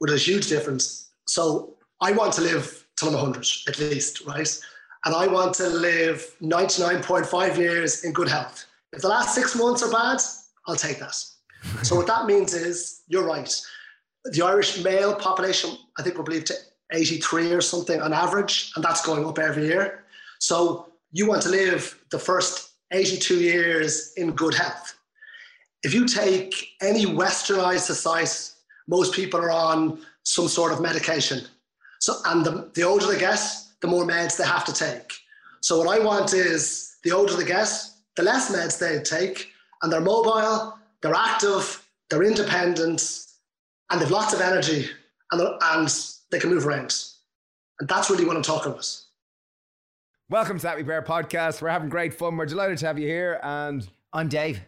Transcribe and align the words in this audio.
with 0.00 0.10
a 0.10 0.18
huge 0.18 0.48
difference. 0.48 1.10
So 1.26 1.74
I 2.00 2.12
want 2.12 2.32
to 2.34 2.42
live 2.42 2.86
till 2.96 3.08
I'm 3.08 3.14
100 3.14 3.46
at 3.68 3.78
least, 3.78 4.26
right? 4.26 4.60
And 5.04 5.14
I 5.14 5.26
want 5.26 5.54
to 5.54 5.68
live 5.68 6.34
99.5 6.42 7.56
years 7.56 8.04
in 8.04 8.12
good 8.12 8.28
health. 8.28 8.66
If 8.92 9.02
the 9.02 9.08
last 9.08 9.34
six 9.34 9.54
months 9.54 9.82
are 9.82 9.90
bad, 9.90 10.20
I'll 10.66 10.76
take 10.76 10.98
that. 10.98 11.14
so 11.82 11.96
what 11.96 12.06
that 12.06 12.26
means 12.26 12.54
is, 12.54 13.02
you're 13.08 13.26
right. 13.26 13.54
The 14.24 14.42
Irish 14.42 14.82
male 14.82 15.14
population, 15.14 15.76
I 15.98 16.02
think, 16.02 16.16
we're 16.16 16.24
believed 16.24 16.48
to 16.48 16.54
83 16.92 17.52
or 17.52 17.60
something 17.60 18.00
on 18.00 18.12
average, 18.12 18.72
and 18.74 18.84
that's 18.84 19.04
going 19.04 19.24
up 19.24 19.38
every 19.38 19.66
year. 19.66 20.04
So 20.38 20.92
you 21.12 21.28
want 21.28 21.42
to 21.42 21.48
live 21.50 22.02
the 22.10 22.18
first 22.18 22.70
82 22.90 23.40
years 23.40 24.12
in 24.16 24.32
good 24.32 24.54
health. 24.54 24.98
If 25.82 25.94
you 25.94 26.06
take 26.06 26.54
any 26.80 27.06
westernized 27.06 27.80
society, 27.80 28.55
most 28.88 29.14
people 29.14 29.40
are 29.40 29.50
on 29.50 30.00
some 30.22 30.48
sort 30.48 30.72
of 30.72 30.80
medication. 30.80 31.40
So, 32.00 32.14
and 32.26 32.44
the, 32.44 32.70
the 32.74 32.82
older 32.82 33.06
they 33.06 33.18
get, 33.18 33.40
the 33.80 33.88
more 33.88 34.04
meds 34.04 34.36
they 34.36 34.44
have 34.44 34.64
to 34.64 34.72
take. 34.72 35.12
So, 35.60 35.78
what 35.78 35.88
I 35.88 36.04
want 36.04 36.32
is 36.32 36.96
the 37.02 37.12
older 37.12 37.34
they 37.34 37.44
get, 37.44 37.68
the 38.16 38.22
less 38.22 38.54
meds 38.54 38.78
they 38.78 39.02
take, 39.02 39.50
and 39.82 39.92
they're 39.92 40.00
mobile, 40.00 40.78
they're 41.02 41.14
active, 41.14 41.86
they're 42.10 42.22
independent, 42.22 43.26
and 43.90 44.00
they've 44.00 44.10
lots 44.10 44.32
of 44.32 44.40
energy, 44.40 44.88
and, 45.32 45.42
and 45.62 45.88
they 46.30 46.38
can 46.38 46.50
move 46.50 46.66
around. 46.66 46.94
And 47.80 47.88
that's 47.88 48.10
really 48.10 48.24
what 48.24 48.36
I'm 48.36 48.42
talking 48.42 48.72
about. 48.72 49.02
Welcome 50.28 50.58
to 50.58 50.62
The 50.62 50.68
Happy 50.68 50.82
Pear 50.82 51.02
podcast. 51.02 51.62
We're 51.62 51.68
having 51.68 51.88
great 51.88 52.14
fun. 52.14 52.36
We're 52.36 52.46
delighted 52.46 52.78
to 52.78 52.86
have 52.86 52.98
you 52.98 53.06
here. 53.06 53.38
And 53.42 53.86
I'm 54.12 54.28
Dave. 54.28 54.60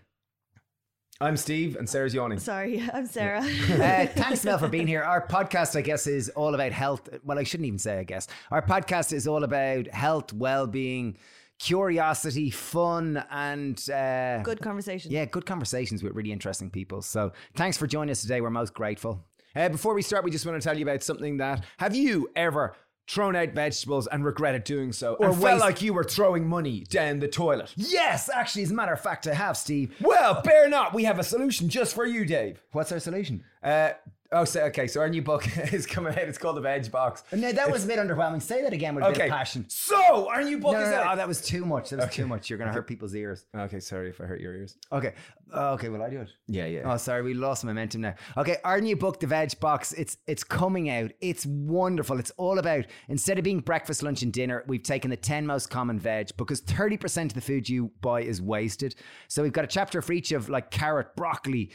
I'm 1.21 1.37
Steve, 1.37 1.75
and 1.75 1.89
Sarah's 1.89 2.15
yawning. 2.15 2.39
Sorry, 2.39 2.81
I'm 2.95 3.05
Sarah. 3.07 3.41
uh, 3.43 4.07
thanks, 4.07 4.45
Mel, 4.45 4.57
for 4.57 4.69
being 4.69 4.87
here. 4.87 5.03
Our 5.03 5.27
podcast, 5.27 5.75
I 5.75 5.81
guess, 5.81 6.07
is 6.07 6.29
all 6.29 6.55
about 6.55 6.71
health. 6.71 7.09
Well, 7.25 7.41
I 7.41 7.43
shouldn't 7.43 7.67
even 7.67 7.81
say, 7.81 7.99
I 7.99 8.05
guess. 8.05 8.29
Our 8.53 8.63
podcast 8.63 9.13
is 9.13 9.27
all 9.27 9.43
about 9.43 9.89
health, 9.89 10.33
well 10.33 10.69
being, 10.69 11.19
curiosity, 11.59 12.51
fun, 12.51 13.25
and 13.33 13.91
uh, 13.91 14.43
good 14.45 14.61
conversations. 14.61 15.13
Yeah, 15.13 15.25
good 15.25 15.45
conversations 15.45 16.05
with 16.05 16.13
really 16.13 16.31
interesting 16.31 16.71
people. 16.71 17.03
So 17.03 17.33
thanks 17.57 17.77
for 17.77 17.89
joining 17.89 18.13
us 18.13 18.23
today. 18.23 18.41
We're 18.41 18.51
most 18.51 18.73
grateful. 18.73 19.25
Uh, 19.57 19.71
before 19.71 19.95
we 19.95 20.03
start, 20.03 20.23
we 20.23 20.31
just 20.31 20.47
want 20.47 20.63
to 20.63 20.65
tell 20.65 20.79
you 20.79 20.85
about 20.85 21.03
something 21.03 21.39
that 21.39 21.65
have 21.79 21.97
you 21.97 22.29
ever 22.37 22.77
thrown 23.09 23.35
out 23.35 23.49
vegetables 23.51 24.07
and 24.07 24.25
regretted 24.25 24.65
doing 24.65 24.93
so, 24.93 25.15
or 25.15 25.31
waste- 25.31 25.41
felt 25.43 25.61
like 25.61 25.81
you 25.83 25.95
were 25.95 26.05
throwing 26.05 26.47
money 26.47 26.85
down 26.91 27.19
the 27.21 27.29
toilet? 27.29 27.73
Yes, 27.77 28.29
actually, 28.33 28.63
as 28.65 28.71
a 28.71 28.75
matter 28.75 28.93
of 28.93 29.01
fact, 29.01 29.27
I 29.27 29.35
have, 29.35 29.57
Steve. 29.57 29.95
Well, 30.01 30.43
bear 30.43 30.69
not. 30.69 30.93
We 30.95 31.05
have 31.05 31.19
a 31.19 31.25
solution 31.25 31.69
just 31.69 31.95
for 31.95 32.05
you, 32.07 32.25
Dave. 32.25 32.63
What's 32.73 32.93
our 32.93 33.01
solution? 33.01 33.43
Uh, 33.63 33.91
oh, 34.33 34.45
so, 34.45 34.61
okay. 34.67 34.87
So 34.87 35.01
our 35.01 35.09
new 35.09 35.23
book 35.23 35.47
is 35.73 35.87
coming 35.87 36.13
out. 36.13 36.19
It's 36.19 36.39
called 36.39 36.57
The 36.57 36.61
Veg 36.61 36.91
Box. 36.91 37.25
No, 37.33 37.53
that 37.53 37.71
was 37.71 37.85
a 37.85 37.87
bit 37.87 37.99
underwhelming. 37.99 38.43
Say 38.43 38.63
that 38.63 38.73
again 38.73 38.95
with 38.95 39.05
a 39.05 39.09
bit 39.09 39.17
Okay. 39.17 39.27
of 39.27 39.31
passion. 39.33 39.65
So 39.69 40.29
our 40.29 40.43
new 40.43 40.59
book 40.59 40.73
No, 40.73 40.79
no, 40.81 40.85
is 40.85 40.91
no, 40.91 40.97
out. 40.99 41.13
oh, 41.15 41.17
that 41.17 41.29
was 41.29 41.41
too 41.41 41.65
much. 41.65 41.91
That 41.91 42.01
was 42.01 42.11
too 42.15 42.27
much. 42.27 42.49
You're 42.51 42.59
going 42.59 42.69
to 42.69 42.75
hurt 42.75 42.87
people's 42.87 43.15
ears. 43.15 43.45
Okay, 43.57 43.81
sorry 43.81 44.11
if 44.11 44.21
I 44.21 44.25
hurt 44.25 44.41
your 44.41 44.55
ears. 44.55 44.77
Okay. 44.93 45.15
Oh, 45.53 45.73
okay, 45.75 45.89
will 45.89 46.03
I 46.03 46.11
do 46.11 46.21
it? 46.21 46.29
Yeah, 46.47 46.67
yeah. 46.67 46.83
Oh, 46.85 46.99
sorry, 46.99 47.23
we 47.23 47.33
lost 47.33 47.65
momentum 47.65 48.03
now. 48.03 48.15
Okay, 48.37 48.59
our 48.65 48.81
new 48.83 48.97
book, 48.97 49.19
The 49.19 49.27
Veg 49.27 49.59
Box, 49.61 49.93
it's 49.95 50.19
it's 50.27 50.45
coming 50.45 50.91
out. 50.91 51.11
It's 51.23 51.47
wonderful. 51.47 52.19
It's 52.19 52.31
all 52.37 52.59
about 52.59 52.85
instead 53.09 53.39
of 53.39 53.45
being 53.45 53.61
breakfast, 53.61 54.03
lunch, 54.03 54.21
and 54.23 54.31
dinner, 54.33 54.63
we've 54.67 54.83
taken 54.83 55.11
the 55.11 55.17
ten 55.17 55.47
most 55.47 55.71
common 55.71 55.99
veg 55.99 56.29
because 56.37 56.61
thirty 56.61 56.99
percent 56.99 57.31
of 57.31 57.35
the 57.35 57.41
food 57.41 57.67
you 57.67 57.91
buy 58.03 58.21
is 58.21 58.43
wasted. 58.43 58.95
So 59.29 59.43
we've 59.43 59.53
got 59.53 59.65
a 59.65 59.69
chapter 59.69 60.03
for 60.03 60.13
each 60.13 60.33
of 60.33 60.51
like 60.51 60.71
carrot, 60.71 61.17
broccoli, 61.17 61.73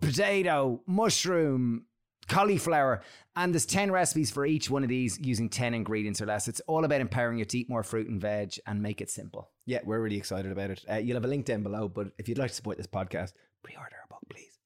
potato, 0.00 0.82
mushroom. 0.86 1.86
Cauliflower, 2.28 3.02
and 3.36 3.54
there's 3.54 3.66
10 3.66 3.92
recipes 3.92 4.32
for 4.32 4.44
each 4.44 4.68
one 4.68 4.82
of 4.82 4.88
these 4.88 5.16
using 5.20 5.48
10 5.48 5.74
ingredients 5.74 6.20
or 6.20 6.26
less. 6.26 6.48
It's 6.48 6.60
all 6.66 6.84
about 6.84 7.00
empowering 7.00 7.38
you 7.38 7.44
to 7.44 7.58
eat 7.58 7.70
more 7.70 7.84
fruit 7.84 8.08
and 8.08 8.20
veg 8.20 8.54
and 8.66 8.82
make 8.82 9.00
it 9.00 9.10
simple. 9.10 9.50
Yeah, 9.64 9.78
we're 9.84 10.00
really 10.00 10.16
excited 10.16 10.50
about 10.50 10.70
it. 10.70 10.84
Uh, 10.90 10.96
you'll 10.96 11.16
have 11.16 11.24
a 11.24 11.28
link 11.28 11.46
down 11.46 11.62
below, 11.62 11.88
but 11.88 12.08
if 12.18 12.28
you'd 12.28 12.38
like 12.38 12.50
to 12.50 12.56
support 12.56 12.78
this 12.78 12.88
podcast, 12.88 13.32
pre-order 13.62 13.96
a 14.04 14.08
book, 14.08 14.22
please. 14.28 14.58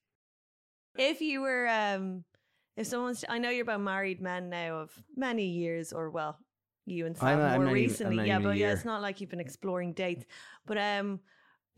If 0.97 1.21
you 1.21 1.41
were, 1.41 1.67
um, 1.67 2.23
if 2.77 2.87
someone's, 2.87 3.23
I 3.29 3.37
know 3.37 3.49
you're 3.49 3.61
about 3.63 3.81
married 3.81 4.21
men 4.21 4.49
now 4.49 4.77
of 4.77 4.91
many 5.15 5.45
years, 5.45 5.93
or 5.93 6.09
well, 6.09 6.39
you 6.85 7.05
and 7.05 7.15
I'm 7.21 7.37
Sam 7.37 7.41
I'm 7.41 7.61
more 7.61 7.67
I'm 7.67 7.73
recently. 7.73 8.15
not 8.17 8.27
yeah, 8.27 8.39
but 8.39 8.57
yeah, 8.57 8.71
it's 8.71 8.85
not 8.85 9.01
like 9.01 9.21
you've 9.21 9.29
been 9.29 9.39
exploring 9.39 9.93
dates. 9.93 10.25
But 10.65 10.77
um, 10.77 11.19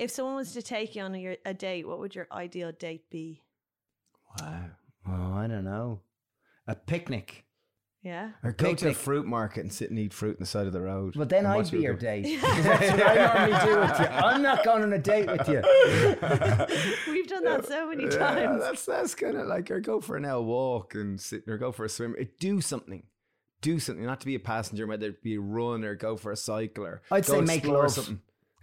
if 0.03 0.11
someone 0.11 0.35
was 0.35 0.51
to 0.53 0.61
take 0.61 0.95
you 0.95 1.01
on 1.01 1.15
a, 1.15 1.37
a 1.45 1.53
date, 1.53 1.87
what 1.87 1.99
would 1.99 2.13
your 2.13 2.27
ideal 2.31 2.71
date 2.71 3.09
be? 3.09 3.41
Wow. 4.39 4.65
Oh, 5.07 5.33
I 5.33 5.47
don't 5.47 5.63
know. 5.63 6.01
A 6.67 6.75
picnic. 6.75 7.45
Yeah. 8.01 8.31
Or 8.43 8.51
go 8.51 8.73
to 8.75 8.89
a 8.89 8.93
fruit 8.93 9.25
market 9.25 9.61
and 9.61 9.71
sit 9.71 9.89
and 9.89 9.97
eat 9.97 10.13
fruit 10.13 10.31
on 10.35 10.41
the 10.41 10.45
side 10.45 10.67
of 10.67 10.73
the 10.73 10.81
road. 10.81 11.15
Well, 11.15 11.25
then 11.25 11.45
I'd 11.45 11.71
be 11.71 11.79
your 11.79 11.93
date. 11.93 12.23
That's 12.41 12.91
what 12.91 13.01
I 13.07 13.15
normally 13.15 13.73
do 13.73 13.79
with 13.79 13.99
you. 13.99 14.05
I'm 14.07 14.41
not 14.41 14.65
going 14.65 14.83
on 14.83 14.91
a 14.91 14.99
date 14.99 15.27
with 15.27 15.47
you. 15.47 15.61
We've 17.13 17.27
done 17.27 17.45
that 17.45 17.65
so 17.65 17.87
many 17.87 18.03
Yeah, 18.03 18.09
times. 18.17 18.61
that's 18.61 18.85
that's 18.85 19.15
kind 19.15 19.37
of 19.37 19.47
like 19.47 19.71
or 19.71 19.79
go 19.79 20.01
for 20.01 20.17
an 20.17 20.25
hour 20.25 20.41
walk 20.41 20.95
and 20.95 21.19
sit 21.19 21.43
or 21.47 21.57
go 21.57 21.71
for 21.71 21.85
a 21.85 21.89
swim. 21.89 22.13
It, 22.19 22.39
do 22.39 22.59
something. 22.59 23.03
Do 23.61 23.79
something. 23.79 24.05
Not 24.05 24.19
to 24.19 24.25
be 24.25 24.35
a 24.35 24.39
passenger, 24.39 24.85
whether 24.85 25.07
it 25.07 25.23
be 25.23 25.35
a 25.35 25.39
run 25.39 25.85
or 25.85 25.95
go 25.95 26.17
for 26.17 26.33
a 26.33 26.35
cycle 26.35 26.85
or 26.85 27.01
I'd 27.09 27.25
go 27.25 27.35
say 27.35 27.41
make 27.41 27.59
explore 27.59 27.83
love. 27.83 27.91
something. 27.91 28.19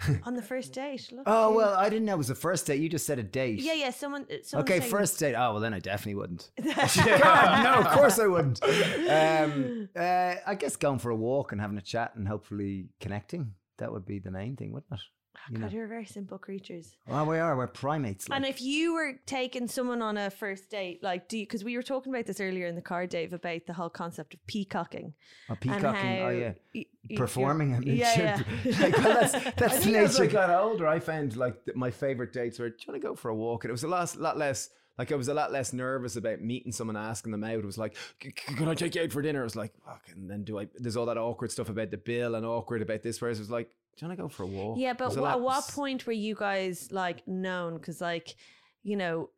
on 0.24 0.34
the 0.34 0.42
first 0.42 0.72
date. 0.72 1.08
Look 1.12 1.24
Oh, 1.26 1.52
well, 1.54 1.74
I 1.74 1.88
didn't 1.88 2.04
know 2.06 2.14
it 2.14 2.18
was 2.18 2.28
the 2.28 2.34
first 2.34 2.66
date. 2.66 2.80
You 2.80 2.88
just 2.88 3.06
said 3.06 3.18
a 3.18 3.22
date. 3.22 3.60
Yeah, 3.60 3.74
yeah. 3.74 3.90
Someone. 3.90 4.26
uh, 4.30 4.36
someone 4.42 4.64
Okay, 4.64 4.78
saying- 4.80 4.90
first 4.90 5.18
date. 5.18 5.34
Oh, 5.34 5.52
well, 5.52 5.60
then 5.60 5.74
I 5.74 5.78
definitely 5.78 6.14
wouldn't. 6.16 6.50
God, 6.62 7.64
no, 7.64 7.74
of 7.80 7.96
course 7.96 8.18
I 8.18 8.26
wouldn't. 8.26 8.62
Um, 8.62 9.88
uh, 9.96 10.34
I 10.46 10.54
guess 10.58 10.76
going 10.76 10.98
for 10.98 11.10
a 11.10 11.16
walk 11.16 11.52
and 11.52 11.60
having 11.60 11.78
a 11.78 11.82
chat 11.82 12.12
and 12.16 12.26
hopefully 12.26 12.88
connecting. 13.00 13.52
That 13.78 13.92
would 13.92 14.04
be 14.04 14.18
the 14.18 14.30
main 14.30 14.56
thing, 14.56 14.72
wouldn't 14.72 14.92
it? 14.92 15.00
You 15.48 15.56
God, 15.58 15.62
know. 15.62 15.68
you're 15.78 15.86
very 15.88 16.04
simple 16.04 16.38
creatures. 16.38 16.96
Well, 17.08 17.26
we 17.26 17.38
are. 17.38 17.56
We're 17.56 17.66
primates. 17.66 18.28
Like. 18.28 18.36
And 18.36 18.46
if 18.46 18.60
you 18.60 18.92
were 18.94 19.14
taking 19.26 19.66
someone 19.68 20.02
on 20.02 20.16
a 20.16 20.30
first 20.30 20.70
date, 20.70 21.02
like, 21.02 21.28
do 21.28 21.38
you, 21.38 21.44
because 21.46 21.64
we 21.64 21.76
were 21.76 21.82
talking 21.82 22.12
about 22.12 22.26
this 22.26 22.40
earlier 22.40 22.66
in 22.66 22.74
the 22.74 22.82
car, 22.82 23.06
Dave, 23.06 23.32
about 23.32 23.66
the 23.66 23.72
whole 23.72 23.88
concept 23.90 24.34
of 24.34 24.46
peacocking. 24.46 25.14
oh, 25.48 25.56
peacocking. 25.58 25.86
Oh, 25.86 25.92
how 25.92 26.26
Oh, 26.26 26.28
yeah. 26.30 26.52
y- 26.74 26.84
y- 27.08 27.16
Performing. 27.16 27.74
I 27.74 27.78
mean, 27.80 27.96
Yeah, 27.96 28.16
yeah. 28.64 28.72
like, 28.80 28.96
well, 28.98 29.20
that's, 29.20 29.32
that's 29.56 29.76
the 29.78 29.80
think 29.84 29.96
as 29.96 30.20
I 30.20 30.24
nature. 30.24 30.32
got 30.32 30.50
older, 30.50 30.86
I 30.86 31.00
found 31.00 31.36
like 31.36 31.64
th- 31.64 31.76
my 31.76 31.90
favorite 31.90 32.32
dates 32.32 32.58
were, 32.58 32.68
do 32.68 32.76
you 32.86 32.92
want 32.92 33.02
to 33.02 33.08
go 33.08 33.14
for 33.14 33.30
a 33.30 33.34
walk? 33.34 33.64
And 33.64 33.70
it 33.70 33.72
was 33.72 33.82
a 33.84 33.88
lot, 33.88 34.14
lot 34.16 34.36
less, 34.38 34.68
like 34.98 35.10
I 35.10 35.14
was 35.14 35.28
a 35.28 35.34
lot 35.34 35.50
less 35.50 35.72
nervous 35.72 36.16
about 36.16 36.42
meeting 36.42 36.72
someone, 36.72 36.96
asking 36.96 37.32
them 37.32 37.42
out. 37.44 37.54
It 37.54 37.64
was 37.64 37.78
like, 37.78 37.96
"C- 38.22 38.34
c- 38.46 38.54
can 38.54 38.68
I 38.68 38.74
take 38.74 38.94
you 38.94 39.02
out 39.02 39.10
for 39.12 39.22
dinner? 39.22 39.40
It 39.40 39.44
was 39.44 39.56
like, 39.56 39.72
fuck, 39.86 40.02
and 40.14 40.28
then 40.30 40.44
do 40.44 40.58
I, 40.58 40.68
there's 40.74 40.96
all 40.96 41.06
that 41.06 41.16
awkward 41.16 41.50
stuff 41.50 41.70
about 41.70 41.90
the 41.90 41.96
bill 41.96 42.34
and 42.34 42.44
awkward 42.44 42.82
about 42.82 43.02
this, 43.02 43.18
whereas 43.20 43.38
it 43.38 43.42
was 43.42 43.50
like, 43.50 43.70
do 44.00 44.06
you 44.06 44.08
want 44.08 44.18
to 44.18 44.22
go 44.22 44.28
for 44.28 44.44
a 44.44 44.46
walk? 44.46 44.78
Yeah, 44.78 44.94
but 44.94 45.14
at 45.14 45.40
what 45.40 45.68
point 45.68 46.06
were 46.06 46.12
you 46.12 46.34
guys 46.34 46.88
like 46.90 47.26
known? 47.28 47.74
Because, 47.74 48.00
like, 48.00 48.34
you 48.82 48.96
know, 48.96 49.28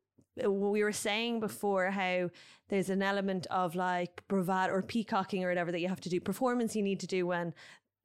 uh, 0.43 0.51
we 0.51 0.85
were 0.85 0.93
saying 0.93 1.41
before 1.41 1.91
how 1.91 2.31
there's 2.69 2.89
an 2.89 3.03
element 3.03 3.49
of 3.51 3.75
like 3.75 4.23
bravado 4.29 4.73
or 4.73 4.81
peacocking 4.81 5.43
or 5.45 5.49
whatever 5.49 5.73
that 5.73 5.81
you 5.81 5.89
have 5.89 6.01
to 6.03 6.09
do, 6.09 6.21
performance 6.21 6.77
you 6.77 6.83
need 6.83 7.01
to 7.01 7.09
do 7.09 7.27
when 7.27 7.53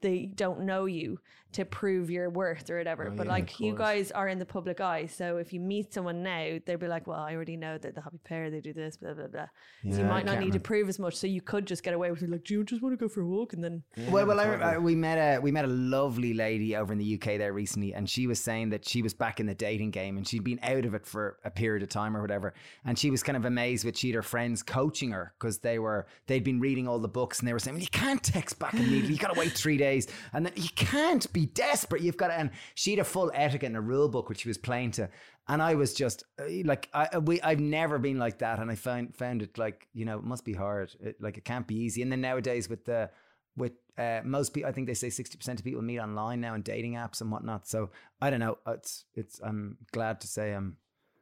they 0.01 0.25
don't 0.25 0.61
know 0.61 0.85
you 0.85 1.19
to 1.53 1.65
prove 1.65 2.09
your 2.09 2.29
worth 2.29 2.69
or 2.69 2.77
whatever. 2.77 3.07
Oh, 3.07 3.15
but 3.15 3.25
yeah, 3.25 3.31
like 3.31 3.59
you 3.59 3.75
guys 3.75 4.11
are 4.11 4.27
in 4.27 4.39
the 4.39 4.45
public 4.45 4.81
eye, 4.81 5.05
so 5.05 5.37
if 5.37 5.53
you 5.53 5.59
meet 5.59 5.93
someone 5.93 6.23
now, 6.23 6.57
they'll 6.65 6.77
be 6.77 6.87
like, 6.87 7.07
"Well, 7.07 7.19
I 7.19 7.33
already 7.35 7.57
know 7.57 7.77
that 7.77 7.95
the 7.95 8.01
Happy 8.01 8.19
Pear 8.23 8.49
they 8.49 8.61
do 8.61 8.73
this, 8.73 8.97
blah 8.97 9.13
blah 9.13 9.27
blah." 9.27 9.47
so 9.89 9.99
you 9.99 10.05
might 10.05 10.25
not 10.25 10.33
can't 10.33 10.45
need 10.45 10.53
to 10.53 10.59
prove 10.59 10.89
as 10.89 10.99
much. 10.99 11.15
So 11.15 11.27
you 11.27 11.41
could 11.41 11.65
just 11.65 11.83
get 11.83 11.93
away 11.93 12.11
with 12.11 12.21
it, 12.23 12.29
like, 12.29 12.43
"Do 12.43 12.53
you 12.53 12.63
just 12.63 12.81
want 12.81 12.97
to 12.97 13.03
go 13.03 13.09
for 13.09 13.21
a 13.21 13.25
walk?" 13.25 13.53
And 13.53 13.63
then 13.63 13.83
Well, 14.09 14.25
well, 14.25 14.39
I. 14.39 14.45
I, 14.45 14.77
we 14.77 14.95
met 14.95 15.17
a 15.17 15.39
we 15.39 15.51
met 15.51 15.65
a 15.65 15.69
lovely 15.69 16.33
lady 16.33 16.75
over 16.75 16.93
in 16.93 16.99
the 16.99 17.15
UK 17.15 17.37
there 17.37 17.53
recently, 17.53 17.93
and 17.93 18.09
she 18.09 18.27
was 18.27 18.39
saying 18.39 18.69
that 18.69 18.87
she 18.87 19.01
was 19.01 19.13
back 19.13 19.39
in 19.39 19.45
the 19.45 19.55
dating 19.55 19.91
game 19.91 20.17
and 20.17 20.27
she'd 20.27 20.43
been 20.43 20.59
out 20.63 20.85
of 20.85 20.93
it 20.93 21.05
for 21.05 21.37
a 21.43 21.51
period 21.51 21.83
of 21.83 21.89
time 21.89 22.15
or 22.15 22.21
whatever, 22.21 22.53
and 22.85 22.97
she 22.97 23.09
was 23.09 23.23
kind 23.23 23.37
of 23.37 23.45
amazed 23.45 23.85
with 23.85 23.97
she 23.97 24.09
had 24.09 24.15
her 24.15 24.21
friends 24.21 24.63
coaching 24.63 25.11
her 25.11 25.33
because 25.39 25.59
they 25.59 25.79
were 25.79 26.05
they'd 26.27 26.43
been 26.43 26.59
reading 26.59 26.87
all 26.87 26.99
the 26.99 27.07
books 27.07 27.39
and 27.39 27.47
they 27.47 27.53
were 27.53 27.59
saying 27.59 27.75
well, 27.75 27.81
you 27.81 27.89
can't 27.89 28.23
text 28.23 28.59
back 28.59 28.73
immediately, 28.73 29.13
you 29.13 29.17
got 29.17 29.33
to 29.33 29.39
wait 29.39 29.51
three 29.51 29.77
days, 29.77 30.07
and 30.33 30.45
then 30.45 30.53
you 30.55 30.69
can't 30.75 31.31
be 31.37 31.45
desperate, 31.45 32.01
you've 32.01 32.17
got 32.17 32.27
to, 32.29 32.33
and 32.33 32.49
she 32.73 32.91
had 32.91 32.99
a 32.99 33.03
full 33.03 33.31
etiquette 33.33 33.67
and 33.67 33.77
a 33.77 33.81
rule 33.81 34.09
book 34.09 34.27
which 34.27 34.41
she 34.41 34.47
was 34.47 34.57
playing 34.57 34.91
to. 34.91 35.09
And 35.47 35.61
I 35.61 35.75
was 35.75 35.93
just 35.93 36.23
uh, 36.39 36.45
like, 36.65 36.89
I 36.93 37.19
we 37.19 37.39
I've 37.41 37.59
never 37.59 37.99
been 37.99 38.17
like 38.17 38.39
that, 38.39 38.59
and 38.59 38.69
I 38.71 38.75
found 38.75 39.15
found 39.15 39.41
it 39.41 39.57
like 39.57 39.87
you 39.93 40.03
know 40.05 40.17
it 40.17 40.23
must 40.23 40.43
be 40.43 40.53
hard, 40.53 40.93
it, 40.99 41.21
like 41.21 41.37
it 41.37 41.45
can't 41.45 41.67
be 41.67 41.75
easy. 41.75 42.01
And 42.01 42.11
then 42.11 42.21
nowadays 42.21 42.67
with 42.69 42.85
the 42.85 43.09
with 43.55 43.73
uh, 43.97 44.21
most 44.23 44.53
people, 44.53 44.69
I 44.69 44.73
think 44.73 44.87
they 44.87 44.93
say 44.93 45.09
sixty 45.09 45.37
percent 45.37 45.59
of 45.59 45.63
people 45.63 45.81
meet 45.81 45.99
online 45.99 46.41
now 46.41 46.53
in 46.55 46.63
dating 46.63 46.93
apps 46.93 47.21
and 47.21 47.31
whatnot. 47.31 47.67
So 47.67 47.91
I 48.19 48.29
don't 48.29 48.39
know. 48.39 48.57
It's 48.67 49.05
it's. 49.13 49.39
I'm 49.41 49.77
glad 49.91 50.19
to 50.21 50.27
say 50.27 50.53
I'm 50.53 50.77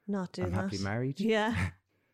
not 0.08 0.32
doing 0.32 0.48
I'm 0.48 0.54
that. 0.54 0.62
happily 0.62 0.82
married. 0.82 1.20
Yeah. 1.20 1.54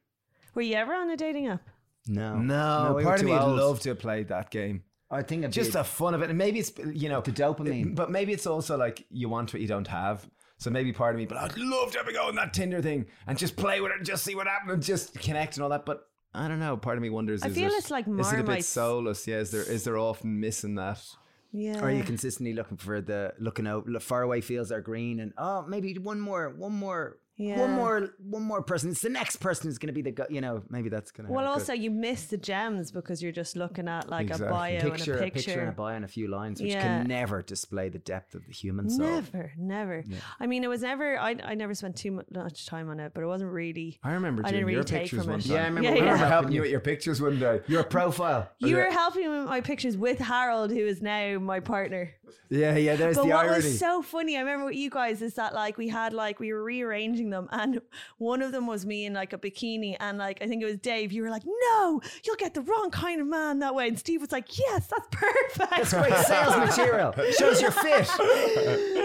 were 0.56 0.64
you 0.64 0.76
ever 0.76 0.94
on 0.94 1.10
a 1.10 1.16
dating 1.18 1.48
app? 1.48 1.62
No, 2.08 2.38
No, 2.40 2.94
we 2.98 3.04
were 3.04 3.10
part 3.10 3.20
of 3.20 3.26
me 3.28 3.32
would 3.32 3.40
love 3.42 3.80
to 3.82 3.90
have 3.90 4.00
played 4.00 4.30
that 4.30 4.50
game. 4.50 4.84
I 5.12 5.22
think 5.22 5.44
it'd 5.44 5.54
Just 5.54 5.72
be 5.72 5.74
the 5.74 5.84
fun 5.84 6.14
of 6.14 6.22
it. 6.22 6.30
And 6.30 6.38
maybe 6.38 6.60
it's, 6.60 6.72
you 6.94 7.10
know, 7.10 7.22
the 7.22 7.32
dopamine. 7.32 7.96
But 7.96 8.10
maybe 8.10 8.32
it's 8.32 8.48
also 8.48 8.78
like 8.78 9.06
you 9.10 9.30
want 9.30 9.54
what 9.54 9.62
you 9.62 9.68
don't 9.68 9.88
have. 9.88 10.28
So 10.58 10.70
maybe 10.70 10.94
part 10.94 11.16
of 11.16 11.20
me, 11.20 11.26
but 11.26 11.38
I'd 11.38 11.58
love 11.58 11.92
to 11.92 11.98
have 11.98 12.08
a 12.08 12.14
go 12.14 12.28
on 12.28 12.36
that 12.36 12.54
Tinder 12.54 12.82
thing 12.82 13.08
and 13.26 13.38
just 13.38 13.56
play 13.56 13.82
with 13.82 13.92
it 13.92 13.98
and 13.98 14.06
just 14.06 14.24
see 14.24 14.36
what 14.36 14.48
happens 14.48 14.72
and 14.72 14.84
just 14.84 15.20
connect 15.20 15.56
and 15.56 15.64
all 15.64 15.70
that. 15.70 15.86
But 15.86 16.08
I 16.34 16.48
don't 16.48 16.60
know. 16.60 16.78
Part 16.78 16.98
of 16.98 17.02
me 17.02 17.10
wonders. 17.10 17.42
I 17.44 17.48
is 17.48 17.56
feel 17.56 17.72
it, 17.72 17.74
it's 17.74 17.92
like 17.92 18.08
Is 18.08 18.32
it 18.32 18.40
a 18.40 18.44
bit 18.44 18.64
soulless? 18.64 19.28
Yeah. 19.28 19.38
Is 19.38 19.52
there 19.52 19.64
is 19.64 19.84
there 19.84 19.98
often 19.98 20.40
missing 20.40 20.76
that? 20.76 21.04
Yeah. 21.52 21.80
Or 21.80 21.86
are 21.88 21.92
you 21.92 22.04
consistently 22.04 22.54
looking 22.54 22.78
for 22.78 23.02
the 23.02 23.34
looking 23.40 23.68
out 23.68 23.88
look, 23.88 24.02
far 24.02 24.22
away 24.22 24.40
fields 24.40 24.72
are 24.72 24.82
green 24.82 25.20
and 25.20 25.34
oh 25.38 25.66
maybe 25.68 25.98
one 25.98 26.20
more 26.20 26.54
one 26.56 26.74
more 26.74 27.18
Yeah. 27.42 27.60
one 27.60 27.72
more 27.72 28.10
one 28.20 28.44
more 28.44 28.62
person 28.62 28.92
it's 28.92 29.02
the 29.02 29.10
next 29.10 29.38
person 29.38 29.68
who's 29.68 29.78
going 29.78 29.88
to 29.88 29.94
be 29.94 30.02
the 30.04 30.12
gu- 30.12 30.30
you 30.30 30.42
know 30.42 30.62
maybe 30.70 30.90
that's 30.90 31.12
going 31.12 31.26
to 31.28 31.34
Well, 31.34 31.48
also 31.48 31.74
you 31.74 31.90
miss 31.90 32.26
the 32.26 32.38
gems 32.38 32.92
because 32.92 33.22
you're 33.24 33.32
just 33.32 33.56
looking 33.56 33.88
at 33.88 34.10
like 34.10 34.28
Exactly. 34.30 34.48
a 34.48 34.52
bio 34.52 34.80
picture, 34.92 35.14
and 35.14 35.22
a 35.22 35.32
picture 35.32 35.60
and 35.60 35.70
a 35.70 35.72
bio 35.72 35.96
and 35.96 36.06
a 36.06 36.08
few 36.08 36.28
lines 36.28 36.62
which 36.62 36.72
Yeah. 36.72 36.82
can 36.84 37.08
never 37.08 37.42
display 37.42 37.90
the 37.90 38.00
depth 38.00 38.36
of 38.36 38.46
the 38.46 38.54
human 38.54 38.90
soul 38.90 39.08
Never, 39.08 39.52
never. 39.58 40.04
I 40.40 40.46
mean, 40.48 40.64
it 40.64 40.68
was 40.68 40.82
never. 40.82 41.18
I, 41.20 41.36
I 41.44 41.56
never 41.56 41.74
spent 41.74 41.96
too 41.96 42.12
much 42.12 42.66
time 42.66 42.90
on 42.90 43.00
it, 43.00 43.12
but 43.14 43.24
it 43.24 43.28
wasn't 43.28 43.52
really. 43.52 44.00
I 44.04 44.12
remember 44.14 44.44
I 44.46 44.52
didn't 44.52 44.60
your 44.60 44.68
really 44.68 44.84
take 44.84 45.02
pictures 45.04 45.20
from 45.24 45.32
one 45.32 45.40
it. 45.40 45.44
time. 45.48 45.56
Yeah, 45.56 45.62
I 45.62 45.66
remember 45.66 45.82
Yeah, 45.90 45.94
we 45.94 45.98
I 46.00 46.02
remember 46.02 46.18
helping 46.18 46.32
helping 46.32 46.52
you. 46.52 46.56
you 46.58 46.62
with 46.62 46.72
your 46.72 46.80
pictures 46.82 47.22
one 47.22 47.40
day. 47.40 47.62
your 47.68 47.84
profile 47.84 48.50
You 48.60 48.70
yeah. 48.78 48.86
were 48.86 48.92
helping 48.92 49.24
me 49.32 49.40
with 49.40 49.48
my 49.48 49.62
pictures 49.62 49.98
with 49.98 50.20
Harold, 50.20 50.70
who 50.72 50.86
is 50.86 51.02
now 51.02 51.40
my 51.40 51.60
partner. 51.60 52.12
yeah 52.50 52.76
yeah 52.76 52.96
there's 52.96 53.16
But 53.18 53.24
the 53.24 53.30
what 53.30 53.46
irony 53.46 53.56
was 53.56 53.80
so 53.80 54.02
funny, 54.02 54.38
I 54.38 54.42
remember 54.42 54.66
with 54.66 54.76
you 54.76 54.90
guys 54.90 55.22
is 55.22 55.34
that 55.36 55.54
like 55.54 55.78
we 55.78 55.88
had 55.88 56.14
like 56.14 56.40
we 56.40 56.52
were 56.54 56.64
rearranging 56.64 57.30
them, 57.32 57.48
and 57.52 57.82
one 58.18 58.42
of 58.42 58.52
them 58.52 58.68
was 58.68 58.86
me 58.86 59.06
in 59.06 59.14
like 59.14 59.34
a 59.34 59.38
bikini, 59.38 59.98
and 60.00 60.18
like 60.18 60.42
I 60.42 60.48
think 60.48 60.62
it 60.62 60.66
was 60.66 60.78
Dave. 60.78 61.12
You 61.12 61.24
were 61.24 61.30
like, 61.30 61.44
"No, 61.46 62.02
you'll 62.24 62.36
get 62.36 62.54
the 62.54 62.62
wrong 62.62 62.92
kind 62.92 63.20
of 63.20 63.28
man 63.28 63.60
that 63.60 63.74
way," 63.74 63.88
and 63.88 63.98
Steve 63.98 64.22
was 64.22 64.32
like, 64.32 64.58
"Yes, 64.58 64.88
that's 64.88 65.08
perfect." 65.12 65.72
that's 65.72 65.94
great 65.94 66.14
sales 66.26 66.56
material 66.58 67.14
shows 67.38 67.62
your 67.62 67.72
fit 67.72 68.08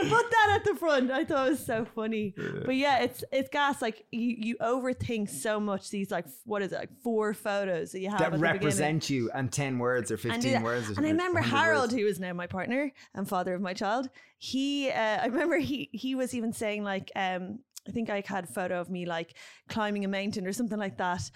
Put 0.09 0.31
that 0.31 0.49
at 0.57 0.65
the 0.65 0.75
front. 0.79 1.11
I 1.11 1.25
thought 1.25 1.49
it 1.49 1.51
was 1.51 1.65
so 1.65 1.85
funny. 1.95 2.35
But 2.65 2.77
yeah, 2.77 3.01
it's 3.01 3.25
it's 3.33 3.49
gas. 3.49 3.81
Like 3.83 4.05
you 4.13 4.37
you 4.39 4.57
overthink 4.59 5.29
so 5.31 5.59
much 5.59 5.91
these 5.91 6.11
like 6.11 6.27
what 6.45 6.63
is 6.63 6.73
it 6.73 6.77
like 6.77 6.91
four 7.03 7.35
photos 7.35 7.93
that 7.93 8.01
you 8.01 8.11
have 8.11 8.19
that 8.19 8.33
beginning. 8.33 8.53
represent 8.53 9.11
you 9.11 9.31
and 9.35 9.53
10 9.53 9.79
words 9.79 10.11
or 10.11 10.17
15 10.17 10.53
that. 10.53 10.63
words 10.63 10.91
or 10.91 10.95
and 10.97 11.07
I 11.07 11.11
remember 11.11 11.41
Harold, 11.41 11.93
words. 11.93 11.95
who 11.95 12.07
is 12.07 12.21
now 12.21 12.33
my 12.33 12.47
partner 12.47 12.93
and 13.15 13.29
father 13.29 13.55
of 13.55 13.61
my 13.61 13.75
child. 13.75 14.09
He, 14.39 14.91
uh, 14.91 14.95
I 15.23 15.27
remember 15.27 15.59
he 15.59 15.89
he 15.93 16.15
was 16.15 16.35
even 16.35 16.53
saying 16.53 16.85
like, 16.85 17.11
um, 17.17 17.61
I 17.89 17.93
think 17.93 18.11
I 18.11 18.23
had 18.27 18.45
a 18.45 18.49
photo 18.49 18.81
of 18.81 18.91
me 18.91 19.07
like 19.07 19.35
climbing 19.69 20.05
a 20.05 20.09
mountain 20.09 20.47
or 20.47 20.53
something 20.53 20.79
like 20.79 20.97
that, 20.99 21.31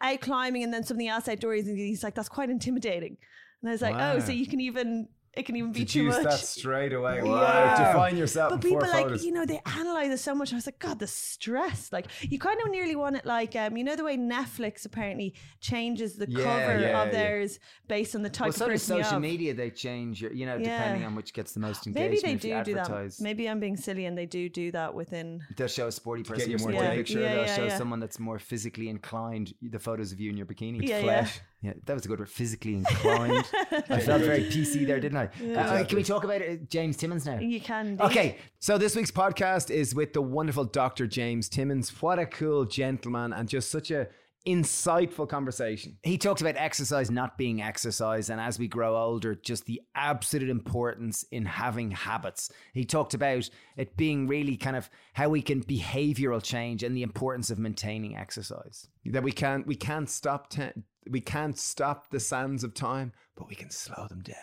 out 0.00 0.20
climbing, 0.20 0.62
and 0.62 0.72
then 0.72 0.84
something 0.84 1.08
else 1.08 1.28
outdoors, 1.28 1.66
and 1.66 1.78
he's 1.78 2.02
like, 2.02 2.14
that's 2.14 2.28
quite 2.28 2.50
intimidating. 2.50 3.16
And 3.62 3.70
I 3.70 3.72
was 3.72 3.82
like, 3.82 3.94
Wow. 3.94 4.14
oh, 4.14 4.18
so 4.20 4.32
you 4.32 4.46
can 4.46 4.60
even 4.60 5.08
it 5.36 5.44
can 5.44 5.54
even 5.56 5.70
be 5.72 5.84
too 5.84 6.04
Deduce 6.04 6.14
much. 6.16 6.24
that 6.24 6.38
straight 6.40 6.92
away. 6.92 7.22
Wow. 7.22 7.32
Wow. 7.32 7.92
Define 7.92 8.16
yourself 8.16 8.50
But 8.50 8.64
in 8.64 8.70
four 8.70 8.80
people 8.80 8.94
like 8.94 9.04
photos. 9.04 9.24
you 9.24 9.32
know 9.32 9.44
they 9.44 9.60
analyze 9.66 10.10
it 10.10 10.18
so 10.18 10.34
much. 10.34 10.52
I 10.52 10.56
was 10.56 10.66
like, 10.66 10.78
God, 10.78 10.98
the 10.98 11.06
stress. 11.06 11.92
Like 11.92 12.06
you 12.22 12.38
kind 12.38 12.58
of 12.64 12.70
nearly 12.70 12.96
want 12.96 13.16
it 13.16 13.26
like 13.26 13.54
um, 13.54 13.76
you 13.76 13.84
know 13.84 13.96
the 13.96 14.04
way 14.04 14.16
Netflix 14.16 14.84
apparently 14.86 15.34
changes 15.60 16.16
the 16.16 16.26
Yeah, 16.28 16.42
cover 16.44 16.80
yeah, 16.80 17.02
of 17.02 17.06
yeah. 17.06 17.10
theirs 17.12 17.58
based 17.88 18.14
on 18.14 18.22
the 18.22 18.30
type 18.30 18.46
well, 18.46 18.48
of 18.50 18.54
so 18.56 18.66
person 18.66 18.96
you 18.96 19.02
social 19.04 19.20
media 19.20 19.54
they 19.54 19.70
change 19.70 20.22
your 20.22 20.32
you 20.32 20.46
know 20.46 20.56
Yeah. 20.56 20.78
depending 20.78 21.04
on 21.06 21.14
which 21.14 21.32
gets 21.34 21.52
the 21.52 21.60
most 21.60 21.86
engagement 21.86 22.22
Maybe 22.22 22.34
they 22.38 22.62
do 22.62 22.64
do 22.64 22.74
that. 22.74 23.14
Maybe 23.20 23.48
I'm 23.48 23.60
being 23.60 23.76
silly 23.76 24.06
and 24.06 24.16
they 24.16 24.26
do 24.26 24.48
do 24.48 24.70
that 24.72 24.94
within. 24.94 25.42
They'll 25.56 25.68
show 25.68 25.86
a 25.88 25.92
sporty 25.92 26.22
get 26.22 26.34
person 26.34 26.50
you 26.50 26.58
more 26.58 26.72
yeah. 26.72 26.94
picture. 26.94 27.20
Yeah, 27.20 27.34
They'll 27.34 27.46
yeah, 27.46 27.56
show 27.56 27.64
yeah. 27.64 27.78
someone 27.78 28.00
that's 28.00 28.18
more 28.18 28.38
physically 28.38 28.88
inclined. 28.88 29.52
The 29.62 29.78
photos 29.78 30.12
of 30.12 30.20
you 30.20 30.30
in 30.30 30.36
your 30.36 30.46
bikini. 30.46 30.80
Yeah, 30.82 30.96
yeah. 30.98 31.02
Flesh. 31.02 31.40
Yeah, 31.62 31.72
that 31.86 31.94
was 31.94 32.04
a 32.04 32.08
good 32.08 32.20
word. 32.20 32.28
Physically 32.28 32.74
inclined. 32.74 33.44
I 33.90 33.98
felt 34.00 34.22
very 34.22 34.44
PC 34.44 34.86
there, 34.86 35.00
didn't 35.00 35.18
I? 35.18 35.25
Uh, 35.56 35.84
can 35.84 35.96
we 35.96 36.02
talk 36.02 36.24
about 36.24 36.42
uh, 36.42 36.56
James 36.68 36.96
Timmons 36.96 37.26
now? 37.26 37.38
You 37.38 37.60
can. 37.60 37.86
indeed. 37.88 38.04
Okay, 38.04 38.38
So 38.58 38.78
this 38.78 38.96
week's 38.96 39.10
podcast 39.10 39.70
is 39.70 39.94
with 39.94 40.12
the 40.12 40.22
wonderful 40.22 40.64
Dr. 40.64 41.06
James 41.06 41.48
Timmons. 41.48 41.90
What 42.02 42.18
a 42.18 42.26
cool 42.26 42.64
gentleman 42.64 43.32
and 43.32 43.48
just 43.48 43.70
such 43.70 43.90
a 43.90 44.08
insightful 44.46 45.28
conversation. 45.28 45.98
he 46.04 46.16
talks 46.16 46.40
about 46.40 46.54
exercise 46.56 47.10
not 47.10 47.36
being 47.36 47.60
exercise, 47.60 48.30
and 48.30 48.40
as 48.40 48.58
we 48.60 48.68
grow 48.68 48.96
older, 48.96 49.34
just 49.34 49.64
the 49.66 49.82
absolute 49.96 50.48
importance 50.48 51.24
in 51.32 51.44
having 51.44 51.90
habits. 51.90 52.50
He 52.72 52.84
talked 52.84 53.12
about 53.12 53.50
it 53.76 53.96
being 53.96 54.28
really 54.28 54.56
kind 54.56 54.76
of 54.76 54.88
how 55.14 55.28
we 55.30 55.42
can 55.42 55.64
behavioral 55.64 56.40
change 56.42 56.84
and 56.84 56.96
the 56.96 57.02
importance 57.02 57.50
of 57.50 57.58
maintaining 57.58 58.16
exercise. 58.16 58.88
That 59.06 59.24
we 59.24 59.32
can't 59.32 59.66
we 59.66 59.74
can't 59.74 60.08
stop 60.08 60.48
te- 60.50 60.80
we 61.10 61.20
can't 61.20 61.58
stop 61.58 62.10
the 62.10 62.20
sands 62.20 62.62
of 62.62 62.72
time, 62.72 63.12
but 63.36 63.48
we 63.48 63.56
can 63.56 63.70
slow 63.70 64.06
them 64.08 64.20
down. 64.22 64.36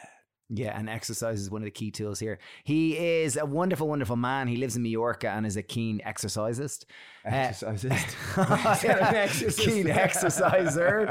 Yeah, 0.50 0.78
and 0.78 0.90
exercise 0.90 1.40
is 1.40 1.50
one 1.50 1.62
of 1.62 1.66
the 1.66 1.72
key 1.72 1.90
tools 1.90 2.20
here. 2.20 2.38
He 2.64 2.98
is 2.98 3.38
a 3.38 3.46
wonderful, 3.46 3.88
wonderful 3.88 4.18
man. 4.18 4.48
He 4.48 4.58
lives 4.58 4.76
in 4.76 4.84
Mallorca 4.84 5.30
and 5.30 5.46
is 5.46 5.58
a 5.58 5.64
keen 5.64 6.02
exercisist. 6.04 6.86
Uh, 7.26 7.30
Exercisist. 7.30 8.16
keen 9.58 9.88
exerciser. 9.90 11.10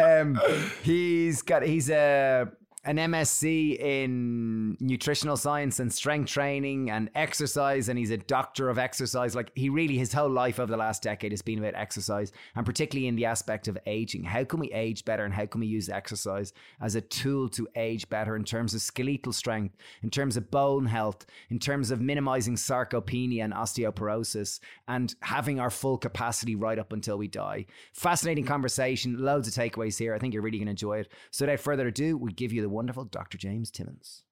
Um, 0.00 0.40
he's 0.82 1.42
got 1.42 1.62
he's 1.62 1.90
a 1.90 2.48
an 2.84 2.96
MSc 2.96 3.78
in 3.78 4.76
nutritional 4.80 5.36
science 5.36 5.78
and 5.78 5.92
strength 5.92 6.28
training 6.28 6.90
and 6.90 7.10
exercise, 7.14 7.88
and 7.88 7.96
he's 7.96 8.10
a 8.10 8.16
doctor 8.16 8.68
of 8.68 8.76
exercise. 8.76 9.36
Like 9.36 9.52
he 9.54 9.68
really, 9.68 9.96
his 9.96 10.12
whole 10.12 10.28
life 10.28 10.58
over 10.58 10.70
the 10.70 10.76
last 10.76 11.00
decade 11.00 11.30
has 11.30 11.42
been 11.42 11.60
about 11.60 11.76
exercise, 11.76 12.32
and 12.56 12.66
particularly 12.66 13.06
in 13.06 13.14
the 13.14 13.24
aspect 13.24 13.68
of 13.68 13.78
aging. 13.86 14.24
How 14.24 14.42
can 14.42 14.58
we 14.58 14.72
age 14.72 15.04
better, 15.04 15.24
and 15.24 15.32
how 15.32 15.46
can 15.46 15.60
we 15.60 15.68
use 15.68 15.88
exercise 15.88 16.52
as 16.80 16.96
a 16.96 17.00
tool 17.00 17.48
to 17.50 17.68
age 17.76 18.08
better 18.08 18.34
in 18.34 18.42
terms 18.42 18.74
of 18.74 18.80
skeletal 18.80 19.32
strength, 19.32 19.76
in 20.02 20.10
terms 20.10 20.36
of 20.36 20.50
bone 20.50 20.86
health, 20.86 21.24
in 21.50 21.60
terms 21.60 21.92
of 21.92 22.00
minimizing 22.00 22.56
sarcopenia 22.56 23.44
and 23.44 23.52
osteoporosis, 23.52 24.58
and 24.88 25.14
having 25.20 25.60
our 25.60 25.70
full 25.70 25.98
capacity 25.98 26.56
right 26.56 26.80
up 26.80 26.92
until 26.92 27.16
we 27.16 27.28
die. 27.28 27.64
Fascinating 27.92 28.44
conversation, 28.44 29.18
loads 29.18 29.46
of 29.46 29.54
takeaways 29.54 29.96
here. 29.96 30.16
I 30.16 30.18
think 30.18 30.34
you're 30.34 30.42
really 30.42 30.58
going 30.58 30.66
to 30.66 30.70
enjoy 30.70 30.98
it. 30.98 31.12
So, 31.30 31.44
without 31.44 31.60
further 31.60 31.86
ado, 31.86 32.16
we 32.16 32.32
give 32.32 32.52
you 32.52 32.60
the 32.60 32.71
wonderful 32.72 33.04
Dr. 33.04 33.38
James 33.38 33.70
Timmons. 33.70 34.24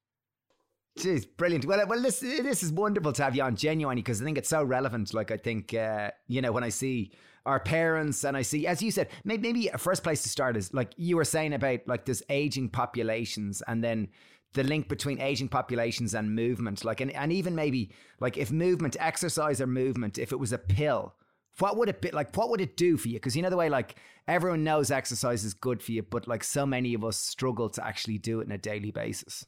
Jeez, 0.99 1.27
brilliant. 1.37 1.65
Well, 1.65 1.87
well, 1.87 2.03
this 2.03 2.21
this 2.21 2.63
is 2.63 2.73
wonderful 2.73 3.13
to 3.13 3.23
have 3.23 3.37
you 3.37 3.43
on 3.43 3.57
genuinely 3.57 4.03
because 4.03 4.21
I 4.21 4.25
think 4.25 4.39
it's 4.39 4.49
so 4.49 4.63
relevant. 4.63 5.15
Like 5.15 5.31
I 5.31 5.37
think 5.37 5.73
uh, 5.73 6.11
you 6.27 6.43
know 6.43 6.53
when 6.53 6.65
I 6.65 6.69
see 6.69 7.13
our 7.47 7.61
parents 7.61 8.25
and 8.25 8.37
I 8.37 8.43
see, 8.43 8.67
as 8.67 8.83
you 8.83 8.91
said, 8.91 9.09
maybe, 9.25 9.43
maybe 9.43 9.69
a 9.69 9.79
first 9.79 10.03
place 10.03 10.23
to 10.25 10.29
start 10.29 10.57
is 10.57 10.75
like 10.75 10.93
you 10.97 11.17
were 11.17 11.25
saying 11.25 11.55
about 11.55 11.81
like 11.87 12.05
this 12.05 12.23
aging 12.29 12.69
populations 12.71 13.63
and 13.67 13.83
then 13.83 14.09
the 14.53 14.65
link 14.65 14.89
between 14.89 15.21
aging 15.21 15.49
populations 15.49 16.13
and 16.13 16.35
movement. 16.35 16.85
Like 16.85 17.01
and, 17.01 17.13
and 17.13 17.33
even 17.33 17.55
maybe 17.55 17.93
like 18.19 18.37
if 18.37 18.51
movement, 18.51 18.97
exercise 19.01 19.61
or 19.61 19.67
movement, 19.67 20.19
if 20.19 20.33
it 20.33 20.39
was 20.39 20.53
a 20.53 20.59
pill, 20.59 21.15
what 21.61 21.77
would 21.77 21.89
it 21.89 22.01
be 22.01 22.11
like? 22.11 22.37
What 22.37 22.51
would 22.51 22.61
it 22.61 22.77
do 22.77 22.97
for 22.97 23.09
you? 23.09 23.15
Because 23.15 23.37
you 23.37 23.43
know 23.43 23.51
the 23.51 23.57
way 23.57 23.69
like 23.69 23.97
everyone 24.29 24.65
knows 24.65 24.91
exercise 24.91 25.45
is 25.45 25.55
good 25.55 25.83
for 25.83 25.93
you, 25.93 26.03
but 26.03 26.27
like 26.27 26.45
so 26.45 26.65
many 26.67 26.95
of 26.95 27.05
us 27.05 27.17
struggle 27.17 27.69
to 27.71 27.87
actually 27.87 28.19
do 28.19 28.41
it 28.41 28.47
on 28.47 28.53
a 28.53 28.59
daily 28.59 28.91
basis. 28.91 29.45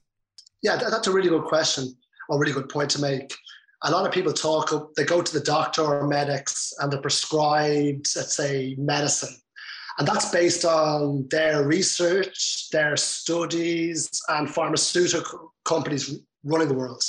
Yeah, 0.63 0.77
that, 0.77 0.91
that's 0.91 1.09
a 1.09 1.13
really 1.13 1.29
good 1.29 1.45
question, 1.45 1.95
or 2.29 2.39
really 2.39 2.53
good 2.53 2.69
point 2.69 2.91
to 2.91 3.01
make. 3.01 3.35
A 3.85 3.91
lot 3.91 4.07
of 4.07 4.13
people 4.13 4.33
talk, 4.33 4.95
they 4.95 5.05
go 5.05 5.23
to 5.23 5.33
the 5.33 5.45
doctor 5.45 5.83
or 5.83 6.07
medics 6.07 6.73
and 6.79 6.93
they're 6.93 7.01
prescribed, 7.01 8.07
let's 8.15 8.37
say, 8.37 8.77
medicine. 8.79 9.35
And 9.99 10.07
that's 10.07 10.31
based 10.31 10.65
on 10.65 11.27
their 11.31 11.67
research, 11.67 12.69
their 12.71 12.97
studies, 12.97 14.09
and 14.29 14.49
pharmaceutical 14.49 15.53
companies 15.65 16.21
running 16.45 16.69
the 16.69 16.75
world. 16.75 17.03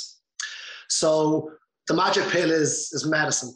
So 0.90 1.52
the 1.88 1.94
magic 1.94 2.28
pill 2.30 2.52
is, 2.52 2.92
is 2.92 3.06
medicine. 3.06 3.54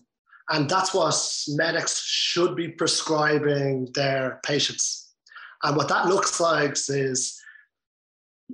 And 0.49 0.69
that's 0.69 0.93
what 0.93 1.15
medics 1.49 2.03
should 2.03 2.55
be 2.55 2.69
prescribing 2.69 3.89
their 3.93 4.39
patients. 4.45 5.13
And 5.63 5.75
what 5.75 5.89
that 5.89 6.07
looks 6.07 6.39
like 6.39 6.71
is 6.89 7.41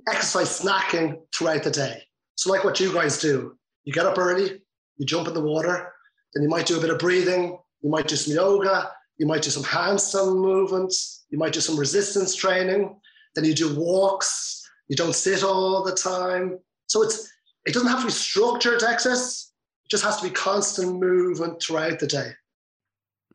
exercise 0.08 0.60
snacking 0.60 1.18
throughout 1.34 1.62
the 1.62 1.70
day. 1.70 2.02
So, 2.36 2.50
like 2.50 2.64
what 2.64 2.80
you 2.80 2.92
guys 2.92 3.18
do, 3.18 3.56
you 3.84 3.92
get 3.92 4.06
up 4.06 4.18
early, 4.18 4.60
you 4.96 5.06
jump 5.06 5.28
in 5.28 5.34
the 5.34 5.40
water, 5.40 5.92
then 6.32 6.42
you 6.42 6.48
might 6.48 6.66
do 6.66 6.78
a 6.78 6.80
bit 6.80 6.90
of 6.90 6.98
breathing, 6.98 7.58
you 7.80 7.90
might 7.90 8.08
do 8.08 8.16
some 8.16 8.34
yoga, 8.34 8.90
you 9.18 9.26
might 9.26 9.42
do 9.42 9.50
some 9.50 9.62
handstand 9.62 10.36
movements, 10.36 11.26
you 11.30 11.38
might 11.38 11.52
do 11.52 11.60
some 11.60 11.78
resistance 11.78 12.34
training, 12.34 12.96
then 13.34 13.44
you 13.44 13.54
do 13.54 13.78
walks, 13.78 14.68
you 14.88 14.96
don't 14.96 15.14
sit 15.14 15.44
all 15.44 15.84
the 15.84 15.94
time. 15.94 16.58
So, 16.88 17.02
it's 17.02 17.30
it 17.66 17.72
doesn't 17.72 17.88
have 17.88 18.00
to 18.00 18.06
be 18.06 18.12
structured 18.12 18.82
exercise, 18.82 19.52
it 19.84 19.90
just 19.90 20.04
has 20.04 20.16
to 20.18 20.24
be 20.24 20.30
constant 20.30 20.98
movement 20.98 21.62
throughout 21.62 21.98
the 21.98 22.06
day. 22.06 22.30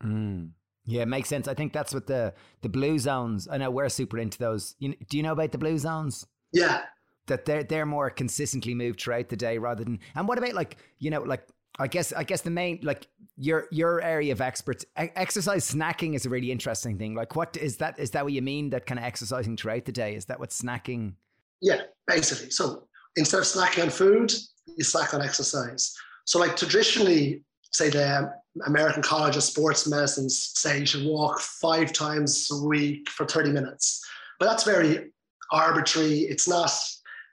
Mm. 0.04 0.52
Yeah, 0.86 1.04
it 1.04 1.08
makes 1.08 1.30
sense. 1.30 1.48
I 1.48 1.54
think 1.54 1.72
that's 1.72 1.94
what 1.94 2.08
the 2.08 2.34
the 2.62 2.70
blue 2.70 2.98
zones. 2.98 3.48
I 3.50 3.58
know 3.58 3.70
we're 3.70 3.90
super 3.90 4.18
into 4.18 4.40
those. 4.40 4.76
You, 4.80 4.96
do 5.10 5.18
you 5.18 5.24
know 5.24 5.34
about 5.34 5.52
the 5.52 5.58
blue 5.58 5.78
zones? 5.78 6.26
Yeah, 6.52 6.82
That 7.28 7.46
they're 7.46 7.64
they're 7.64 7.86
more 7.86 8.10
consistently 8.10 8.74
moved 8.74 9.00
throughout 9.00 9.30
the 9.30 9.36
day 9.36 9.60
rather 9.60 9.84
than. 9.84 10.00
And 10.16 10.28
what 10.28 10.40
about 10.40 10.54
like 10.54 10.78
you 10.98 11.12
know 11.12 11.22
like 11.22 11.48
I 11.78 11.88
guess 11.88 12.12
I 12.12 12.24
guess 12.24 12.42
the 12.42 12.50
main 12.50 12.80
like 12.82 13.08
your 13.38 13.68
your 13.72 14.02
area 14.02 14.32
of 14.32 14.42
experts 14.42 14.84
exercise 14.96 15.72
snacking 15.72 16.16
is 16.16 16.26
a 16.26 16.30
really 16.30 16.52
interesting 16.52 16.98
thing. 16.98 17.14
Like 17.14 17.36
what 17.36 17.56
is 17.56 17.78
that? 17.78 18.00
Is 18.00 18.12
that 18.12 18.24
what 18.24 18.34
you 18.34 18.42
mean? 18.42 18.72
That 18.72 18.88
kind 18.88 19.00
of 19.00 19.06
exercising 19.06 19.58
throughout 19.58 19.86
the 19.86 19.92
day? 19.92 20.16
Is 20.16 20.26
that 20.26 20.40
what 20.40 20.50
snacking? 20.50 21.14
Yeah, 21.62 21.82
basically. 22.08 22.50
So 22.50 22.88
instead 23.16 23.40
of 23.40 23.44
snacking 23.44 23.84
on 23.84 23.90
food, 23.92 24.34
you 24.76 24.84
snack 24.84 25.14
on 25.14 25.22
exercise. 25.22 25.96
So 26.30 26.38
like 26.38 26.56
traditionally, 26.56 27.44
say 27.72 27.90
the 27.90 28.32
American 28.68 29.02
College 29.02 29.36
of 29.36 29.42
Sports 29.42 29.88
Medicine 29.88 30.30
say 30.30 30.82
you 30.82 30.86
should 30.86 31.04
walk 31.04 31.40
five 31.40 31.92
times 31.92 32.48
a 32.52 32.68
week 32.68 33.10
for 33.10 33.26
30 33.26 33.52
minutes. 33.52 34.00
But 34.40 34.46
that's 34.46 34.64
very 34.64 35.12
arbitrary. 35.52 36.20
It's 36.20 36.48
not, 36.48 36.70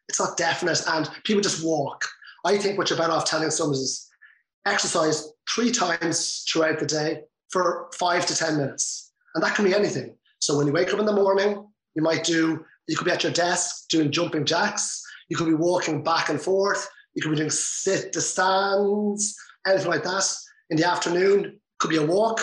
it's 0.09 0.19
not 0.19 0.39
definite. 0.39 0.83
And 0.89 1.11
people 1.25 1.43
just 1.43 1.63
walk. 1.63 2.07
I 2.47 2.57
think 2.57 2.79
what 2.79 2.89
you're 2.89 2.99
better 2.99 3.13
off 3.13 3.27
telling 3.27 3.51
someone 3.51 3.75
is 3.75 4.09
exercise 4.65 5.31
three 5.55 5.71
times 5.73 6.47
throughout 6.51 6.79
the 6.79 6.87
day 6.87 7.21
for 7.51 7.91
five 7.99 8.25
to 8.25 8.35
10 8.35 8.57
minutes. 8.57 9.13
And 9.35 9.45
that 9.45 9.55
can 9.55 9.67
be 9.67 9.75
anything. 9.75 10.17
So 10.39 10.57
when 10.57 10.67
you 10.67 10.73
wake 10.73 10.95
up 10.95 11.01
in 11.01 11.05
the 11.05 11.13
morning, 11.13 11.69
you 11.95 12.03
might 12.03 12.25
do, 12.25 12.65
you 12.89 12.97
could 12.97 13.05
be 13.05 13.11
at 13.11 13.25
your 13.25 13.33
desk 13.33 13.91
doing 13.91 14.11
jumping 14.11 14.47
jacks. 14.47 15.03
You 15.29 15.37
could 15.37 15.49
be 15.49 15.55
walking 15.55 16.03
back 16.03 16.31
and 16.31 16.41
forth. 16.41 16.89
You 17.17 17.23
could 17.23 17.31
be 17.31 17.37
doing 17.37 17.51
sit 17.51 18.13
to 18.13 18.21
stands, 18.21 19.37
anything 19.67 19.91
like 19.91 20.05
that. 20.05 20.25
In 20.71 20.77
the 20.77 20.87
afternoon, 20.87 21.59
could 21.81 21.91
be 21.91 21.97
a 21.97 22.07
walk. 22.07 22.41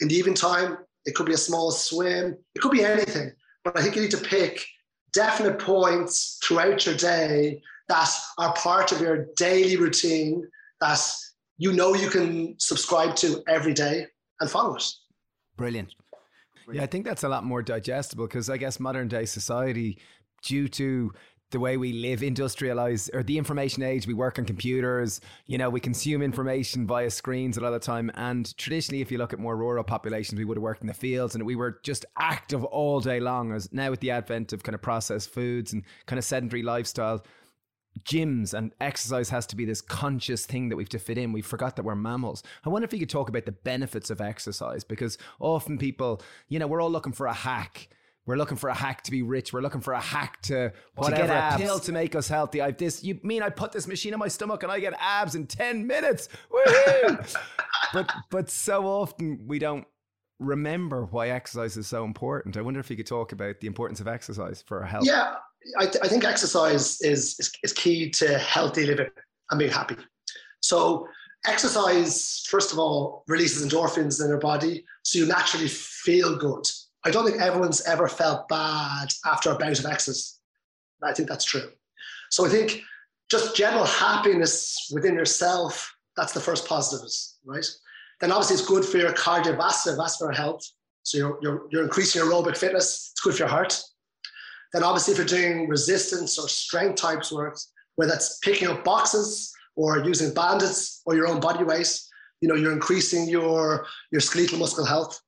In 0.00 0.08
the 0.08 0.14
evening 0.14 0.34
time, 0.34 0.78
it 1.04 1.14
could 1.14 1.26
be 1.26 1.34
a 1.34 1.38
small 1.38 1.70
swim. 1.70 2.36
It 2.54 2.60
could 2.60 2.72
be 2.72 2.82
anything. 2.82 3.30
But 3.62 3.78
I 3.78 3.82
think 3.82 3.94
you 3.94 4.02
need 4.02 4.10
to 4.12 4.18
pick 4.18 4.66
definite 5.12 5.58
points 5.58 6.38
throughout 6.42 6.84
your 6.84 6.96
day 6.96 7.62
that 7.88 8.10
are 8.38 8.52
part 8.54 8.90
of 8.90 9.00
your 9.00 9.26
daily 9.36 9.76
routine 9.76 10.46
that 10.80 11.00
you 11.58 11.72
know 11.72 11.94
you 11.94 12.10
can 12.10 12.58
subscribe 12.58 13.16
to 13.16 13.42
every 13.48 13.72
day 13.72 14.06
and 14.40 14.50
follow 14.50 14.76
it. 14.76 14.84
Brilliant. 15.56 15.94
Yeah, 16.72 16.82
I 16.82 16.86
think 16.86 17.04
that's 17.04 17.22
a 17.22 17.28
lot 17.28 17.44
more 17.44 17.62
digestible 17.62 18.26
because 18.26 18.50
I 18.50 18.56
guess 18.56 18.80
modern 18.80 19.08
day 19.08 19.24
society, 19.24 19.98
due 20.42 20.68
to 20.68 21.12
the 21.56 21.60
way 21.60 21.78
we 21.78 21.94
live 21.94 22.22
industrialized 22.22 23.08
or 23.14 23.22
the 23.22 23.38
information 23.38 23.82
age 23.82 24.06
we 24.06 24.12
work 24.12 24.38
on 24.38 24.44
computers 24.44 25.22
you 25.46 25.56
know 25.56 25.70
we 25.70 25.80
consume 25.80 26.20
information 26.20 26.86
via 26.86 27.08
screens 27.08 27.56
a 27.56 27.60
lot 27.62 27.68
of 27.68 27.80
the 27.80 27.86
time 27.86 28.10
and 28.12 28.54
traditionally 28.58 29.00
if 29.00 29.10
you 29.10 29.16
look 29.16 29.32
at 29.32 29.38
more 29.38 29.56
rural 29.56 29.82
populations 29.82 30.38
we 30.38 30.44
would 30.44 30.58
have 30.58 30.62
worked 30.62 30.82
in 30.82 30.86
the 30.86 30.92
fields 30.92 31.34
and 31.34 31.46
we 31.46 31.56
were 31.56 31.80
just 31.82 32.04
active 32.18 32.62
all 32.62 33.00
day 33.00 33.20
long 33.20 33.52
as 33.52 33.72
now 33.72 33.88
with 33.88 34.00
the 34.00 34.10
advent 34.10 34.52
of 34.52 34.62
kind 34.62 34.74
of 34.74 34.82
processed 34.82 35.30
foods 35.30 35.72
and 35.72 35.82
kind 36.04 36.18
of 36.18 36.26
sedentary 36.26 36.62
lifestyle 36.62 37.24
gyms 38.04 38.52
and 38.52 38.74
exercise 38.78 39.30
has 39.30 39.46
to 39.46 39.56
be 39.56 39.64
this 39.64 39.80
conscious 39.80 40.44
thing 40.44 40.68
that 40.68 40.76
we've 40.76 40.90
to 40.90 40.98
fit 40.98 41.16
in. 41.16 41.32
We 41.32 41.40
forgot 41.40 41.76
that 41.76 41.82
we're 41.82 41.94
mammals. 41.94 42.42
I 42.62 42.68
wonder 42.68 42.84
if 42.84 42.92
you 42.92 42.98
could 42.98 43.08
talk 43.08 43.30
about 43.30 43.46
the 43.46 43.52
benefits 43.52 44.10
of 44.10 44.20
exercise 44.20 44.84
because 44.84 45.16
often 45.40 45.78
people, 45.78 46.20
you 46.50 46.58
know, 46.58 46.66
we're 46.66 46.82
all 46.82 46.90
looking 46.90 47.14
for 47.14 47.26
a 47.26 47.32
hack. 47.32 47.88
We're 48.26 48.36
looking 48.36 48.56
for 48.56 48.68
a 48.68 48.74
hack 48.74 49.02
to 49.02 49.10
be 49.10 49.22
rich. 49.22 49.52
We're 49.52 49.60
looking 49.60 49.80
for 49.80 49.92
a 49.92 50.00
hack 50.00 50.42
to 50.42 50.72
whatever, 50.96 51.28
get 51.28 51.54
a 51.54 51.58
pill 51.58 51.78
to 51.78 51.92
make 51.92 52.16
us 52.16 52.28
healthy. 52.28 52.60
I've 52.60 52.76
this. 52.76 53.04
You 53.04 53.20
mean 53.22 53.42
I 53.42 53.50
put 53.50 53.72
this 53.72 53.86
machine 53.86 54.12
in 54.12 54.18
my 54.18 54.28
stomach 54.28 54.64
and 54.64 54.72
I 54.72 54.80
get 54.80 54.94
abs 54.98 55.34
in 55.34 55.46
ten 55.46 55.86
minutes? 55.86 56.28
But 57.92 58.12
but 58.30 58.50
so 58.50 58.84
often 58.84 59.44
we 59.46 59.60
don't 59.60 59.86
remember 60.38 61.06
why 61.06 61.28
exercise 61.28 61.76
is 61.76 61.86
so 61.86 62.04
important. 62.04 62.56
I 62.56 62.60
wonder 62.60 62.80
if 62.80 62.90
you 62.90 62.96
could 62.96 63.06
talk 63.06 63.32
about 63.32 63.60
the 63.60 63.66
importance 63.66 64.00
of 64.00 64.08
exercise 64.08 64.62
for 64.66 64.80
our 64.80 64.86
health. 64.86 65.06
Yeah, 65.06 65.34
I, 65.78 65.84
th- 65.86 66.02
I 66.02 66.08
think 66.08 66.24
exercise 66.24 67.00
is, 67.00 67.38
is, 67.38 67.50
is 67.62 67.72
key 67.72 68.10
to 68.10 68.38
healthy 68.38 68.86
living 68.86 69.08
and 69.50 69.58
being 69.58 69.70
happy. 69.70 69.96
So 70.60 71.06
exercise, 71.46 72.44
first 72.48 72.72
of 72.72 72.78
all, 72.78 73.24
releases 73.28 73.64
endorphins 73.64 74.22
in 74.22 74.28
your 74.28 74.40
body, 74.40 74.84
so 75.04 75.18
you 75.18 75.26
naturally 75.26 75.68
feel 75.68 76.36
good. 76.36 76.66
I 77.06 77.10
don't 77.10 77.24
think 77.24 77.40
everyone's 77.40 77.82
ever 77.82 78.08
felt 78.08 78.48
bad 78.48 79.12
after 79.24 79.50
a 79.50 79.54
bout 79.54 79.78
of 79.78 79.86
exercise. 79.86 80.40
I 81.04 81.12
think 81.12 81.28
that's 81.28 81.44
true. 81.44 81.70
So 82.30 82.44
I 82.44 82.48
think 82.48 82.82
just 83.30 83.54
general 83.54 83.84
happiness 83.84 84.90
within 84.92 85.14
yourself, 85.14 85.94
that's 86.16 86.32
the 86.32 86.40
first 86.40 86.66
positives, 86.66 87.38
right? 87.44 87.64
Then 88.20 88.32
obviously 88.32 88.54
it's 88.54 88.66
good 88.66 88.84
for 88.84 88.98
your 88.98 89.12
cardiovascular 89.12 89.96
vascular 89.96 90.32
health. 90.32 90.68
So 91.04 91.18
you're, 91.18 91.38
you're, 91.42 91.66
you're 91.70 91.84
increasing 91.84 92.22
aerobic 92.22 92.56
fitness. 92.56 93.12
It's 93.12 93.20
good 93.20 93.34
for 93.34 93.40
your 93.40 93.48
heart. 93.48 93.80
Then 94.72 94.82
obviously 94.82 95.12
if 95.12 95.18
you're 95.18 95.26
doing 95.26 95.68
resistance 95.68 96.40
or 96.40 96.48
strength 96.48 96.96
types 96.96 97.30
work, 97.30 97.56
whether 97.94 98.10
that's 98.10 98.38
picking 98.38 98.66
up 98.66 98.82
boxes 98.82 99.54
or 99.76 99.98
using 99.98 100.34
bandits 100.34 101.02
or 101.06 101.14
your 101.14 101.28
own 101.28 101.38
body 101.38 101.62
weight, 101.62 102.00
you 102.40 102.48
know, 102.48 102.56
you're 102.56 102.72
increasing 102.72 103.28
your, 103.28 103.86
your 104.10 104.20
skeletal 104.20 104.58
muscle 104.58 104.84
health. 104.84 105.20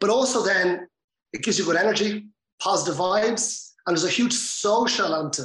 But 0.00 0.08
also 0.08 0.42
then 0.42 0.88
it 1.32 1.42
gives 1.42 1.58
you 1.58 1.64
good 1.64 1.76
energy, 1.76 2.26
positive 2.60 2.98
vibes, 2.98 3.72
and 3.86 3.96
there's 3.96 4.04
a 4.04 4.10
huge 4.10 4.32
social 4.32 5.06
element. 5.06 5.38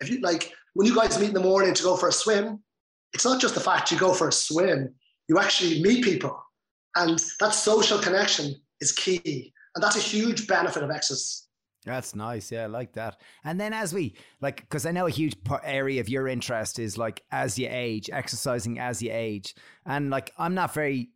If 0.00 0.10
you 0.10 0.20
like 0.20 0.52
when 0.74 0.86
you 0.86 0.94
guys 0.94 1.18
meet 1.18 1.28
in 1.28 1.34
the 1.34 1.40
morning 1.40 1.74
to 1.74 1.82
go 1.82 1.96
for 1.96 2.08
a 2.08 2.12
swim, 2.12 2.62
it's 3.12 3.24
not 3.24 3.40
just 3.40 3.54
the 3.54 3.60
fact 3.60 3.90
you 3.90 3.98
go 3.98 4.12
for 4.12 4.28
a 4.28 4.32
swim, 4.32 4.94
you 5.28 5.38
actually 5.38 5.82
meet 5.82 6.04
people. 6.04 6.40
And 6.96 7.22
that 7.40 7.54
social 7.54 7.98
connection 7.98 8.54
is 8.80 8.92
key. 8.92 9.52
And 9.74 9.82
that's 9.82 9.96
a 9.96 10.00
huge 10.00 10.46
benefit 10.46 10.82
of 10.82 10.90
exercise. 10.90 11.46
That's 11.84 12.14
nice. 12.14 12.52
Yeah, 12.52 12.64
I 12.64 12.66
like 12.66 12.92
that. 12.92 13.20
And 13.44 13.58
then 13.58 13.72
as 13.72 13.94
we 13.94 14.14
like, 14.40 14.60
because 14.60 14.84
I 14.84 14.90
know 14.90 15.06
a 15.06 15.10
huge 15.10 15.34
area 15.64 16.00
of 16.00 16.08
your 16.08 16.28
interest 16.28 16.78
is 16.78 16.98
like 16.98 17.22
as 17.30 17.58
you 17.58 17.68
age, 17.70 18.10
exercising 18.12 18.78
as 18.78 19.00
you 19.00 19.10
age. 19.12 19.54
And 19.86 20.10
like, 20.10 20.32
I'm 20.36 20.54
not 20.54 20.74
very, 20.74 21.10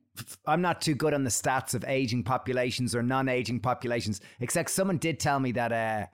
I'm 0.47 0.61
not 0.61 0.81
too 0.81 0.95
good 0.95 1.15
on 1.15 1.25
the 1.25 1.31
stats 1.31 1.75
of 1.75 1.85
aging 1.87 2.25
populations 2.25 2.95
or 2.95 3.03
non 3.03 3.29
aging 3.29 3.61
populations, 3.61 4.21
except 4.41 4.71
someone 4.71 4.99
did 4.99 5.19
tell 5.19 5.41
me 5.41 5.53
that 5.53 5.73
uh, 5.73 6.07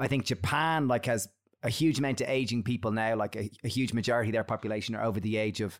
I 0.00 0.08
think 0.08 0.24
Japan 0.24 0.88
like 0.88 1.06
has 1.06 1.28
a 1.62 1.68
huge 1.68 1.98
amount 1.98 2.20
of 2.20 2.28
aging 2.28 2.62
people 2.62 2.90
now, 2.90 3.14
like 3.14 3.36
a, 3.36 3.50
a 3.62 3.68
huge 3.68 3.92
majority 3.92 4.30
of 4.30 4.32
their 4.32 4.44
population 4.44 4.94
are 4.94 5.04
over 5.04 5.20
the 5.20 5.36
age 5.36 5.60
of 5.60 5.78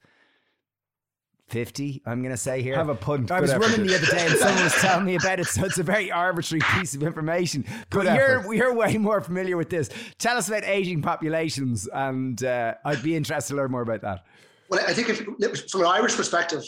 50, 1.48 2.02
I'm 2.06 2.22
going 2.22 2.32
to 2.32 2.36
say 2.38 2.62
here. 2.62 2.76
Have 2.76 2.88
a 2.88 2.94
punt. 2.94 3.30
I 3.30 3.36
Good 3.36 3.42
was 3.42 3.50
effort. 3.50 3.62
running 3.62 3.86
the 3.86 3.96
other 3.96 4.06
day 4.06 4.26
and 4.26 4.36
someone 4.38 4.64
was 4.64 4.74
telling 4.74 5.04
me 5.04 5.16
about 5.16 5.40
it, 5.40 5.46
so 5.46 5.64
it's 5.64 5.78
a 5.78 5.82
very 5.82 6.10
arbitrary 6.10 6.62
piece 6.74 6.94
of 6.94 7.02
information. 7.02 7.64
Good 7.90 8.06
but 8.06 8.14
you're, 8.14 8.54
you're 8.54 8.74
way 8.74 8.96
more 8.96 9.20
familiar 9.20 9.56
with 9.56 9.68
this. 9.68 9.90
Tell 10.18 10.36
us 10.38 10.48
about 10.48 10.64
aging 10.64 11.02
populations, 11.02 11.88
and 11.92 12.42
uh, 12.42 12.74
I'd 12.84 13.02
be 13.02 13.16
interested 13.16 13.52
to 13.52 13.56
learn 13.56 13.70
more 13.70 13.82
about 13.82 14.00
that. 14.00 14.24
Well, 14.70 14.80
I 14.86 14.94
think 14.94 15.10
if, 15.10 15.70
from 15.70 15.80
an 15.82 15.86
Irish 15.88 16.16
perspective, 16.16 16.64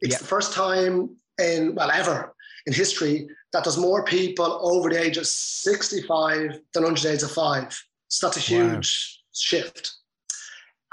it's 0.00 0.12
Yeah. 0.12 0.18
the 0.18 0.24
first 0.24 0.52
time 0.52 1.16
in, 1.38 1.74
well, 1.74 1.90
ever 1.90 2.34
in 2.66 2.72
history 2.72 3.28
that 3.52 3.64
there's 3.64 3.76
more 3.78 4.04
people 4.04 4.58
over 4.62 4.90
the 4.90 5.00
age 5.00 5.16
of 5.16 5.26
65 5.26 6.60
than 6.74 6.84
under 6.84 7.00
the 7.00 7.12
age 7.12 7.22
of 7.22 7.30
five. 7.32 7.76
So 8.08 8.26
that's 8.26 8.36
a 8.36 8.54
Wow. 8.54 8.70
huge 8.74 9.22
shift. 9.34 9.92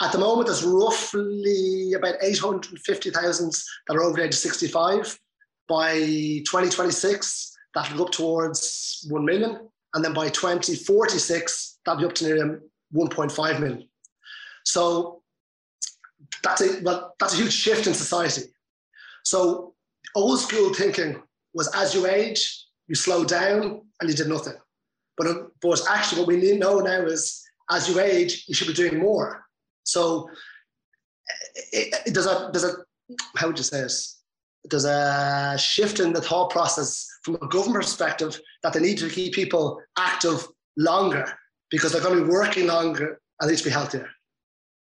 At 0.01 0.11
the 0.11 0.17
moment, 0.17 0.47
there's 0.47 0.63
roughly 0.63 1.93
about 1.93 2.15
850,000 2.21 3.51
that 3.87 3.95
are 3.95 4.03
over 4.03 4.17
the 4.17 4.23
age 4.23 4.33
of 4.33 4.39
65. 4.39 5.19
By 5.67 5.95
2026, 6.45 7.53
that'll 7.73 7.97
go 7.97 8.05
up 8.05 8.11
towards 8.11 9.05
1 9.09 9.25
million. 9.25 9.69
And 9.93 10.03
then 10.03 10.13
by 10.13 10.29
2046, 10.29 11.79
that'll 11.85 11.99
be 12.01 12.05
up 12.05 12.13
to 12.15 12.25
nearly 12.25 12.59
1.5 12.93 13.59
million. 13.59 13.89
So 14.65 15.23
that's 16.43 16.61
a 16.61 16.81
well, 16.81 17.15
that's 17.19 17.33
a 17.33 17.37
huge 17.37 17.53
shift 17.53 17.87
in 17.87 17.93
society. 17.93 18.53
So 19.25 19.73
old 20.15 20.39
school 20.39 20.73
thinking 20.73 21.21
was 21.53 21.69
as 21.75 21.93
you 21.93 22.07
age, 22.07 22.65
you 22.87 22.95
slow 22.95 23.25
down 23.25 23.81
and 23.99 24.09
you 24.09 24.15
did 24.15 24.27
nothing. 24.27 24.53
But, 25.17 25.47
but 25.61 25.81
actually, 25.89 26.19
what 26.21 26.27
we 26.27 26.37
need 26.37 26.59
know 26.59 26.79
now 26.79 27.01
is 27.01 27.41
as 27.69 27.89
you 27.89 27.99
age, 27.99 28.45
you 28.47 28.53
should 28.53 28.67
be 28.67 28.73
doing 28.73 28.99
more. 28.99 29.43
So 29.83 30.29
it, 31.71 31.93
it, 32.05 32.13
there's 32.13 32.27
a 32.27 32.49
there's 32.51 32.65
a 32.65 32.75
how 33.37 33.47
would 33.47 33.57
you 33.57 33.63
say 33.63 33.81
this? 33.81 34.21
There's 34.65 34.85
a 34.85 35.55
shift 35.57 35.99
in 35.99 36.11
the 36.11 36.21
thought 36.21 36.49
process 36.49 37.07
from 37.23 37.35
a 37.35 37.47
government 37.47 37.83
perspective 37.83 38.39
that 38.63 38.73
they 38.73 38.79
need 38.79 38.97
to 38.97 39.09
keep 39.09 39.33
people 39.33 39.79
active 39.97 40.47
longer 40.77 41.25
because 41.69 41.91
they're 41.91 42.01
going 42.01 42.17
to 42.17 42.25
be 42.25 42.29
working 42.29 42.67
longer 42.67 43.19
and 43.39 43.49
they 43.49 43.53
need 43.53 43.59
to 43.59 43.63
be 43.63 43.69
healthier. 43.69 44.09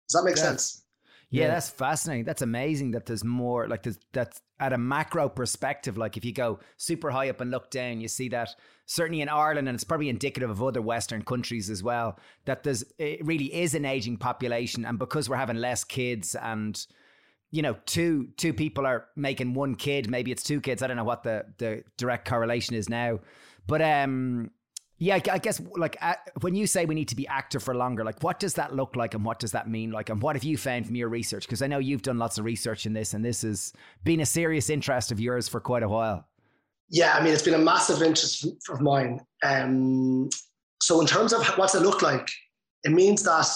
Does 0.10 0.22
that 0.22 0.24
make 0.24 0.36
Yeah. 0.36 0.44
sense? 0.44 0.84
Yeah, 1.32 1.44
Yeah. 1.46 1.48
that's 1.50 1.70
fascinating. 1.70 2.26
That's 2.26 2.42
amazing 2.42 2.92
that 2.92 3.06
there's 3.06 3.24
more 3.24 3.68
like 3.68 3.84
there's 3.84 4.00
that's 4.14 4.42
at 4.60 4.74
a 4.74 4.78
macro 4.78 5.30
perspective. 5.30 5.98
Like 5.98 6.18
if 6.18 6.26
you 6.26 6.34
go 6.34 6.60
super 6.78 7.12
high 7.12 7.30
up 7.30 7.40
and 7.40 7.52
look 7.52 7.70
down, 7.70 8.02
you 8.02 8.08
see 8.08 8.30
that 8.30 8.50
certainly 8.86 9.22
in 9.22 9.30
Ireland, 9.30 9.68
and 9.70 9.76
it's 9.76 9.84
probably 9.84 10.10
indicative 10.10 10.50
of 10.50 10.62
other 10.64 10.82
Western 10.82 11.22
countries 11.22 11.70
as 11.70 11.84
well, 11.84 12.18
that 12.46 12.64
there's 12.64 12.84
it 12.98 13.24
really 13.26 13.54
is 13.54 13.76
an 13.76 13.86
aging 13.86 14.18
population, 14.18 14.86
and 14.86 14.98
because 14.98 15.30
we're 15.30 15.36
having 15.38 15.58
less 15.58 15.84
kids 15.84 16.36
and 16.36 16.86
you 17.52 17.62
know 17.62 17.76
two 17.86 18.30
two 18.38 18.54
people 18.54 18.86
are 18.88 19.06
making 19.16 19.54
one 19.54 19.76
kid, 19.76 20.10
maybe 20.10 20.32
it's 20.32 20.44
two 20.44 20.60
kids. 20.62 20.82
I 20.82 20.88
don't 20.88 20.98
know 20.98 21.04
what 21.04 21.24
the 21.24 21.46
the 21.60 21.84
direct 21.98 22.28
correlation 22.28 22.76
is 22.76 22.90
now, 22.90 23.20
but 23.68 23.82
um. 23.82 24.52
Yeah, 25.02 25.16
I- 25.16 25.38
guess 25.38 25.62
like 25.78 25.98
uh, 26.02 26.16
when 26.42 26.56
you 26.56 26.68
say 26.68 26.86
we 26.86 26.94
need 26.94 27.08
to 27.08 27.16
be 27.16 27.26
active 27.28 27.64
for 27.64 27.74
longer, 27.74 28.04
like 28.04 28.22
what 28.22 28.38
does 28.38 28.54
that 28.56 28.76
look 28.76 28.98
like 28.98 29.14
and 29.14 29.24
what 29.24 29.40
does 29.40 29.54
that 29.54 29.70
mean? 29.70 29.92
Like, 29.92 30.10
and 30.10 30.22
what 30.22 30.36
have 30.36 30.44
you 30.44 30.58
found 30.58 30.86
from 30.86 30.96
your 30.96 31.08
research? 31.08 31.46
Because 31.46 31.62
I 31.62 31.68
know 31.68 31.80
you've 31.80 32.02
done 32.02 32.20
lots 32.20 32.38
of 32.38 32.44
research 32.44 32.86
in 32.86 32.92
this, 32.92 33.14
and 33.14 33.24
this 33.24 33.42
has 33.44 33.72
been 34.04 34.20
a 34.20 34.26
serious 34.26 34.70
interest 34.70 35.12
of 35.12 35.20
yours 35.20 35.48
for 35.48 35.62
quite 35.62 35.84
a 35.84 35.90
while. 35.90 36.28
Yeah, 36.90 37.14
I 37.16 37.24
mean, 37.24 37.34
it's 37.34 37.44
been 37.44 37.54
a 37.54 37.58
massive 37.58 38.02
interest 38.02 38.46
of 38.70 38.82
mine. 38.82 39.22
Um, 39.44 40.30
so, 40.82 41.00
in 41.00 41.08
terms 41.08 41.32
of 41.32 41.46
what's 41.58 41.76
it 41.76 41.82
look 41.82 42.02
like, 42.02 42.30
it 42.84 42.92
means 42.92 43.24
that 43.24 43.48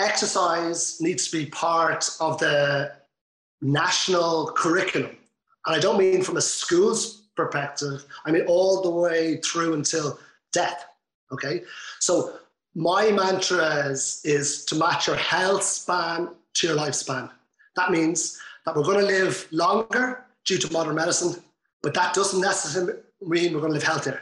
exercise 0.00 1.00
needs 1.00 1.30
to 1.30 1.36
be 1.36 1.46
part 1.46 2.10
of 2.20 2.38
the 2.38 2.92
national 3.60 4.52
curriculum. 4.56 5.16
And 5.66 5.76
I 5.76 5.78
don't 5.78 5.98
mean 5.98 6.22
from 6.22 6.36
a 6.36 6.40
school's 6.40 7.28
perspective, 7.36 8.04
I 8.24 8.32
mean 8.32 8.44
all 8.46 8.82
the 8.82 8.90
way 8.90 9.36
through 9.38 9.74
until 9.74 10.18
death. 10.60 10.80
Okay. 11.34 11.62
So 12.00 12.12
my 12.74 13.10
mantra 13.10 13.66
is, 13.92 14.20
is 14.24 14.64
to 14.66 14.74
match 14.84 15.06
your 15.08 15.16
health 15.16 15.62
span 15.62 16.28
to 16.54 16.66
your 16.66 16.76
lifespan. 16.76 17.30
That 17.76 17.90
means 17.90 18.40
that 18.64 18.74
we're 18.74 18.88
going 18.90 19.00
to 19.06 19.12
live 19.18 19.46
longer 19.50 20.24
due 20.44 20.58
to 20.58 20.72
modern 20.72 20.96
medicine, 20.96 21.32
but 21.82 21.94
that 21.94 22.14
doesn't 22.14 22.40
necessarily 22.40 22.94
mean 23.20 23.52
we're 23.52 23.60
going 23.60 23.72
to 23.72 23.78
live 23.78 23.90
healthier. 23.92 24.20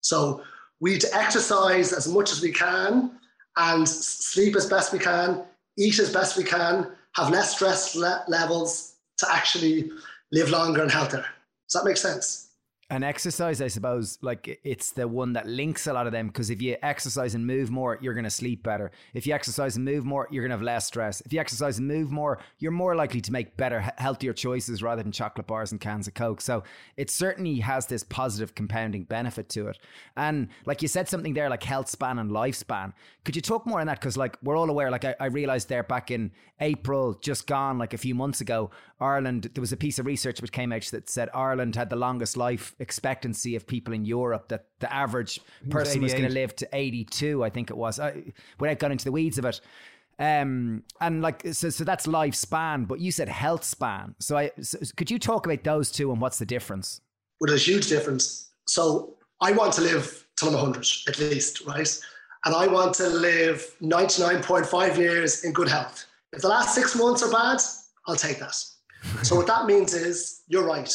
So 0.00 0.42
we 0.80 0.92
need 0.92 1.00
to 1.02 1.14
exercise 1.14 1.92
as 1.92 2.06
much 2.08 2.32
as 2.32 2.40
we 2.40 2.52
can 2.52 3.10
and 3.56 3.88
sleep 3.88 4.56
as 4.56 4.66
best 4.66 4.92
we 4.92 4.98
can, 4.98 5.42
eat 5.76 5.98
as 5.98 6.12
best 6.12 6.36
we 6.36 6.44
can, 6.44 6.90
have 7.16 7.30
less 7.30 7.54
stress 7.56 7.94
le- 7.94 8.24
levels 8.28 8.94
to 9.18 9.26
actually 9.30 9.90
live 10.32 10.50
longer 10.50 10.82
and 10.82 10.90
healthier. 10.90 11.26
Does 11.68 11.74
that 11.74 11.84
make 11.84 11.96
sense? 11.96 12.43
And 12.94 13.02
exercise, 13.02 13.60
I 13.60 13.66
suppose, 13.66 14.18
like 14.22 14.60
it's 14.62 14.92
the 14.92 15.08
one 15.08 15.32
that 15.32 15.48
links 15.48 15.88
a 15.88 15.92
lot 15.92 16.06
of 16.06 16.12
them 16.12 16.28
because 16.28 16.48
if 16.48 16.62
you 16.62 16.76
exercise 16.80 17.34
and 17.34 17.44
move 17.44 17.68
more, 17.68 17.98
you're 18.00 18.14
going 18.14 18.22
to 18.22 18.30
sleep 18.30 18.62
better. 18.62 18.92
If 19.14 19.26
you 19.26 19.34
exercise 19.34 19.74
and 19.74 19.84
move 19.84 20.04
more, 20.04 20.28
you're 20.30 20.44
going 20.44 20.50
to 20.50 20.56
have 20.56 20.62
less 20.62 20.86
stress. 20.86 21.20
If 21.22 21.32
you 21.32 21.40
exercise 21.40 21.80
and 21.80 21.88
move 21.88 22.12
more, 22.12 22.38
you're 22.60 22.70
more 22.70 22.94
likely 22.94 23.20
to 23.22 23.32
make 23.32 23.56
better, 23.56 23.80
healthier 23.98 24.32
choices 24.32 24.80
rather 24.80 25.02
than 25.02 25.10
chocolate 25.10 25.48
bars 25.48 25.72
and 25.72 25.80
cans 25.80 26.06
of 26.06 26.14
Coke. 26.14 26.40
So 26.40 26.62
it 26.96 27.10
certainly 27.10 27.58
has 27.58 27.86
this 27.86 28.04
positive 28.04 28.54
compounding 28.54 29.02
benefit 29.02 29.48
to 29.48 29.66
it. 29.66 29.78
And 30.16 30.46
like 30.64 30.80
you 30.80 30.86
said 30.86 31.08
something 31.08 31.34
there, 31.34 31.50
like 31.50 31.64
health 31.64 31.88
span 31.88 32.20
and 32.20 32.30
lifespan. 32.30 32.92
Could 33.24 33.34
you 33.34 33.42
talk 33.42 33.66
more 33.66 33.80
on 33.80 33.88
that? 33.88 33.98
Because 33.98 34.16
like 34.16 34.38
we're 34.40 34.56
all 34.56 34.70
aware, 34.70 34.92
like 34.92 35.04
I, 35.04 35.16
I 35.18 35.26
realized 35.26 35.68
there 35.68 35.82
back 35.82 36.12
in 36.12 36.30
April, 36.60 37.14
just 37.14 37.48
gone, 37.48 37.76
like 37.76 37.92
a 37.92 37.98
few 37.98 38.14
months 38.14 38.40
ago, 38.40 38.70
Ireland, 39.00 39.50
there 39.54 39.60
was 39.60 39.72
a 39.72 39.76
piece 39.76 39.98
of 39.98 40.06
research 40.06 40.40
which 40.40 40.52
came 40.52 40.72
out 40.72 40.84
that 40.92 41.08
said 41.10 41.28
Ireland 41.34 41.74
had 41.74 41.90
the 41.90 41.96
longest 41.96 42.36
life 42.36 42.74
expectancy 42.84 43.56
of 43.56 43.66
people 43.66 43.92
in 43.92 44.04
Europe, 44.04 44.48
that 44.48 44.66
the 44.78 44.92
average 44.92 45.40
person 45.70 46.02
was 46.02 46.12
going 46.12 46.28
to 46.28 46.32
live 46.32 46.54
to 46.56 46.68
82, 46.72 47.42
I 47.42 47.50
think 47.50 47.70
it 47.70 47.76
was, 47.76 47.98
I, 47.98 48.22
without 48.60 48.78
going 48.78 48.92
into 48.92 49.04
the 49.04 49.12
weeds 49.12 49.38
of 49.38 49.44
it. 49.44 49.60
Um, 50.18 50.84
and 51.00 51.22
like, 51.22 51.42
so, 51.52 51.70
so 51.70 51.82
that's 51.82 52.06
lifespan, 52.06 52.86
but 52.86 53.00
you 53.00 53.10
said 53.10 53.28
health 53.28 53.64
span. 53.64 54.14
So 54.20 54.36
I, 54.36 54.52
so 54.60 54.78
could 54.96 55.10
you 55.10 55.18
talk 55.18 55.46
about 55.46 55.64
those 55.64 55.90
two 55.90 56.12
and 56.12 56.20
what's 56.20 56.38
the 56.38 56.46
difference? 56.46 57.00
Well, 57.40 57.48
there's 57.48 57.66
a 57.66 57.72
huge 57.72 57.88
difference. 57.88 58.50
So 58.66 59.16
I 59.40 59.50
want 59.52 59.72
to 59.74 59.80
live 59.80 60.26
till 60.36 60.48
I'm 60.48 60.54
100 60.54 60.86
at 61.08 61.18
least, 61.18 61.66
right? 61.66 62.00
And 62.44 62.54
I 62.54 62.66
want 62.66 62.94
to 62.96 63.08
live 63.08 63.74
99.5 63.82 64.96
years 64.96 65.44
in 65.44 65.52
good 65.52 65.68
health. 65.68 66.06
If 66.32 66.42
the 66.42 66.48
last 66.48 66.74
six 66.74 66.94
months 66.94 67.22
are 67.22 67.30
bad, 67.30 67.60
I'll 68.06 68.16
take 68.16 68.38
that. 68.38 68.56
so 69.22 69.36
what 69.36 69.46
that 69.46 69.66
means 69.66 69.94
is, 69.94 70.42
you're 70.48 70.66
right. 70.66 70.94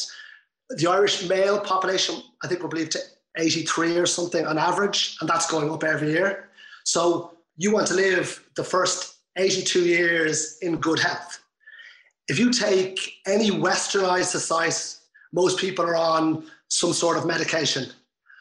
The 0.69 0.88
Irish 0.88 1.27
male 1.27 1.59
population, 1.59 2.21
I 2.43 2.47
think 2.47 2.61
we're 2.61 2.69
believed 2.69 2.91
to 2.93 2.99
83 3.38 3.97
or 3.97 4.05
something 4.05 4.45
on 4.45 4.57
average, 4.57 5.17
and 5.19 5.29
that's 5.29 5.49
going 5.49 5.71
up 5.71 5.83
every 5.83 6.11
year. 6.11 6.49
So 6.83 7.38
you 7.57 7.71
want 7.71 7.88
to 7.88 7.93
live 7.93 8.43
the 8.55 8.63
first 8.63 9.15
82 9.38 9.85
years 9.85 10.57
in 10.61 10.77
good 10.77 10.99
health. 10.99 11.41
If 12.27 12.38
you 12.38 12.51
take 12.51 12.99
any 13.25 13.49
westernized 13.49 14.25
society, 14.25 14.97
most 15.33 15.59
people 15.59 15.85
are 15.85 15.95
on 15.95 16.45
some 16.67 16.93
sort 16.93 17.17
of 17.17 17.25
medication. 17.25 17.91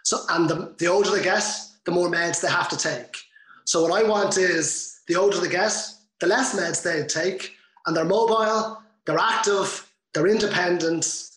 So, 0.05 0.19
and 0.31 0.49
the, 0.49 0.75
the 0.79 0.87
older 0.87 1.11
they 1.11 1.23
get, 1.23 1.45
the 1.85 1.93
more 1.93 2.11
meds 2.11 2.41
they 2.41 2.49
have 2.49 2.69
to 2.69 2.77
take. 2.77 3.17
So 3.65 3.83
what 3.83 3.93
I 3.93 4.07
want 4.07 4.37
is 4.37 5.01
the 5.07 5.17
older 5.17 5.39
they 5.39 5.49
get, 5.49 5.73
the 6.21 6.27
less 6.27 6.55
meds 6.59 6.83
they 6.83 7.07
take, 7.07 7.55
and 7.87 7.97
they're 7.97 8.05
mobile, 8.05 8.83
they're 9.07 9.19
active, 9.19 9.91
they're 10.13 10.27
independent, 10.27 11.31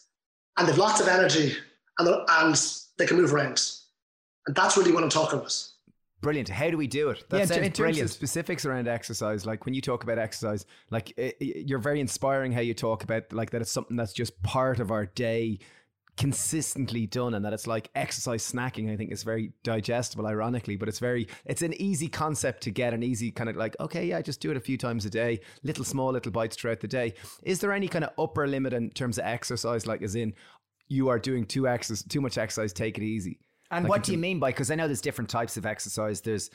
and 0.58 0.68
they've 0.68 0.78
lots 0.78 1.00
of 1.02 1.08
energy, 1.08 1.56
and, 2.00 2.08
and 2.30 2.62
they 2.98 3.06
can 3.06 3.18
move 3.18 3.34
around. 3.34 3.62
And 4.48 4.56
that's 4.56 4.78
really 4.78 4.92
what 4.92 5.04
I'm 5.04 5.10
talking 5.10 5.40
about. 5.40 5.68
Brilliant. 6.22 6.50
How 6.50 6.70
do 6.70 6.78
we 6.78 6.86
do 6.86 7.10
it? 7.10 7.24
That 7.30 7.40
yeah, 7.40 7.46
sounds 7.46 7.58
in 7.58 7.64
terms 7.64 7.78
brilliant. 7.78 8.06
of 8.06 8.12
specifics 8.12 8.64
around 8.64 8.88
exercise, 8.88 9.46
like 9.46 9.66
when 9.66 9.74
you 9.74 9.82
talk 9.82 10.04
about 10.04 10.20
exercise, 10.20 10.66
like 10.92 11.18
it, 11.18 11.36
you're 11.40 11.80
very 11.80 12.00
inspiring 12.00 12.52
how 12.52 12.62
you 12.62 12.76
talk 12.76 13.04
about 13.04 13.34
like 13.34 13.50
that 13.52 13.62
it's 13.62 13.72
something 13.72 13.98
that's 13.98 14.14
just 14.14 14.40
part 14.44 14.80
of 14.80 14.92
our 14.92 15.08
day 15.08 15.58
consistently 16.22 17.08
done 17.08 17.34
and 17.34 17.44
that 17.44 17.52
it's 17.52 17.68
like 17.68 17.90
exercise 17.96 18.50
snacking 18.50 18.92
i 18.92 18.96
think 18.96 19.12
is 19.12 19.24
very 19.24 19.52
digestible 19.64 20.28
ironically 20.28 20.76
but 20.76 20.88
it's 20.88 21.00
very 21.00 21.28
it's 21.46 21.64
an 21.64 21.74
easy 21.82 22.08
concept 22.08 22.62
to 22.62 22.70
get 22.70 22.94
an 22.94 23.02
easy 23.02 23.32
kind 23.32 23.50
of 23.50 23.56
like 23.56 23.76
okay 23.80 24.06
yeah 24.06 24.22
just 24.22 24.40
do 24.40 24.52
it 24.52 24.58
a 24.58 24.60
few 24.60 24.78
times 24.78 25.06
a 25.06 25.10
day 25.10 25.40
little 25.64 25.84
small 25.84 26.12
little 26.12 26.32
bites 26.32 26.56
throughout 26.56 26.80
the 26.80 26.88
day. 26.88 27.14
Is 27.44 27.60
there 27.60 27.72
any 27.72 27.88
kind 27.88 28.06
of 28.06 28.12
upper 28.18 28.48
limit 28.48 28.74
in 28.74 28.90
terms 28.92 29.18
of 29.18 29.26
exercise? 29.26 29.88
Like 29.88 30.02
as 30.02 30.16
in 30.16 30.34
you 30.88 31.10
are 31.10 31.20
doing 31.20 31.46
too 31.46 31.68
exercise 31.68 32.04
too 32.04 32.22
much 32.22 32.38
exercise 32.38 32.74
take 32.74 32.98
it 32.98 33.04
easy. 33.04 33.40
And 33.70 33.86
like 33.86 33.90
what 33.90 34.04
do 34.04 34.12
you 34.12 34.18
mean 34.18 34.40
by 34.40 34.50
because 34.50 34.72
i 34.72 34.76
know 34.76 34.88
there's 34.88 35.02
different 35.02 35.30
types 35.30 35.58
of 35.58 35.66
exercise. 35.66 36.22
There's 36.22 36.50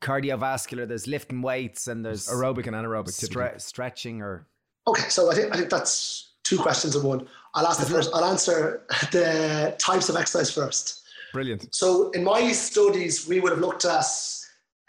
cardiovascular 0.00 0.88
there's 0.88 1.06
lifting 1.06 1.42
weights 1.42 1.86
and 1.86 2.04
there's 2.04 2.26
aerobic 2.26 2.66
and 2.66 2.74
anaerobic 2.74 3.10
stre- 3.10 3.60
stretching 3.60 4.20
or 4.20 4.48
okay 4.88 5.08
so 5.08 5.30
i 5.30 5.34
think 5.36 5.54
i 5.54 5.56
think 5.56 5.70
that's 5.70 6.31
two 6.44 6.58
questions 6.58 6.96
in 6.96 7.02
one. 7.02 7.26
I'll 7.54 7.66
ask 7.66 7.80
the 7.80 7.86
first. 7.86 8.10
I'll 8.14 8.24
answer 8.24 8.82
the 9.10 9.74
types 9.78 10.08
of 10.08 10.16
exercise 10.16 10.50
first. 10.52 11.02
Brilliant. 11.32 11.74
So 11.74 12.10
in 12.10 12.24
my 12.24 12.52
studies, 12.52 13.26
we 13.26 13.40
would 13.40 13.52
have 13.52 13.60
looked 13.60 13.84
at 13.84 14.04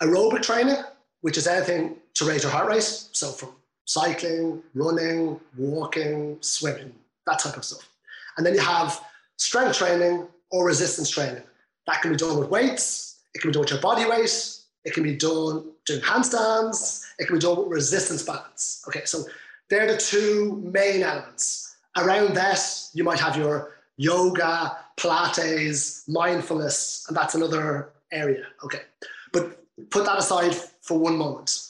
aerobic 0.01 0.41
training, 0.41 0.77
which 1.21 1.37
is 1.37 1.47
anything 1.47 1.95
to 2.15 2.25
raise 2.25 2.43
your 2.43 2.51
heart 2.51 2.67
rate. 2.67 2.83
So 2.83 3.31
from 3.31 3.51
cycling, 3.85 4.61
running, 4.73 5.39
walking, 5.57 6.37
swimming, 6.41 6.93
that 7.27 7.39
type 7.39 7.57
of 7.57 7.63
stuff. 7.63 7.87
And 8.37 8.45
then 8.45 8.53
you 8.53 8.61
have 8.61 8.99
strength 9.37 9.77
training 9.77 10.27
or 10.51 10.65
resistance 10.65 11.09
training. 11.09 11.43
That 11.87 12.01
can 12.01 12.11
be 12.11 12.17
done 12.17 12.39
with 12.39 12.49
weights. 12.49 13.21
It 13.33 13.41
can 13.41 13.49
be 13.49 13.53
done 13.53 13.61
with 13.61 13.71
your 13.71 13.81
body 13.81 14.05
weight. 14.05 14.59
It 14.85 14.93
can 14.93 15.03
be 15.03 15.15
done 15.15 15.71
doing 15.85 16.01
handstands. 16.01 17.03
It 17.19 17.27
can 17.27 17.35
be 17.35 17.41
done 17.41 17.57
with 17.57 17.67
resistance 17.67 18.23
bands. 18.23 18.83
Okay, 18.87 19.05
so 19.05 19.23
they're 19.69 19.91
the 19.91 19.97
two 19.97 20.61
main 20.71 21.03
elements. 21.03 21.75
Around 21.97 22.35
that, 22.35 22.59
you 22.93 23.03
might 23.03 23.19
have 23.19 23.37
your 23.37 23.77
yoga, 23.97 24.77
Pilates, 24.97 26.07
mindfulness, 26.07 27.05
and 27.07 27.17
that's 27.17 27.35
another 27.35 27.89
area. 28.11 28.43
Okay. 28.63 28.81
But 29.31 29.63
put 29.89 30.05
that 30.05 30.19
aside 30.19 30.55
for 30.81 30.99
one 30.99 31.17
moment. 31.17 31.69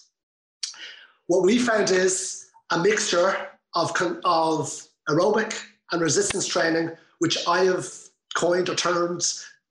What 1.28 1.44
we 1.44 1.58
found 1.58 1.92
is 1.92 2.50
a 2.72 2.80
mixture 2.80 3.50
of, 3.76 3.92
of 4.26 4.88
aerobic 5.10 5.62
and 5.92 6.02
resistance 6.02 6.48
training, 6.48 6.92
which 7.20 7.48
I 7.48 7.64
have 7.66 7.88
coined 8.36 8.70
or 8.70 8.76
termed 8.76 9.24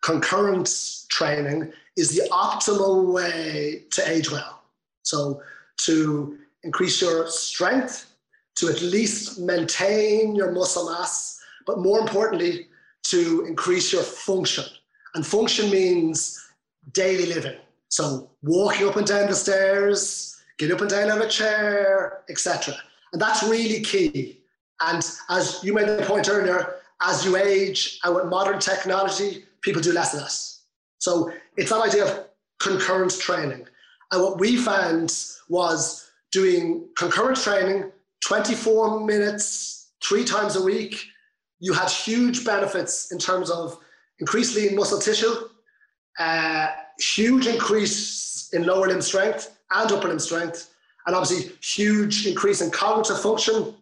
concurrent 0.03 1.05
training, 1.09 1.73
is 1.97 2.11
the 2.11 2.29
optimal 2.31 3.13
way 3.13 3.85
to 3.91 4.11
age 4.11 4.31
well. 4.31 4.63
So, 5.03 5.43
to 5.79 6.39
increase 6.63 7.03
your 7.03 7.27
strength, 7.29 8.12
to 8.57 8.69
at 8.69 8.81
least 8.83 9.41
maintain 9.41 10.35
your 10.35 10.53
muscle 10.53 10.91
mass, 10.91 11.41
but 11.67 11.79
more 11.79 12.01
importantly, 12.01 12.69
to 13.05 13.45
increase 13.47 13.93
your 13.93 14.03
function. 14.03 14.65
And 15.15 15.27
function 15.27 15.71
means 15.71 16.43
daily 16.93 17.27
living. 17.27 17.59
So 17.89 18.31
walking 18.43 18.89
up 18.89 18.97
and 18.97 19.07
down 19.07 19.29
the 19.29 19.35
stairs, 19.35 20.41
getting 20.59 20.75
up 20.75 20.81
and 20.81 20.91
down 20.91 21.11
of 21.11 21.21
a 21.21 21.29
chair, 21.29 22.23
etc. 22.31 22.75
And 23.13 23.21
that's 23.21 23.43
really 23.43 23.81
key. 23.81 24.41
And 24.81 25.03
as 25.29 25.61
you 25.63 25.75
made 25.75 25.89
the 25.89 26.05
point 26.07 26.29
earlier, 26.29 26.77
as 27.03 27.25
you 27.25 27.37
age 27.37 28.01
and 28.05 28.15
with 28.15 28.27
modern 28.27 28.59
technology, 28.59 29.45
people 29.61 29.83
do 29.83 29.93
less 29.93 30.13
and 30.13 30.23
less. 30.23 30.63
So 30.99 31.33
it's 31.57 31.71
that 31.71 31.83
idea 31.83 32.05
of 32.05 32.27
concurrent 32.61 33.13
training. 33.19 33.67
And 34.13 34.23
what 34.23 34.39
we 34.39 34.57
found 34.57 35.15
was 35.49 36.11
doing 36.31 36.89
concurrent 36.97 37.39
training 37.39 37.91
24 38.27 39.01
minutes, 39.01 39.93
three 40.03 40.25
times 40.25 40.57
a 40.57 40.63
week, 40.63 41.05
you 41.61 41.73
had 41.73 41.89
huge 41.89 42.45
benefits 42.45 43.13
in 43.13 43.19
terms 43.19 43.51
of 43.51 43.79
increased 44.19 44.57
lean 44.57 44.75
muscle 44.75 44.99
tissue, 44.99 45.33
uh, 46.19 46.69
huge 46.99 47.47
increase 47.47 48.51
in 48.53 48.65
lower 48.65 48.89
limb 48.89 49.01
strength 49.01 49.57
and 49.71 49.91
upper 49.93 50.09
limb 50.09 50.19
strength, 50.19 50.73
and 51.07 51.17
obviously 51.17 51.53
huge 51.63 52.27
increase 52.27 52.61
in 52.61 52.71
cognitive 52.71 53.21
function 53.21 53.75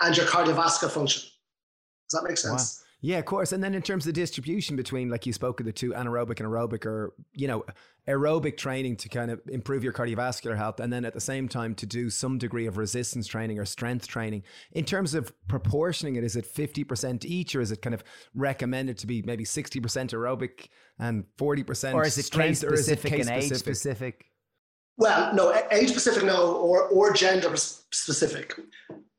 and 0.00 0.16
your 0.16 0.26
cardiovascular 0.26 0.90
function. 0.90 1.22
Does 2.08 2.20
that 2.20 2.28
make 2.28 2.38
sense? 2.38 2.81
Wow. 2.81 2.81
Yeah, 3.04 3.18
of 3.18 3.24
course. 3.24 3.50
And 3.50 3.62
then 3.62 3.74
in 3.74 3.82
terms 3.82 4.06
of 4.06 4.14
the 4.14 4.20
distribution 4.20 4.76
between, 4.76 5.10
like 5.10 5.26
you 5.26 5.32
spoke 5.32 5.58
of 5.58 5.66
the 5.66 5.72
two 5.72 5.90
anaerobic 5.90 6.38
and 6.38 6.48
aerobic, 6.48 6.86
or 6.86 7.12
you 7.34 7.48
know, 7.48 7.64
aerobic 8.06 8.56
training 8.56 8.94
to 8.98 9.08
kind 9.08 9.28
of 9.28 9.40
improve 9.48 9.82
your 9.82 9.92
cardiovascular 9.92 10.56
health, 10.56 10.78
and 10.78 10.92
then 10.92 11.04
at 11.04 11.12
the 11.12 11.20
same 11.20 11.48
time 11.48 11.74
to 11.74 11.84
do 11.84 12.10
some 12.10 12.38
degree 12.38 12.66
of 12.66 12.76
resistance 12.76 13.26
training 13.26 13.58
or 13.58 13.64
strength 13.64 14.06
training. 14.06 14.44
In 14.70 14.84
terms 14.84 15.14
of 15.14 15.32
proportioning 15.48 16.14
it, 16.14 16.22
is 16.22 16.36
it 16.36 16.46
fifty 16.46 16.84
percent 16.84 17.24
each, 17.24 17.56
or 17.56 17.60
is 17.60 17.72
it 17.72 17.82
kind 17.82 17.92
of 17.92 18.04
recommended 18.36 18.98
to 18.98 19.08
be 19.08 19.20
maybe 19.22 19.44
sixty 19.44 19.80
percent 19.80 20.12
aerobic 20.12 20.68
and 21.00 21.24
forty 21.36 21.64
percent, 21.64 21.96
or 21.96 22.04
is 22.06 22.16
it 22.16 22.30
case 22.30 22.60
specific 22.60 23.12
and 23.12 23.30
age 23.30 23.52
specific? 23.52 24.26
Well, 24.96 25.34
no, 25.34 25.52
age 25.72 25.90
specific, 25.90 26.22
no, 26.22 26.54
or 26.54 26.86
or 26.86 27.12
gender 27.12 27.56
specific. 27.56 28.54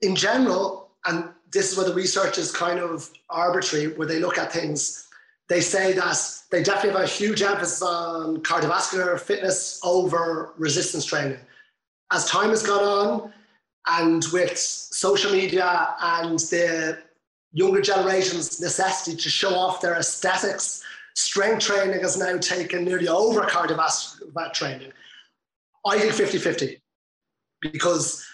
In 0.02 0.16
general, 0.16 0.92
and 1.04 1.30
this 1.54 1.72
is 1.72 1.78
where 1.78 1.88
the 1.88 1.94
research 1.94 2.38
is 2.38 2.52
kind 2.52 2.80
of 2.80 3.10
arbitrary, 3.30 3.88
where 3.96 4.08
they 4.08 4.20
look 4.20 4.38
at 4.38 4.52
things. 4.52 5.08
They 5.50 5.62
say 5.62 5.94
that 5.94 6.18
they 6.52 6.64
definitely 6.64 7.00
have 7.02 7.10
a 7.10 7.12
huge 7.12 7.42
emphasis 7.42 7.82
on 7.82 8.38
cardiovascular 8.44 9.20
fitness 9.20 9.80
over 9.84 10.54
resistance 10.58 11.06
training. 11.06 11.38
As 12.12 12.26
time 12.26 12.50
has 12.50 12.64
gone 12.64 12.84
on, 12.84 13.34
and 13.86 14.24
with 14.32 14.58
social 14.58 15.32
media 15.32 15.96
and 16.02 16.40
the 16.40 16.98
younger 17.52 17.82
generation's 17.82 18.62
necessity 18.62 19.18
to 19.18 19.30
show 19.30 19.54
off 19.54 19.82
their 19.82 19.96
aesthetics, 19.96 20.84
strength 21.16 21.66
training 21.66 22.02
has 22.02 22.18
now 22.18 22.38
taken 22.38 22.86
nearly 22.86 23.08
over 23.08 23.42
cardiovascular 23.42 24.52
training. 24.54 24.92
I 25.86 26.00
think 26.00 26.14
50 26.14 26.38
50 26.38 26.82
because 27.62 28.26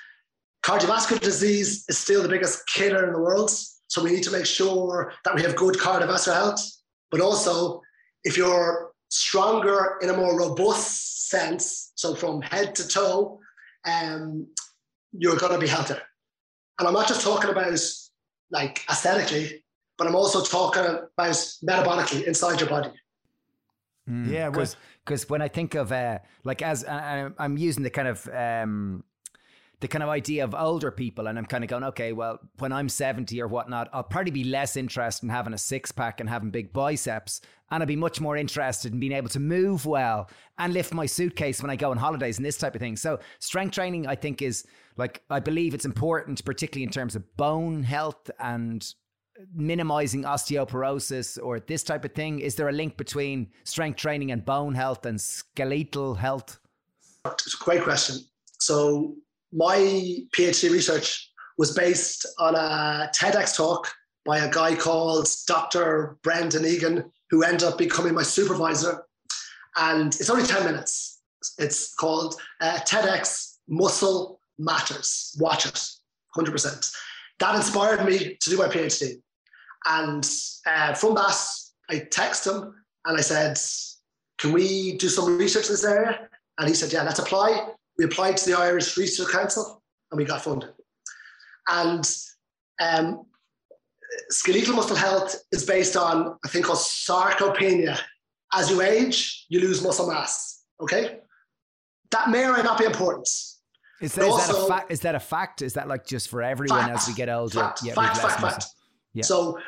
cardiovascular 0.63 1.19
disease 1.19 1.85
is 1.87 1.97
still 1.97 2.21
the 2.21 2.29
biggest 2.29 2.67
killer 2.67 3.05
in 3.05 3.13
the 3.13 3.19
world. 3.19 3.51
So 3.87 4.03
we 4.03 4.11
need 4.11 4.23
to 4.23 4.31
make 4.31 4.45
sure 4.45 5.13
that 5.25 5.33
we 5.33 5.41
have 5.41 5.55
good 5.55 5.75
cardiovascular 5.75 6.33
health. 6.33 6.61
But 7.11 7.21
also, 7.21 7.81
if 8.23 8.37
you're 8.37 8.91
stronger 9.09 9.97
in 10.01 10.09
a 10.09 10.17
more 10.17 10.37
robust 10.37 11.29
sense, 11.29 11.91
so 11.95 12.15
from 12.15 12.41
head 12.41 12.75
to 12.75 12.87
toe, 12.87 13.39
um, 13.85 14.47
you're 15.11 15.37
going 15.37 15.53
to 15.53 15.59
be 15.59 15.67
healthier. 15.67 16.01
And 16.77 16.87
I'm 16.87 16.93
not 16.93 17.07
just 17.07 17.21
talking 17.21 17.49
about 17.49 17.79
like 18.51 18.83
aesthetically, 18.89 19.63
but 19.97 20.07
I'm 20.07 20.15
also 20.15 20.43
talking 20.43 20.83
about 20.83 21.35
metabolically 21.63 22.23
inside 22.23 22.59
your 22.59 22.69
body. 22.69 22.91
Mm, 24.09 24.31
yeah, 24.31 24.49
because 24.49 24.75
because 25.05 25.29
when 25.29 25.41
I 25.41 25.47
think 25.47 25.75
of 25.75 25.91
uh, 25.91 26.19
like 26.43 26.61
as 26.61 26.83
uh, 26.83 27.29
I'm 27.37 27.57
using 27.57 27.83
the 27.83 27.89
kind 27.89 28.07
of 28.07 28.27
um, 28.29 29.03
the 29.81 29.87
kind 29.87 30.03
of 30.03 30.09
idea 30.09 30.43
of 30.43 30.53
older 30.53 30.91
people, 30.91 31.27
and 31.27 31.37
I'm 31.37 31.45
kind 31.45 31.63
of 31.63 31.69
going, 31.69 31.83
okay, 31.85 32.11
well, 32.11 32.39
when 32.57 32.73
I'm 32.73 32.89
70 32.89 33.41
or 33.41 33.47
whatnot, 33.47 33.89
I'll 33.93 34.03
probably 34.03 34.31
be 34.31 34.43
less 34.43 34.75
interested 34.75 35.25
in 35.25 35.29
having 35.29 35.53
a 35.53 35.57
six 35.57 35.91
pack 35.91 36.19
and 36.19 36.29
having 36.29 36.49
big 36.49 36.73
biceps, 36.73 37.41
and 37.71 37.81
I'll 37.81 37.87
be 37.87 37.95
much 37.95 38.19
more 38.19 38.35
interested 38.35 38.91
in 38.93 38.99
being 38.99 39.13
able 39.13 39.29
to 39.29 39.39
move 39.39 39.85
well 39.85 40.29
and 40.57 40.73
lift 40.73 40.93
my 40.93 41.05
suitcase 41.05 41.61
when 41.61 41.71
I 41.71 41.75
go 41.75 41.91
on 41.91 41.97
holidays 41.97 42.37
and 42.37 42.45
this 42.45 42.57
type 42.57 42.75
of 42.75 42.81
thing. 42.81 42.97
So 42.97 43.19
strength 43.39 43.73
training, 43.73 44.07
I 44.07 44.15
think, 44.15 44.41
is 44.41 44.65
like 44.97 45.23
I 45.29 45.39
believe 45.39 45.73
it's 45.73 45.85
important, 45.85 46.43
particularly 46.43 46.83
in 46.83 46.91
terms 46.91 47.15
of 47.15 47.37
bone 47.37 47.83
health 47.83 48.29
and 48.39 48.85
minimizing 49.53 50.23
osteoporosis 50.23 51.39
or 51.41 51.59
this 51.59 51.83
type 51.83 52.05
of 52.05 52.13
thing? 52.13 52.39
Is 52.39 52.55
there 52.55 52.69
a 52.69 52.73
link 52.73 52.97
between 52.97 53.47
strength 53.63 53.97
training 53.97 54.31
and 54.31 54.45
bone 54.45 54.75
health 54.75 55.05
and 55.05 55.19
skeletal 55.19 56.15
health? 56.15 56.59
It's 57.25 57.53
a 57.53 57.63
great 57.63 57.83
question. 57.83 58.17
So, 58.59 59.15
my 59.51 59.77
PhD 60.35 60.71
research 60.71 61.31
was 61.57 61.73
based 61.73 62.25
on 62.37 62.55
a 62.55 63.09
TEDx 63.15 63.55
talk 63.55 63.91
by 64.25 64.39
a 64.39 64.51
guy 64.51 64.75
called 64.75 65.27
Dr. 65.47 66.17
Brendan 66.23 66.65
Egan, 66.65 67.11
who 67.29 67.43
ended 67.43 67.63
up 67.63 67.77
becoming 67.77 68.13
my 68.13 68.23
supervisor. 68.23 69.03
And 69.75 70.13
it's 70.15 70.29
only 70.29 70.45
10 70.45 70.65
minutes. 70.65 71.21
It's 71.57 71.93
called 71.95 72.35
uh, 72.61 72.79
TEDx 72.85 73.57
Muscle 73.67 74.39
Matters. 74.57 75.35
Watch 75.39 75.65
it, 75.65 75.81
100%. 76.35 76.93
That 77.39 77.55
inspired 77.55 78.05
me 78.05 78.37
to 78.39 78.49
do 78.49 78.57
my 78.57 78.67
PhD. 78.67 79.21
And 79.85 80.29
uh, 80.65 80.93
from 80.93 81.15
that, 81.15 81.37
I 81.89 81.95
texted 81.95 82.53
him 82.53 82.75
and 83.05 83.17
I 83.17 83.21
said, 83.21 83.57
Can 84.37 84.51
we 84.51 84.97
do 84.97 85.07
some 85.07 85.37
research 85.37 85.67
in 85.67 85.71
this 85.73 85.85
area? 85.85 86.27
And 86.57 86.67
he 86.67 86.75
said, 86.75 86.91
Yeah, 86.91 87.03
let's 87.03 87.19
apply. 87.19 87.69
We 87.99 88.05
applied 88.05 88.37
to 88.37 88.49
the 88.49 88.57
Irish 88.57 88.95
Research 88.95 89.29
Council 89.29 89.83
and 90.09 90.17
we 90.17 90.23
got 90.23 90.41
funded. 90.41 90.69
And 91.67 92.09
um, 92.81 93.25
skeletal 94.29 94.73
muscle 94.73 94.95
health 94.95 95.35
is 95.51 95.65
based 95.65 95.97
on 95.97 96.37
a 96.45 96.47
thing 96.47 96.63
called 96.63 96.79
sarcopenia. 96.79 97.99
As 98.53 98.71
you 98.71 98.81
age, 98.81 99.45
you 99.49 99.59
lose 99.59 99.83
muscle 99.83 100.07
mass. 100.07 100.63
Okay? 100.81 101.19
That 102.11 102.29
may 102.29 102.45
or 102.45 102.55
may 102.55 102.63
not 102.63 102.79
be 102.79 102.85
important. 102.85 103.27
Is 104.01 104.15
that, 104.15 104.23
is, 104.23 104.31
also, 104.31 104.53
that 104.53 104.63
a 104.63 104.67
fact? 104.67 104.91
Is 104.91 104.99
that 105.01 105.15
a 105.15 105.19
fact? 105.19 105.61
Is 105.61 105.73
that 105.73 105.89
like 105.89 106.07
just 106.07 106.29
for 106.29 106.41
everyone 106.41 106.79
fact, 106.79 106.93
as 106.93 107.07
we 107.09 107.13
get 107.13 107.27
older? 107.27 107.59
Fact, 107.59 107.81
yeah, 107.83 107.93
fact, 107.95 108.17
fact, 108.17 108.39
fact. 108.39 108.65
Yeah. 109.13 109.23
So 109.23 109.59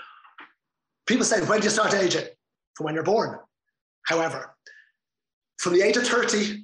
people 1.06 1.26
say, 1.26 1.41
when 1.46 1.60
do 1.60 1.65
you 1.65 1.70
start 1.70 1.94
aging? 1.94 2.28
From 2.76 2.86
when 2.86 2.96
you're 2.96 3.04
born. 3.04 3.38
However, 4.06 4.56
from 5.60 5.74
the 5.74 5.82
age 5.82 5.98
of 5.98 6.08
30, 6.08 6.63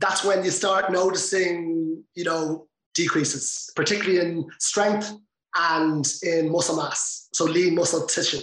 that's 0.00 0.24
when 0.24 0.44
you 0.44 0.50
start 0.50 0.90
noticing, 0.90 2.02
you 2.14 2.24
know, 2.24 2.66
decreases, 2.94 3.70
particularly 3.76 4.18
in 4.18 4.48
strength 4.58 5.12
and 5.56 6.06
in 6.22 6.50
muscle 6.50 6.76
mass, 6.76 7.28
so 7.32 7.44
lean 7.44 7.74
muscle 7.74 8.06
tissue. 8.06 8.40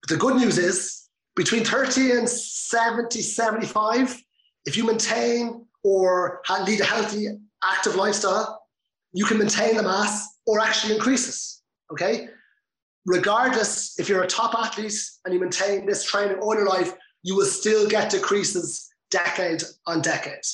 But 0.00 0.10
the 0.10 0.16
good 0.16 0.36
news 0.36 0.58
is 0.58 1.08
between 1.36 1.64
30 1.64 2.12
and 2.12 2.28
70, 2.28 3.20
75, 3.20 4.22
if 4.64 4.76
you 4.76 4.84
maintain 4.84 5.66
or 5.84 6.40
lead 6.66 6.80
a 6.80 6.84
healthy, 6.84 7.28
active 7.64 7.94
lifestyle, 7.96 8.62
you 9.12 9.24
can 9.24 9.38
maintain 9.38 9.76
the 9.76 9.82
mass 9.82 10.38
or 10.46 10.60
actually 10.60 10.94
increases. 10.94 11.62
Okay. 11.92 12.28
Regardless, 13.04 13.98
if 13.98 14.08
you're 14.08 14.22
a 14.22 14.26
top 14.26 14.54
athlete 14.54 14.94
and 15.24 15.34
you 15.34 15.40
maintain 15.40 15.86
this 15.86 16.04
training 16.04 16.38
all 16.38 16.54
your 16.54 16.66
life, 16.66 16.94
you 17.22 17.36
will 17.36 17.46
still 17.46 17.88
get 17.88 18.10
decreases 18.10 18.91
decade 19.12 19.62
on 19.86 20.00
decade. 20.00 20.44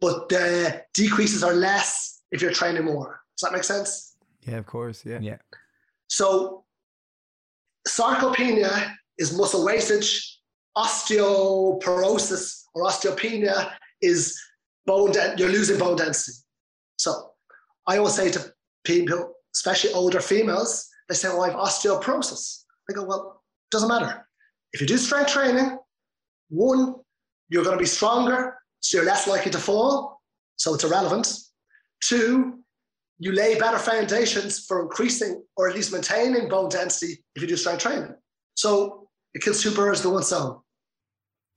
But 0.00 0.28
the 0.28 0.82
decreases 0.92 1.42
are 1.42 1.54
less 1.54 2.22
if 2.30 2.42
you're 2.42 2.52
training 2.52 2.84
more. 2.84 3.20
Does 3.36 3.48
that 3.48 3.52
make 3.52 3.64
sense? 3.64 4.16
Yeah, 4.46 4.58
of 4.58 4.66
course. 4.66 5.04
Yeah. 5.04 5.18
Yeah. 5.20 5.38
So 6.08 6.64
sarcopenia 7.88 8.94
is 9.18 9.36
muscle 9.36 9.64
wastage. 9.64 10.40
Osteoporosis 10.76 12.64
or 12.74 12.84
osteopenia 12.84 13.72
is 14.02 14.38
bone, 14.86 15.12
de- 15.12 15.34
you're 15.38 15.48
losing 15.48 15.78
bone 15.78 15.96
density. 15.96 16.36
So 16.96 17.30
I 17.86 17.98
always 17.98 18.14
say 18.14 18.30
to 18.32 18.52
people, 18.84 19.34
especially 19.54 19.92
older 19.92 20.20
females, 20.20 20.88
they 21.08 21.14
say, 21.14 21.28
well, 21.28 21.42
I 21.42 21.50
have 21.50 21.58
osteoporosis. 21.58 22.64
I 22.90 22.92
go, 22.92 23.04
well, 23.04 23.42
doesn't 23.70 23.88
matter. 23.88 24.26
If 24.72 24.80
you 24.80 24.86
do 24.86 24.98
strength 24.98 25.32
training, 25.32 25.78
one, 26.48 26.96
you're 27.48 27.64
going 27.64 27.76
to 27.76 27.82
be 27.82 27.86
stronger, 27.86 28.58
so 28.80 28.98
you're 28.98 29.06
less 29.06 29.26
likely 29.26 29.50
to 29.50 29.58
fall, 29.58 30.20
so 30.56 30.74
it's 30.74 30.84
irrelevant. 30.84 31.32
Two, 32.02 32.60
you 33.18 33.32
lay 33.32 33.58
better 33.58 33.78
foundations 33.78 34.66
for 34.66 34.82
increasing 34.82 35.42
or 35.56 35.68
at 35.68 35.74
least 35.74 35.92
maintaining 35.92 36.48
bone 36.48 36.68
density 36.68 37.22
if 37.34 37.42
you 37.42 37.48
do 37.48 37.56
strength 37.56 37.82
training. 37.82 38.14
So 38.54 39.08
it 39.34 39.42
kills 39.42 39.62
two 39.62 39.70
birds 39.70 40.04
with 40.04 40.14
one 40.14 40.22
stone. 40.22 40.60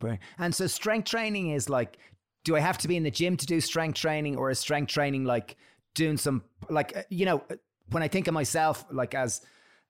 Right. 0.02 0.20
And 0.38 0.54
so 0.54 0.68
strength 0.68 1.10
training 1.10 1.52
is 1.52 1.70
like, 1.70 1.98
do 2.44 2.56
I 2.56 2.60
have 2.60 2.78
to 2.80 2.88
be 2.88 2.96
in 2.96 3.04
the 3.04 3.12
gym 3.12 3.36
to 3.38 3.46
do 3.46 3.60
strength 3.60 4.00
training 4.00 4.38
or 4.38 4.50
is 4.50 4.60
strength 4.60 4.90
training 4.90 5.26
like 5.26 5.58
doing 5.96 6.18
some, 6.18 6.44
like, 6.70 6.96
uh, 6.96 7.04
you 7.10 7.26
know, 7.26 7.44
when 7.90 8.04
I 8.04 8.08
think 8.08 8.28
of 8.28 8.34
myself, 8.34 8.86
like 8.92 9.16
as 9.16 9.42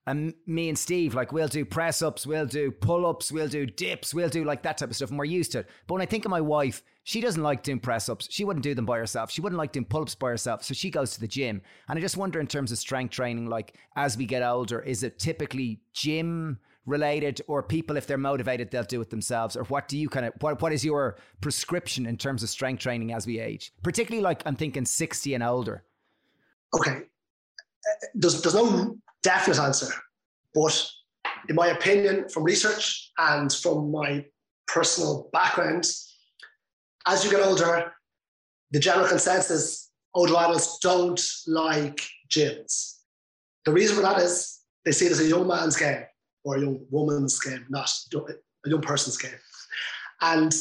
and 0.07 0.33
me 0.45 0.69
and 0.69 0.77
Steve, 0.77 1.13
like 1.13 1.31
we'll 1.31 1.47
do 1.47 1.65
press 1.65 2.01
ups, 2.01 2.25
we'll 2.25 2.45
do 2.45 2.71
pull 2.71 3.05
ups, 3.05 3.31
we'll 3.31 3.47
do 3.47 3.65
dips, 3.65 4.13
we'll 4.13 4.29
do 4.29 4.43
like 4.43 4.63
that 4.63 4.77
type 4.77 4.89
of 4.89 4.95
stuff, 4.95 5.09
and 5.09 5.19
we're 5.19 5.25
used 5.25 5.51
to 5.51 5.59
it. 5.59 5.69
But 5.85 5.95
when 5.95 6.01
I 6.01 6.05
think 6.05 6.25
of 6.25 6.31
my 6.31 6.41
wife, 6.41 6.81
she 7.03 7.21
doesn't 7.21 7.43
like 7.43 7.61
doing 7.61 7.79
press 7.79 8.09
ups. 8.09 8.27
She 8.31 8.43
wouldn't 8.43 8.63
do 8.63 8.73
them 8.73 8.85
by 8.85 8.97
herself. 8.97 9.31
She 9.31 9.41
wouldn't 9.41 9.57
like 9.57 9.73
doing 9.73 9.85
pull 9.85 10.01
ups 10.01 10.15
by 10.15 10.29
herself. 10.29 10.63
So 10.63 10.73
she 10.73 10.89
goes 10.89 11.11
to 11.11 11.19
the 11.19 11.27
gym. 11.27 11.61
And 11.87 11.97
I 11.97 12.01
just 12.01 12.17
wonder, 12.17 12.39
in 12.39 12.47
terms 12.47 12.71
of 12.71 12.77
strength 12.77 13.11
training, 13.11 13.47
like 13.47 13.75
as 13.95 14.17
we 14.17 14.25
get 14.25 14.43
older, 14.43 14.81
is 14.81 15.03
it 15.03 15.19
typically 15.19 15.81
gym 15.93 16.57
related, 16.85 17.41
or 17.47 17.61
people, 17.61 17.97
if 17.97 18.07
they're 18.07 18.17
motivated, 18.17 18.71
they'll 18.71 18.83
do 18.83 19.01
it 19.01 19.09
themselves? 19.09 19.55
Or 19.55 19.63
what 19.65 19.87
do 19.87 19.97
you 19.97 20.09
kind 20.09 20.25
of 20.25 20.33
what 20.39 20.61
what 20.61 20.73
is 20.73 20.85
your 20.85 21.17
prescription 21.41 22.05
in 22.05 22.17
terms 22.17 22.43
of 22.43 22.49
strength 22.49 22.79
training 22.81 23.13
as 23.13 23.27
we 23.27 23.39
age? 23.39 23.73
Particularly, 23.83 24.23
like 24.23 24.41
I'm 24.45 24.55
thinking 24.55 24.85
sixty 24.85 25.33
and 25.33 25.43
older. 25.43 25.83
Okay, 26.73 26.91
uh, 26.91 28.05
there's, 28.15 28.41
there's 28.41 28.55
no 28.55 28.97
definite 29.27 29.59
answer, 29.59 29.93
but 30.55 30.89
in 31.49 31.55
my 31.55 31.67
opinion, 31.67 32.29
from 32.29 32.43
research 32.43 33.11
and 33.17 33.51
from 33.51 33.91
my 33.91 34.23
personal 34.67 35.29
background, 35.33 35.85
as 37.05 37.25
you 37.25 37.29
get 37.29 37.45
older, 37.45 37.91
the 38.71 38.79
general 38.79 39.05
consensus 39.07 39.91
older 40.13 40.33
adults 40.33 40.79
don't 40.79 41.21
like 41.45 42.01
gyms. 42.29 42.99
The 43.65 43.73
reason 43.73 43.97
for 43.97 44.01
that 44.01 44.19
is 44.19 44.61
they 44.85 44.93
see 44.93 45.07
it 45.07 45.11
as 45.11 45.19
a 45.19 45.27
young 45.27 45.45
man's 45.45 45.75
game 45.75 46.03
or 46.45 46.55
a 46.55 46.61
young 46.61 46.79
woman's 46.89 47.37
game, 47.37 47.65
not 47.69 47.89
a 48.15 48.69
young 48.69 48.81
person's 48.81 49.17
game. 49.17 49.39
And 50.21 50.55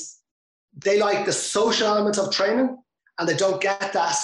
they 0.85 0.98
like 0.98 1.24
the 1.24 1.33
social 1.33 1.87
element 1.87 2.18
of 2.18 2.33
training 2.33 2.76
and 3.18 3.29
they 3.29 3.37
don't 3.37 3.61
get 3.61 3.92
that 3.92 4.16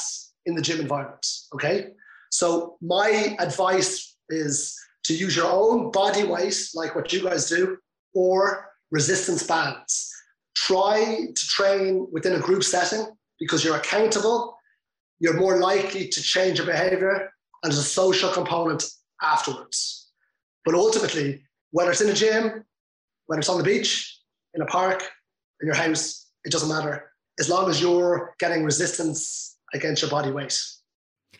in 0.47 0.57
the 0.57 0.63
gym 0.63 0.81
environment. 0.81 1.25
Okay. 1.55 1.93
So 2.31 2.77
my 2.81 3.37
advice 3.39 4.12
is 4.29 4.79
to 5.05 5.15
use 5.15 5.37
your 5.37 5.51
own 5.51 5.91
body 5.91 6.25
weight, 6.25 6.57
like 6.75 6.95
what 6.95 7.13
you 7.13 7.23
guys 7.23 7.49
do, 7.49 7.77
or 8.15 8.69
resistance 8.91 9.43
bands. 9.43 10.11
Try 10.55 11.27
to 11.35 11.47
train 11.49 12.07
within 12.13 12.35
a 12.35 12.41
group 12.41 12.63
setting 12.63 13.07
because 13.39 13.65
you're 13.65 13.77
accountable. 13.77 14.57
You're 15.19 15.41
more 15.41 15.59
likely 15.59 16.09
to 16.09 16.23
change 16.23 16.59
your 16.59 16.67
behavior 16.67 17.33
and 17.63 17.73
there's 17.73 17.79
a 17.79 17.83
social 17.83 18.31
component 18.31 18.85
afterwards. 19.23 20.11
But 20.65 20.75
ultimately, 20.75 21.43
whether 21.71 21.91
it's 21.91 22.01
in 22.01 22.11
a 22.11 22.15
gym, 22.15 22.65
whether 23.27 23.41
it's 23.41 23.49
on 23.49 23.59
the 23.59 23.65
beach, 23.65 24.19
in 24.55 24.63
a 24.63 24.67
park, 24.67 25.03
in 25.61 25.67
your 25.67 25.77
house, 25.77 26.29
it 26.45 26.53
doesn't 26.53 26.69
matter. 26.69 27.11
As 27.39 27.49
long 27.49 27.71
as 27.71 27.81
you're 27.81 28.35
getting 28.39 28.65
resistance 28.65 29.57
against 29.73 30.03
your 30.03 30.11
body 30.11 30.31
weight. 30.31 30.61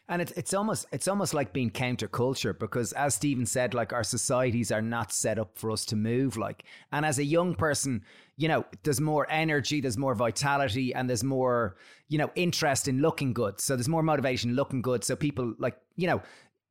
And 0.09 0.21
it's 0.21 0.33
it's 0.33 0.53
almost 0.53 0.87
it's 0.93 1.09
almost 1.09 1.33
like 1.33 1.53
being 1.53 1.71
counterculture 1.71 2.59
because 2.59 2.93
as 2.93 3.15
Stephen 3.15 3.47
said, 3.47 3.73
like 3.73 3.93
our 3.93 4.05
societies 4.05 4.73
are 4.73 4.83
not 4.83 5.13
set 5.13 5.39
up 5.39 5.57
for 5.57 5.71
us 5.71 5.85
to 5.87 5.97
move 5.97 6.37
like. 6.37 6.65
And 6.91 7.07
as 7.07 7.19
a 7.19 7.25
young 7.25 7.55
person, 7.55 8.03
you 8.37 8.49
know, 8.49 8.65
there's 8.83 9.01
more 9.01 9.27
energy, 9.31 9.81
there's 9.81 9.97
more 9.97 10.15
vitality, 10.15 10.93
and 10.93 11.09
there's 11.09 11.25
more, 11.25 11.77
you 12.09 12.19
know, 12.19 12.31
interest 12.35 12.89
in 12.89 13.01
looking 13.01 13.33
good. 13.33 13.61
So 13.61 13.77
there's 13.77 13.89
more 13.89 14.03
motivation 14.03 14.55
looking 14.55 14.83
good. 14.83 15.05
So 15.05 15.15
people 15.15 15.55
like, 15.59 15.77
you 15.97 16.09
know, 16.09 16.21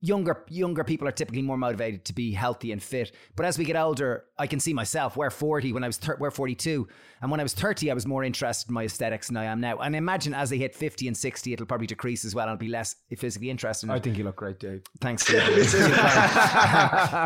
younger 0.01 0.43
younger 0.49 0.83
people 0.83 1.07
are 1.07 1.11
typically 1.11 1.41
more 1.41 1.57
motivated 1.57 2.05
to 2.05 2.13
be 2.13 2.31
healthy 2.31 2.71
and 2.71 2.81
fit. 2.81 3.11
But 3.35 3.45
as 3.45 3.57
we 3.57 3.65
get 3.65 3.75
older, 3.75 4.25
I 4.37 4.47
can 4.47 4.59
see 4.59 4.73
myself. 4.73 5.15
We're 5.15 5.29
40 5.29 5.73
when 5.73 5.83
I 5.83 5.87
was 5.87 5.97
thir- 5.97 6.17
we're 6.19 6.31
42, 6.31 6.87
and 7.21 7.29
when 7.29 7.39
I 7.39 7.43
was 7.43 7.53
30, 7.53 7.91
I 7.91 7.93
was 7.93 8.07
more 8.07 8.23
interested 8.23 8.69
in 8.69 8.73
my 8.73 8.83
aesthetics 8.83 9.27
than 9.27 9.37
I 9.37 9.45
am 9.45 9.61
now. 9.61 9.77
And 9.77 9.95
I 9.95 9.97
imagine 9.97 10.33
as 10.33 10.49
they 10.49 10.57
hit 10.57 10.75
50 10.75 11.07
and 11.07 11.15
60, 11.15 11.53
it'll 11.53 11.65
probably 11.65 11.87
decrease 11.87 12.25
as 12.25 12.33
well. 12.33 12.49
I'll 12.49 12.57
be 12.57 12.67
less 12.67 12.95
physically 13.15 13.49
interested. 13.49 13.85
In 13.85 13.91
I 13.91 13.99
think 13.99 14.17
you 14.17 14.23
look 14.23 14.37
great, 14.37 14.59
Dave. 14.59 14.81
Thanks. 14.99 15.29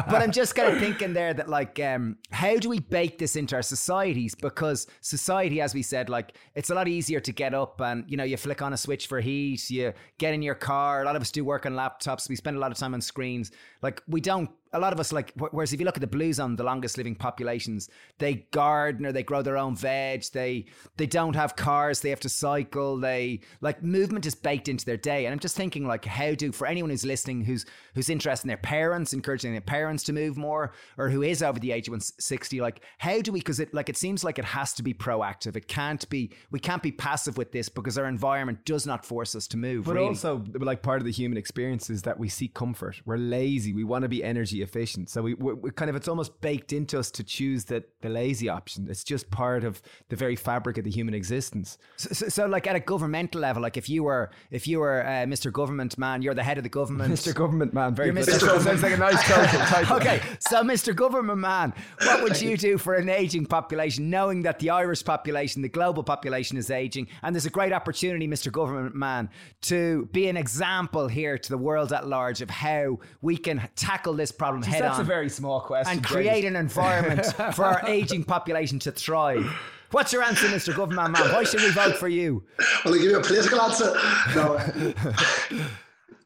But 0.08 0.22
I'm 0.22 0.32
just 0.32 0.56
kind 0.56 0.74
of 0.74 0.80
thinking 0.80 1.14
there 1.14 1.34
that 1.34 1.50
like, 1.50 1.80
um, 1.80 2.18
how 2.32 2.58
do 2.58 2.70
we 2.70 2.80
bake 2.80 3.18
this 3.18 3.36
into 3.36 3.56
our 3.56 3.62
societies? 3.62 4.36
Because 4.36 4.88
society, 5.02 5.62
as 5.62 5.74
we 5.74 5.82
said, 5.82 6.10
like 6.10 6.36
it's 6.54 6.70
a 6.70 6.76
lot 6.76 6.88
easier 6.88 7.20
to 7.20 7.32
get 7.32 7.54
up 7.54 7.82
and 7.82 8.04
you 8.08 8.18
know 8.18 8.24
you 8.24 8.38
flick 8.38 8.62
on 8.62 8.74
a 8.74 8.78
switch 8.78 9.08
for 9.08 9.22
heat, 9.22 9.70
you 9.70 9.94
get 10.18 10.34
in 10.34 10.42
your 10.42 10.56
car. 10.56 11.02
A 11.02 11.06
lot 11.06 11.16
of 11.16 11.22
us 11.22 11.32
do 11.32 11.46
work 11.46 11.66
on 11.66 11.74
laptops. 11.74 12.30
We 12.30 12.36
spend 12.36 12.58
a 12.58 12.60
lot 12.60 12.65
of 12.72 12.78
time 12.78 12.94
on 12.94 13.02
screens. 13.02 13.52
Like 13.82 14.02
we 14.08 14.22
don't 14.22 14.50
a 14.76 14.80
lot 14.80 14.94
of 14.94 15.00
us 15.00 15.12
like 15.12 15.32
whereas 15.38 15.74
if 15.74 15.80
you 15.80 15.86
look 15.86 15.98
at 15.98 16.02
the 16.02 16.08
blue 16.08 16.32
zone 16.34 16.56
the 16.56 16.64
longest 16.64 16.98
living 16.98 17.16
populations 17.16 17.90
they 18.20 18.36
garden 18.52 19.06
or 19.06 19.12
they 19.12 19.24
grow 19.24 19.42
their 19.42 19.58
own 19.58 19.76
veg 19.76 20.24
they 20.34 20.66
they 20.98 21.08
don't 21.08 21.36
have 21.36 21.56
cars 21.56 22.02
they 22.02 22.10
have 22.10 22.20
to 22.20 22.30
cycle 22.30 22.98
they 22.98 23.40
like 23.62 23.82
movement 23.82 24.26
is 24.26 24.36
baked 24.36 24.68
into 24.68 24.86
their 24.86 24.98
day 24.98 25.26
and 25.26 25.34
i'm 25.34 25.40
just 25.40 25.56
thinking 25.56 25.88
like 25.88 26.06
how 26.06 26.34
do 26.34 26.52
for 26.52 26.68
anyone 26.68 26.90
who's 26.90 27.06
listening 27.06 27.42
who's 27.44 27.66
who's 27.94 28.10
interested 28.10 28.46
in 28.46 28.50
their 28.50 28.58
parents 28.58 29.14
encouraging 29.14 29.52
their 29.52 29.62
parents 29.62 30.04
to 30.04 30.14
move 30.14 30.38
more 30.38 30.74
or 30.98 31.10
who 31.10 31.22
is 31.24 31.42
over 31.42 31.60
the 31.60 31.72
age 31.72 31.88
of 31.88 31.92
160 31.92 32.62
like 32.62 32.82
how 32.98 33.22
do 33.22 33.32
we 33.32 33.40
because 33.40 33.60
it 33.60 33.74
like 33.74 33.90
it 33.90 33.98
seems 33.98 34.24
like 34.24 34.38
it 34.40 34.46
has 34.46 34.74
to 34.74 34.84
be 34.84 34.94
proactive 34.94 35.56
it 35.56 35.68
can't 35.68 36.08
be 36.10 36.32
we 36.52 36.60
can't 36.60 36.84
be 36.84 36.92
passive 36.92 37.38
with 37.38 37.52
this 37.52 37.70
because 37.70 37.98
our 37.98 38.06
environment 38.06 38.66
does 38.66 38.86
not 38.86 39.06
force 39.06 39.36
us 39.36 39.48
to 39.48 39.58
move 39.58 39.86
But 39.86 39.96
really. 39.96 40.08
also, 40.08 40.44
like 40.60 40.82
part 40.82 41.00
of 41.00 41.06
the 41.06 41.12
human 41.12 41.38
experience 41.38 41.90
is 41.90 42.02
that 42.04 42.20
we 42.20 42.30
seek 42.30 42.54
comfort. 42.54 43.02
We're 43.06 43.18
lazy. 43.18 43.74
We 43.74 43.84
want 43.84 44.04
to 44.04 44.10
be 44.10 44.24
energy 44.24 44.62
efficient. 44.66 45.10
So 45.10 45.22
we, 45.22 45.34
we, 45.36 45.54
we 45.54 45.72
kind 45.72 45.90
of 45.90 45.96
it's 45.96 46.10
almost 46.10 46.42
baked 46.42 46.74
into 46.74 47.00
us 47.00 47.10
to 47.12 47.24
choose 47.24 47.64
the 47.66 47.84
the 48.02 48.10
lazy 48.10 48.50
option. 48.50 48.88
It's 48.90 49.04
just 49.04 49.32
part 49.32 49.64
of 49.64 49.82
the 50.10 50.16
very 50.16 50.36
fabric 50.36 50.78
of 50.78 50.84
the 50.84 50.92
human 50.92 51.14
existence. 51.14 51.78
So, 51.96 52.10
so, 52.14 52.28
so, 52.28 52.46
like 52.46 52.68
at 52.68 52.76
a 52.76 52.80
governmental 52.80 53.42
level, 53.42 53.62
like 53.62 53.78
if 53.78 53.88
you 53.90 54.04
were 54.04 54.32
if 54.52 54.68
you 54.68 54.80
were 54.80 55.06
uh, 55.06 55.26
Mr. 55.26 55.52
Government 55.52 55.98
Man, 55.98 56.22
you're 56.22 56.34
the 56.34 56.44
head 56.44 56.58
of 56.58 56.64
the 56.64 56.70
government. 56.70 57.14
Mr. 57.14 57.34
Government 57.34 57.74
Man, 57.74 57.96
very 57.96 58.12
good. 58.12 58.26
Mr. 58.26 58.40
That 58.40 58.62
sounds 58.62 58.84
like 58.84 58.94
a 58.94 58.98
nice 58.98 59.24
title. 59.24 59.60
title. 59.62 59.96
okay, 59.98 60.22
so 60.40 60.64
Mr. 60.64 60.96
Government 60.96 61.40
Man, 61.40 61.74
what 62.04 62.24
would 62.24 62.42
you 62.42 62.58
do 62.58 62.78
for 62.78 62.96
an 62.96 63.10
aging 63.10 63.46
population, 63.46 64.10
knowing 64.10 64.42
that 64.44 64.60
the 64.60 64.70
Irish 64.72 65.04
population, 65.04 65.62
the 65.62 65.70
global 65.70 66.04
population 66.04 66.58
is 66.58 66.70
aging, 66.70 67.08
and 67.24 67.36
there's 67.36 67.46
a 67.46 67.50
great 67.50 67.74
opportunity, 67.74 68.28
Mr. 68.28 68.52
Government 68.52 68.96
Man, 68.96 69.30
to 69.62 70.08
be 70.12 70.28
an 70.28 70.38
example 70.38 71.08
here 71.08 71.38
to 71.38 71.50
the 71.50 71.58
world 71.58 71.94
at 71.94 72.08
large 72.08 72.42
of 72.42 72.50
how 72.50 73.00
we 73.22 73.38
can 73.38 73.68
tackle 73.76 74.14
this 74.14 74.32
problem 74.32 74.45
head 74.54 74.84
That's 74.84 74.96
on 74.96 75.02
a 75.02 75.04
very 75.04 75.30
small 75.30 75.62
question. 75.62 75.94
and 75.94 76.02
Brendan. 76.02 76.32
create 76.32 76.46
an 76.46 76.56
environment 76.56 77.26
for 77.54 77.66
our 77.66 77.82
aging 77.88 78.24
population 78.24 78.80
to 78.80 78.92
thrive. 78.92 79.46
What's 79.92 80.12
your 80.12 80.24
answer, 80.24 80.48
Mr. 80.48 80.76
Government 80.76 81.12
Man? 81.12 81.32
Why 81.32 81.44
should 81.44 81.62
we 81.62 81.70
vote 81.72 81.96
for 81.96 82.08
you? 82.08 82.44
Well, 82.84 82.94
I 82.94 82.98
give 82.98 83.12
you 83.12 83.18
a 83.18 83.24
political 83.24 83.62
answer? 83.62 83.94
No. 84.36 84.58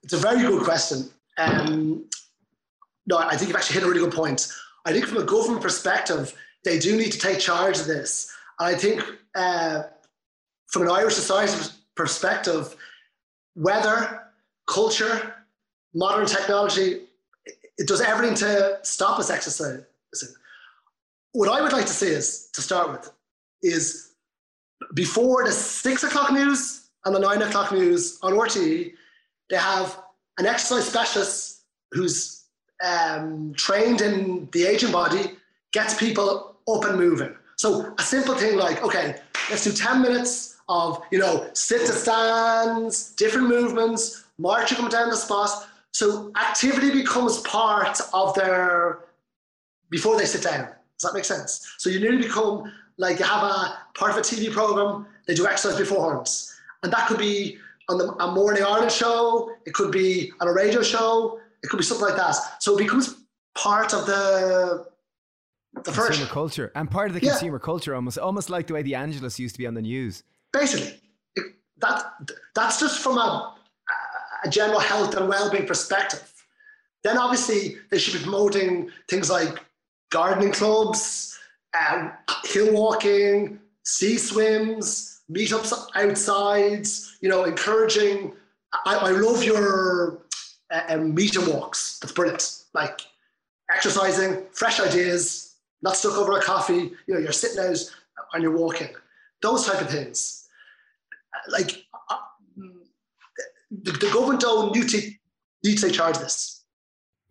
it's 0.03 0.13
a 0.13 0.17
very 0.17 0.41
good 0.41 0.63
question. 0.63 1.09
Um, 1.37 2.05
no, 3.05 3.17
I 3.17 3.35
think 3.35 3.49
you've 3.49 3.57
actually 3.57 3.75
hit 3.75 3.83
a 3.83 3.87
really 3.87 3.99
good 3.99 4.13
point. 4.13 4.51
I 4.85 4.93
think 4.93 5.05
from 5.05 5.17
a 5.17 5.23
government 5.23 5.61
perspective, 5.61 6.33
they 6.63 6.79
do 6.79 6.97
need 6.97 7.11
to 7.11 7.19
take 7.19 7.39
charge 7.39 7.79
of 7.79 7.87
this. 7.87 8.31
And 8.59 8.75
I 8.75 8.77
think 8.77 9.03
uh, 9.35 9.83
from 10.67 10.83
an 10.83 10.89
Irish 10.89 11.15
society 11.15 11.71
perspective, 11.95 12.75
weather, 13.55 14.23
culture, 14.67 15.35
modern 15.93 16.25
technology, 16.25 17.01
it 17.79 17.87
does 17.87 18.01
everything 18.01 18.35
to 18.35 18.77
stop 18.83 19.17
us 19.19 19.31
exercising. 19.31 19.83
What 21.31 21.49
I 21.49 21.61
would 21.61 21.71
like 21.71 21.85
to 21.85 21.93
say 21.93 22.09
is, 22.09 22.49
to 22.53 22.61
start 22.61 22.91
with, 22.91 23.11
is 23.63 24.11
before 24.93 25.45
the 25.45 25.51
six 25.51 26.03
o'clock 26.03 26.31
news 26.31 26.89
and 27.05 27.15
the 27.15 27.19
nine 27.19 27.41
o'clock 27.41 27.71
news 27.71 28.19
on 28.21 28.33
RTE, 28.33 28.93
they 29.49 29.55
have 29.55 29.97
an 30.37 30.45
exercise 30.45 30.87
specialist 30.87 31.61
who's 31.91 32.43
um, 32.85 33.53
trained 33.55 34.01
in 34.01 34.49
the 34.51 34.65
aging 34.65 34.91
body, 34.91 35.31
gets 35.71 35.97
people 35.97 36.57
up 36.67 36.85
and 36.85 36.97
moving. 36.97 37.33
So 37.57 37.93
a 37.97 38.01
simple 38.01 38.35
thing 38.35 38.57
like, 38.57 38.83
okay, 38.83 39.15
let's 39.49 39.63
do 39.63 39.71
10 39.71 40.01
minutes 40.01 40.57
of, 40.67 41.01
you 41.11 41.19
know, 41.19 41.49
sit 41.53 41.85
to 41.87 41.93
stands, 41.93 43.11
different 43.13 43.47
movements, 43.47 44.25
marching 44.37 44.77
coming 44.77 44.91
down 44.91 45.09
the 45.09 45.15
spot. 45.15 45.67
So 45.91 46.31
activity 46.39 46.91
becomes 46.91 47.39
part 47.39 47.99
of 48.13 48.33
their, 48.35 48.99
before 49.89 50.17
they 50.17 50.25
sit 50.25 50.43
down. 50.43 50.65
Does 50.99 51.11
that 51.11 51.13
make 51.13 51.25
sense? 51.25 51.75
So 51.77 51.89
you 51.89 51.99
nearly 51.99 52.17
become 52.17 52.71
like 52.97 53.19
you 53.19 53.25
have 53.25 53.43
a 53.43 53.77
part 53.95 54.11
of 54.11 54.17
a 54.17 54.21
TV 54.21 54.51
program, 54.51 55.07
they 55.25 55.33
do 55.33 55.47
exercise 55.47 55.77
beforehand. 55.79 56.27
And 56.83 56.91
that 56.91 57.07
could 57.07 57.17
be 57.17 57.57
on 57.87 57.97
the, 57.97 58.11
a 58.23 58.31
Morning 58.31 58.61
Ireland 58.63 58.91
show, 58.91 59.51
it 59.65 59.73
could 59.73 59.91
be 59.91 60.31
on 60.41 60.47
a 60.47 60.53
radio 60.53 60.81
show, 60.83 61.39
it 61.63 61.67
could 61.69 61.77
be 61.77 61.83
something 61.83 62.05
like 62.07 62.17
that. 62.17 62.35
So 62.61 62.75
it 62.75 62.79
becomes 62.79 63.15
part 63.55 63.93
of 63.93 64.05
the 64.05 64.85
the 65.75 65.81
consumer 65.91 66.07
first 66.07 66.29
culture 66.29 66.71
and 66.75 66.89
part 66.89 67.09
of 67.09 67.13
the 67.13 67.21
Yeah. 67.23 67.31
consumer 67.31 67.59
culture 67.59 67.93
almost 67.95 68.17
almost 68.17 68.49
like 68.49 68.67
the 68.67 68.73
way 68.73 68.81
the 68.81 68.95
Angelus 68.95 69.39
used 69.39 69.55
to 69.55 69.59
be 69.59 69.67
on 69.67 69.73
the 69.75 69.81
news. 69.81 70.23
basically 70.51 70.99
it- 71.35 71.55
that 71.77 72.13
that's 72.55 72.79
just 72.79 72.99
from 72.99 73.17
a, 73.17 73.55
a 74.43 74.49
general 74.49 74.79
health 74.79 75.15
and 75.15 75.27
well-being 75.27 75.65
perspective. 75.65 76.31
Then 77.03 77.17
obviously 77.17 77.77
they 77.89 77.97
should 77.97 78.13
be 78.13 78.23
promoting 78.23 78.91
things 79.07 79.29
like 79.29 79.59
gardening 80.11 80.51
clubs 80.51 81.37
um, 81.89 82.11
hill 82.45 82.73
walking 82.73 83.59
sea 83.83 84.17
swims 84.17 85.21
meetups 85.31 85.71
outside 85.93 86.83
you 87.21 87.29
know 87.29 87.43
encouraging 87.43 88.33
i, 88.87 88.95
I 88.95 89.11
love 89.11 89.43
your 89.43 90.23
uh, 90.71 90.81
um, 90.89 91.13
meet 91.13 91.35
and 91.35 91.47
walks. 91.47 91.99
That's 91.99 92.13
brilliant. 92.13 92.63
Like 92.73 93.01
exercising 93.73 94.43
fresh 94.51 94.79
ideas 94.79 95.55
not 95.81 95.95
stuck 95.95 96.17
over 96.17 96.37
a 96.37 96.41
coffee 96.41 96.91
you 97.07 97.13
know 97.13 97.19
you're 97.19 97.31
sitting 97.31 97.59
out 97.59 97.77
and 98.33 98.43
you're 98.43 98.55
walking. 98.55 98.89
Those 99.41 99.65
type 99.65 99.81
of 99.81 99.89
things. 99.89 100.47
Like 101.47 101.85
the, 103.71 103.91
the 103.91 104.09
government 104.11 104.41
don't 104.41 104.75
need 104.75 104.89
to 104.89 105.01
need 105.63 105.77
to 105.77 105.91
charge 105.91 106.17
this. 106.17 106.63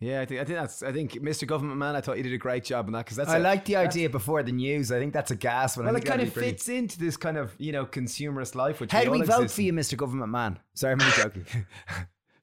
Yeah, 0.01 0.21
I 0.21 0.27
think 0.27 0.41
I 0.41 0.45
think 0.45 0.59
that's 0.59 0.83
I 0.85 0.93
think 0.93 1.15
Mr. 1.15 1.45
Government 1.45 1.77
Man, 1.77 1.97
I 1.97 2.01
thought 2.01 2.19
you 2.19 2.23
did 2.23 2.33
a 2.33 2.39
great 2.39 2.65
job 2.65 2.87
on 2.87 2.93
that 2.93 3.05
because 3.05 3.17
that's 3.17 3.31
I 3.31 3.39
a- 3.39 3.41
like 3.41 3.65
the 3.65 3.75
idea 3.77 4.09
before 4.09 4.45
the 4.45 4.53
news. 4.53 4.93
I 4.93 5.01
think 5.01 5.13
that's 5.13 5.33
a 5.33 5.37
gas 5.37 5.77
one. 5.77 5.87
Well, 5.87 5.97
it 5.97 6.05
that'd 6.05 6.09
kind 6.09 6.23
of 6.23 6.29
be 6.29 6.35
brilliant. 6.35 6.59
fits 6.59 6.69
into 6.69 6.99
this 7.01 7.17
kind 7.17 7.37
of 7.37 7.53
you 7.59 7.73
know 7.73 7.85
consumerist 7.85 8.55
life. 8.55 8.81
Which 8.81 8.93
How 8.93 9.03
do 9.03 9.11
we 9.11 9.23
vote 9.23 9.43
exist 9.43 9.57
for 9.57 9.63
you, 9.63 9.73
Mr. 9.73 9.97
Government 9.97 10.31
Man? 10.31 10.61
Sorry, 10.75 10.93
I'm 10.93 11.01
only 11.01 11.15
joking. 11.17 11.45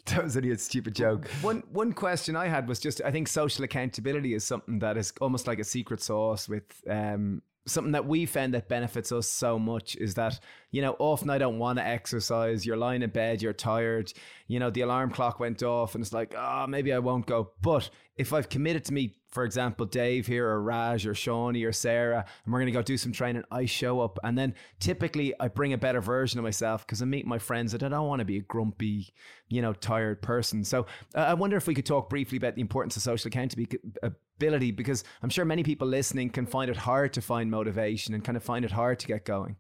That 0.07 0.23
was 0.23 0.37
only 0.37 0.51
a 0.51 0.57
stupid 0.59 0.93
joke. 0.93 1.27
One 1.41 1.63
one 1.71 1.91
question 1.91 2.35
I 2.35 2.47
had 2.47 2.67
was 2.67 2.79
just 2.79 3.01
I 3.03 3.09
think 3.09 3.27
social 3.27 3.65
accountability 3.65 4.35
is 4.35 4.43
something 4.43 4.77
that 4.79 4.97
is 4.97 5.11
almost 5.19 5.47
like 5.47 5.57
a 5.57 5.63
secret 5.63 5.99
sauce 5.99 6.47
with 6.47 6.63
um 6.87 7.41
something 7.65 7.93
that 7.93 8.05
we 8.05 8.27
found 8.27 8.53
that 8.53 8.69
benefits 8.69 9.11
us 9.11 9.27
so 9.27 9.57
much 9.57 9.95
is 9.95 10.13
that 10.13 10.39
you 10.75 10.81
know 10.81 10.97
often 10.99 11.29
I 11.29 11.37
don't 11.37 11.57
want 11.57 11.79
to 11.79 11.87
exercise. 11.87 12.65
You're 12.65 12.75
lying 12.75 13.01
in 13.01 13.09
bed, 13.09 13.41
you're 13.41 13.53
tired. 13.53 14.11
You 14.47 14.59
know 14.59 14.69
the 14.69 14.81
alarm 14.81 15.09
clock 15.09 15.39
went 15.39 15.63
off, 15.63 15.95
and 15.95 16.03
it's 16.03 16.11
like 16.11 16.35
oh 16.37 16.67
maybe 16.67 16.91
I 16.91 16.99
won't 16.99 17.25
go. 17.25 17.51
But 17.61 17.89
if 18.17 18.33
I've 18.33 18.49
committed 18.49 18.83
to 18.85 18.93
meet, 18.93 19.15
for 19.29 19.45
example, 19.45 19.85
Dave 19.85 20.27
here 20.27 20.45
or 20.49 20.61
Raj 20.61 21.07
or 21.07 21.15
Shawnee 21.15 21.63
or 21.63 21.71
Sarah, 21.71 22.25
and 22.43 22.53
we're 22.53 22.59
going 22.59 22.73
to 22.73 22.77
go 22.77 22.81
do 22.81 22.97
some 22.97 23.13
training, 23.13 23.43
I 23.51 23.65
show 23.65 24.01
up. 24.01 24.19
And 24.23 24.37
then 24.37 24.53
typically 24.79 25.33
I 25.39 25.47
bring 25.47 25.71
a 25.71 25.77
better 25.77 26.01
version 26.01 26.39
of 26.39 26.43
myself 26.43 26.85
because 26.85 27.01
I 27.01 27.05
meet 27.05 27.25
my 27.25 27.39
friends 27.39 27.73
and 27.73 27.81
I 27.83 27.89
don't 27.89 28.07
want 28.07 28.19
to 28.19 28.25
be 28.25 28.37
a 28.37 28.41
grumpy, 28.41 29.13
you 29.49 29.61
know, 29.61 29.73
tired 29.73 30.21
person. 30.21 30.63
So 30.63 30.87
uh, 31.15 31.19
I 31.19 31.33
wonder 31.33 31.57
if 31.57 31.67
we 31.67 31.75
could 31.75 31.85
talk 31.85 32.09
briefly 32.09 32.37
about 32.37 32.55
the 32.55 32.61
importance 32.61 32.95
of 32.95 33.03
social 33.03 33.27
accountability 33.27 34.71
because 34.71 35.03
I'm 35.21 35.29
sure 35.29 35.43
many 35.43 35.63
people 35.63 35.87
listening 35.87 36.29
can 36.29 36.45
find 36.45 36.69
it 36.69 36.77
hard 36.77 37.11
to 37.13 37.21
find 37.21 37.51
motivation 37.51 38.13
and 38.13 38.23
kind 38.23 38.37
of 38.37 38.43
find 38.43 38.63
it 38.63 38.71
hard 38.71 38.99
to 38.99 39.07
get 39.07 39.25
going. 39.25 39.57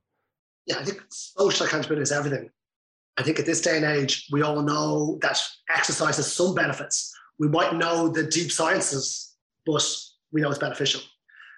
Yeah, 0.65 0.77
I 0.79 0.83
think 0.83 1.01
social 1.09 1.65
accountability 1.65 2.03
is 2.03 2.11
everything. 2.11 2.49
I 3.17 3.23
think 3.23 3.39
at 3.39 3.45
this 3.45 3.61
day 3.61 3.77
and 3.77 3.85
age, 3.85 4.27
we 4.31 4.41
all 4.41 4.61
know 4.61 5.17
that 5.21 5.39
exercise 5.69 6.17
has 6.17 6.31
some 6.31 6.53
benefits. 6.53 7.13
We 7.39 7.47
might 7.47 7.75
know 7.75 8.09
the 8.09 8.23
deep 8.23 8.51
sciences, 8.51 9.35
but 9.65 9.85
we 10.31 10.41
know 10.41 10.49
it's 10.49 10.59
beneficial. 10.59 11.01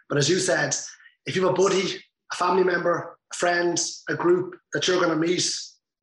But 0.09 0.17
as 0.17 0.29
you 0.29 0.39
said, 0.39 0.75
if 1.25 1.35
you 1.35 1.43
have 1.43 1.51
a 1.51 1.55
buddy, 1.55 2.03
a 2.31 2.35
family 2.35 2.63
member, 2.63 3.17
a 3.31 3.35
friend, 3.35 3.79
a 4.09 4.15
group 4.15 4.55
that 4.73 4.87
you're 4.87 4.99
going 4.99 5.09
to 5.09 5.27
meet, 5.27 5.49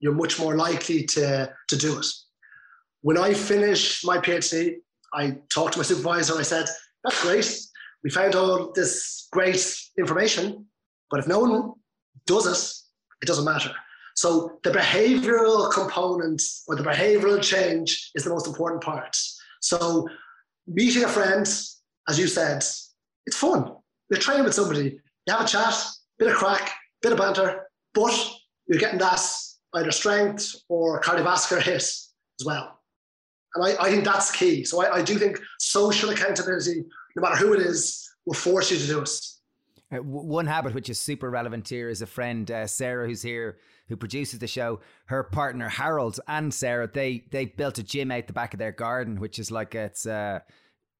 you're 0.01 0.15
much 0.15 0.39
more 0.39 0.57
likely 0.57 1.05
to, 1.05 1.53
to 1.69 1.77
do 1.77 1.99
it. 1.99 2.07
When 3.03 3.19
I 3.19 3.35
finished 3.35 4.05
my 4.05 4.19
PhD, 4.19 4.77
I 5.13 5.39
talked 5.53 5.75
to 5.75 5.79
my 5.79 5.85
supervisor. 5.85 6.39
I 6.39 6.43
said, 6.43 6.67
That's 7.05 7.23
great. 7.23 7.61
We 8.03 8.11
found 8.11 8.35
all 8.35 8.73
this 8.73 9.29
great 9.33 9.65
information, 9.99 10.67
but 11.11 11.21
if 11.21 11.27
no 11.27 11.39
one 11.39 11.73
does 12.27 12.47
it, 12.47 12.84
it 13.25 13.27
doesn't 13.27 13.47
matter. 13.47 13.71
So 14.17 14.59
the 14.63 14.71
behavioral 14.71 15.73
component 15.73 16.43
or 16.69 16.77
the 16.77 16.83
behavioral 16.83 17.43
change 17.43 18.11
is 18.15 18.23
the 18.23 18.31
most 18.31 18.47
important 18.47 18.83
part. 18.83 19.17
So 19.61 20.07
meeting 20.67 21.05
a 21.05 21.09
friend, 21.09 21.47
as 22.07 22.19
you 22.19 22.27
said, 22.27 22.59
it's 23.27 23.37
fun. 23.37 23.75
You're 24.11 24.21
training 24.21 24.45
with 24.45 24.55
somebody, 24.55 25.01
you 25.27 25.33
have 25.33 25.47
a 25.47 25.49
chat, 25.49 25.75
bit 26.19 26.29
of 26.29 26.35
crack, 26.35 26.71
bit 27.01 27.13
of 27.13 27.19
banter, 27.19 27.67
but 27.95 28.15
you're 28.69 28.79
getting 28.79 28.99
that 28.99 29.23
either 29.73 29.91
strength 29.91 30.55
or 30.69 31.01
cardiovascular 31.01 31.63
hit 31.63 31.83
as 31.83 32.45
well. 32.45 32.79
And 33.55 33.65
I, 33.65 33.85
I 33.85 33.91
think 33.91 34.05
that's 34.05 34.31
key. 34.31 34.65
So 34.65 34.83
I, 34.83 34.97
I, 34.97 35.03
do 35.03 35.17
think 35.17 35.41
social 35.59 36.11
accountability, 36.11 36.85
no 37.17 37.23
matter 37.23 37.37
who 37.37 37.55
it 37.55 37.61
is, 37.61 38.07
will 38.27 38.35
force 38.35 38.71
you 38.71 38.77
to 38.77 38.87
do 38.87 39.01
it. 39.01 39.11
Uh, 39.95 39.99
one 40.03 40.47
habit 40.47 40.75
which 40.75 40.91
is 40.91 41.01
super 41.01 41.31
relevant 41.31 41.69
here 41.69 41.89
is 41.89 42.03
a 42.03 42.07
friend, 42.07 42.51
uh, 42.51 42.67
Sarah, 42.67 43.07
who's 43.07 43.23
here, 43.23 43.59
who 43.89 43.97
produces 43.97 44.39
the 44.39 44.47
show. 44.47 44.81
Her 45.07 45.23
partner 45.23 45.69
Harold 45.69 46.19
and 46.27 46.53
Sarah, 46.53 46.91
they 46.93 47.25
they 47.31 47.45
built 47.47 47.79
a 47.79 47.83
gym 47.83 48.11
out 48.11 48.27
the 48.27 48.33
back 48.33 48.55
of 48.55 48.59
their 48.59 48.73
garden, 48.73 49.21
which 49.21 49.39
is 49.39 49.51
like 49.51 49.75
it's 49.75 50.07
a, 50.07 50.43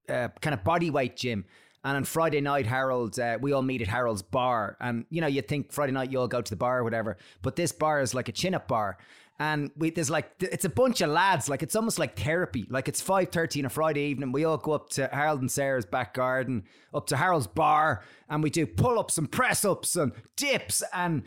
a 0.07 0.31
kind 0.41 0.53
of 0.53 0.63
body 0.63 0.89
weight 0.89 1.17
gym. 1.17 1.45
And 1.83 1.97
on 1.97 2.03
Friday 2.03 2.41
night, 2.41 2.65
Harold, 2.65 3.19
uh, 3.19 3.37
we 3.39 3.53
all 3.53 3.61
meet 3.61 3.83
at 3.83 3.87
Harold's 3.87 4.23
bar. 4.23 4.75
And, 4.81 5.05
you 5.11 5.21
know, 5.21 5.27
you 5.27 5.43
think 5.43 5.71
Friday 5.71 5.91
night 5.91 6.11
you 6.11 6.19
all 6.19 6.27
go 6.27 6.41
to 6.41 6.49
the 6.49 6.55
bar 6.55 6.79
or 6.79 6.83
whatever. 6.83 7.17
But 7.43 7.55
this 7.55 7.71
bar 7.71 8.01
is 8.01 8.15
like 8.15 8.27
a 8.27 8.31
chin 8.31 8.55
up 8.55 8.67
bar. 8.67 8.97
And 9.37 9.71
we, 9.75 9.89
there's 9.89 10.09
like, 10.09 10.31
it's 10.39 10.63
a 10.63 10.69
bunch 10.69 11.01
of 11.01 11.09
lads. 11.09 11.49
Like, 11.49 11.61
it's 11.61 11.75
almost 11.75 11.99
like 11.99 12.17
therapy. 12.17 12.65
Like, 12.69 12.87
it's 12.87 13.01
5.30 13.01 13.59
on 13.59 13.65
a 13.65 13.69
Friday 13.69 14.01
evening. 14.01 14.31
We 14.31 14.45
all 14.45 14.57
go 14.57 14.71
up 14.71 14.89
to 14.91 15.09
Harold 15.11 15.41
and 15.41 15.51
Sarah's 15.51 15.85
back 15.85 16.13
garden, 16.13 16.63
up 16.93 17.07
to 17.07 17.17
Harold's 17.17 17.47
bar. 17.47 18.03
And 18.29 18.41
we 18.41 18.49
do 18.49 18.65
pull 18.65 18.97
ups 18.97 19.17
and 19.17 19.29
press 19.29 19.65
ups 19.65 19.97
and 19.97 20.13
dips 20.37 20.83
and 20.93 21.23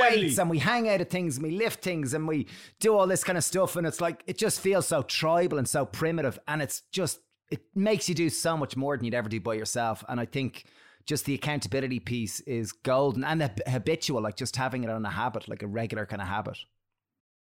weights. 0.00 0.38
And 0.38 0.50
we 0.50 0.58
hang 0.58 0.88
out 0.88 1.00
of 1.00 1.08
things 1.08 1.36
and 1.36 1.46
we 1.46 1.52
lift 1.52 1.82
things 1.82 2.12
and 2.12 2.28
we 2.28 2.46
do 2.78 2.94
all 2.94 3.06
this 3.06 3.24
kind 3.24 3.38
of 3.38 3.44
stuff. 3.44 3.76
And 3.76 3.86
it's 3.86 4.02
like, 4.02 4.22
it 4.26 4.36
just 4.36 4.60
feels 4.60 4.86
so 4.86 5.02
tribal 5.02 5.56
and 5.56 5.66
so 5.68 5.86
primitive. 5.86 6.38
And 6.46 6.60
it's 6.60 6.82
just 6.92 7.20
it 7.50 7.62
makes 7.74 8.08
you 8.08 8.14
do 8.14 8.28
so 8.28 8.56
much 8.56 8.76
more 8.76 8.96
than 8.96 9.04
you'd 9.04 9.14
ever 9.14 9.28
do 9.28 9.40
by 9.40 9.54
yourself. 9.54 10.04
And 10.08 10.20
I 10.20 10.26
think 10.26 10.64
just 11.06 11.24
the 11.24 11.34
accountability 11.34 12.00
piece 12.00 12.40
is 12.40 12.72
golden 12.72 13.24
and 13.24 13.40
the 13.40 13.50
habitual, 13.68 14.20
like 14.20 14.36
just 14.36 14.56
having 14.56 14.84
it 14.84 14.90
on 14.90 15.04
a 15.04 15.10
habit, 15.10 15.48
like 15.48 15.62
a 15.62 15.66
regular 15.66 16.06
kind 16.06 16.20
of 16.20 16.28
habit. 16.28 16.58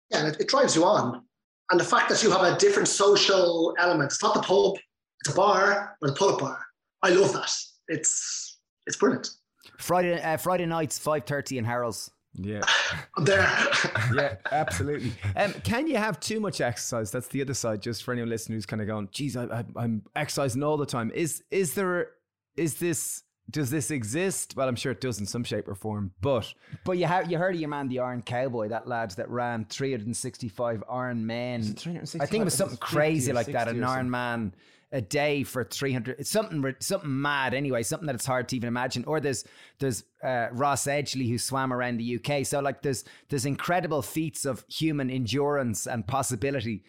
Yeah, 0.09 0.27
it, 0.27 0.37
it 0.39 0.47
drives 0.47 0.75
you 0.75 0.85
on. 0.85 1.23
And 1.71 1.79
the 1.79 1.83
fact 1.85 2.09
that 2.09 2.23
you 2.23 2.31
have 2.31 2.41
a 2.41 2.57
different 2.57 2.87
social 2.87 3.75
element, 3.77 4.11
it's 4.11 4.23
not 4.23 4.33
the 4.33 4.41
pub, 4.41 4.75
it's 5.21 5.33
a 5.33 5.35
bar 5.35 5.97
or 6.01 6.07
the 6.07 6.15
pull-up 6.15 6.39
bar. 6.39 6.59
I 7.03 7.09
love 7.09 7.33
that. 7.33 7.51
It's 7.87 8.59
it's 8.87 8.97
brilliant. 8.97 9.29
Friday 9.77 10.21
uh, 10.21 10.37
Friday 10.37 10.65
nights, 10.65 10.97
five 10.97 11.25
thirty 11.25 11.57
in 11.57 11.65
Harold's. 11.65 12.11
Yeah. 12.33 12.61
I'm 13.17 13.25
there. 13.25 13.41
yeah, 14.13 14.35
absolutely. 14.51 15.13
Um, 15.35 15.53
can 15.63 15.87
you 15.87 15.97
have 15.97 16.19
too 16.19 16.39
much 16.39 16.59
exercise? 16.59 17.11
That's 17.11 17.27
the 17.27 17.41
other 17.41 17.53
side. 17.53 17.81
Just 17.81 18.03
for 18.03 18.11
anyone 18.11 18.29
listening 18.29 18.57
who's 18.57 18.65
kind 18.65 18.81
of 18.81 18.87
going, 18.87 19.07
geez, 19.11 19.37
I, 19.37 19.63
I, 19.75 19.83
am 19.83 20.03
exercising 20.15 20.63
all 20.63 20.77
the 20.77 20.85
time. 20.85 21.11
Is 21.13 21.43
is 21.49 21.73
there 21.73 22.11
is 22.57 22.75
this 22.75 23.23
does 23.49 23.69
this 23.69 23.91
exist? 23.91 24.55
Well, 24.55 24.67
I'm 24.67 24.75
sure 24.75 24.91
it 24.91 25.01
does 25.01 25.19
in 25.19 25.25
some 25.25 25.43
shape 25.43 25.67
or 25.67 25.75
form, 25.75 26.11
but 26.21 26.53
but 26.83 26.97
you 26.97 27.05
have 27.05 27.31
you 27.31 27.37
heard 27.37 27.55
of 27.55 27.61
your 27.61 27.69
man, 27.69 27.87
the 27.87 27.99
Iron 27.99 28.21
Cowboy, 28.21 28.69
that 28.69 28.87
lad 28.87 29.11
that 29.11 29.29
ran 29.29 29.65
365 29.65 30.83
Iron 30.89 31.25
Men. 31.25 31.75
I 32.19 32.25
think 32.25 32.41
it 32.41 32.45
was 32.45 32.53
something 32.53 32.77
crazy 32.77 33.33
like 33.33 33.47
that, 33.47 33.67
an 33.67 33.83
Iron 33.83 34.09
Man 34.09 34.53
a 34.91 35.01
day 35.01 35.43
for 35.43 35.63
300 35.63 36.19
it's 36.19 36.31
something 36.31 36.75
something 36.79 37.21
mad 37.21 37.53
anyway 37.53 37.83
something 37.83 38.07
that 38.07 38.15
it's 38.15 38.25
hard 38.25 38.49
to 38.49 38.55
even 38.55 38.67
imagine. 38.67 39.03
Or 39.05 39.19
there's 39.19 39.45
there's 39.77 40.03
uh, 40.23 40.47
Ross 40.51 40.85
Edgley 40.85 41.29
who 41.29 41.37
swam 41.37 41.71
around 41.71 41.97
the 41.97 42.15
UK 42.15 42.45
so 42.45 42.59
like 42.59 42.81
there's 42.81 43.03
there's 43.29 43.45
incredible 43.45 44.01
feats 44.01 44.45
of 44.45 44.65
human 44.67 45.09
endurance 45.09 45.85
and 45.85 46.05
possibility. 46.07 46.83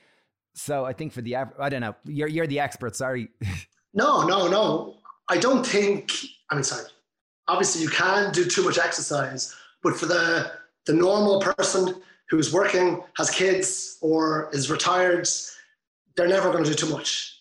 So 0.54 0.84
I 0.84 0.92
think 0.92 1.12
for 1.12 1.20
the 1.20 1.36
I 1.36 1.68
don't 1.68 1.82
know. 1.82 1.94
You're 2.04 2.28
you're 2.28 2.46
the 2.46 2.60
expert 2.60 2.96
sorry. 2.96 3.28
No 3.92 4.22
no 4.22 4.46
no 4.46 4.99
I 5.30 5.38
don't 5.38 5.64
think 5.64 6.12
I 6.50 6.54
mean 6.54 6.64
sorry 6.64 6.88
obviously 7.48 7.82
you 7.82 7.88
can 7.88 8.32
do 8.32 8.44
too 8.44 8.62
much 8.62 8.78
exercise 8.78 9.54
but 9.82 9.96
for 9.96 10.06
the 10.06 10.52
the 10.86 10.92
normal 10.92 11.40
person 11.40 11.82
who's 12.28 12.52
working 12.52 13.02
has 13.16 13.30
kids 13.30 13.98
or 14.02 14.50
is 14.52 14.70
retired 14.70 15.26
they're 16.16 16.28
never 16.28 16.52
going 16.52 16.64
to 16.64 16.70
do 16.70 16.76
too 16.76 16.92
much 16.92 17.40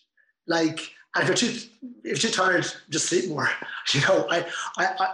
like, 0.50 0.92
and 1.14 1.22
if 1.22 1.28
you're 1.28 1.36
too 1.36 1.58
if 2.04 2.22
you're 2.22 2.32
tired, 2.32 2.66
just 2.90 3.06
sleep 3.06 3.28
more. 3.28 3.48
You 3.94 4.00
know, 4.02 4.26
I 4.30 4.46
I. 4.76 4.86
I 5.00 5.08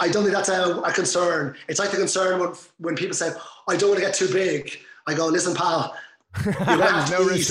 I 0.00 0.08
don't 0.08 0.22
think 0.22 0.34
that's 0.34 0.48
a, 0.48 0.80
a 0.80 0.90
concern. 0.90 1.54
It's 1.68 1.78
like 1.78 1.90
the 1.90 1.98
concern 1.98 2.40
when, 2.40 2.52
when 2.78 2.96
people 2.96 3.14
say, 3.14 3.30
I 3.68 3.76
don't 3.76 3.90
want 3.90 4.00
to 4.00 4.06
get 4.06 4.14
too 4.14 4.32
big. 4.32 4.78
I 5.06 5.12
go, 5.12 5.26
listen, 5.26 5.54
pal, 5.54 5.94
you 6.46 6.52
have 6.52 7.10
no 7.10 7.30
eat. 7.30 7.50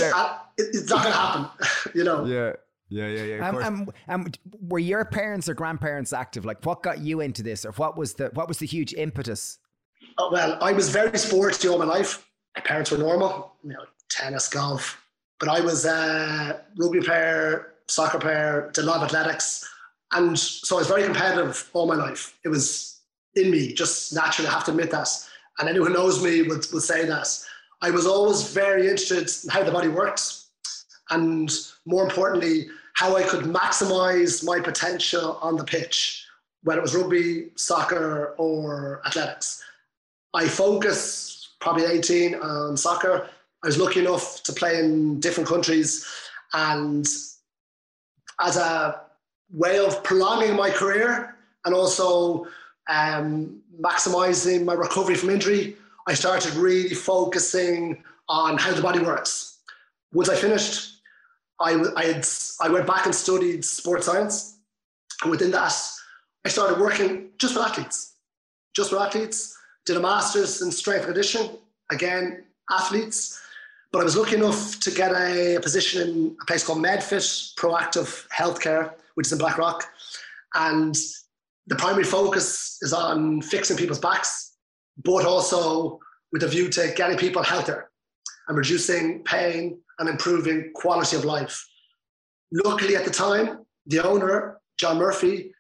it's 0.58 0.90
not 0.90 1.04
going 1.04 1.14
to 1.14 1.20
happen, 1.20 1.46
you 1.94 2.04
know? 2.04 2.26
Yeah. 2.26 2.54
Yeah, 2.94 3.08
yeah, 3.08 3.24
yeah. 3.24 3.50
Um, 3.50 3.58
um, 3.58 3.90
um, 4.08 4.32
were 4.70 4.78
your 4.78 5.04
parents 5.04 5.50
or 5.50 5.56
grandparents 5.56 6.14
active? 6.14 6.46
Like, 6.46 6.64
what 6.64 6.84
got 6.84 7.00
you 7.00 7.22
into 7.22 7.42
this, 7.42 7.66
or 7.66 7.72
what 7.72 7.98
was 7.98 8.14
the 8.14 8.30
what 8.36 8.48
was 8.48 8.60
the 8.60 8.68
huge 8.68 8.94
impetus? 8.94 9.58
Oh, 10.20 10.30
well, 10.32 10.60
I 10.62 10.74
was 10.74 10.90
very 10.90 11.18
sporty 11.18 11.68
all 11.68 11.80
my 11.80 11.86
life. 11.86 12.30
My 12.56 12.62
parents 12.62 12.92
were 12.92 13.00
normal, 13.00 13.54
you 13.64 13.72
know, 13.72 13.86
tennis, 14.10 14.48
golf, 14.48 15.04
but 15.40 15.50
I 15.50 15.60
was 15.60 15.86
a 15.86 16.62
rugby 16.78 17.00
player, 17.00 17.74
soccer 17.88 18.20
player, 18.20 18.70
did 18.76 18.84
a 18.84 18.88
lot 18.88 18.98
of 18.98 19.04
athletics. 19.04 19.68
And 20.12 20.38
so 20.38 20.76
I 20.76 20.80
was 20.80 20.88
very 20.88 21.04
competitive 21.04 21.68
all 21.74 21.88
my 21.88 21.96
life. 21.96 22.38
It 22.46 22.50
was 22.50 23.00
in 23.36 23.50
me, 23.50 23.74
just 23.74 24.14
naturally, 24.14 24.50
I 24.50 24.54
have 24.54 24.66
to 24.66 24.72
admit 24.72 24.92
that. 24.92 25.10
And 25.58 25.68
anyone 25.68 25.88
who 25.88 25.96
knows 25.96 26.24
me 26.24 26.44
would, 26.44 26.68
would 26.72 26.84
say 26.84 27.06
that. 27.06 27.28
I 27.82 27.90
was 27.90 28.06
always 28.06 28.54
very 28.54 28.84
interested 28.88 29.44
in 29.44 29.50
how 29.50 29.64
the 29.64 29.72
body 29.72 29.88
works. 29.88 30.50
And 31.10 31.52
more 31.86 32.04
importantly, 32.04 32.68
how 32.94 33.16
I 33.16 33.24
could 33.24 33.46
maximize 33.46 34.44
my 34.44 34.60
potential 34.60 35.38
on 35.42 35.58
the 35.58 35.64
pitch, 35.64 36.26
whether 36.64 36.80
it 36.80 36.84
was 36.84 36.96
rugby, 36.96 37.50
soccer, 37.56 38.36
or 38.38 39.02
athletics. 39.06 39.64
I 40.34 40.48
focused 40.48 41.60
probably 41.60 41.86
18 41.86 42.36
on 42.36 42.78
soccer 42.78 43.30
I 43.64 43.68
was 43.68 43.78
lucky 43.78 44.02
enough 44.02 44.44
to 44.44 44.52
play 44.52 44.80
in 44.80 45.22
different 45.22 45.48
countries, 45.48 46.06
and 46.52 47.08
as 48.42 48.58
a 48.58 49.02
way 49.54 49.80
of 49.80 50.04
prolonging 50.04 50.56
my 50.56 50.70
career 50.70 51.38
and 51.64 51.74
also 51.74 52.46
um, 52.90 53.62
maximizing 53.80 54.66
my 54.66 54.74
recovery 54.74 55.16
from 55.16 55.30
injury, 55.30 55.78
I 56.08 56.14
started 56.14 56.54
really 56.56 56.94
focusing 56.94 58.04
on 58.28 58.58
how 58.58 58.74
the 58.74 58.82
body 58.82 59.00
works. 59.00 59.60
Once 60.12 60.28
I 60.28 60.36
finished, 60.36 60.93
I, 61.60 61.84
I, 61.96 62.06
had, 62.06 62.28
I 62.62 62.70
went 62.70 62.88
back 62.88 63.06
and 63.06 63.16
studied 63.16 63.64
sports 63.64 64.06
science. 64.06 64.58
And 65.22 65.32
within 65.32 65.52
that, 65.52 65.74
I 66.46 66.50
started 66.50 66.80
working 66.80 67.30
just 67.38 67.56
with 67.56 67.66
athletes, 67.66 68.16
just 68.76 68.92
with 68.92 69.02
athletes. 69.02 69.58
Did 69.86 69.98
a 69.98 70.00
master's 70.00 70.62
in 70.62 70.72
strength 70.72 71.06
and 71.06 71.14
conditioning, 71.14 71.52
again, 71.92 72.46
athletes. 72.72 73.40
But 73.92 74.00
I 74.00 74.04
was 74.06 74.18
lucky 74.18 74.36
enough 74.36 74.80
to 74.80 74.92
get 74.92 75.12
a, 75.12 75.56
a 75.56 75.60
position 75.60 76.10
in 76.10 76.38
a 76.42 76.46
place 76.46 76.66
called 76.66 76.80
MedFit 76.80 77.56
Proactive 77.56 78.28
Healthcare, 78.30 78.94
which 79.16 79.28
is 79.28 79.34
in 79.34 79.40
Blackrock. 79.40 79.84
And 80.56 80.96
the 81.68 81.76
primary 81.76 82.04
focus 82.04 82.80
is 82.82 82.94
on 82.94 83.42
fixing 83.42 83.78
people's 83.78 84.00
backs, 84.00 84.54
but 85.04 85.26
also 85.26 86.00
with 86.32 86.44
a 86.44 86.48
view 86.48 86.70
to 86.70 86.94
getting 86.96 87.18
people 87.18 87.44
healthier 87.44 87.90
and 88.48 88.58
reducing 88.58 89.24
pain 89.24 89.80
and 90.00 90.10
improving 90.10 90.72
quality 90.74 91.16
of 91.16 91.26
life. 91.26 91.66
Luckily, 92.52 92.96
at 92.96 93.06
the 93.06 93.12
time, 93.12 93.66
the 93.88 94.04
owner, 94.04 94.60
John 94.80 94.98
Murphy, 94.98 95.54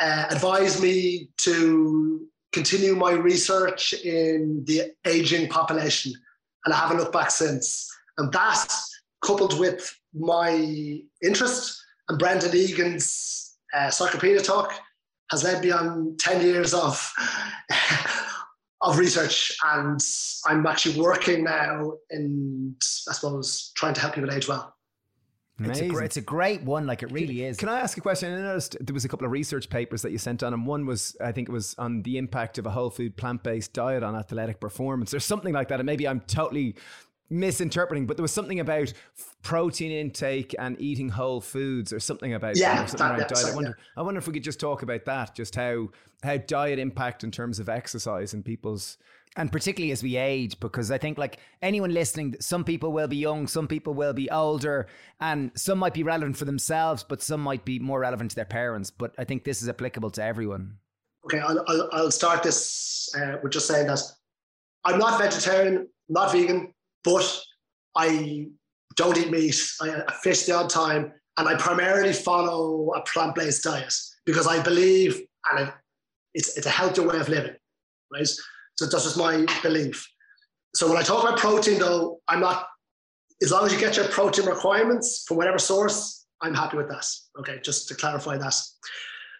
uh, 0.00 0.26
advised 0.30 0.82
me 0.82 1.30
to 1.38 2.26
continue 2.52 2.94
my 2.94 3.12
research 3.12 3.92
in 3.92 4.64
the 4.66 4.92
aging 5.04 5.48
population 5.48 6.12
and 6.64 6.74
I 6.74 6.78
haven't 6.78 6.98
looked 6.98 7.12
back 7.12 7.30
since. 7.30 7.88
And 8.18 8.32
that, 8.32 8.72
coupled 9.24 9.58
with 9.58 9.90
my 10.14 11.00
interest 11.22 11.82
and 12.08 12.18
Brendan 12.18 12.54
Egan's 12.54 13.56
uh, 13.74 13.88
Sarcopenia 13.88 14.42
talk, 14.42 14.72
has 15.30 15.44
led 15.44 15.62
me 15.62 15.70
on 15.70 16.16
10 16.18 16.44
years 16.44 16.74
of 16.74 17.12
of 18.80 18.98
research, 18.98 19.56
and 19.64 20.00
I'm 20.46 20.66
actually 20.66 21.00
working 21.00 21.44
now 21.44 21.94
in, 22.10 22.74
I 23.08 23.12
suppose, 23.12 23.72
trying 23.74 23.94
to 23.94 24.00
help 24.00 24.14
people 24.14 24.32
age 24.32 24.48
well. 24.48 24.74
It's 25.60 25.80
a, 25.80 25.98
it's 25.98 26.16
a, 26.16 26.20
great 26.20 26.62
one, 26.62 26.86
like 26.86 27.02
it 27.02 27.10
really 27.10 27.42
is. 27.42 27.56
Can 27.56 27.68
I 27.68 27.80
ask 27.80 27.98
a 27.98 28.00
question? 28.00 28.32
I 28.32 28.40
noticed 28.42 28.76
there 28.80 28.94
was 28.94 29.04
a 29.04 29.08
couple 29.08 29.24
of 29.24 29.32
research 29.32 29.68
papers 29.68 30.02
that 30.02 30.12
you 30.12 30.18
sent 30.18 30.44
on, 30.44 30.54
and 30.54 30.64
one 30.64 30.86
was, 30.86 31.16
I 31.20 31.32
think 31.32 31.48
it 31.48 31.52
was 31.52 31.74
on 31.78 32.02
the 32.02 32.16
impact 32.16 32.58
of 32.58 32.66
a 32.66 32.70
whole 32.70 32.90
food 32.90 33.16
plant 33.16 33.42
based 33.42 33.72
diet 33.72 34.04
on 34.04 34.14
athletic 34.14 34.60
performance, 34.60 35.12
or 35.12 35.18
something 35.18 35.52
like 35.52 35.66
that. 35.68 35.80
And 35.80 35.86
maybe 35.86 36.06
I'm 36.06 36.20
totally 36.20 36.76
misinterpreting, 37.30 38.06
but 38.06 38.16
there 38.16 38.22
was 38.22 38.32
something 38.32 38.60
about 38.60 38.92
protein 39.42 39.92
intake 39.92 40.54
and 40.58 40.80
eating 40.80 41.08
whole 41.08 41.40
foods, 41.40 41.92
or 41.92 42.00
something 42.00 42.34
about 42.34 42.56
yeah, 42.56 42.86
something 42.86 42.98
that, 42.98 43.18
yeah, 43.18 43.26
diet. 43.26 43.36
sorry, 43.36 43.52
I 43.52 43.54
wonder, 43.54 43.76
yeah. 43.78 44.00
I 44.00 44.02
wonder 44.02 44.18
if 44.18 44.26
we 44.26 44.32
could 44.32 44.44
just 44.44 44.60
talk 44.60 44.82
about 44.82 45.04
that, 45.04 45.34
just 45.34 45.54
how 45.54 45.88
how 46.22 46.36
diet 46.36 46.78
impact 46.78 47.22
in 47.22 47.30
terms 47.30 47.58
of 47.58 47.68
exercise 47.68 48.34
and 48.34 48.44
people's 48.44 48.98
and 49.36 49.52
particularly 49.52 49.92
as 49.92 50.02
we 50.02 50.16
age 50.16 50.58
because 50.58 50.90
i 50.90 50.98
think 50.98 51.16
like 51.16 51.38
anyone 51.62 51.92
listening 51.94 52.34
some 52.40 52.64
people 52.64 52.90
will 52.90 53.06
be 53.06 53.18
young 53.18 53.46
some 53.46 53.68
people 53.68 53.94
will 53.94 54.14
be 54.14 54.28
older 54.30 54.88
and 55.20 55.52
some 55.54 55.78
might 55.78 55.94
be 55.94 56.02
relevant 56.02 56.36
for 56.36 56.44
themselves 56.44 57.04
but 57.04 57.22
some 57.22 57.40
might 57.40 57.64
be 57.64 57.78
more 57.78 58.00
relevant 58.00 58.30
to 58.30 58.34
their 58.34 58.44
parents 58.44 58.90
but 58.90 59.14
i 59.16 59.22
think 59.22 59.44
this 59.44 59.62
is 59.62 59.68
applicable 59.68 60.10
to 60.10 60.20
everyone 60.20 60.76
Okay, 61.24 61.40
I'll, 61.40 61.62
I'll, 61.68 61.88
I'll 61.92 62.10
start 62.10 62.42
this 62.42 63.14
uh, 63.14 63.36
with 63.42 63.52
just 63.52 63.66
saying 63.66 63.86
that 63.88 64.00
I'm 64.84 64.98
not 64.98 65.20
vegetarian, 65.20 65.88
not 66.08 66.32
vegan, 66.32 66.72
but 67.04 67.40
I 67.96 68.48
don't 68.96 69.16
eat 69.18 69.30
meat. 69.30 69.56
I, 69.80 70.02
fish 70.22 70.44
the 70.44 70.54
odd 70.54 70.70
time, 70.70 71.12
and 71.36 71.48
I 71.48 71.54
primarily 71.56 72.12
follow 72.12 72.92
a 72.94 73.02
plant-based 73.02 73.64
diet 73.64 73.94
because 74.26 74.46
I 74.46 74.62
believe, 74.62 75.20
and 75.50 75.68
it, 75.68 75.74
it's 76.34 76.56
it's 76.56 76.66
a 76.66 76.70
healthier 76.70 77.06
way 77.06 77.18
of 77.18 77.28
living, 77.28 77.56
right? 78.12 78.28
So 78.76 78.86
that's 78.86 79.04
just 79.04 79.16
my 79.16 79.46
belief. 79.62 80.06
So 80.74 80.88
when 80.88 80.96
I 80.96 81.02
talk 81.02 81.24
about 81.24 81.38
protein, 81.38 81.78
though, 81.78 82.20
I'm 82.28 82.40
not. 82.40 82.66
As 83.40 83.52
long 83.52 83.64
as 83.66 83.72
you 83.72 83.78
get 83.78 83.96
your 83.96 84.08
protein 84.08 84.46
requirements 84.46 85.24
from 85.26 85.36
whatever 85.36 85.58
source, 85.58 86.26
I'm 86.40 86.54
happy 86.54 86.76
with 86.76 86.88
that. 86.88 87.06
Okay, 87.38 87.60
just 87.62 87.88
to 87.88 87.94
clarify 87.94 88.36
that. 88.36 88.54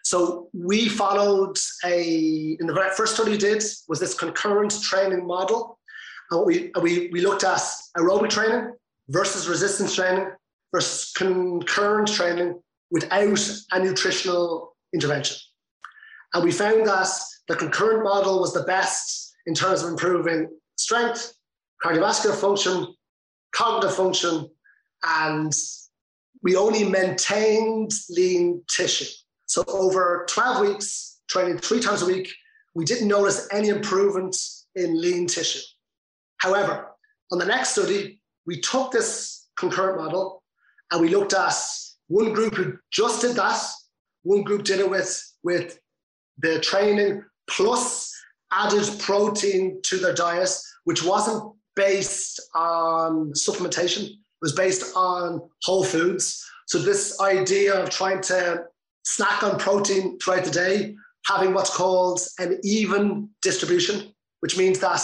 So 0.03 0.49
we 0.53 0.87
followed 0.87 1.57
a 1.85 2.57
in 2.59 2.65
the 2.67 2.73
very 2.73 2.91
first 2.91 3.15
study 3.15 3.31
we 3.31 3.37
did 3.37 3.63
was 3.87 3.99
this 3.99 4.13
concurrent 4.13 4.81
training 4.81 5.25
model. 5.25 5.78
And 6.31 6.45
we 6.45 6.71
uh, 6.73 6.81
we 6.81 7.09
we 7.11 7.21
looked 7.21 7.43
at 7.43 7.61
aerobic 7.97 8.29
training 8.29 8.73
versus 9.09 9.47
resistance 9.47 9.95
training 9.95 10.29
versus 10.71 11.11
concurrent 11.13 12.07
training 12.07 12.61
without 12.91 13.39
a 13.71 13.79
nutritional 13.79 14.75
intervention. 14.93 15.37
And 16.33 16.43
we 16.43 16.51
found 16.51 16.85
that 16.85 17.09
the 17.47 17.55
concurrent 17.55 18.03
model 18.03 18.39
was 18.39 18.53
the 18.53 18.63
best 18.63 19.35
in 19.47 19.55
terms 19.55 19.81
of 19.81 19.89
improving 19.89 20.47
strength, 20.75 21.33
cardiovascular 21.83 22.35
function, 22.35 22.93
cognitive 23.51 23.95
function, 23.95 24.49
and 25.03 25.53
we 26.43 26.55
only 26.55 26.83
maintained 26.83 27.91
lean 28.09 28.63
tissue. 28.69 29.09
So 29.47 29.63
over 29.67 30.25
12 30.29 30.67
weeks, 30.67 31.21
training 31.27 31.57
three 31.57 31.79
times 31.79 32.01
a 32.03 32.05
week, 32.05 32.31
we 32.75 32.85
didn't 32.85 33.07
notice 33.07 33.47
any 33.51 33.69
improvement 33.69 34.35
in 34.75 35.01
lean 35.01 35.27
tissue. 35.27 35.59
However, 36.39 36.87
on 37.31 37.37
the 37.37 37.45
next 37.45 37.69
study, 37.69 38.21
we 38.45 38.59
took 38.59 38.91
this 38.91 39.47
concurrent 39.57 39.97
model 39.97 40.41
and 40.91 41.01
we 41.01 41.09
looked 41.09 41.33
at 41.33 41.53
one 42.07 42.33
group 42.33 42.55
who 42.55 42.77
just 42.91 43.21
did 43.21 43.35
that, 43.35 43.61
one 44.23 44.43
group 44.43 44.63
did 44.63 44.79
it 44.79 44.89
with, 44.89 45.21
with 45.43 45.79
the 46.39 46.59
training 46.59 47.23
plus 47.49 48.11
added 48.51 48.89
protein 48.99 49.79
to 49.83 49.97
their 49.97 50.13
diet, 50.13 50.49
which 50.85 51.03
wasn't 51.03 51.53
based 51.75 52.41
on 52.55 53.31
supplementation, 53.33 54.05
it 54.05 54.15
was 54.41 54.53
based 54.53 54.95
on 54.95 55.41
whole 55.63 55.83
foods. 55.83 56.43
So 56.67 56.79
this 56.79 57.19
idea 57.21 57.73
of 57.81 57.89
trying 57.89 58.21
to 58.23 58.63
snack 59.03 59.43
on 59.43 59.57
protein 59.59 60.17
throughout 60.19 60.45
the 60.45 60.51
day, 60.51 60.95
having 61.25 61.53
what's 61.53 61.75
called 61.75 62.21
an 62.39 62.59
even 62.63 63.29
distribution, 63.41 64.13
which 64.39 64.57
means 64.57 64.79
that 64.79 65.01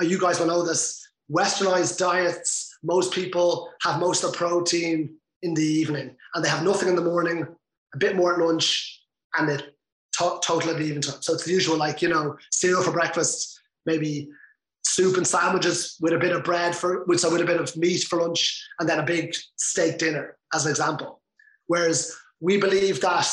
you 0.00 0.18
guys 0.18 0.38
will 0.38 0.46
know 0.46 0.64
this. 0.64 1.00
Westernized 1.30 1.98
diets, 1.98 2.76
most 2.82 3.12
people 3.12 3.70
have 3.82 4.00
most 4.00 4.24
of 4.24 4.32
the 4.32 4.36
protein 4.36 5.14
in 5.42 5.54
the 5.54 5.62
evening, 5.62 6.14
and 6.34 6.44
they 6.44 6.48
have 6.48 6.64
nothing 6.64 6.88
in 6.88 6.96
the 6.96 7.02
morning, 7.02 7.46
a 7.94 7.98
bit 7.98 8.16
more 8.16 8.34
at 8.34 8.46
lunch, 8.46 9.02
and 9.38 9.48
it 9.50 9.74
to- 10.18 10.38
total 10.42 10.70
at 10.70 10.76
the 10.76 10.84
evening 10.84 11.02
time. 11.02 11.22
So 11.22 11.34
it's 11.34 11.44
the 11.44 11.52
usual, 11.52 11.76
like 11.76 12.02
you 12.02 12.08
know, 12.08 12.36
cereal 12.50 12.82
for 12.82 12.92
breakfast, 12.92 13.60
maybe 13.86 14.28
soup 14.84 15.16
and 15.16 15.26
sandwiches 15.26 15.96
with 16.00 16.12
a 16.12 16.18
bit 16.18 16.36
of 16.36 16.44
bread 16.44 16.76
for 16.76 17.04
with 17.04 17.20
so 17.20 17.32
with 17.32 17.40
a 17.40 17.46
bit 17.46 17.60
of 17.60 17.74
meat 17.76 18.04
for 18.04 18.20
lunch, 18.20 18.62
and 18.78 18.88
then 18.88 18.98
a 18.98 19.06
big 19.06 19.34
steak 19.56 19.98
dinner, 19.98 20.36
as 20.52 20.66
an 20.66 20.70
example. 20.70 21.22
Whereas 21.66 22.14
we 22.40 22.58
believe 22.58 23.00
that, 23.00 23.28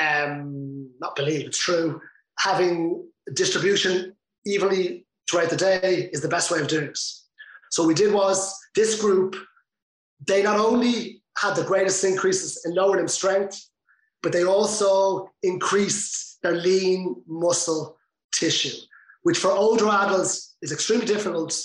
um, 0.00 0.90
not 1.00 1.14
believe, 1.14 1.46
it's 1.46 1.58
true, 1.58 2.00
having 2.38 3.06
distribution 3.34 4.16
evenly 4.44 5.06
throughout 5.28 5.50
the 5.50 5.56
day 5.56 6.08
is 6.12 6.20
the 6.20 6.28
best 6.28 6.50
way 6.50 6.60
of 6.60 6.68
doing 6.68 6.88
this. 6.88 7.26
So 7.70 7.82
what 7.82 7.88
we 7.88 7.94
did 7.94 8.12
was 8.12 8.54
this 8.74 9.00
group, 9.00 9.36
they 10.26 10.42
not 10.42 10.58
only 10.58 11.22
had 11.38 11.54
the 11.54 11.64
greatest 11.64 12.02
increases 12.04 12.62
in 12.64 12.74
lower 12.74 12.96
limb 12.96 13.08
strength, 13.08 13.68
but 14.22 14.32
they 14.32 14.44
also 14.44 15.30
increased 15.42 16.38
their 16.42 16.54
lean 16.54 17.22
muscle 17.26 17.96
tissue, 18.32 18.76
which 19.22 19.38
for 19.38 19.50
older 19.50 19.88
adults 19.88 20.56
is 20.62 20.72
extremely 20.72 21.06
difficult. 21.06 21.56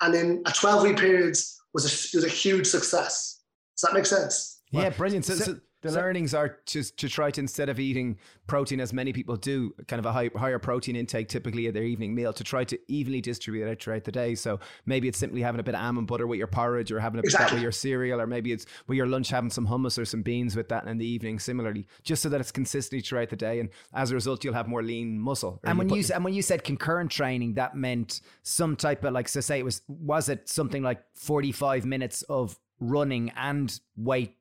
And 0.00 0.14
in 0.14 0.42
a 0.46 0.52
12 0.52 0.82
week 0.82 0.98
period 0.98 1.36
was 1.72 1.84
a, 1.84 2.16
was 2.16 2.24
a 2.24 2.28
huge 2.28 2.66
success. 2.66 3.40
Does 3.76 3.88
that 3.88 3.94
make 3.94 4.06
sense? 4.06 4.60
Yeah, 4.72 4.90
brilliant. 4.90 5.24
So, 5.24 5.34
so 5.34 5.58
the 5.82 5.90
so, 5.90 6.00
learnings 6.00 6.32
are 6.32 6.58
just 6.64 6.96
to 6.98 7.08
try 7.08 7.30
to 7.30 7.40
instead 7.40 7.68
of 7.68 7.78
eating 7.78 8.18
protein 8.46 8.80
as 8.80 8.92
many 8.92 9.12
people 9.12 9.36
do, 9.36 9.74
kind 9.88 9.98
of 9.98 10.06
a 10.06 10.12
high, 10.12 10.30
higher 10.36 10.58
protein 10.58 10.96
intake 10.96 11.28
typically 11.28 11.66
at 11.66 11.74
their 11.74 11.82
evening 11.82 12.14
meal, 12.14 12.32
to 12.32 12.44
try 12.44 12.64
to 12.64 12.78
evenly 12.88 13.20
distribute 13.20 13.66
it 13.66 13.82
throughout 13.82 14.04
the 14.04 14.12
day. 14.12 14.34
So 14.34 14.60
maybe 14.86 15.08
it's 15.08 15.18
simply 15.18 15.42
having 15.42 15.60
a 15.60 15.62
bit 15.62 15.74
of 15.74 15.80
almond 15.80 16.06
butter 16.06 16.26
with 16.26 16.38
your 16.38 16.46
porridge, 16.46 16.90
or 16.92 17.00
having 17.00 17.18
a 17.18 17.22
exactly. 17.22 17.46
bit 17.46 17.54
with 17.54 17.62
your 17.62 17.72
cereal, 17.72 18.20
or 18.20 18.26
maybe 18.26 18.52
it's 18.52 18.66
with 18.86 18.96
your 18.96 19.06
lunch 19.06 19.28
having 19.28 19.50
some 19.50 19.66
hummus 19.66 19.98
or 19.98 20.04
some 20.04 20.22
beans 20.22 20.56
with 20.56 20.68
that 20.68 20.86
in 20.86 20.98
the 20.98 21.06
evening. 21.06 21.38
Similarly, 21.38 21.86
just 22.02 22.22
so 22.22 22.28
that 22.28 22.40
it's 22.40 22.52
consistently 22.52 23.02
throughout 23.02 23.30
the 23.30 23.36
day, 23.36 23.60
and 23.60 23.68
as 23.92 24.12
a 24.12 24.14
result, 24.14 24.44
you'll 24.44 24.54
have 24.54 24.68
more 24.68 24.82
lean 24.82 25.18
muscle. 25.18 25.60
And 25.64 25.78
when 25.78 25.88
you, 25.88 26.04
and 26.14 26.24
when 26.24 26.34
you 26.34 26.42
said 26.42 26.64
concurrent 26.64 27.10
training, 27.10 27.54
that 27.54 27.74
meant 27.74 28.20
some 28.42 28.76
type 28.76 29.04
of 29.04 29.12
like, 29.12 29.28
so 29.28 29.40
say 29.40 29.58
it 29.58 29.64
was 29.64 29.82
was 29.88 30.28
it 30.28 30.48
something 30.48 30.82
like 30.82 31.02
forty 31.14 31.52
five 31.52 31.84
minutes 31.84 32.22
of 32.22 32.58
running 32.80 33.32
and 33.36 33.78
weight 33.96 34.36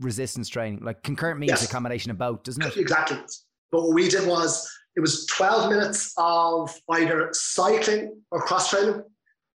resistance 0.00 0.48
training? 0.48 0.80
Like 0.82 1.02
concurrent 1.02 1.40
means 1.40 1.50
yes. 1.50 1.64
a 1.64 1.68
combination 1.68 2.10
of 2.10 2.18
both, 2.18 2.42
doesn't 2.42 2.62
it? 2.62 2.76
Exactly. 2.76 3.18
But 3.70 3.82
what 3.82 3.94
we 3.94 4.08
did 4.08 4.26
was 4.26 4.70
it 4.96 5.00
was 5.00 5.26
12 5.26 5.70
minutes 5.70 6.12
of 6.16 6.72
either 6.90 7.28
cycling 7.32 8.20
or 8.30 8.40
cross 8.42 8.70
training 8.70 9.02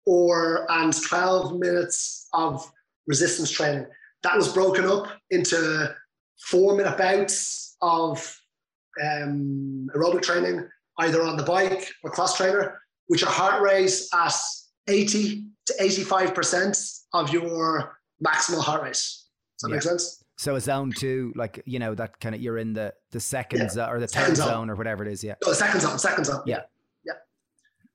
or 0.05 0.65
and 0.71 0.93
12 0.93 1.59
minutes 1.59 2.27
of 2.33 2.69
resistance 3.05 3.51
training. 3.51 3.85
That 4.23 4.35
was 4.35 4.51
broken 4.51 4.85
up 4.85 5.07
into 5.29 5.93
four 6.39 6.75
minute 6.75 6.97
bouts 6.97 7.75
of 7.81 8.17
um, 9.03 9.87
aerobic 9.95 10.23
training, 10.23 10.67
either 10.99 11.21
on 11.21 11.37
the 11.37 11.43
bike 11.43 11.87
or 12.03 12.09
cross 12.09 12.37
trainer, 12.37 12.81
which 13.07 13.23
are 13.23 13.29
heart 13.29 13.61
rates 13.61 14.09
at 14.13 14.33
80 14.87 15.45
to 15.67 15.73
85% 15.79 16.99
of 17.13 17.31
your 17.31 17.96
maximal 18.25 18.61
heart 18.61 18.83
rate. 18.83 18.91
Does 18.91 19.25
that 19.61 19.69
yeah. 19.69 19.75
make 19.75 19.81
sense? 19.83 20.23
So 20.37 20.55
a 20.55 20.61
zone 20.61 20.91
two, 20.95 21.33
like 21.35 21.63
you 21.65 21.79
know, 21.79 21.95
that 21.95 22.19
kind 22.19 22.35
of 22.35 22.41
you're 22.41 22.59
in 22.59 22.73
the 22.73 22.93
the 23.11 23.19
second 23.19 23.59
yeah. 23.59 23.69
zone 23.69 23.89
or 23.89 23.99
the 23.99 24.07
third 24.07 24.35
zone. 24.35 24.47
zone. 24.47 24.69
or 24.69 24.75
whatever 24.75 25.03
it 25.03 25.11
is. 25.11 25.23
Yeah. 25.23 25.35
No, 25.43 25.49
the 25.49 25.55
second 25.55 25.81
zone. 25.81 25.97
Second 25.97 26.25
zone. 26.25 26.43
Yeah. 26.45 26.61
Yeah. 27.05 27.13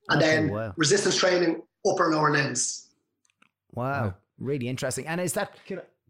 And 0.09 0.21
okay, 0.21 0.35
then 0.35 0.49
wow. 0.51 0.73
resistance 0.75 1.15
training, 1.15 1.61
upper 1.85 2.05
and 2.07 2.15
lower 2.15 2.31
limbs. 2.31 2.89
Wow. 3.73 3.85
wow. 3.85 4.13
Really 4.39 4.67
interesting. 4.67 5.07
And 5.07 5.21
is 5.21 5.33
that 5.33 5.55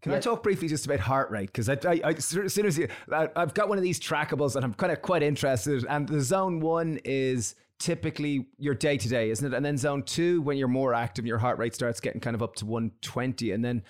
can 0.04 0.12
yeah. 0.12 0.18
I 0.18 0.20
talk 0.20 0.42
briefly 0.42 0.68
just 0.68 0.84
about 0.84 1.00
heart 1.00 1.30
rate? 1.30 1.46
Because 1.46 1.70
I, 1.70 1.78
I, 1.86 2.00
I, 2.04 2.10
as 2.10 2.26
soon 2.26 2.66
as 2.66 2.76
you, 2.76 2.88
I, 3.10 3.26
I've 3.34 3.54
got 3.54 3.70
one 3.70 3.78
of 3.78 3.84
these 3.84 3.98
trackables 3.98 4.54
and 4.54 4.62
I'm 4.62 4.74
kind 4.74 4.92
of 4.92 5.00
quite 5.00 5.22
interested. 5.22 5.82
And 5.88 6.06
the 6.06 6.20
zone 6.20 6.60
one 6.60 7.00
is 7.06 7.54
typically 7.78 8.46
your 8.58 8.74
day 8.74 8.98
to 8.98 9.08
day, 9.08 9.30
isn't 9.30 9.50
it? 9.50 9.56
And 9.56 9.64
then 9.64 9.78
zone 9.78 10.02
two, 10.02 10.42
when 10.42 10.58
you're 10.58 10.68
more 10.68 10.92
active, 10.92 11.24
your 11.24 11.38
heart 11.38 11.56
rate 11.56 11.74
starts 11.74 12.00
getting 12.00 12.20
kind 12.20 12.36
of 12.36 12.42
up 12.42 12.54
to 12.56 12.66
120. 12.66 13.52
And 13.52 13.64
then 13.64 13.82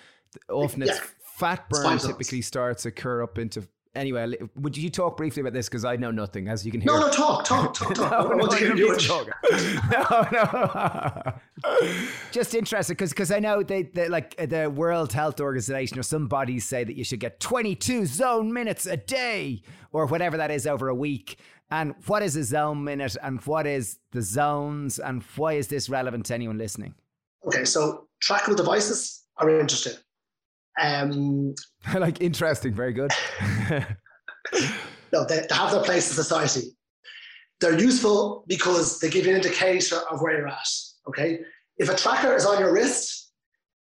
often 0.49 0.83
it's 0.83 0.97
yeah. 0.97 1.05
fat 1.35 1.67
burn 1.67 1.97
typically 1.97 2.41
starts 2.41 2.85
occur 2.85 3.21
up 3.21 3.37
into. 3.37 3.67
Anyway, 3.95 4.35
would 4.55 4.75
you 4.75 4.89
talk 4.89 5.15
briefly 5.15 5.41
about 5.41 5.53
this? 5.53 5.69
Because 5.69 5.85
I 5.85 5.95
know 5.95 6.11
nothing, 6.11 6.47
as 6.47 6.65
you 6.65 6.71
can 6.71 6.81
hear. 6.81 6.91
No, 6.91 6.99
no, 6.99 7.09
talk, 7.09 7.45
talk, 7.45 7.73
talk, 7.73 7.93
talk. 7.93 8.11
no, 8.11 8.31
I 8.31 8.35
want 8.35 8.51
to 8.51 8.57
hear 8.57 8.75
you 8.75 8.97
talk. 8.97 9.27
no, 9.91 11.33
no. 11.63 11.79
Just 12.31 12.53
interested 12.53 12.93
because 12.93 13.11
because 13.11 13.31
I 13.31 13.39
know 13.39 13.63
they, 13.63 13.83
they 13.83 14.09
like 14.09 14.35
uh, 14.37 14.45
the 14.45 14.69
World 14.69 15.13
Health 15.13 15.39
Organization 15.39 15.97
or 15.97 16.03
some 16.03 16.27
bodies 16.27 16.65
say 16.65 16.83
that 16.83 16.95
you 16.95 17.03
should 17.03 17.19
get 17.19 17.39
22 17.39 18.05
zone 18.05 18.51
minutes 18.51 18.85
a 18.85 18.97
day 18.97 19.61
or 19.91 20.05
whatever 20.05 20.37
that 20.37 20.51
is 20.51 20.67
over 20.67 20.89
a 20.89 20.95
week. 20.95 21.39
And 21.71 21.95
what 22.05 22.21
is 22.21 22.35
a 22.35 22.43
zone 22.43 22.83
minute 22.83 23.15
and 23.23 23.41
what 23.41 23.65
is 23.65 23.99
the 24.11 24.21
zones 24.21 24.99
and 24.99 25.23
why 25.35 25.53
is 25.53 25.67
this 25.67 25.89
relevant 25.89 26.25
to 26.27 26.33
anyone 26.33 26.57
listening? 26.57 26.93
Okay, 27.47 27.65
so 27.65 28.07
trackable 28.21 28.57
devices 28.57 29.23
are 29.37 29.49
interesting. 29.49 29.93
Um, 30.81 31.55
like 31.95 32.21
interesting, 32.21 32.73
very 32.73 32.93
good. 32.93 33.11
no, 35.13 35.25
they, 35.25 35.45
they 35.49 35.55
have 35.55 35.71
their 35.71 35.83
place 35.83 36.09
in 36.09 36.15
society. 36.15 36.75
They're 37.61 37.79
useful 37.79 38.43
because 38.47 38.99
they 38.99 39.09
give 39.09 39.25
you 39.25 39.31
an 39.31 39.37
indicator 39.37 39.97
of 40.11 40.21
where 40.21 40.37
you're 40.37 40.47
at. 40.47 40.67
Okay, 41.07 41.39
if 41.77 41.89
a 41.89 41.95
tracker 41.95 42.35
is 42.35 42.45
on 42.45 42.59
your 42.59 42.73
wrist, 42.73 43.31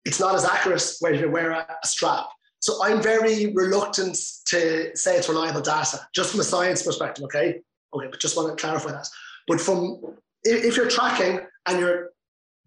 it's 0.05 0.21
not 0.21 0.35
as 0.35 0.45
accurate 0.45 0.85
where 1.01 1.15
you 1.15 1.31
wear 1.31 1.53
a, 1.53 1.67
a 1.83 1.87
strap. 1.87 2.27
So 2.61 2.85
I'm 2.85 3.03
very 3.03 3.53
reluctant 3.55 4.17
to 4.47 4.97
say 4.97 5.17
it's 5.17 5.29
reliable 5.29 5.63
data, 5.63 6.01
just 6.15 6.31
from 6.31 6.41
a 6.41 6.45
science 6.45 6.83
perspective. 6.83 7.25
Okay, 7.25 7.61
okay, 7.95 8.07
but 8.11 8.21
just 8.21 8.37
want 8.37 8.57
to 8.57 8.61
clarify 8.61 8.93
that. 8.93 9.09
But 9.49 9.61
from 9.61 10.01
if 10.45 10.77
you're 10.77 10.91
tracking 10.91 11.41
and 11.67 11.81
you're 11.81 12.11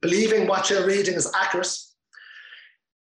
believing 0.02 0.48
what 0.48 0.70
you're 0.70 0.86
reading 0.86 1.16
is 1.16 1.32
accurate, 1.36 1.74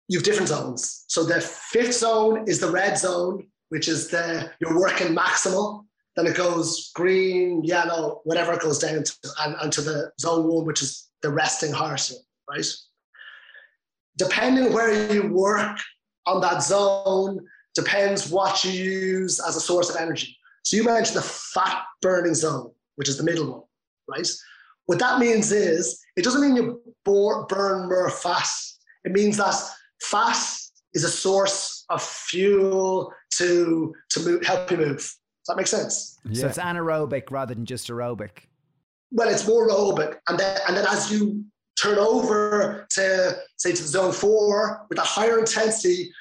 you 0.10 0.18
have 0.18 0.26
different 0.26 0.50
zones. 0.50 1.06
So 1.08 1.24
the 1.24 1.40
fifth 1.40 1.94
zone 1.94 2.46
is 2.48 2.60
the 2.60 2.70
red 2.70 2.98
zone, 2.98 3.48
which 3.70 3.88
is 3.88 4.10
the 4.10 4.52
you're 4.60 4.78
working 4.78 5.16
maximal. 5.16 5.86
Then 6.16 6.26
it 6.26 6.36
goes 6.36 6.92
green, 6.96 7.64
yellow, 7.64 8.22
whatever 8.26 8.54
it 8.54 8.62
goes 8.62 8.80
down 8.80 9.04
to, 9.04 9.14
and, 9.42 9.56
and 9.62 9.72
to 9.72 9.82
the 9.82 10.12
zone 10.20 10.48
one, 10.48 10.66
which 10.66 10.82
is 10.82 11.10
the 11.22 11.30
resting 11.30 11.72
heart, 11.72 12.12
right? 12.50 12.66
Depending 14.18 14.74
where 14.74 15.14
you 15.14 15.32
work 15.32 15.78
on 16.26 16.42
that 16.42 16.64
zone, 16.64 17.46
depends 17.76 18.30
what 18.30 18.66
you 18.66 18.72
use 18.72 19.40
as 19.40 19.56
a 19.56 19.62
source 19.62 19.90
of 19.90 19.96
energy. 19.96 20.36
So 20.64 20.76
you 20.76 20.84
mentioned 20.84 21.18
the 21.18 21.22
fat 21.22 21.84
burning 22.02 22.34
zone, 22.34 22.72
which 22.96 23.08
is 23.08 23.18
the 23.18 23.24
middle 23.24 23.52
one, 23.52 23.62
right? 24.10 24.28
What 24.88 25.00
that 25.00 25.20
means 25.20 25.52
is 25.52 26.02
it 26.18 26.24
doesn't 26.24 26.42
mean 26.42 26.56
you 26.56 26.82
burn 27.06 27.88
more 27.88 28.10
fat. 28.10 28.48
It 29.06 29.12
means 29.12 29.38
that 29.38 29.56
fat 30.02 30.38
is 30.94 31.04
a 31.04 31.10
source 31.10 31.86
of 31.90 32.02
fuel 32.02 33.14
to 33.38 33.94
to 34.12 34.20
move, 34.22 34.46
help 34.46 34.72
you 34.72 34.78
move. 34.78 34.98
Does 34.98 35.16
that 35.48 35.58
make 35.58 35.68
sense? 35.68 36.20
Yeah. 36.26 36.42
So 36.42 36.48
it's 36.48 36.58
anaerobic 36.58 37.32
rather 37.32 37.54
than 37.54 37.66
just 37.66 37.88
aerobic. 37.88 38.32
Well, 39.12 39.30
it's 39.30 39.48
more 39.48 39.70
aerobic, 39.70 40.18
and 40.28 40.40
then 40.40 40.60
and 40.68 40.78
then 40.78 40.86
as 40.88 41.12
you 41.12 41.44
turn 41.82 41.98
over 41.98 42.86
to 42.90 43.38
say 43.58 43.72
to 43.72 43.82
the 43.82 43.88
zone 43.88 44.12
four 44.12 44.86
with 44.90 45.00
a 45.00 45.04
higher 45.04 45.40
intensity, 45.40 46.12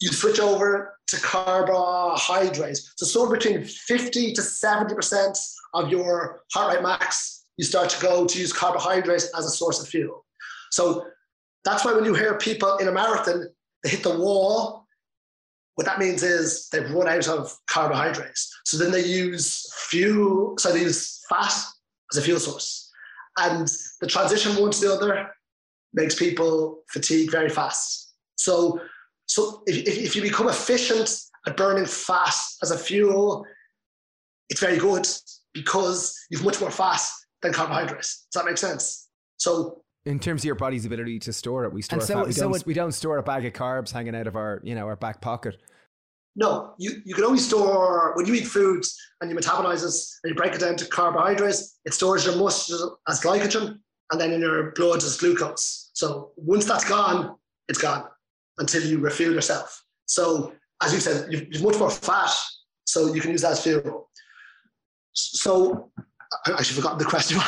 you 0.00 0.08
switch 0.12 0.40
over 0.40 0.96
to 1.08 1.20
carbohydrates. 1.20 2.92
So 2.96 3.04
somewhere 3.06 3.38
between 3.38 3.64
50 3.64 4.32
to 4.34 4.40
70% 4.40 5.38
of 5.74 5.90
your 5.90 6.42
heart 6.52 6.74
rate 6.74 6.82
max, 6.82 7.44
you 7.56 7.64
start 7.64 7.90
to 7.90 8.00
go 8.00 8.26
to 8.26 8.38
use 8.38 8.52
carbohydrates 8.52 9.30
as 9.36 9.44
a 9.44 9.50
source 9.50 9.82
of 9.82 9.88
fuel. 9.88 10.24
So 10.70 11.04
that's 11.64 11.84
why 11.84 11.92
when 11.92 12.04
you 12.04 12.14
hear 12.14 12.36
people 12.38 12.76
in 12.78 12.88
a 12.88 12.92
marathon, 12.92 13.46
they 13.82 13.90
hit 13.90 14.02
the 14.02 14.18
wall. 14.18 14.86
What 15.74 15.86
that 15.86 15.98
means 15.98 16.22
is 16.22 16.68
they've 16.70 16.90
run 16.90 17.08
out 17.08 17.28
of 17.28 17.56
carbohydrates. 17.66 18.50
So 18.64 18.76
then 18.76 18.90
they 18.90 19.04
use 19.04 19.72
fuel, 19.88 20.54
so 20.58 20.72
they 20.72 20.80
use 20.80 21.20
fat 21.28 21.52
as 22.12 22.18
a 22.18 22.22
fuel 22.22 22.40
source. 22.40 22.90
And 23.38 23.68
the 24.00 24.06
transition 24.06 24.60
one 24.60 24.72
to 24.72 24.80
the 24.80 24.92
other 24.92 25.30
makes 25.92 26.14
people 26.14 26.82
fatigue 26.90 27.30
very 27.30 27.48
fast. 27.48 28.14
So, 28.36 28.80
so 29.26 29.62
if, 29.66 29.86
if 29.86 30.16
you 30.16 30.22
become 30.22 30.48
efficient 30.48 31.10
at 31.46 31.56
burning 31.56 31.86
fat 31.86 32.34
as 32.62 32.70
a 32.70 32.78
fuel, 32.78 33.44
it's 34.48 34.60
very 34.60 34.78
good 34.78 35.06
because 35.54 36.18
you've 36.30 36.44
much 36.44 36.60
more 36.60 36.70
fat 36.70 37.00
than 37.42 37.52
carbohydrates. 37.52 38.26
Does 38.32 38.42
that 38.42 38.48
make 38.48 38.58
sense? 38.58 39.08
So 39.38 39.82
in 40.06 40.18
terms 40.18 40.42
of 40.42 40.46
your 40.46 40.54
body's 40.54 40.86
ability 40.86 41.18
to 41.20 41.32
store 41.32 41.64
it, 41.64 41.72
we 41.72 41.82
store 41.82 42.00
so, 42.00 42.14
fat. 42.14 42.26
We, 42.26 42.32
so 42.32 42.42
don't, 42.42 42.56
it, 42.56 42.66
we 42.66 42.74
don't 42.74 42.92
store 42.92 43.18
a 43.18 43.22
bag 43.22 43.44
of 43.44 43.52
carbs 43.52 43.92
hanging 43.92 44.14
out 44.14 44.26
of 44.26 44.36
our, 44.36 44.60
you 44.62 44.74
know, 44.74 44.86
our 44.86 44.96
back 44.96 45.20
pocket. 45.20 45.58
No, 46.36 46.74
you, 46.78 47.02
you 47.04 47.14
can 47.14 47.24
only 47.24 47.38
store 47.38 48.12
when 48.16 48.26
you 48.26 48.34
eat 48.34 48.46
foods 48.46 48.96
and 49.20 49.30
you 49.30 49.36
metabolize 49.36 49.84
it 49.84 49.94
and 50.22 50.30
you 50.30 50.34
break 50.34 50.54
it 50.54 50.60
down 50.60 50.76
to 50.76 50.86
carbohydrates, 50.86 51.80
it 51.84 51.92
stores 51.92 52.24
your 52.24 52.36
muscles 52.36 52.98
as 53.08 53.20
glycogen 53.20 53.78
and 54.12 54.20
then 54.20 54.32
in 54.32 54.40
your 54.40 54.72
blood 54.72 54.98
as 54.98 55.16
glucose. 55.16 55.90
So 55.92 56.30
once 56.36 56.64
that's 56.64 56.88
gone, 56.88 57.36
it's 57.68 57.80
gone 57.80 58.04
until 58.58 58.82
you 58.84 58.98
refuel 58.98 59.34
yourself. 59.34 59.84
So 60.06 60.52
as 60.82 60.94
you 60.94 61.00
said, 61.00 61.32
you've, 61.32 61.52
you've 61.52 61.62
much 61.62 61.78
more 61.78 61.90
fat, 61.90 62.30
so 62.84 63.12
you 63.12 63.20
can 63.20 63.32
use 63.32 63.42
that 63.42 63.52
as 63.52 63.62
fuel. 63.62 64.08
So 65.12 65.90
I 66.46 66.52
actually 66.52 66.76
forgot 66.76 66.98
the 66.98 67.04
question. 67.04 67.38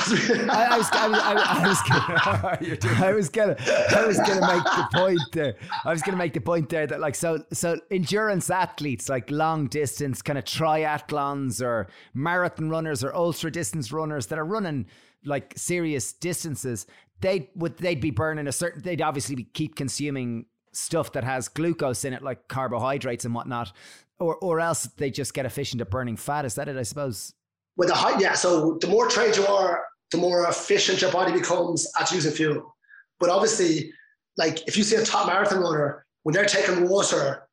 I, 0.51 0.65
I, 0.73 0.79
was, 0.79 0.89
I, 0.93 1.09
was, 1.09 1.19
I, 1.23 1.69
was 1.69 1.83
gonna, 2.79 3.05
I 3.05 3.13
was 3.13 3.29
gonna, 3.29 3.57
I 3.95 4.07
was 4.07 4.17
gonna 4.17 4.41
make 4.41 4.65
the 4.65 4.89
point 4.93 5.21
there. 5.33 5.55
I 5.85 5.93
was 5.93 6.03
gonna 6.03 6.17
make 6.17 6.33
the 6.33 6.41
point 6.41 6.69
there 6.69 6.87
that 6.89 6.99
like 6.99 7.15
so, 7.15 7.45
so 7.53 7.79
endurance 7.93 8.51
athletes, 8.51 9.09
like 9.09 9.31
long 9.31 9.69
distance 9.69 10.21
kind 10.21 10.37
of 10.37 10.45
triathlons 10.45 11.63
or 11.63 11.89
marathon 12.13 12.71
runners 12.71 13.05
or 13.05 13.15
ultra 13.15 13.53
distance 13.53 13.93
runners 13.93 14.27
that 14.27 14.39
are 14.39 14.45
running 14.45 14.87
like 15.25 15.55
serious 15.57 16.13
distances, 16.13 16.87
they 17.21 17.51
would 17.55 17.77
they'd 17.79 18.01
be 18.01 18.11
burning 18.11 18.49
a 18.49 18.53
certain. 18.53 18.83
They'd 18.83 19.01
obviously 19.01 19.37
be, 19.37 19.45
keep 19.45 19.77
consuming 19.77 20.47
stuff 20.73 21.13
that 21.13 21.23
has 21.23 21.49
glucose 21.49 22.05
in 22.05 22.13
it, 22.13 22.23
like 22.23 22.49
carbohydrates 22.49 23.25
and 23.25 23.35
whatnot, 23.35 23.73
or 24.19 24.35
or 24.37 24.59
else 24.59 24.85
they 24.97 25.11
just 25.11 25.35
get 25.35 25.47
efficient 25.47 25.81
at 25.81 25.91
burning 25.91 26.17
fat. 26.17 26.45
Is 26.45 26.57
that 26.57 26.69
it? 26.69 26.77
I 26.77 26.83
suppose 26.83 27.33
with 27.77 27.91
a 27.91 27.95
high, 27.95 28.19
yeah. 28.19 28.35
So 28.35 28.79
the 28.81 28.87
more 28.87 29.09
trained 29.09 29.37
you 29.37 29.47
are, 29.47 29.85
the 30.11 30.19
more 30.19 30.47
efficient 30.47 31.01
your 31.01 31.13
body 31.13 31.33
becomes 31.33 31.91
at 31.99 32.13
using 32.13 32.33
fuel. 32.33 32.77
But 33.19 33.31
obviously, 33.31 33.93
like 34.37 34.67
if 34.69 34.77
you 34.77 34.83
see 34.83 34.97
a 34.97 35.05
top 35.05 35.27
marathon 35.27 35.61
runner 35.61 36.05
when 36.23 36.35
they're 36.35 36.45
taking 36.45 36.89
water, 36.89 37.49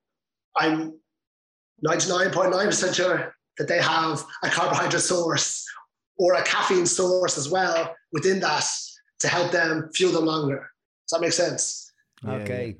I'm 0.57 0.99
99.9% 1.85 2.95
sure 2.95 3.33
that 3.57 3.67
they 3.67 3.81
have 3.81 4.23
a 4.43 4.49
carbohydrate 4.49 5.01
source 5.01 5.65
or 6.17 6.33
a 6.33 6.43
caffeine 6.43 6.85
source 6.85 7.37
as 7.37 7.49
well 7.49 7.95
within 8.11 8.39
that 8.41 8.65
to 9.19 9.27
help 9.27 9.51
them 9.51 9.89
fuel 9.93 10.11
them 10.11 10.25
longer. 10.25 10.69
Does 11.07 11.19
that 11.19 11.21
make 11.21 11.33
sense? 11.33 11.91
Okay. 12.27 12.77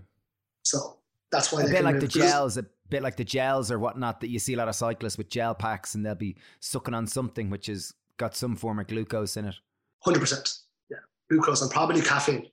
So 0.63 0.99
that's 1.31 1.51
why 1.51 1.63
a 1.63 1.67
bit 1.67 1.83
like 1.83 1.99
the 1.99 2.07
gels, 2.07 2.57
a 2.57 2.65
bit 2.89 3.03
like 3.03 3.15
the 3.17 3.23
gels 3.23 3.71
or 3.71 3.79
whatnot 3.79 4.21
that 4.21 4.29
you 4.29 4.39
see 4.39 4.53
a 4.53 4.57
lot 4.57 4.67
of 4.67 4.75
cyclists 4.75 5.17
with 5.17 5.29
gel 5.29 5.53
packs 5.55 5.95
and 5.95 6.05
they'll 6.05 6.15
be 6.15 6.35
sucking 6.59 6.93
on 6.93 7.07
something 7.07 7.49
which 7.49 7.67
has 7.67 7.93
got 8.17 8.35
some 8.35 8.55
form 8.55 8.79
of 8.79 8.87
glucose 8.87 9.37
in 9.37 9.45
it. 9.45 9.55
Hundred 10.03 10.19
percent, 10.19 10.49
yeah, 10.89 10.97
glucose 11.29 11.61
and 11.61 11.71
probably 11.71 12.01
caffeine. 12.01 12.47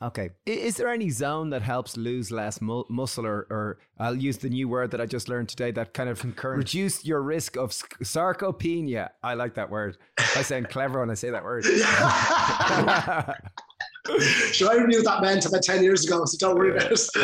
Okay. 0.00 0.30
Is 0.46 0.76
there 0.76 0.88
any 0.88 1.10
zone 1.10 1.50
that 1.50 1.62
helps 1.62 1.96
lose 1.96 2.30
less 2.30 2.60
mu- 2.60 2.84
muscle, 2.88 3.26
or, 3.26 3.48
or 3.50 3.78
I'll 3.98 4.14
use 4.14 4.38
the 4.38 4.48
new 4.48 4.68
word 4.68 4.92
that 4.92 5.00
I 5.00 5.06
just 5.06 5.28
learned 5.28 5.48
today 5.48 5.72
that 5.72 5.92
kind 5.92 6.08
of 6.08 6.20
Concurrent. 6.20 6.58
reduce 6.58 7.04
your 7.04 7.20
risk 7.20 7.56
of 7.56 7.70
sarcopenia? 7.70 9.08
I 9.24 9.34
like 9.34 9.54
that 9.54 9.70
word. 9.70 9.96
I 10.36 10.42
sound 10.42 10.68
clever 10.68 11.00
when 11.00 11.10
I 11.10 11.14
say 11.14 11.30
that 11.30 11.42
word. 11.42 11.64
Should 14.52 14.70
I 14.70 14.84
knew 14.84 15.02
that 15.02 15.20
meant 15.22 15.46
about 15.46 15.62
10 15.62 15.82
years 15.82 16.06
ago, 16.06 16.24
so 16.24 16.36
don't 16.38 16.56
worry 16.56 16.70
about 16.70 16.90
it. 16.90 17.00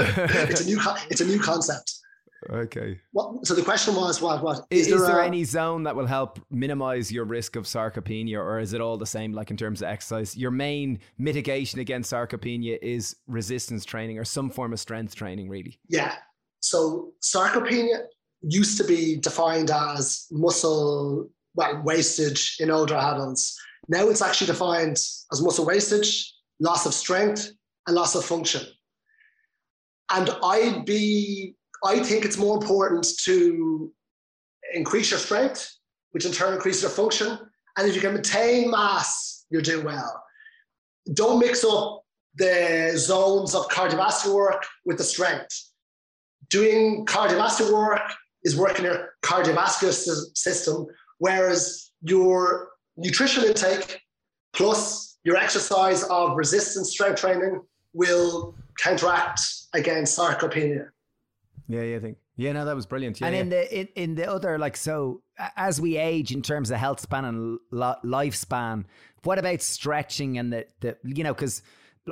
it's 0.51 0.61
a 0.61 0.67
new 0.67 0.81
it's 1.11 1.21
a 1.21 1.27
new 1.27 1.41
concept. 1.41 1.95
Okay. 2.51 3.01
What, 3.13 3.47
so 3.47 3.55
the 3.55 3.63
question 3.63 3.95
was 3.95 4.21
what 4.21 4.43
what 4.43 4.67
is, 4.71 4.89
is 4.89 4.99
there, 4.99 5.07
there 5.07 5.21
a, 5.21 5.27
any 5.27 5.45
zone 5.45 5.83
that 5.85 5.97
will 5.97 6.07
help 6.07 6.39
minimize 6.51 7.11
your 7.11 7.25
risk 7.25 7.57
of 7.57 7.65
sarcopenia 7.65 8.37
or 8.37 8.59
is 8.59 8.73
it 8.73 8.81
all 8.81 8.97
the 8.97 9.07
same 9.07 9.33
like 9.33 9.51
in 9.51 9.57
terms 9.57 9.83
of 9.83 9.89
exercise? 9.89 10.37
Your 10.37 10.51
main 10.51 10.99
mitigation 11.19 11.81
against 11.81 12.13
sarcopenia 12.13 12.79
is 12.83 13.17
resistance 13.27 13.85
training 13.85 14.19
or 14.19 14.25
some 14.25 14.51
form 14.51 14.73
of 14.73 14.81
strength 14.81 15.15
training 15.15 15.49
really. 15.49 15.79
Yeah. 15.89 16.17
So 16.61 17.13
sarcopenia 17.23 18.05
used 18.43 18.77
to 18.79 18.85
be 18.85 19.17
defined 19.17 19.71
as 19.71 20.27
muscle 20.31 21.31
well 21.55 21.83
wastage 21.83 22.57
in 22.61 22.71
older 22.71 22.97
adults. 22.97 23.59
Now 23.89 24.09
it's 24.09 24.23
actually 24.23 24.49
defined 24.49 24.97
as 24.97 25.43
muscle 25.43 25.65
wastage 25.65 26.34
loss 26.61 26.87
of 26.87 26.95
strength, 26.95 27.51
and 27.87 27.97
loss 27.97 28.15
of 28.15 28.25
function. 28.25 28.63
And 30.11 30.31
I'd 30.43 30.85
be, 30.85 31.55
I 31.85 32.03
think 32.03 32.25
it's 32.25 32.39
more 32.39 32.57
important 32.57 33.07
to 33.25 33.93
increase 34.75 35.11
your 35.11 35.21
strength, 35.21 35.71
which 36.13 36.25
in 36.25 36.33
turn 36.33 36.55
increases 36.55 36.83
your 36.83 36.91
function. 36.91 37.39
And 37.77 37.89
if 37.89 37.95
you 37.95 38.01
can 38.01 38.15
maintain 38.15 38.71
mass, 38.71 39.47
you're 39.51 39.63
doing 39.63 39.85
well. 39.85 40.23
Don't 41.13 41.39
mix 41.39 41.65
up 41.65 42.03
the 42.37 42.93
zones 42.97 43.55
of 43.55 43.69
cardiovascular 43.69 44.35
work 44.35 44.65
with 44.85 44.99
the 44.99 45.05
strength. 45.05 45.71
Doing 46.51 47.05
cardiovascular 47.07 47.73
work 47.73 48.13
is 48.43 48.57
working 48.57 48.85
your 48.85 49.15
cardiovascular 49.23 49.93
system, 50.37 50.87
whereas 51.19 51.91
your 52.03 52.71
nutrition 52.97 53.45
intake 53.45 54.01
plus 54.53 55.14
your 55.25 55.37
exercise 55.37 56.03
of 56.05 56.37
resistance 56.37 56.91
strength 56.91 57.21
training 57.21 57.61
will 57.93 58.55
counteract 58.79 59.41
against 59.73 60.19
sarcopenia. 60.19 60.89
Yeah, 61.67 61.83
yeah, 61.83 61.97
I 61.97 62.01
think 62.01 62.19
Yeah, 62.37 62.53
no, 62.53 62.65
that 62.67 62.77
was 62.77 62.87
brilliant. 62.87 63.21
Yeah, 63.21 63.29
and 63.29 63.35
yeah. 63.35 63.43
in 63.43 63.49
the 63.49 63.81
in, 63.81 63.89
in 63.97 64.15
the 64.15 64.31
other 64.31 64.59
like 64.59 64.77
so 64.77 65.23
as 65.57 65.81
we 65.81 65.97
age 65.97 66.33
in 66.33 66.43
terms 66.43 66.71
of 66.71 66.79
health 66.79 67.01
span 67.01 67.25
and 67.25 67.59
lifespan, 67.73 68.85
what 69.25 69.39
about 69.39 69.63
stretching 69.63 70.39
and 70.39 70.53
the 70.53 70.67
the 70.81 70.97
you 71.05 71.25
know 71.25 71.35
because 71.35 71.63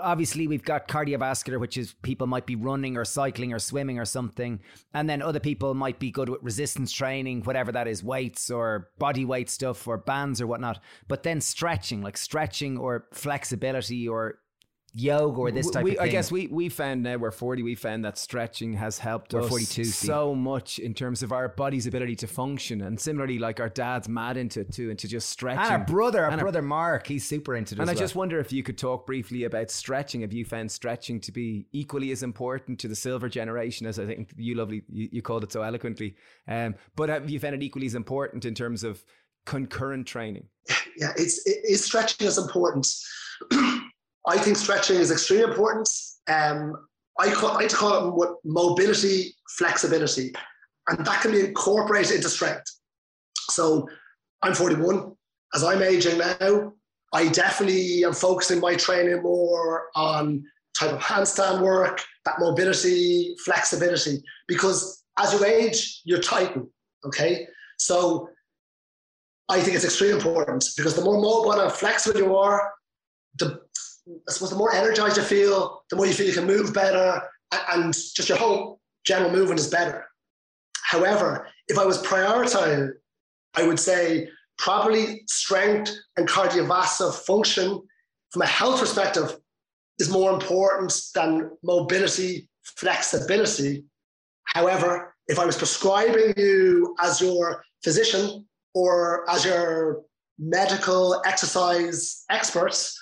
obviously 0.01 0.47
we've 0.47 0.65
got 0.65 0.89
cardiovascular 0.89 1.61
which 1.61 1.77
is 1.77 1.95
people 2.03 2.27
might 2.27 2.47
be 2.47 2.57
running 2.57 2.97
or 2.97 3.05
cycling 3.05 3.53
or 3.53 3.59
swimming 3.59 3.99
or 3.99 4.05
something 4.05 4.61
and 4.95 5.09
then 5.09 5.21
other 5.21 5.41
people 5.41 5.75
might 5.75 5.99
be 5.99 6.11
good 6.11 6.29
with 6.29 6.43
resistance 6.43 6.91
training 6.93 7.43
whatever 7.43 7.73
that 7.73 7.87
is 7.87 8.03
weights 8.03 8.51
or 8.51 8.89
body 8.99 9.25
weight 9.25 9.51
stuff 9.51 9.87
or 9.87 9.99
bands 9.99 10.41
or 10.41 10.47
whatnot 10.47 10.81
but 11.09 11.23
then 11.23 11.41
stretching 11.41 12.01
like 12.01 12.17
stretching 12.17 12.79
or 12.79 13.07
flexibility 13.13 14.09
or 14.09 14.39
yoga 14.95 15.41
or 15.41 15.51
this 15.51 15.71
type 15.71 15.85
we, 15.85 15.93
of 15.93 15.99
thing. 15.99 16.09
I 16.09 16.11
guess 16.11 16.31
we 16.31 16.49
we 16.49 16.69
found 16.69 17.03
now 17.03 17.17
we're 17.17 17.31
40 17.31 17.63
we 17.63 17.75
found 17.75 18.05
that 18.05 18.19
stretching 18.19 18.75
has 18.75 18.99
helped 18.99 19.33
We're 19.33 19.41
us 19.41 19.49
42, 19.49 19.85
so 19.85 20.35
much 20.35 20.79
in 20.79 20.93
terms 20.93 21.23
of 21.23 21.33
our 21.33 21.49
body's 21.49 21.87
ability 21.87 22.17
to 22.17 22.27
function 22.27 22.83
and 22.83 23.01
similarly 23.01 23.39
like 23.39 23.59
our 23.61 23.69
dad's 23.69 24.09
mad 24.09 24.37
into 24.37 24.61
it 24.61 24.73
too 24.73 24.91
into 24.91 25.09
just 25.09 25.31
stretching 25.31 25.65
and 25.65 25.73
our 25.73 25.87
brother, 25.87 26.25
our 26.25 26.31
And 26.31 26.41
our- 26.41 26.45
brother 26.45 26.63
Mark, 26.63 27.07
he's 27.07 27.27
super 27.27 27.57
into 27.57 27.75
this. 27.75 27.81
and 27.81 27.91
I 27.91 27.95
as 27.95 27.99
just 27.99 28.15
wonder 28.15 28.39
if 28.39 28.53
you 28.53 28.63
could 28.63 28.79
talk 28.79 29.07
briefly 29.07 29.45
about 29.45 29.71
stretching. 29.71 30.21
Have 30.21 30.33
you 30.33 30.45
found 30.45 30.71
stretching 30.71 31.21
to 31.21 31.33
be 31.33 31.67
equally 31.73 32.11
as 32.11 32.23
important 32.23 32.79
to 32.81 32.89
the 32.89 32.97
silver 32.97 33.29
generation 33.29 33.87
as 33.87 33.99
I 33.99 34.07
think 34.07 34.33
you 34.37 34.55
lovely 34.55 34.83
you, 34.89 35.09
you 35.11 35.23
called 35.23 35.45
it 35.45 35.53
so 35.53 35.63
eloquently? 35.63 36.17
Um, 36.47 36.75
but 36.97 37.09
have 37.09 37.31
you 37.31 37.41
found 37.41 37.55
it 37.55 37.63
equally 37.63 37.87
as 37.87 37.95
important 37.95 38.45
in 38.45 38.55
terms 38.55 38.85
of 38.85 39.03
concurrent 39.47 40.07
training? 40.07 40.49
yeah, 40.97 41.13
it's 41.17 41.47
it, 41.47 41.59
is 41.65 41.85
stretching 41.85 42.27
is 42.27 42.39
important. 42.39 42.87
I 44.27 44.39
think 44.39 44.57
stretching 44.57 44.97
is 44.97 45.11
extremely 45.11 45.51
important. 45.51 45.89
Um, 46.29 46.75
I, 47.19 47.31
call, 47.33 47.57
I 47.57 47.67
call 47.67 48.09
it 48.09 48.15
what 48.15 48.37
mobility, 48.45 49.35
flexibility, 49.59 50.33
and 50.89 51.05
that 51.05 51.21
can 51.21 51.33
be 51.33 51.41
incorporated 51.41 52.17
into 52.17 52.29
strength. 52.29 52.65
So 53.51 53.89
I'm 54.43 54.55
41. 54.55 55.13
As 55.55 55.65
I'm 55.65 55.83
aging 55.83 56.19
now, 56.19 56.73
I 57.13 57.29
definitely 57.29 58.05
am 58.05 58.15
focusing 58.15 58.61
my 58.61 58.75
training 58.75 59.23
more 59.23 59.89
on 59.95 60.45
type 60.79 60.93
of 60.93 61.01
handstand 61.01 61.61
work, 61.61 62.01
that 62.25 62.37
mobility, 62.39 63.37
flexibility, 63.45 64.23
because 64.49 65.05
as 65.19 65.35
you 65.35 65.45
age, 65.45 66.01
you 66.05 66.19
tighten. 66.19 66.71
Okay, 67.05 67.47
so 67.79 68.29
I 69.49 69.61
think 69.61 69.77
it's 69.77 69.85
extremely 69.85 70.17
important 70.17 70.65
because 70.77 70.97
the 70.97 71.05
more 71.05 71.21
mobile 71.21 71.61
and 71.61 71.71
flexible 71.71 72.19
you 72.19 72.35
are, 72.37 72.73
the 73.39 73.61
I 74.09 74.33
suppose 74.33 74.51
the 74.51 74.57
more 74.57 74.75
energized 74.75 75.17
you 75.17 75.23
feel, 75.23 75.83
the 75.91 75.97
more 75.97 76.07
you 76.07 76.13
feel 76.13 76.27
you 76.27 76.33
can 76.33 76.47
move 76.47 76.75
better, 76.75 77.23
and 77.71 77.93
just 77.93 78.29
your 78.29 78.39
whole 78.39 78.81
general 79.05 79.31
movement 79.31 79.61
is 79.61 79.69
better. 79.69 80.07
However, 80.83 81.49
if 81.69 81.79
I 81.79 81.85
was 81.85 82.03
prioritizing, 82.03 82.91
I 83.55 83.67
would 83.67 83.79
say 83.79 84.29
probably 84.59 85.23
strength 85.27 85.93
and 86.17 86.29
cardiovascular 86.29 87.15
function 87.15 87.81
from 88.31 88.43
a 88.43 88.47
health 88.47 88.81
perspective 88.81 89.37
is 89.99 90.11
more 90.11 90.33
important 90.33 90.93
than 91.15 91.51
mobility, 91.63 92.49
flexibility. 92.63 93.85
However, 94.45 95.15
if 95.29 95.39
I 95.39 95.47
was 95.47 95.57
prescribing 95.57 96.35
you 96.37 96.97
as 97.01 97.21
your 97.21 97.65
physician 97.85 98.47
or 98.75 99.29
as 99.31 99.45
your 99.45 100.03
medical 100.39 101.23
exercise 101.27 102.25
experts, 102.31 102.99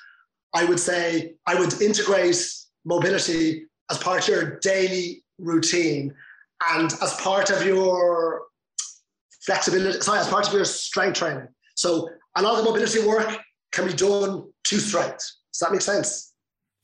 I 0.54 0.64
would 0.64 0.80
say 0.80 1.34
I 1.46 1.54
would 1.58 1.80
integrate 1.80 2.36
mobility 2.84 3.66
as 3.90 3.98
part 3.98 4.22
of 4.22 4.28
your 4.28 4.58
daily 4.60 5.24
routine 5.38 6.14
and 6.72 6.92
as 7.02 7.14
part 7.14 7.50
of 7.50 7.64
your 7.64 8.42
flexibility, 9.44 10.00
sorry, 10.00 10.20
as 10.20 10.28
part 10.28 10.46
of 10.46 10.52
your 10.52 10.64
strength 10.64 11.18
training. 11.18 11.48
So 11.76 12.08
a 12.36 12.42
lot 12.42 12.58
of 12.58 12.64
the 12.64 12.70
mobility 12.70 13.06
work 13.06 13.38
can 13.72 13.86
be 13.86 13.92
done 13.92 14.50
to 14.64 14.78
strength. 14.78 15.18
Does 15.52 15.60
that 15.60 15.72
make 15.72 15.80
sense? 15.80 16.32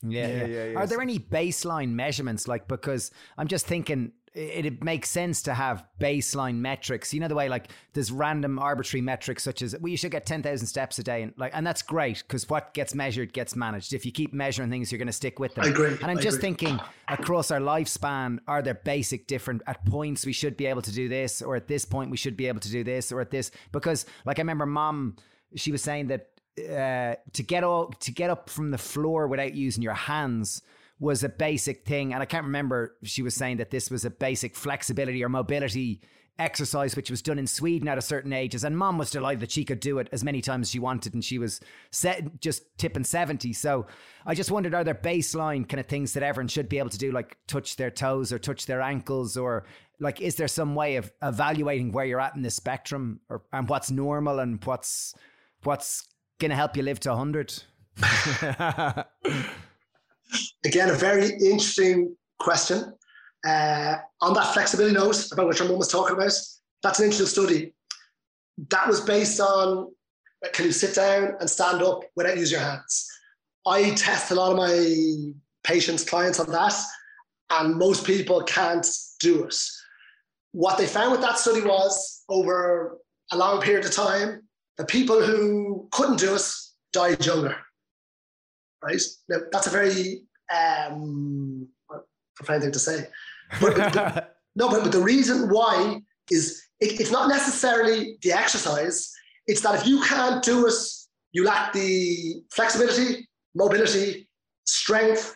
Yeah, 0.01 0.27
Yeah, 0.27 0.27
yeah. 0.27 0.45
yeah, 0.45 0.65
yeah. 0.65 0.79
Are 0.79 0.87
there 0.87 1.01
any 1.01 1.19
baseline 1.19 1.89
measurements? 1.89 2.47
Like, 2.47 2.67
because 2.67 3.11
I'm 3.37 3.47
just 3.47 3.65
thinking 3.65 4.11
it, 4.37 4.65
it 4.65 4.83
makes 4.83 5.09
sense 5.09 5.41
to 5.43 5.53
have 5.53 5.83
baseline 5.99 6.55
metrics. 6.57 7.13
You 7.13 7.19
know, 7.19 7.27
the 7.27 7.35
way 7.35 7.49
like 7.49 7.71
there's 7.93 8.11
random 8.11 8.59
arbitrary 8.59 9.01
metrics 9.01 9.43
such 9.43 9.61
as 9.61 9.75
well, 9.79 9.89
you 9.89 9.97
should 9.97 10.11
get 10.11 10.25
10,000 10.25 10.67
steps 10.67 10.99
a 10.99 11.03
day. 11.03 11.23
And 11.23 11.33
like, 11.37 11.51
and 11.55 11.65
that's 11.65 11.81
great 11.81 12.19
because 12.19 12.47
what 12.49 12.73
gets 12.73 12.93
measured 12.93 13.33
gets 13.33 13.55
managed. 13.55 13.93
If 13.93 14.05
you 14.05 14.11
keep 14.11 14.33
measuring 14.33 14.69
things, 14.69 14.91
you're 14.91 14.99
going 14.99 15.07
to 15.07 15.13
stick 15.13 15.39
with 15.39 15.55
them. 15.55 15.65
I 15.65 15.69
agree, 15.69 15.87
And 16.01 16.05
I'm 16.11 16.19
I 16.19 16.21
just 16.21 16.37
agree. 16.37 16.49
thinking 16.49 16.79
across 17.07 17.49
our 17.49 17.59
lifespan, 17.59 18.39
are 18.47 18.61
there 18.61 18.75
basic 18.75 19.27
different 19.27 19.63
at 19.65 19.83
points 19.85 20.25
we 20.25 20.33
should 20.33 20.55
be 20.55 20.67
able 20.67 20.83
to 20.83 20.91
do 20.91 21.09
this, 21.09 21.41
or 21.41 21.55
at 21.55 21.67
this 21.67 21.83
point 21.83 22.11
we 22.11 22.17
should 22.17 22.37
be 22.37 22.47
able 22.47 22.59
to 22.59 22.71
do 22.71 22.83
this, 22.83 23.11
or 23.11 23.21
at 23.21 23.31
this? 23.31 23.51
Because 23.71 24.05
like 24.25 24.37
I 24.37 24.41
remember 24.41 24.67
mom, 24.67 25.15
she 25.55 25.71
was 25.71 25.81
saying 25.81 26.07
that 26.07 26.29
uh, 26.59 27.15
to 27.33 27.43
get 27.43 27.63
all 27.63 27.87
to 27.87 28.11
get 28.11 28.29
up 28.29 28.49
from 28.49 28.71
the 28.71 28.77
floor 28.77 29.27
without 29.27 29.53
using 29.53 29.83
your 29.83 29.93
hands 29.93 30.61
was 30.99 31.23
a 31.23 31.29
basic 31.29 31.85
thing. 31.85 32.13
And 32.13 32.21
i 32.21 32.25
can't 32.25 32.45
remember 32.45 32.95
she 33.03 33.21
was 33.21 33.35
saying 33.35 33.57
that 33.57 33.71
this 33.71 33.91
was 33.91 34.05
a 34.05 34.09
basic 34.09 34.55
flexibility 34.55 35.23
or 35.23 35.29
mobility 35.29 36.01
exercise 36.39 36.95
which 36.95 37.09
was 37.09 37.23
done 37.23 37.39
in 37.39 37.47
sweden 37.47 37.87
at 37.87 37.97
a 37.97 38.01
certain 38.01 38.31
ages 38.31 38.63
and 38.63 38.77
mom 38.77 38.99
was 38.99 39.09
delighted 39.09 39.39
that 39.39 39.49
she 39.49 39.65
could 39.65 39.79
do 39.79 39.97
it 39.97 40.07
as 40.11 40.23
many 40.23 40.39
times 40.39 40.67
as 40.67 40.71
she 40.71 40.79
wanted. 40.79 41.13
And 41.13 41.23
she 41.23 41.39
was 41.39 41.59
set 41.91 42.39
just 42.39 42.63
tipping 42.77 43.03
70 43.03 43.53
so 43.53 43.87
i 44.25 44.35
just 44.35 44.51
wondered 44.51 44.73
are 44.73 44.83
there 44.83 44.93
baseline 44.93 45.67
kind 45.67 45.79
of 45.79 45.87
things 45.87 46.13
that 46.13 46.23
everyone 46.23 46.47
should 46.47 46.69
be 46.69 46.77
able 46.77 46.89
to 46.89 46.97
do 46.97 47.11
like 47.11 47.37
touch 47.47 47.75
their 47.75 47.91
toes 47.91 48.31
or 48.31 48.39
touch 48.39 48.65
their 48.65 48.81
ankles? 48.81 49.37
Or 49.37 49.65
like 49.99 50.21
is 50.21 50.35
there 50.35 50.47
some 50.47 50.75
way 50.75 50.97
of 50.97 51.11
evaluating 51.21 51.91
where 51.91 52.05
you're 52.05 52.19
at 52.19 52.35
in 52.35 52.41
the 52.41 52.51
spectrum 52.51 53.19
or 53.29 53.41
and 53.51 53.67
what's 53.67 53.89
normal 53.91 54.39
and 54.39 54.63
what's 54.63 55.15
what's 55.63 56.07
going 56.39 56.49
to 56.49 56.55
help 56.55 56.77
you 56.77 56.83
live 56.83 56.99
to 57.01 57.09
100 57.09 57.63
Again, 60.65 60.89
a 60.89 60.93
very 60.93 61.29
interesting 61.31 62.15
question. 62.39 62.93
Uh, 63.45 63.95
on 64.21 64.33
that 64.33 64.53
flexibility 64.53 64.93
note 64.93 65.31
about 65.31 65.57
your 65.57 65.67
mum 65.67 65.77
was 65.77 65.87
talking 65.87 66.15
about, 66.15 66.33
that's 66.83 66.99
an 66.99 67.05
interesting 67.05 67.27
study. 67.27 67.73
That 68.69 68.87
was 68.87 69.01
based 69.01 69.39
on 69.39 69.93
can 70.53 70.65
you 70.65 70.71
sit 70.71 70.95
down 70.95 71.35
and 71.39 71.49
stand 71.49 71.81
up 71.81 72.01
without 72.15 72.37
using 72.37 72.59
your 72.59 72.67
hands? 72.67 73.07
I 73.65 73.91
test 73.91 74.31
a 74.31 74.35
lot 74.35 74.51
of 74.51 74.57
my 74.57 75.31
patients, 75.63 76.03
clients 76.03 76.39
on 76.39 76.51
that, 76.51 76.73
and 77.49 77.75
most 77.75 78.05
people 78.05 78.43
can't 78.43 78.85
do 79.19 79.45
it. 79.45 79.55
What 80.51 80.77
they 80.77 80.85
found 80.85 81.11
with 81.11 81.21
that 81.21 81.39
study 81.39 81.61
was 81.61 82.23
over 82.29 82.97
a 83.31 83.37
long 83.37 83.61
period 83.61 83.85
of 83.85 83.91
time, 83.91 84.43
the 84.77 84.85
people 84.85 85.21
who 85.21 85.87
couldn't 85.91 86.19
do 86.19 86.35
it 86.35 86.43
died 86.93 87.25
younger 87.25 87.57
right? 88.83 89.01
Now, 89.29 89.37
that's 89.51 89.67
a 89.67 89.71
very 89.71 90.23
um, 90.55 91.67
profound 92.35 92.63
thing 92.63 92.71
to 92.71 92.79
say. 92.79 93.07
But, 93.61 93.75
but- 93.75 94.37
no, 94.55 94.69
but, 94.69 94.83
but 94.83 94.91
the 94.91 95.01
reason 95.01 95.49
why 95.49 96.01
is 96.31 96.63
it, 96.79 96.99
it's 96.99 97.11
not 97.11 97.29
necessarily 97.29 98.17
the 98.21 98.31
exercise. 98.31 99.11
It's 99.47 99.61
that 99.61 99.75
if 99.75 99.87
you 99.87 100.01
can't 100.03 100.43
do 100.43 100.67
it, 100.67 100.73
you 101.31 101.43
lack 101.43 101.73
the 101.73 102.41
flexibility, 102.51 103.27
mobility, 103.55 104.27
strength. 104.65 105.35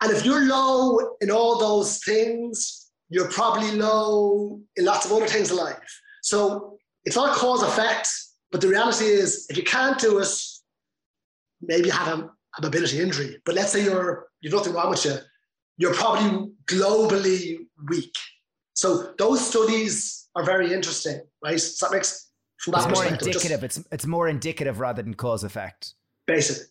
And 0.00 0.10
if 0.10 0.24
you're 0.24 0.46
low 0.46 0.98
in 1.20 1.30
all 1.30 1.58
those 1.58 2.02
things, 2.04 2.90
you're 3.08 3.28
probably 3.30 3.70
low 3.72 4.60
in 4.76 4.84
lots 4.84 5.06
of 5.06 5.12
other 5.12 5.26
things 5.26 5.50
in 5.50 5.56
life. 5.56 6.00
So 6.22 6.78
it's 7.04 7.16
not 7.16 7.36
cause 7.36 7.62
effect, 7.62 8.08
but 8.50 8.60
the 8.60 8.68
reality 8.68 9.04
is 9.04 9.46
if 9.50 9.56
you 9.56 9.62
can't 9.62 9.98
do 9.98 10.18
it, 10.18 10.28
maybe 11.60 11.86
you 11.86 11.92
have 11.92 12.18
a, 12.18 12.30
a 12.58 12.62
mobility 12.62 13.00
injury. 13.00 13.38
But 13.44 13.54
let's 13.54 13.72
say 13.72 13.84
you're 13.84 14.28
you've 14.40 14.52
nothing 14.52 14.74
wrong 14.74 14.90
with 14.90 15.04
you, 15.04 15.16
you're 15.76 15.94
probably 15.94 16.52
globally 16.66 17.58
weak. 17.88 18.16
So 18.74 19.12
those 19.18 19.46
studies 19.46 20.28
are 20.34 20.44
very 20.44 20.72
interesting, 20.72 21.20
right? 21.44 21.60
So 21.60 21.86
that 21.86 21.92
makes 21.92 22.30
from 22.58 22.72
that 22.72 22.78
it's 22.78 22.86
more 22.86 23.02
perspective, 23.02 23.32
just 23.32 23.44
indicative 23.44 23.64
it's 23.64 23.84
it's 23.90 24.06
more 24.06 24.28
indicative 24.28 24.80
rather 24.80 25.02
than 25.02 25.14
cause 25.14 25.44
effect 25.44 25.94
basically. 26.26 26.64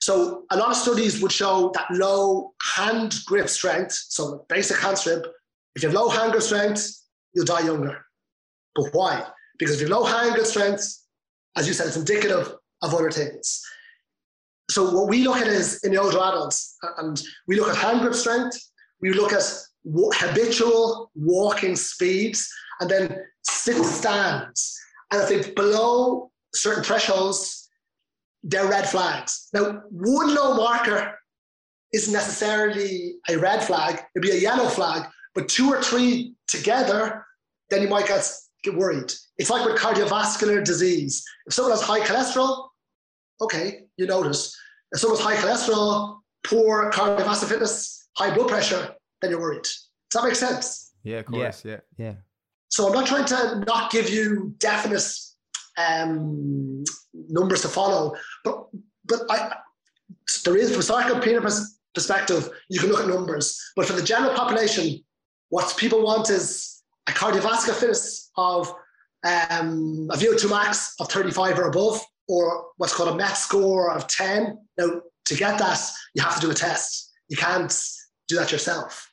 So 0.00 0.44
a 0.50 0.56
lot 0.56 0.70
of 0.70 0.76
studies 0.76 1.20
would 1.20 1.32
show 1.32 1.72
that 1.74 1.86
low 1.90 2.54
hand 2.76 3.16
grip 3.26 3.48
strength, 3.48 3.92
so 3.92 4.46
basic 4.48 4.78
hand 4.78 4.98
grip, 5.02 5.26
if 5.74 5.82
you 5.82 5.88
have 5.88 5.96
low 5.96 6.08
hand 6.08 6.32
grip 6.32 6.42
strength, 6.42 6.88
you'll 7.34 7.44
die 7.44 7.60
younger. 7.60 8.04
But 8.74 8.90
why? 8.92 9.26
Because 9.58 9.74
if 9.74 9.80
you 9.80 9.92
have 9.92 9.98
low 9.98 10.04
hand 10.04 10.34
grip 10.34 10.46
strength, 10.46 11.02
as 11.56 11.66
you 11.66 11.74
said, 11.74 11.88
it's 11.88 11.96
indicative 11.96 12.54
of 12.82 12.94
other 12.94 13.10
things. 13.10 13.60
So 14.70 14.90
what 14.90 15.08
we 15.08 15.24
look 15.24 15.38
at 15.38 15.46
is 15.46 15.82
in 15.84 15.92
the 15.92 16.00
older 16.00 16.18
adults, 16.18 16.76
and 16.98 17.20
we 17.46 17.58
look 17.58 17.68
at 17.68 17.76
hand 17.76 18.00
grip 18.00 18.14
strength, 18.14 18.58
we 19.00 19.12
look 19.12 19.32
at 19.32 19.42
habitual 19.84 21.10
walking 21.14 21.74
speeds, 21.74 22.48
and 22.80 22.90
then 22.90 23.24
sit 23.42 23.82
stands. 23.84 24.78
And 25.10 25.22
if 25.22 25.28
they're 25.28 25.54
below 25.54 26.30
certain 26.54 26.84
thresholds, 26.84 27.68
they're 28.42 28.68
red 28.68 28.88
flags. 28.88 29.48
Now, 29.52 29.82
one 29.90 30.34
low 30.34 30.54
marker 30.54 31.18
isn't 31.92 32.12
necessarily 32.12 33.14
a 33.28 33.38
red 33.38 33.62
flag, 33.62 34.02
it'd 34.14 34.22
be 34.22 34.36
a 34.36 34.40
yellow 34.40 34.68
flag, 34.68 35.08
but 35.34 35.48
two 35.48 35.68
or 35.70 35.82
three 35.82 36.34
together, 36.46 37.24
then 37.70 37.82
you 37.82 37.88
might 37.88 38.06
get, 38.06 38.30
get 38.62 38.74
worried. 38.74 39.12
It's 39.38 39.50
like 39.50 39.64
with 39.64 39.78
cardiovascular 39.78 40.62
disease. 40.62 41.24
If 41.46 41.54
someone 41.54 41.72
has 41.72 41.82
high 41.82 42.00
cholesterol, 42.00 42.68
okay, 43.40 43.87
you 43.98 44.06
notice. 44.06 44.56
If 44.92 45.00
someone's 45.00 45.22
high 45.22 45.36
cholesterol, 45.36 46.20
poor 46.44 46.90
cardiovascular 46.90 47.48
fitness, 47.48 48.08
high 48.16 48.34
blood 48.34 48.48
pressure, 48.48 48.94
then 49.20 49.30
you're 49.30 49.40
worried. 49.40 49.64
Does 49.64 50.14
that 50.14 50.24
make 50.24 50.34
sense? 50.36 50.92
Yeah, 51.02 51.18
of 51.18 51.26
course. 51.26 51.64
Yeah. 51.64 51.80
Yeah. 51.98 52.14
So 52.68 52.86
I'm 52.86 52.92
not 52.92 53.06
trying 53.06 53.26
to 53.26 53.64
not 53.66 53.90
give 53.90 54.08
you 54.08 54.54
definite 54.58 55.06
um, 55.76 56.84
numbers 57.12 57.62
to 57.62 57.68
follow, 57.68 58.14
but 58.44 58.68
but 59.04 59.20
I 59.30 59.56
there 60.44 60.56
is 60.56 60.70
from 60.70 60.80
a 60.80 60.84
sarcopenia 60.84 61.42
perspective, 61.94 62.50
you 62.68 62.80
can 62.80 62.90
look 62.90 63.00
at 63.00 63.08
numbers. 63.08 63.60
But 63.76 63.86
for 63.86 63.94
the 63.94 64.02
general 64.02 64.34
population, 64.34 65.02
what 65.48 65.74
people 65.76 66.02
want 66.02 66.30
is 66.30 66.82
a 67.08 67.12
cardiovascular 67.12 67.74
fitness 67.74 68.30
of 68.36 68.68
um, 69.24 70.08
a 70.12 70.16
VO2 70.16 70.50
max 70.50 70.94
of 71.00 71.08
35 71.08 71.58
or 71.58 71.68
above, 71.68 72.00
or 72.28 72.66
what's 72.76 72.94
called 72.94 73.08
a 73.08 73.16
MET 73.16 73.36
score 73.36 73.90
of 73.90 74.06
10. 74.06 74.58
Now, 74.78 75.00
to 75.26 75.34
get 75.34 75.58
that, 75.58 75.80
you 76.14 76.22
have 76.22 76.34
to 76.36 76.40
do 76.40 76.50
a 76.50 76.54
test. 76.54 77.10
You 77.28 77.36
can't 77.36 77.74
do 78.28 78.36
that 78.36 78.52
yourself. 78.52 79.10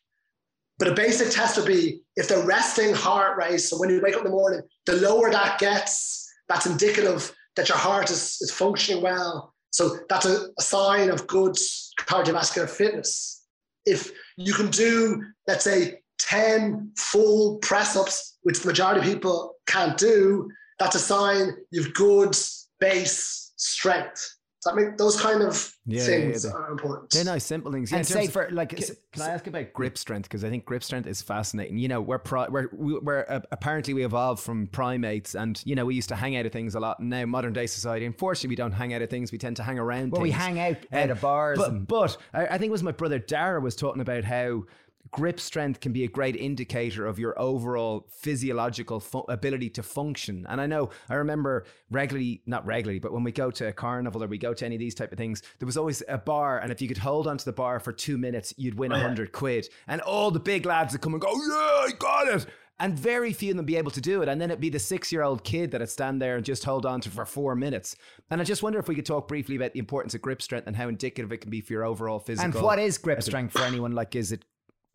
But 0.78 0.90
a 0.90 0.94
basic 0.94 1.32
test 1.32 1.58
would 1.58 1.66
be 1.66 2.02
if 2.18 2.28
the 2.28 2.44
resting 2.44 2.94
heart 2.94 3.38
rate, 3.38 3.60
so 3.60 3.80
when 3.80 3.90
you 3.90 4.02
wake 4.02 4.16
up 4.16 4.20
in 4.20 4.26
the 4.26 4.32
morning, 4.32 4.62
the 4.86 4.98
lower 4.98 5.32
that 5.32 5.58
gets, 5.58 6.30
that's 6.50 6.66
indicative 6.66 7.34
that 7.56 7.70
your 7.70 7.78
heart 7.78 8.12
is, 8.12 8.38
is 8.42 8.52
functioning 8.52 9.02
well. 9.02 9.54
So 9.72 9.98
that's 10.10 10.26
a, 10.26 10.48
a 10.58 10.62
sign 10.62 11.10
of 11.10 11.28
good 11.28 11.56
cardiovascular 12.00 12.70
fitness. 12.70 13.44
If 13.86 14.12
you 14.36 14.54
can 14.54 14.70
do, 14.70 15.24
let's 15.48 15.64
say, 15.64 16.02
10 16.20 16.92
full 16.98 17.58
press 17.60 17.96
ups, 17.96 18.38
which 18.44 18.62
the 18.62 18.68
majority 18.68 19.00
of 19.00 19.06
people 19.06 19.56
can't 19.68 19.98
do, 19.98 20.50
that's 20.80 20.96
a 20.96 21.00
sign 21.00 21.52
you've 21.72 21.94
good 21.94 22.36
base 22.80 23.54
strength. 23.58 24.32
So 24.60 24.72
I 24.72 24.76
mean, 24.76 24.96
those 24.98 25.22
kind 25.22 25.44
of 25.44 25.72
Yeah, 25.86 26.00
yeah, 26.00 26.06
things 26.08 26.44
yeah, 26.44 26.50
they- 26.50 26.58
are 26.58 26.72
important. 26.72 27.12
They're 27.12 27.24
nice, 27.24 27.44
simple 27.46 27.72
things. 27.72 27.92
Yeah, 27.92 27.98
And 28.00 28.08
say 28.08 28.26
for 28.26 28.50
like, 28.50 28.70
Can, 28.70 28.84
can 29.12 29.22
I 29.22 29.30
ask 29.30 29.46
about 29.46 29.74
grip 29.74 29.96
strength? 29.96 30.24
Because 30.24 30.44
I 30.44 30.50
think 30.50 30.66
grip 30.66 30.84
strength 30.84 31.06
is 31.08 31.22
fascinating. 31.22 31.78
You 31.78 31.88
know, 31.88 32.02
we're 32.02 32.18
pri- 32.18 32.48
we're 32.50 32.70
we- 32.74 32.98
we're 32.98 33.26
uh, 33.30 33.42
apparently 33.52 33.94
we 33.94 34.04
evolved 34.04 34.42
from 34.42 34.66
primates, 34.66 35.36
and 35.36 35.62
you 35.66 35.76
know 35.76 35.86
we 35.86 35.94
used 35.94 36.10
to 36.10 36.16
hang 36.16 36.36
out 36.36 36.48
of 36.48 36.52
things 36.52 36.74
a 36.74 36.80
lot. 36.80 36.98
And 36.98 37.12
now 37.12 37.26
modern 37.28 37.54
day 37.54 37.68
society, 37.68 38.08
unfortunately, 38.08 38.50
we 38.50 38.56
don't 38.56 38.72
hang 38.72 38.92
out 38.96 39.04
of 39.04 39.10
things. 39.12 39.32
We 39.32 39.38
tend 39.38 39.56
to 39.58 39.64
hang 39.64 39.78
around. 39.78 40.12
well, 40.14 40.22
we 40.24 40.32
hang 40.32 40.60
out 40.60 40.78
out 40.92 41.04
Um, 41.04 41.12
of 41.12 41.22
bars. 41.22 41.58
But, 41.60 41.70
and, 41.70 41.88
but 41.88 42.18
I, 42.34 42.46
I 42.48 42.58
think 42.58 42.70
it 42.70 42.72
was 42.72 42.82
my 42.82 42.92
brother 42.92 43.20
Dara 43.20 43.62
was 43.62 43.76
talking 43.76 44.02
about 44.02 44.24
how 44.24 44.64
grip 45.12 45.40
strength 45.40 45.80
can 45.80 45.92
be 45.94 46.04
a 46.04 46.08
great 46.08 46.36
indicator 46.36 47.06
of 47.06 47.20
your 47.20 47.40
overall 47.40 48.08
physiological 48.10 49.00
fu- 49.00 49.26
ability 49.30 49.70
to 49.72 49.84
function. 49.84 50.46
And 50.50 50.60
I 50.60 50.68
know 50.68 50.90
I 51.10 51.16
remember 51.16 51.66
regularly, 51.92 52.42
not 52.46 52.66
regularly, 52.66 53.00
but 53.00 53.14
when 53.14 53.24
we 53.24 53.32
go 53.32 53.52
to 53.52 53.68
a 53.68 53.74
carnival 53.74 54.24
or 54.24 54.28
we 54.28 54.38
go 54.38 54.54
to 54.54 54.66
any 54.66 54.76
of 54.76 54.80
these 54.80 54.96
type 54.96 55.12
of 55.12 55.18
things, 55.18 55.42
there 55.60 55.66
was 55.66 55.78
always 55.78 56.04
a 56.08 56.18
bar, 56.18 56.60
and 56.60 56.72
if 56.72 56.82
you 56.82 56.88
could 56.88 56.98
hold 56.98 57.28
onto 57.28 57.46
the 57.46 57.54
bar 57.54 57.80
for 57.80 57.92
two 57.92 58.18
minutes, 58.18 58.54
you'd 58.58 58.78
win 58.78 58.92
oh, 58.92 58.96
a 58.96 59.00
hundred 59.00 59.32
quid. 59.32 59.70
And 59.88 60.02
all 60.02 60.32
the 60.32 60.40
big 60.40 60.66
lads 60.66 60.94
would 60.94 61.02
come 61.02 61.14
and 61.14 61.22
go, 61.22 61.32
"Yeah, 61.32 61.54
I 61.54 61.90
got 61.98 62.28
it." 62.28 62.46
And 62.80 63.00
very 63.00 63.32
few 63.32 63.52
of 63.52 63.58
them 63.58 63.66
be 63.66 63.78
able 63.78 63.92
to 63.92 64.02
do 64.02 64.22
it. 64.22 64.28
And 64.28 64.42
then 64.42 64.52
it'd 64.52 64.60
be 64.60 64.70
the 64.70 64.80
six 64.80 65.12
year 65.12 65.24
old 65.24 65.44
kid 65.44 65.72
that'd 65.72 65.90
stand 65.90 66.22
there 66.22 66.36
and 66.36 66.44
just 66.44 66.66
hold 66.66 66.86
on 66.86 67.00
to 67.02 67.10
for 67.10 67.26
four 67.26 67.56
minutes. 67.56 67.96
And 68.30 68.42
I 68.42 68.44
just 68.44 68.64
wonder 68.64 68.80
if 68.80 68.88
we 68.90 68.96
could 68.96 69.06
talk 69.06 69.30
briefly 69.30 69.56
about 69.56 69.72
the 69.74 69.80
importance 69.80 70.14
of 70.14 70.22
grip 70.22 70.42
strength 70.42 70.68
and 70.68 70.76
how 70.76 70.90
indicative 70.90 71.32
it 71.32 71.38
can 71.38 71.50
be 71.50 71.62
for 71.62 71.72
your 71.72 71.86
overall 71.86 72.20
physical. 72.20 72.52
and 72.52 72.62
what 72.62 72.80
is 72.80 72.98
grip 72.98 73.24
strength 73.24 73.54
for 73.54 73.62
anyone? 73.62 73.94
Like, 73.94 74.16
is 74.16 74.34
it? 74.34 74.44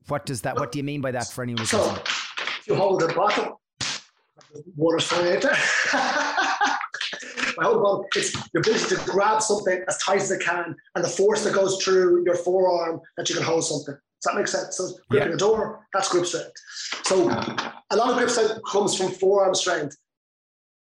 What 0.08 0.26
does 0.26 0.42
that? 0.42 0.56
What 0.56 0.72
do 0.72 0.78
you 0.78 0.84
mean 0.84 1.00
by 1.00 1.10
that 1.12 1.28
for 1.28 1.42
anyone? 1.42 1.60
who's 1.60 1.70
So 1.70 1.78
listening? 1.78 2.02
if 2.60 2.66
you 2.66 2.74
hold 2.74 3.00
the 3.00 3.08
bottle, 3.14 3.60
water's 4.76 5.04
flowing 5.04 5.36
out 5.36 5.42
there. 5.42 5.56
By 7.56 7.64
holding 7.64 8.08
it's 8.16 8.34
your 8.54 8.60
ability 8.60 8.94
to 8.94 9.00
grab 9.06 9.42
something 9.42 9.82
as 9.88 9.98
tight 9.98 10.20
as 10.20 10.30
it 10.30 10.40
can 10.40 10.74
and 10.94 11.04
the 11.04 11.08
force 11.08 11.44
that 11.44 11.52
goes 11.54 11.82
through 11.82 12.24
your 12.24 12.36
forearm 12.36 13.00
that 13.16 13.28
you 13.28 13.34
can 13.34 13.44
hold 13.44 13.64
something. 13.64 13.94
Does 13.94 14.24
that 14.24 14.34
make 14.36 14.48
sense? 14.48 14.76
So 14.76 14.90
gripping 15.10 15.32
a 15.34 15.36
door, 15.36 15.86
that's 15.92 16.08
grip 16.08 16.26
strength. 16.26 16.52
So 17.04 17.28
a 17.28 17.96
lot 17.96 18.10
of 18.10 18.16
grip 18.16 18.30
strength 18.30 18.60
comes 18.70 18.94
from 18.96 19.10
forearm 19.12 19.54
strength. 19.54 19.96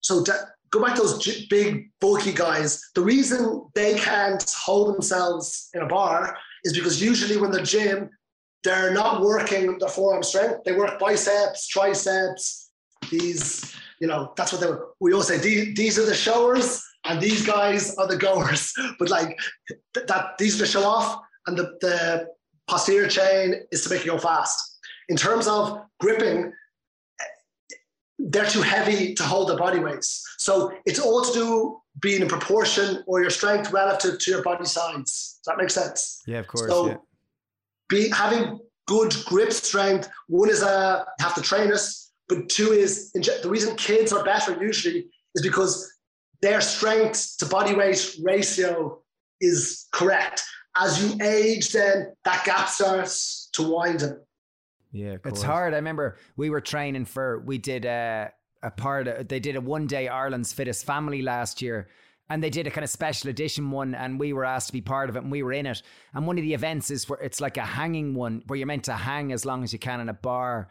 So 0.01 0.23
to 0.25 0.35
go 0.71 0.85
back 0.85 0.97
to 0.97 1.03
those 1.03 1.47
big, 1.49 1.91
bulky 2.01 2.33
guys, 2.33 2.83
the 2.95 3.01
reason 3.03 3.66
they 3.75 3.95
can't 3.99 4.45
hold 4.59 4.95
themselves 4.95 5.71
in 5.75 5.83
a 5.83 5.87
bar 5.87 6.37
is 6.64 6.75
because 6.75 7.01
usually 7.03 7.39
when 7.41 7.51
they're 7.51 7.64
gym, 7.64 8.11
they're 8.64 8.92
not 8.92 9.22
working 9.22 9.78
their 9.78 9.88
forearm 9.88 10.22
strength. 10.22 10.64
They 10.64 10.72
work 10.72 10.98
biceps, 10.98 11.68
triceps, 11.68 12.70
these, 13.11 13.74
you 14.00 14.06
know, 14.06 14.32
that's 14.36 14.52
what 14.52 14.61
they 14.61 14.66
were. 14.66 14.88
We 15.00 15.12
all 15.12 15.22
say 15.22 15.38
these, 15.38 15.74
these 15.76 15.98
are 15.98 16.06
the 16.06 16.14
showers 16.14 16.82
and 17.04 17.20
these 17.20 17.46
guys 17.46 17.94
are 17.96 18.06
the 18.06 18.16
goers. 18.16 18.72
But 18.98 19.11
like 19.11 19.38
th- 19.68 20.06
that, 20.06 20.38
these 20.38 20.56
are 20.56 20.64
the 20.64 20.70
show 20.70 20.84
off 20.84 21.22
and 21.46 21.56
the, 21.56 21.76
the 21.80 22.28
posterior 22.68 23.09
chain 23.09 23.54
is 23.72 23.84
to 23.84 23.90
make 23.90 24.04
you 24.04 24.12
go 24.12 24.18
fast. 24.18 24.78
In 25.09 25.16
terms 25.16 25.46
of 25.46 25.80
gripping, 26.00 26.52
they're 28.18 28.46
too 28.46 28.62
heavy 28.62 29.14
to 29.14 29.22
hold 29.22 29.48
their 29.48 29.56
body 29.56 29.78
weights. 29.78 30.24
So 30.38 30.72
it's 30.84 30.98
all 30.98 31.22
to 31.22 31.32
do 31.32 31.80
being 32.00 32.22
in 32.22 32.28
proportion 32.28 33.02
or 33.06 33.20
your 33.20 33.30
strength 33.30 33.72
relative 33.72 34.18
to 34.18 34.30
your 34.30 34.42
body 34.42 34.64
size. 34.64 35.04
Does 35.04 35.40
that 35.46 35.56
make 35.56 35.70
sense? 35.70 36.22
Yeah, 36.26 36.40
of 36.40 36.48
course. 36.48 36.70
So 36.70 36.88
yeah. 36.88 36.96
Be 37.89 38.09
having 38.11 38.59
good 38.86 39.14
grip 39.26 39.53
strength. 39.53 40.09
One 40.28 40.51
is 40.51 40.62
uh, 40.62 41.05
you 41.18 41.24
have 41.24 41.34
to 41.34 41.43
train 41.43 41.72
us, 41.72 42.11
but 42.28 42.49
two 42.49 42.72
is 42.72 43.12
the 43.12 43.49
reason 43.49 43.76
kids 43.76 44.12
are 44.12 44.24
better 44.24 44.57
usually 44.61 45.09
is 45.34 45.43
because 45.43 45.91
their 46.41 46.61
strength 46.61 47.36
to 47.39 47.47
body 47.47 47.74
weight 47.74 48.16
ratio 48.22 49.03
is 49.41 49.86
correct. 49.93 50.43
As 50.76 51.03
you 51.03 51.18
age, 51.24 51.72
then 51.72 52.12
that 52.24 52.45
gap 52.45 52.68
starts 52.68 53.49
to 53.55 53.68
widen. 53.68 54.20
Yeah, 54.93 55.14
of 55.14 55.26
It's 55.26 55.43
hard. 55.43 55.74
I 55.74 55.76
remember 55.76 56.18
we 56.36 56.51
were 56.51 56.61
training 56.61 57.05
for 57.05 57.41
we 57.41 57.59
did 57.59 57.84
a 57.84 58.32
a 58.62 58.70
part 58.70 59.07
of, 59.07 59.28
they 59.28 59.41
did 59.41 59.57
a 59.57 59.61
one 59.61 59.86
day 59.86 60.09
Ireland's 60.09 60.53
fittest 60.53 60.84
family 60.84 61.22
last 61.22 61.62
year 61.62 61.89
and 62.31 62.43
they 62.43 62.51
did 62.51 62.66
a 62.66 62.70
kind 62.70 62.85
of 62.85 62.91
special 62.91 63.31
edition 63.31 63.70
one 63.70 63.95
and 63.95 64.20
we 64.20 64.33
were 64.33 64.45
asked 64.45 64.68
to 64.68 64.72
be 64.72 64.81
part 64.81 65.09
of 65.09 65.16
it 65.16 65.22
and 65.22 65.33
we 65.33 65.43
were 65.43 65.53
in 65.53 65.66
it. 65.66 65.83
And 66.14 66.26
one 66.26 66.39
of 66.39 66.43
the 66.43 66.55
events 66.55 66.91
is 66.91 67.09
where 67.09 67.18
it's 67.20 67.41
like 67.41 67.57
a 67.57 67.64
hanging 67.64 68.14
one 68.14 68.43
where 68.47 68.57
you're 68.59 68.66
meant 68.66 68.85
to 68.85 68.95
hang 68.95 69.33
as 69.33 69.45
long 69.45 69.64
as 69.64 69.72
you 69.72 69.79
can 69.79 70.01
in 70.01 70.09
a 70.09 70.14
bar 70.14 70.68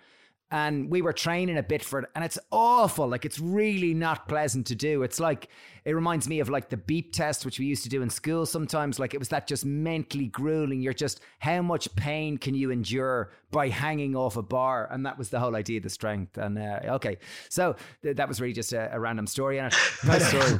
and 0.51 0.89
we 0.89 1.01
were 1.01 1.13
training 1.13 1.57
a 1.57 1.63
bit 1.63 1.83
for 1.83 1.99
it 1.99 2.09
and 2.15 2.23
it's 2.23 2.39
awful 2.51 3.07
like 3.07 3.25
it's 3.25 3.39
really 3.39 3.93
not 3.93 4.27
pleasant 4.27 4.65
to 4.65 4.75
do 4.75 5.03
it's 5.03 5.19
like 5.19 5.49
it 5.83 5.93
reminds 5.93 6.27
me 6.27 6.39
of 6.39 6.49
like 6.49 6.69
the 6.69 6.77
beep 6.77 7.11
test 7.13 7.45
which 7.45 7.59
we 7.59 7.65
used 7.65 7.83
to 7.83 7.89
do 7.89 8.01
in 8.01 8.09
school 8.09 8.45
sometimes 8.45 8.97
like 8.99 9.13
it 9.13 9.17
was 9.17 9.29
that 9.29 9.45
just 9.47 9.65
mentally 9.65 10.27
grueling 10.27 10.79
you're 10.81 10.93
just 10.93 11.19
how 11.39 11.61
much 11.61 11.93
pain 11.95 12.37
can 12.37 12.55
you 12.55 12.71
endure 12.71 13.31
by 13.51 13.67
hanging 13.69 14.15
off 14.15 14.37
a 14.37 14.41
bar 14.41 14.87
and 14.91 15.05
that 15.05 15.17
was 15.17 15.29
the 15.29 15.39
whole 15.39 15.55
idea 15.55 15.77
of 15.77 15.83
the 15.83 15.89
strength 15.89 16.37
and 16.37 16.57
uh, 16.57 16.79
okay 16.85 17.17
so 17.49 17.75
th- 18.01 18.15
that 18.15 18.27
was 18.27 18.39
really 18.39 18.53
just 18.53 18.71
a, 18.71 18.93
a 18.93 18.99
random 18.99 19.27
story 19.27 19.59
and 19.59 19.73
Nice 20.05 20.27
story. 20.27 20.59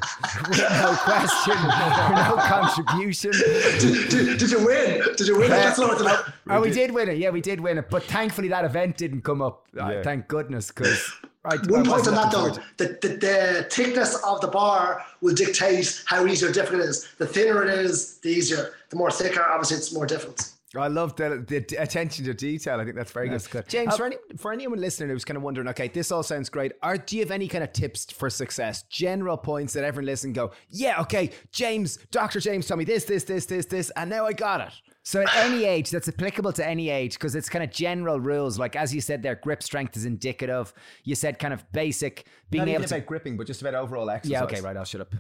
no 0.58 0.96
question 1.00 1.56
no 1.56 2.36
contribution 2.40 3.32
Did, 3.32 4.10
did, 4.10 4.38
did 4.40 4.52
you 4.52 4.66
win? 4.66 5.02
Did 5.16 5.28
you 5.28 5.38
win? 5.38 5.50
That's 5.50 5.80
I 5.80 5.86
want 5.86 5.98
to 6.00 6.04
know. 6.06 6.22
Oh, 6.50 6.62
we 6.62 6.72
did 6.72 6.92
win 6.92 7.10
it. 7.10 7.18
Yeah, 7.18 7.30
we 7.30 7.42
did 7.42 7.60
win 7.60 7.78
it. 7.78 7.90
But 7.90 8.04
thankfully, 8.04 8.48
that 8.50 8.66
event 8.66 8.98
didn't 8.98 9.22
come 9.22 9.42
up. 9.42 9.68
Uh, 9.78 9.90
Yeah. 9.90 10.04
thank 10.04 10.28
goodness, 10.28 10.68
because 10.72 11.12
I, 11.46 11.56
One 11.68 11.88
I 11.88 11.92
point 11.92 12.08
on 12.08 12.16
that 12.16 12.32
though, 12.32 12.50
the, 12.78 12.98
the, 13.02 13.08
the 13.18 13.68
thickness 13.70 14.16
of 14.24 14.42
the 14.42 14.48
bar 14.48 15.06
will 15.22 15.36
dictate 15.36 16.04
how 16.06 16.26
easy 16.26 16.46
or 16.46 16.52
difficult 16.52 16.82
it 16.82 16.90
is. 16.90 17.08
The 17.18 17.28
thinner 17.28 17.64
it 17.64 17.70
is, 17.70 18.18
the 18.20 18.30
easier. 18.30 18.74
The 18.90 18.96
more 18.96 19.12
thicker, 19.12 19.42
obviously, 19.44 19.78
it's 19.78 19.94
more 19.94 20.06
difficult. 20.06 20.54
I 20.76 20.90
love 20.90 21.16
the, 21.16 21.44
the 21.48 21.82
attention 21.82 22.26
to 22.26 22.34
detail. 22.34 22.80
I 22.80 22.84
think 22.84 22.98
that's 22.98 23.12
very 23.12 23.30
That's 23.30 23.48
good. 23.48 23.64
good. 23.64 23.70
James, 23.72 23.94
Uh, 23.94 23.98
for, 23.98 24.06
any, 24.06 24.18
for 24.38 24.52
anyone 24.54 24.80
listening 24.80 25.10
who's 25.10 25.24
kind 25.26 25.38
of 25.38 25.42
wondering, 25.42 25.68
okay, 25.70 25.88
this 25.88 26.12
all 26.12 26.22
sounds 26.24 26.50
great. 26.50 26.74
Are, 26.84 26.98
do 26.98 27.16
you 27.16 27.24
have 27.24 27.32
any 27.32 27.48
kind 27.48 27.64
of 27.64 27.72
tips 27.72 28.06
for 28.12 28.30
success? 28.30 28.84
General 28.84 29.38
points 29.38 29.74
that 29.74 29.84
everyone 29.86 30.06
listen 30.06 30.34
go, 30.34 30.52
yeah, 30.70 31.02
okay, 31.02 31.32
James, 31.52 31.98
Dr. 32.12 32.42
James 32.42 32.68
tell 32.68 32.78
me 32.78 32.84
this, 32.84 33.06
this, 33.06 33.24
this, 33.24 33.46
this, 33.46 33.66
this, 33.66 33.90
and 33.96 34.10
now 34.10 34.26
I 34.28 34.34
got 34.34 34.60
it. 34.62 34.74
So 35.08 35.22
at 35.22 35.34
any 35.38 35.64
age, 35.64 35.90
that's 35.90 36.10
applicable 36.10 36.52
to 36.52 36.68
any 36.68 36.90
age 36.90 37.14
because 37.14 37.34
it's 37.34 37.48
kind 37.48 37.64
of 37.64 37.72
general 37.72 38.20
rules. 38.20 38.60
Like 38.60 38.76
as 38.76 38.94
you 38.94 39.00
said, 39.00 39.24
their 39.24 39.36
grip 39.36 39.64
strength 39.64 39.96
is 39.96 40.04
indicative. 40.04 40.74
You 41.06 41.16
said 41.16 41.40
kind 41.40 41.54
of 41.54 41.64
basic 41.72 42.26
being 42.50 42.64
Not 42.64 42.72
able 42.72 42.80
even 42.80 42.90
to. 42.90 42.96
about 42.96 43.08
gripping, 43.08 43.38
but 43.38 43.48
just 43.48 43.62
about 43.62 43.74
overall 43.74 44.10
exercise. 44.10 44.32
Yeah. 44.34 44.44
Okay. 44.44 44.60
Right. 44.60 44.76
I'll 44.76 44.84
shut 44.84 45.00
up. 45.00 45.16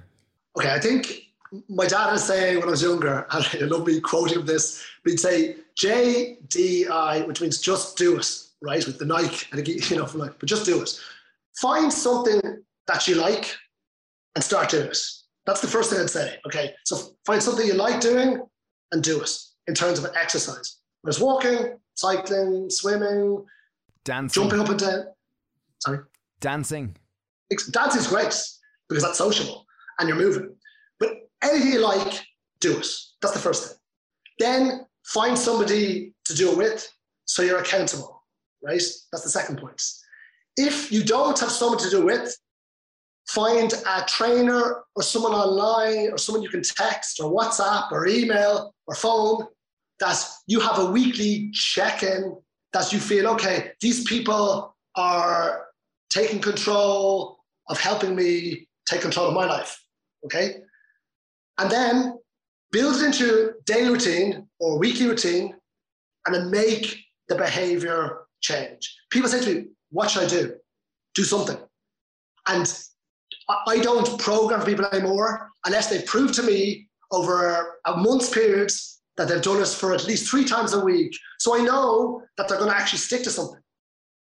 Okay, 0.57 0.73
I 0.73 0.77
think 0.81 1.31
my 1.69 1.85
dad 1.88 2.11
would 2.11 2.19
say 2.19 2.57
when 2.57 2.67
I 2.67 2.71
was 2.71 2.83
younger, 2.83 3.25
and 3.31 3.45
I 3.63 3.65
love 3.65 3.88
me 3.88 4.01
quoting 4.01 4.43
this, 4.43 4.85
but 5.05 5.11
he'd 5.11 5.21
say 5.21 5.55
JDI, 5.79 7.25
which 7.25 7.39
means 7.39 7.61
just 7.61 7.97
do 7.97 8.17
it, 8.17 8.29
right? 8.61 8.85
With 8.85 8.99
the 8.99 9.05
Nike, 9.05 9.47
I 9.53 9.55
think, 9.55 9.69
you 9.89 9.95
know, 9.95 10.05
from 10.05 10.19
like, 10.19 10.38
but 10.38 10.49
just 10.49 10.65
do 10.65 10.81
it. 10.81 10.99
Find 11.61 11.93
something 11.93 12.41
that 12.88 13.07
you 13.07 13.15
like 13.15 13.55
and 14.35 14.43
start 14.43 14.67
doing 14.67 14.88
it. 14.88 14.97
That's 15.45 15.61
the 15.61 15.67
first 15.67 15.91
thing 15.91 16.01
I'd 16.01 16.09
say. 16.09 16.39
Okay, 16.45 16.73
so 16.83 17.15
find 17.25 17.41
something 17.41 17.65
you 17.65 17.75
like 17.75 18.01
doing 18.01 18.41
and 18.91 19.01
do 19.01 19.21
it 19.21 19.29
in 19.68 19.74
terms 19.74 19.99
of 19.99 20.09
exercise. 20.15 20.78
Whereas 21.01 21.20
walking, 21.20 21.78
cycling, 21.95 22.70
swimming, 22.70 23.45
Dancing. 24.03 24.43
jumping 24.43 24.59
up 24.59 24.70
and 24.70 24.80
down. 24.80 25.05
Sorry. 25.80 25.99
Dancing. 26.39 26.95
Dancing 27.72 28.01
is 28.01 28.07
great 28.07 28.36
because 28.89 29.03
that's 29.03 29.18
sociable 29.18 29.65
and 29.99 30.07
you're 30.07 30.18
moving. 30.18 30.55
But 30.99 31.30
anything 31.43 31.74
you 31.74 31.80
like, 31.80 32.24
do 32.59 32.78
it. 32.78 32.88
That's 33.22 33.34
the 33.34 33.39
first 33.39 33.68
thing. 33.68 33.78
Then 34.39 34.86
find 35.05 35.38
somebody 35.38 36.13
to 36.26 36.36
do 36.36 36.51
it 36.51 36.57
with 36.57 36.89
so 37.26 37.41
you're 37.43 37.59
accountable, 37.59 38.24
right? 38.63 38.82
That's 39.11 39.24
the 39.24 39.30
second 39.30 39.59
point. 39.59 39.82
If 40.55 40.91
you 40.91 41.03
don't 41.03 41.39
have 41.39 41.51
someone 41.51 41.78
to 41.80 41.89
do 41.89 42.01
it 42.01 42.05
with, 42.05 42.38
find 43.28 43.74
a 43.74 44.05
trainer 44.07 44.84
or 44.95 45.03
someone 45.03 45.34
online 45.34 46.11
or 46.11 46.18
someone 46.18 46.41
you 46.41 46.49
can 46.49 46.63
text 46.63 47.20
or 47.20 47.32
WhatsApp 47.32 47.91
or 47.91 48.07
email 48.07 48.74
or 48.88 48.95
phone 48.95 49.47
that 49.99 50.23
you 50.47 50.59
have 50.59 50.79
a 50.79 50.85
weekly 50.85 51.49
check 51.53 52.03
in 52.03 52.35
that 52.73 52.93
you 52.93 52.99
feel, 52.99 53.27
okay, 53.27 53.71
these 53.81 54.03
people 54.03 54.75
are 54.95 55.65
taking 56.09 56.39
control 56.39 57.37
of 57.69 57.79
helping 57.79 58.15
me 58.15 58.67
take 58.87 59.01
control 59.01 59.27
of 59.27 59.33
my 59.33 59.45
life. 59.45 59.81
Okay. 60.25 60.57
And 61.57 61.69
then 61.71 62.17
build 62.71 62.95
it 62.97 63.05
into 63.05 63.53
daily 63.65 63.89
routine 63.89 64.47
or 64.59 64.77
weekly 64.77 65.07
routine 65.07 65.55
and 66.25 66.35
then 66.35 66.51
make 66.51 66.97
the 67.29 67.35
behavior 67.35 68.25
change. 68.41 68.95
People 69.09 69.29
say 69.29 69.41
to 69.41 69.53
me, 69.53 69.65
What 69.89 70.11
should 70.11 70.23
I 70.23 70.27
do? 70.27 70.55
Do 71.15 71.23
something. 71.23 71.57
And 72.47 72.81
I 73.67 73.79
don't 73.79 74.19
program 74.19 74.65
people 74.65 74.85
anymore 74.85 75.49
unless 75.65 75.89
they 75.89 76.01
prove 76.03 76.31
to 76.33 76.43
me 76.43 76.87
over 77.11 77.79
a 77.85 77.97
month's 77.97 78.29
period 78.29 78.71
that 79.18 79.28
they've 79.28 79.41
done 79.41 79.57
this 79.57 79.78
for 79.78 79.93
at 79.93 80.07
least 80.07 80.30
three 80.30 80.45
times 80.45 80.74
a 80.74 80.84
week. 80.84 81.18
So 81.39 81.57
I 81.57 81.63
know 81.63 82.24
that 82.38 82.47
they're 82.47 82.59
going 82.59 82.70
to 82.70 82.78
actually 82.78 82.99
stick 82.99 83.24
to 83.24 83.32
something 83.32 83.61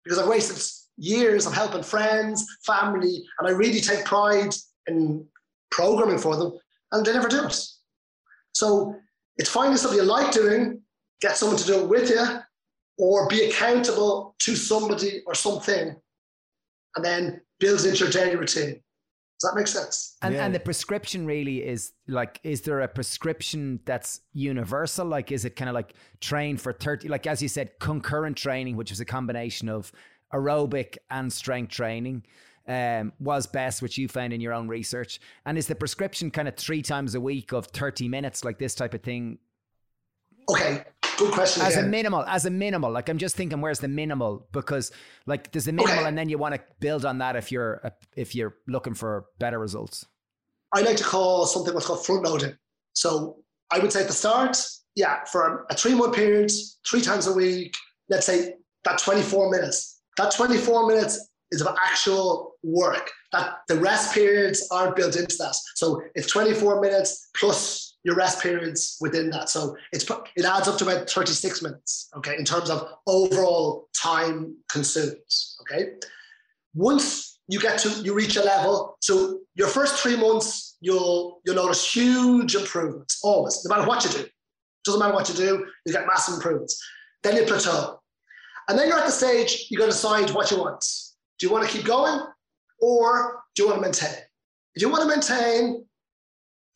because 0.04 0.18
I've 0.18 0.28
wasted 0.28 0.62
years 0.98 1.46
of 1.46 1.54
helping 1.54 1.82
friends, 1.82 2.46
family, 2.64 3.24
and 3.38 3.48
I 3.48 3.52
really 3.52 3.80
take 3.80 4.04
pride 4.04 4.54
in 4.86 5.26
programming 5.70 6.18
for 6.18 6.36
them, 6.36 6.52
and 6.92 7.04
they 7.04 7.12
never 7.12 7.28
do 7.28 7.44
it. 7.44 7.66
So 8.52 8.94
it's 9.38 9.48
finding 9.48 9.78
something 9.78 9.98
you 9.98 10.04
like 10.04 10.32
doing, 10.32 10.82
get 11.20 11.36
someone 11.36 11.56
to 11.56 11.66
do 11.66 11.80
it 11.80 11.88
with 11.88 12.10
you, 12.10 12.24
or 12.98 13.26
be 13.28 13.44
accountable 13.44 14.34
to 14.40 14.54
somebody 14.54 15.22
or 15.26 15.34
something, 15.34 15.96
and 16.96 17.04
then 17.04 17.40
build 17.58 17.84
into 17.86 18.00
your 18.00 18.10
daily 18.10 18.36
routine. 18.36 18.82
Does 19.42 19.50
that 19.50 19.58
make 19.58 19.66
sense? 19.66 20.16
And, 20.22 20.34
Yeah. 20.34 20.44
and 20.44 20.54
the 20.54 20.60
prescription 20.60 21.26
really 21.26 21.64
is 21.66 21.94
like, 22.06 22.38
is 22.44 22.60
there 22.60 22.80
a 22.80 22.86
prescription 22.86 23.80
that's 23.84 24.20
universal? 24.32 25.04
Like, 25.04 25.32
is 25.32 25.44
it 25.44 25.56
kind 25.56 25.68
of 25.68 25.74
like 25.74 25.94
train 26.20 26.56
for 26.56 26.72
30, 26.72 27.08
like, 27.08 27.26
as 27.26 27.42
you 27.42 27.48
said, 27.48 27.76
concurrent 27.80 28.36
training, 28.36 28.76
which 28.76 28.92
is 28.92 29.00
a 29.00 29.04
combination 29.04 29.68
of 29.68 29.90
aerobic 30.32 30.96
and 31.10 31.32
strength 31.32 31.72
training, 31.72 32.24
um, 32.68 33.12
was 33.18 33.48
best, 33.48 33.82
which 33.82 33.98
you 33.98 34.06
found 34.06 34.32
in 34.32 34.40
your 34.40 34.52
own 34.52 34.68
research? 34.68 35.20
And 35.44 35.58
is 35.58 35.66
the 35.66 35.74
prescription 35.74 36.30
kind 36.30 36.46
of 36.46 36.54
three 36.54 36.80
times 36.80 37.16
a 37.16 37.20
week 37.20 37.50
of 37.50 37.66
30 37.66 38.06
minutes, 38.08 38.44
like 38.44 38.60
this 38.60 38.76
type 38.76 38.94
of 38.94 39.02
thing? 39.02 39.38
Okay, 40.48 40.84
good 41.22 41.32
question. 41.32 41.62
As 41.62 41.76
a 41.76 41.82
minimal, 41.82 42.24
as 42.26 42.44
a 42.46 42.50
minimal, 42.50 42.90
like 42.90 43.08
I'm 43.08 43.18
just 43.18 43.36
thinking, 43.36 43.60
where's 43.60 43.80
the 43.80 43.88
minimal? 43.88 44.46
Because 44.52 44.92
like 45.26 45.52
there's 45.52 45.64
the 45.64 45.72
minimal, 45.72 45.98
Okay. 45.98 46.08
and 46.08 46.16
then 46.18 46.28
you 46.28 46.38
want 46.38 46.54
to 46.54 46.60
build 46.80 47.04
on 47.04 47.18
that 47.18 47.36
if 47.36 47.50
you're 47.52 47.80
if 48.16 48.34
you're 48.34 48.54
looking 48.66 48.94
for 48.94 49.26
better 49.38 49.58
results. 49.58 50.06
I 50.74 50.80
like 50.80 50.96
to 50.96 51.04
call 51.04 51.46
something 51.46 51.74
what's 51.74 51.86
called 51.86 52.04
front 52.04 52.22
loading. 52.24 52.56
So 52.94 53.42
I 53.70 53.78
would 53.78 53.92
say 53.92 54.00
at 54.02 54.06
the 54.06 54.12
start, 54.12 54.56
yeah, 54.94 55.24
for 55.24 55.66
a 55.70 55.74
three 55.74 55.94
month 55.94 56.14
period, 56.14 56.50
three 56.86 57.00
times 57.02 57.26
a 57.26 57.32
week, 57.32 57.74
let's 58.08 58.26
say 58.26 58.54
that 58.84 58.98
24 58.98 59.50
minutes. 59.50 60.00
That 60.18 60.32
24 60.34 60.86
minutes 60.88 61.28
is 61.52 61.60
of 61.62 61.68
actual 61.82 62.54
work. 62.62 63.10
That 63.32 63.58
the 63.68 63.76
rest 63.76 64.14
periods 64.14 64.66
aren't 64.70 64.96
built 64.96 65.16
into 65.16 65.36
that. 65.38 65.54
So 65.76 66.02
it's 66.14 66.26
24 66.30 66.80
minutes 66.80 67.30
plus 67.36 67.91
your 68.04 68.16
rest 68.16 68.42
periods 68.42 68.96
within 69.00 69.30
that. 69.30 69.48
So 69.48 69.76
it's 69.92 70.04
it 70.36 70.44
adds 70.44 70.68
up 70.68 70.78
to 70.78 70.84
about 70.84 71.08
36 71.08 71.62
minutes, 71.62 72.08
okay, 72.16 72.36
in 72.36 72.44
terms 72.44 72.70
of 72.70 72.88
overall 73.06 73.88
time 74.00 74.56
consumed. 74.68 75.16
Okay. 75.62 75.92
Once 76.74 77.38
you 77.48 77.60
get 77.60 77.78
to 77.80 77.88
you 78.02 78.14
reach 78.14 78.36
a 78.36 78.42
level, 78.42 78.96
so 79.00 79.40
your 79.54 79.68
first 79.68 79.96
three 80.02 80.16
months 80.16 80.76
you'll 80.80 81.40
you'll 81.44 81.56
notice 81.56 81.94
huge 81.94 82.54
improvements 82.54 83.20
always, 83.22 83.64
no 83.64 83.74
matter 83.74 83.88
what 83.88 84.04
you 84.04 84.10
do. 84.10 84.26
Doesn't 84.84 85.00
matter 85.00 85.14
what 85.14 85.28
you 85.28 85.34
do, 85.34 85.66
you 85.86 85.92
get 85.92 86.06
massive 86.06 86.34
improvements. 86.34 86.82
Then 87.22 87.36
you 87.36 87.44
plateau. 87.44 88.00
And 88.68 88.78
then 88.78 88.88
you're 88.88 88.98
at 88.98 89.06
the 89.06 89.12
stage 89.12 89.66
you 89.70 89.78
got 89.78 89.86
to 89.86 89.90
decide 89.90 90.30
what 90.30 90.50
you 90.50 90.58
want. 90.58 90.84
Do 91.38 91.46
you 91.46 91.52
want 91.52 91.68
to 91.68 91.72
keep 91.72 91.86
going 91.86 92.20
or 92.80 93.42
do 93.54 93.62
you 93.62 93.68
want 93.68 93.78
to 93.78 93.82
maintain? 93.82 94.18
If 94.74 94.82
you 94.82 94.88
want 94.88 95.02
to 95.02 95.08
maintain 95.08 95.84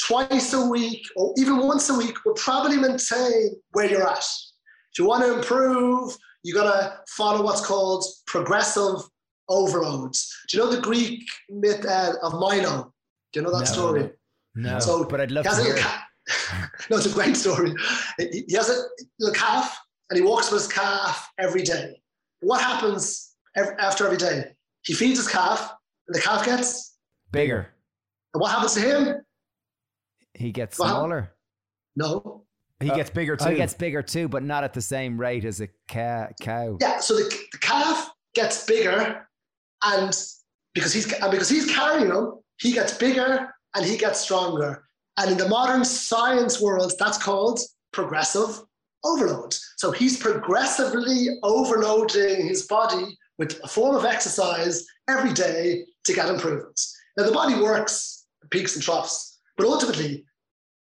twice 0.06 0.52
a 0.52 0.66
week 0.66 1.06
or 1.16 1.34
even 1.36 1.58
once 1.58 1.88
a 1.90 1.94
week, 1.96 2.16
we'll 2.24 2.34
probably 2.34 2.76
maintain 2.76 3.56
where 3.72 3.88
you're 3.90 4.06
at. 4.08 4.18
If 4.18 4.98
you 4.98 5.06
want 5.06 5.24
to 5.24 5.34
improve, 5.34 6.16
you 6.42 6.54
got 6.54 6.64
to 6.72 7.00
follow 7.16 7.42
what's 7.42 7.64
called 7.64 8.04
progressive 8.26 8.96
overloads. 9.48 10.32
Do 10.48 10.56
you 10.58 10.64
know 10.64 10.70
the 10.70 10.80
Greek 10.80 11.22
myth 11.50 11.84
uh, 11.86 12.14
of 12.22 12.34
Milo? 12.34 12.92
Do 13.32 13.40
you 13.40 13.42
know 13.44 13.52
that 13.52 13.60
No. 13.66 13.72
story? 13.72 14.10
No, 14.54 14.78
So 14.78 15.04
but 15.04 15.20
I'd 15.20 15.30
love 15.30 15.44
to 15.44 15.54
hear. 15.62 15.76
no, 16.90 16.96
it's 16.96 17.06
a 17.06 17.10
great 17.14 17.36
story. 17.36 17.74
He 18.18 18.46
has 18.54 18.70
a 18.70 18.82
little 19.20 19.34
calf 19.34 19.78
and 20.10 20.18
he 20.18 20.24
walks 20.24 20.50
with 20.50 20.62
his 20.62 20.72
calf 20.72 21.28
every 21.38 21.62
day. 21.62 22.00
What 22.40 22.60
happens 22.62 23.34
ev- 23.56 23.74
after 23.78 24.04
every 24.06 24.16
day? 24.18 24.54
He 24.82 24.94
feeds 24.94 25.18
his 25.18 25.28
calf 25.28 25.72
and 26.08 26.14
the 26.14 26.20
calf 26.20 26.44
gets, 26.46 26.96
Bigger. 27.32 27.68
and 28.32 28.40
what 28.40 28.50
happens 28.52 28.74
to 28.74 28.80
him? 28.80 29.16
He 30.38 30.52
gets 30.52 30.78
Well, 30.78 30.88
smaller. 30.88 31.32
No. 31.96 32.44
He 32.80 32.88
gets 32.88 33.10
uh, 33.10 33.14
bigger 33.14 33.36
too. 33.36 33.50
He 33.50 33.56
gets 33.56 33.74
bigger 33.74 34.02
too, 34.02 34.28
but 34.28 34.42
not 34.42 34.62
at 34.62 34.74
the 34.74 34.82
same 34.82 35.18
rate 35.18 35.44
as 35.44 35.60
a 35.60 35.68
ca- 35.88 36.28
cow. 36.40 36.76
Yeah, 36.80 37.00
so 37.00 37.14
the, 37.14 37.34
the 37.52 37.58
calf 37.58 38.10
gets 38.34 38.66
bigger 38.66 39.26
and 39.82 40.14
because 40.74 40.92
he's 40.92 41.10
and 41.12 41.30
because 41.30 41.48
he's 41.48 41.74
carrying 41.74 42.10
him, 42.10 42.34
he 42.60 42.72
gets 42.72 42.96
bigger 42.96 43.48
and 43.74 43.84
he 43.84 43.96
gets 43.96 44.20
stronger. 44.20 44.84
And 45.16 45.30
in 45.32 45.38
the 45.38 45.48
modern 45.48 45.84
science 45.84 46.60
world, 46.60 46.92
that's 46.98 47.16
called 47.16 47.60
progressive 47.92 48.60
overload. 49.04 49.54
So 49.78 49.90
he's 49.90 50.18
progressively 50.18 51.38
overloading 51.42 52.46
his 52.46 52.66
body 52.66 53.16
with 53.38 53.58
a 53.64 53.68
form 53.68 53.96
of 53.96 54.04
exercise 54.04 54.84
every 55.08 55.32
day 55.32 55.84
to 56.04 56.12
get 56.12 56.28
improvements. 56.28 56.94
Now 57.16 57.24
the 57.24 57.32
body 57.32 57.54
works 57.54 58.26
peaks 58.50 58.74
and 58.74 58.84
troughs, 58.84 59.40
but 59.56 59.66
ultimately 59.66 60.25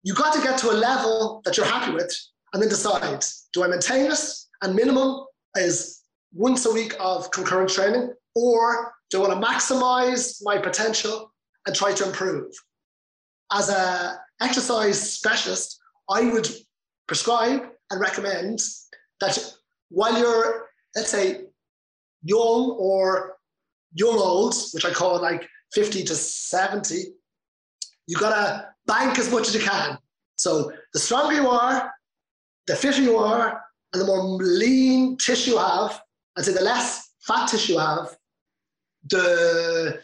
you 0.04 0.14
got 0.14 0.34
to 0.34 0.42
get 0.42 0.58
to 0.60 0.72
a 0.72 0.74
level 0.74 1.42
that 1.46 1.58
you're 1.58 1.66
happy 1.66 1.92
with 1.92 2.16
and 2.54 2.62
then 2.62 2.70
decide, 2.70 3.24
do 3.54 3.64
I 3.64 3.68
maintain 3.68 4.12
it? 4.12 4.20
And 4.62 4.76
minimum 4.76 5.26
is 5.56 6.02
once 6.34 6.66
a 6.66 6.74
week 6.74 6.94
of 7.00 7.30
concurrent 7.32 7.70
training, 7.70 8.14
or 8.36 8.94
do 9.10 9.24
I 9.24 9.28
want 9.28 9.42
to 9.42 9.48
maximize 9.48 10.40
my 10.44 10.58
potential 10.58 11.32
and 11.66 11.76
try 11.76 11.94
to 11.94 12.06
improve? 12.06 12.52
As 13.52 13.70
a 13.70 14.20
exercise 14.42 15.14
specialist, 15.14 15.80
I 16.10 16.24
would 16.24 16.48
prescribe 17.08 17.64
and 17.92 18.00
recommend 18.00 18.60
that 19.20 19.54
while 19.90 20.18
you're, 20.18 20.68
let's 20.96 21.10
say, 21.10 21.46
young 22.24 22.76
or 22.78 23.38
young 23.94 24.18
old, 24.18 24.56
which 24.74 24.86
I 24.86 24.92
call 24.92 25.20
like 25.22 25.48
50 25.74 26.04
to 26.04 26.16
70, 26.16 26.96
you 28.08 28.18
gotta 28.18 28.70
bank 28.90 29.20
as 29.20 29.32
much 29.32 29.48
as 29.48 29.54
you 29.54 29.62
can. 29.62 29.98
So 30.36 30.72
the 30.94 31.00
stronger 31.00 31.36
you 31.36 31.48
are, 31.48 31.92
the 32.68 32.76
fitter 32.76 33.02
you 33.02 33.18
are, 33.18 33.62
and 33.94 34.02
the 34.02 34.06
more 34.06 34.24
lean 34.42 35.18
tissue 35.18 35.52
you 35.52 35.58
have, 35.58 36.02
and 36.36 36.46
say 36.46 36.54
the 36.54 36.62
less 36.62 37.12
fat 37.28 37.48
tissue 37.48 37.74
you 37.74 37.80
have, 37.80 38.08
the 39.10 40.00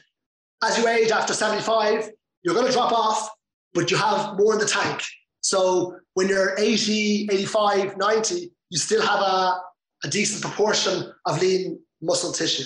as 0.64 0.78
you 0.78 0.88
age 0.88 1.12
after 1.12 1.34
75, 1.34 2.10
you're 2.44 2.56
going 2.56 2.68
to 2.68 2.72
drop 2.72 2.92
off, 2.92 3.30
but 3.74 3.92
you 3.92 3.98
have 3.98 4.38
more 4.38 4.54
in 4.54 4.60
the 4.60 4.66
tank. 4.66 5.02
So 5.42 5.98
when 6.14 6.28
you're 6.28 6.56
80, 6.58 7.28
85, 7.32 7.98
90, 7.98 8.52
you 8.70 8.78
still 8.78 9.02
have 9.02 9.20
a, 9.20 9.60
a 10.04 10.08
decent 10.10 10.42
proportion 10.42 11.12
of 11.26 11.42
lean 11.42 11.80
muscle 12.02 12.32
tissue. 12.32 12.64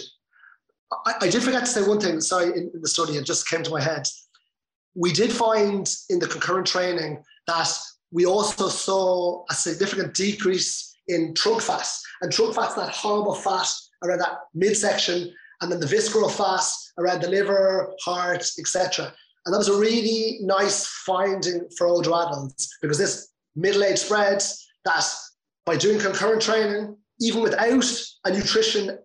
I, 1.05 1.13
I 1.21 1.29
did 1.29 1.43
forget 1.43 1.65
to 1.65 1.71
say 1.71 1.85
one 1.85 1.99
thing, 1.99 2.21
sorry, 2.21 2.47
in, 2.57 2.71
in 2.73 2.81
the 2.81 2.87
study, 2.87 3.13
it 3.13 3.25
just 3.25 3.47
came 3.47 3.63
to 3.63 3.69
my 3.69 3.81
head. 3.81 4.07
We 4.95 5.11
did 5.11 5.31
find 5.31 5.89
in 6.09 6.19
the 6.19 6.27
concurrent 6.27 6.67
training 6.67 7.23
that 7.47 7.71
we 8.11 8.25
also 8.25 8.67
saw 8.69 9.43
a 9.49 9.53
significant 9.53 10.13
decrease 10.13 10.95
in 11.07 11.33
trunk 11.35 11.61
fat. 11.61 11.87
And 12.21 12.31
trunk 12.31 12.55
fat's 12.55 12.75
that 12.75 12.89
horrible 12.89 13.35
fat 13.35 13.67
around 14.03 14.19
that 14.19 14.39
midsection, 14.53 15.31
and 15.61 15.71
then 15.71 15.79
the 15.79 15.87
visceral 15.87 16.29
fat 16.29 16.63
around 16.97 17.21
the 17.21 17.29
liver, 17.29 17.93
heart, 18.01 18.45
etc. 18.59 19.13
And 19.45 19.53
that 19.53 19.57
was 19.57 19.69
a 19.69 19.79
really 19.79 20.39
nice 20.41 20.85
finding 20.85 21.67
for 21.77 21.87
older 21.87 22.11
adults 22.11 22.77
because 22.81 22.97
this 22.97 23.29
middle 23.55 23.83
age 23.83 23.99
spread 23.99 24.43
that 24.85 25.05
by 25.65 25.75
doing 25.75 25.99
concurrent 25.99 26.41
training, 26.41 26.95
even 27.19 27.41
without 27.41 27.85
a 28.25 28.31
nutrition 28.31 28.97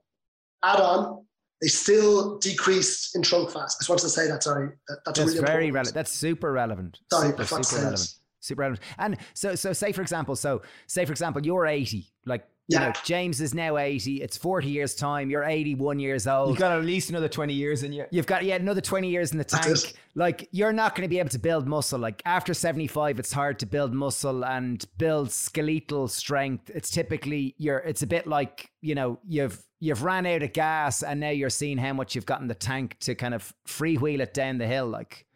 add 0.62 0.80
on, 0.80 1.23
they 1.64 1.68
still 1.68 2.36
decreased 2.40 3.16
in 3.16 3.22
trunk 3.22 3.50
fat. 3.50 3.60
I 3.60 3.64
just 3.64 3.88
wanted 3.88 4.02
to 4.02 4.10
say 4.10 4.28
that. 4.28 4.42
Sorry, 4.42 4.68
that, 4.86 4.98
that's, 5.06 5.18
That's 5.18 5.32
really 5.32 5.46
very 5.46 5.70
relevant. 5.70 5.94
That's 5.94 6.12
super 6.12 6.52
relevant. 6.52 7.00
Sorry, 7.10 7.28
super, 7.30 7.42
I 7.42 7.46
forgot 7.46 7.62
to 7.62 7.68
super 7.70 7.80
relevant. 7.84 8.14
Super 8.40 8.60
relevant. 8.60 8.80
And 8.98 9.16
so, 9.32 9.54
so 9.54 9.72
say 9.72 9.90
for 9.90 10.02
example, 10.02 10.36
so 10.36 10.60
say 10.88 11.06
for 11.06 11.12
example, 11.12 11.42
you're 11.42 11.64
80. 11.64 12.04
Like, 12.26 12.46
you 12.68 12.78
Yeah. 12.78 12.86
know, 12.86 12.92
James 13.04 13.40
is 13.40 13.52
now 13.52 13.76
80. 13.76 14.22
It's 14.22 14.38
40 14.38 14.68
years 14.68 14.94
time. 14.94 15.28
You're 15.28 15.44
81 15.44 15.98
years 15.98 16.26
old. 16.26 16.48
You've 16.48 16.58
got 16.58 16.78
at 16.78 16.84
least 16.84 17.10
another 17.10 17.28
20 17.28 17.52
years 17.52 17.82
in 17.82 17.92
you. 17.92 18.06
You've 18.10 18.26
got 18.26 18.44
yeah 18.44 18.56
another 18.56 18.80
twenty 18.80 19.08
years 19.10 19.32
in 19.32 19.38
the 19.38 19.44
tank. 19.44 19.94
Like 20.14 20.48
you're 20.52 20.72
not 20.72 20.94
going 20.94 21.02
to 21.06 21.10
be 21.10 21.18
able 21.18 21.28
to 21.30 21.38
build 21.38 21.66
muscle. 21.66 21.98
Like 21.98 22.22
after 22.24 22.54
seventy 22.54 22.86
five, 22.86 23.18
it's 23.18 23.32
hard 23.32 23.58
to 23.58 23.66
build 23.66 23.92
muscle 23.92 24.44
and 24.44 24.84
build 24.96 25.30
skeletal 25.30 26.08
strength. 26.08 26.70
It's 26.70 26.90
typically 26.90 27.54
you're. 27.58 27.78
It's 27.78 28.02
a 28.02 28.06
bit 28.06 28.26
like 28.26 28.70
you 28.80 28.94
know 28.94 29.18
you've 29.26 29.62
you've 29.80 30.02
ran 30.02 30.24
out 30.24 30.42
of 30.42 30.52
gas 30.54 31.02
and 31.02 31.20
now 31.20 31.30
you're 31.30 31.50
seeing 31.50 31.76
how 31.76 31.92
much 31.92 32.14
you've 32.14 32.24
got 32.24 32.40
in 32.40 32.46
the 32.46 32.54
tank 32.54 32.96
to 33.00 33.14
kind 33.14 33.34
of 33.34 33.52
freewheel 33.68 34.20
it 34.20 34.32
down 34.32 34.56
the 34.56 34.66
hill. 34.66 34.86
Like 34.86 35.26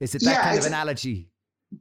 is 0.00 0.14
it 0.14 0.22
that 0.24 0.30
Yeah, 0.30 0.42
kind 0.42 0.58
of 0.58 0.64
analogy? 0.66 1.28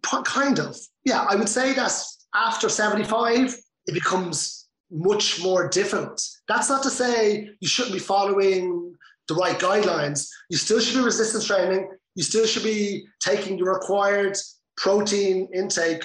Kind 0.02 0.60
of. 0.60 0.76
Yeah, 1.06 1.26
I 1.30 1.36
would 1.36 1.48
say 1.48 1.72
that 1.74 1.94
after 2.36 2.68
75, 2.68 3.56
it 3.86 3.94
becomes 3.94 4.67
much 4.92 5.42
more 5.42 5.68
different. 5.68 6.22
That's 6.48 6.70
not 6.70 6.84
to 6.84 6.90
say 6.90 7.50
you 7.60 7.68
shouldn't 7.68 7.94
be 7.94 8.00
following 8.00 8.96
the 9.28 9.36
right 9.36 9.60
guidelines. 9.60 10.28
You 10.50 10.58
still 10.58 10.80
should 10.80 10.98
be 10.98 11.04
resistance 11.04 11.46
training. 11.46 11.90
You 12.16 12.24
still 12.24 12.46
should 12.46 12.64
be 12.64 13.06
taking 13.20 13.58
the 13.58 13.66
required 13.66 14.38
protein 14.78 15.50
intake 15.54 16.04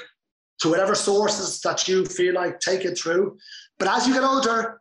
to 0.60 0.68
whatever 0.68 0.94
sources 0.94 1.60
that 1.60 1.86
you 1.88 2.04
feel 2.04 2.34
like 2.34 2.60
take 2.60 2.84
it 2.84 2.98
through. 2.98 3.36
But 3.78 3.88
as 3.88 4.06
you 4.06 4.14
get 4.14 4.24
older, 4.24 4.80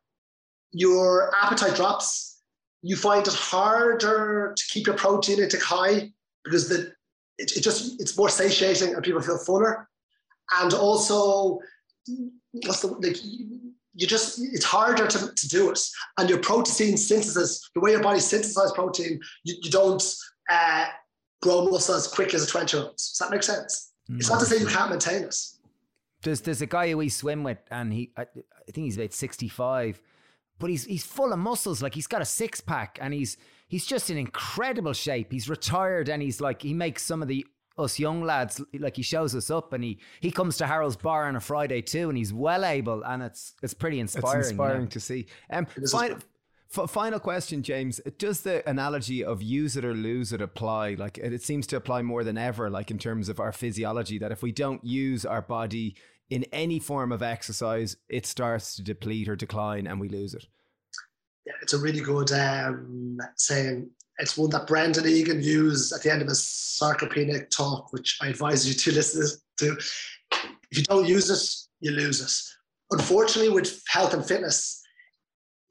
your 0.71 1.33
appetite 1.41 1.75
drops. 1.75 2.41
You 2.81 2.95
find 2.95 3.25
it 3.25 3.33
harder 3.33 4.53
to 4.55 4.63
keep 4.71 4.87
your 4.87 4.95
protein 4.95 5.39
intake 5.39 5.61
high 5.61 6.11
because 6.43 6.69
the 6.69 6.93
it, 7.37 7.57
it 7.57 7.61
just 7.61 8.01
it's 8.01 8.17
more 8.17 8.29
satiating 8.29 8.93
and 8.93 9.03
people 9.03 9.21
feel 9.21 9.37
fuller 9.37 9.87
and 10.59 10.73
also 10.73 11.59
what's 12.51 12.81
the 12.81 12.87
like 12.87 13.17
you 13.93 14.07
just 14.07 14.39
it's 14.39 14.65
harder 14.65 15.07
to, 15.07 15.33
to 15.33 15.47
do 15.47 15.69
it. 15.69 15.79
And 16.17 16.29
your 16.29 16.39
protein 16.39 16.97
synthesis 16.97 17.69
the 17.75 17.81
way 17.81 17.91
your 17.91 18.01
body 18.01 18.19
synthesizes 18.19 18.73
protein 18.73 19.19
you, 19.43 19.55
you 19.61 19.71
don't 19.71 20.03
uh, 20.49 20.85
grow 21.41 21.65
muscle 21.65 21.95
as 21.95 22.07
quick 22.07 22.33
as 22.33 22.43
a 22.43 22.47
20 22.47 22.77
year 22.77 22.85
old 22.85 22.95
does 22.97 23.17
that 23.19 23.31
make 23.31 23.43
sense? 23.43 23.91
It's 24.09 24.29
not 24.29 24.39
to 24.39 24.45
say 24.45 24.57
you 24.57 24.67
can't 24.67 24.89
maintain 24.89 25.23
it. 25.23 25.35
There's 26.23 26.41
there's 26.41 26.61
a 26.61 26.67
guy 26.67 26.89
who 26.89 26.97
we 26.97 27.09
swim 27.09 27.43
with, 27.43 27.59
and 27.71 27.91
he 27.93 28.11
I, 28.17 28.23
I 28.23 28.71
think 28.71 28.85
he's 28.85 28.97
about 28.97 29.13
sixty 29.13 29.47
five, 29.47 30.01
but 30.59 30.69
he's 30.69 30.85
he's 30.85 31.03
full 31.03 31.33
of 31.33 31.39
muscles. 31.39 31.81
Like 31.81 31.95
he's 31.95 32.07
got 32.07 32.21
a 32.21 32.25
six 32.25 32.61
pack, 32.61 32.99
and 33.01 33.13
he's 33.13 33.37
he's 33.67 33.85
just 33.85 34.09
in 34.09 34.17
incredible 34.17 34.93
shape. 34.93 35.31
He's 35.31 35.49
retired, 35.49 36.09
and 36.09 36.21
he's 36.21 36.39
like 36.41 36.61
he 36.61 36.73
makes 36.73 37.03
some 37.03 37.21
of 37.21 37.27
the 37.27 37.45
us 37.77 37.97
young 37.99 38.23
lads 38.23 38.61
like 38.77 38.95
he 38.97 39.01
shows 39.03 39.35
us 39.35 39.49
up, 39.49 39.73
and 39.73 39.83
he 39.83 39.99
he 40.19 40.31
comes 40.31 40.57
to 40.57 40.67
Harold's 40.67 40.95
Bar 40.97 41.27
on 41.27 41.35
a 41.35 41.39
Friday 41.39 41.81
too, 41.81 42.09
and 42.09 42.17
he's 42.17 42.33
well 42.33 42.65
able, 42.65 43.03
and 43.03 43.23
it's 43.23 43.53
it's 43.63 43.73
pretty 43.73 43.99
It's 43.99 44.15
inspiring. 44.15 44.37
you 44.37 44.43
know? 44.43 44.49
inspiring 44.49 44.87
to 44.89 44.99
see. 44.99 45.25
Um, 45.49 45.65
final, 45.89 46.17
f- 46.77 46.89
final 46.89 47.19
question, 47.19 47.63
James. 47.63 47.99
Does 48.17 48.41
the 48.41 48.67
analogy 48.69 49.23
of 49.23 49.41
use 49.41 49.77
it 49.77 49.85
or 49.85 49.93
lose 49.93 50.33
it 50.33 50.41
apply? 50.41 50.95
Like 50.95 51.17
it, 51.17 51.33
it 51.33 51.43
seems 51.43 51.65
to 51.67 51.75
apply 51.77 52.01
more 52.01 52.23
than 52.23 52.37
ever, 52.37 52.69
like 52.69 52.91
in 52.91 52.97
terms 52.97 53.29
of 53.29 53.39
our 53.39 53.51
physiology, 53.51 54.17
that 54.19 54.31
if 54.31 54.41
we 54.43 54.51
don't 54.51 54.83
use 54.83 55.25
our 55.25 55.41
body 55.41 55.95
in 56.29 56.45
any 56.53 56.79
form 56.79 57.11
of 57.11 57.21
exercise, 57.21 57.97
it 58.07 58.25
starts 58.25 58.75
to 58.75 58.81
deplete 58.83 59.27
or 59.27 59.35
decline 59.35 59.85
and 59.87 59.99
we 59.99 60.07
lose 60.07 60.33
it. 60.33 60.45
yeah, 61.45 61.53
it's 61.61 61.73
a 61.73 61.77
really 61.77 61.99
good 61.99 62.31
um, 62.31 63.17
saying 63.35 63.89
it's 64.19 64.37
one 64.37 64.49
that 64.51 64.67
Brendan 64.67 65.07
Egan 65.07 65.41
used 65.41 65.93
at 65.93 66.03
the 66.03 66.11
end 66.11 66.21
of 66.21 66.27
his 66.27 66.39
sarcopenic 66.41 67.49
talk 67.49 67.91
which 67.93 68.17
I 68.21 68.27
advise 68.27 68.67
you 68.67 68.73
to 68.73 68.91
listen 68.97 69.39
to 69.57 69.77
if 70.31 70.77
you 70.77 70.83
don't 70.83 71.07
use 71.07 71.29
it 71.29 71.69
you 71.79 71.91
lose 71.91 72.21
it 72.21 72.97
unfortunately 72.97 73.51
with 73.53 73.81
health 73.87 74.13
and 74.13 74.25
fitness 74.25 74.81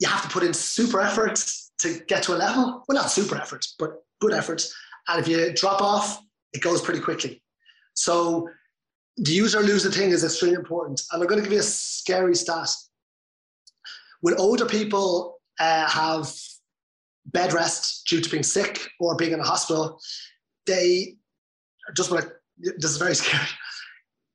you 0.01 0.09
have 0.09 0.22
to 0.22 0.28
put 0.28 0.43
in 0.43 0.53
super 0.53 1.01
effort 1.01 1.45
to 1.80 2.01
get 2.09 2.22
to 2.24 2.34
a 2.34 2.38
level. 2.38 2.84
Well, 2.88 2.97
not 2.97 3.11
super 3.11 3.36
effort, 3.36 3.66
but 3.78 4.03
good 4.20 4.32
effort. 4.32 4.66
And 5.09 5.20
if 5.20 5.28
you 5.28 5.53
drop 5.55 5.80
off, 5.80 6.20
it 6.53 6.62
goes 6.62 6.80
pretty 6.80 7.01
quickly. 7.01 7.43
So 7.95 8.49
the 9.16 9.32
use 9.32 9.55
or 9.55 9.61
lose 9.61 9.84
it 9.84 9.93
thing 9.93 10.11
is 10.11 10.24
extremely 10.24 10.57
important. 10.57 11.03
And 11.12 11.22
I'm 11.22 11.28
going 11.28 11.38
to 11.38 11.45
give 11.45 11.53
you 11.53 11.61
a 11.61 11.64
scary 11.64 12.34
stat. 12.34 12.70
When 14.20 14.34
older 14.34 14.66
people 14.66 15.38
uh, 15.59 15.88
have 15.88 16.32
bed 17.32 17.52
rest 17.52 18.06
due 18.08 18.20
to 18.20 18.30
being 18.30 18.42
sick 18.42 18.88
or 18.98 19.16
being 19.16 19.32
in 19.32 19.40
a 19.40 19.44
hospital, 19.44 20.00
they 20.66 21.16
just 21.96 22.10
want 22.10 22.26
this 22.58 22.90
is 22.90 22.96
very 22.96 23.14
scary. 23.22 23.46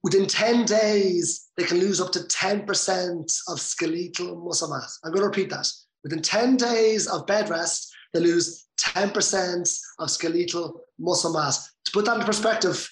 Within 0.04 0.28
10 0.28 0.66
days, 0.66 1.50
they 1.58 1.64
can 1.64 1.80
lose 1.80 2.00
up 2.00 2.12
to 2.12 2.20
10% 2.20 3.42
of 3.48 3.60
skeletal 3.60 4.36
muscle 4.36 4.70
mass. 4.70 5.00
I'm 5.04 5.12
going 5.12 5.22
to 5.22 5.28
repeat 5.28 5.50
that. 5.50 5.68
Within 6.04 6.22
10 6.22 6.58
days 6.58 7.08
of 7.08 7.26
bed 7.26 7.50
rest, 7.50 7.92
they 8.14 8.20
lose 8.20 8.68
10% 8.80 9.80
of 9.98 10.12
skeletal 10.12 10.82
muscle 11.00 11.34
mass. 11.34 11.72
To 11.86 11.92
put 11.92 12.06
that 12.06 12.16
into 12.16 12.26
perspective, 12.26 12.88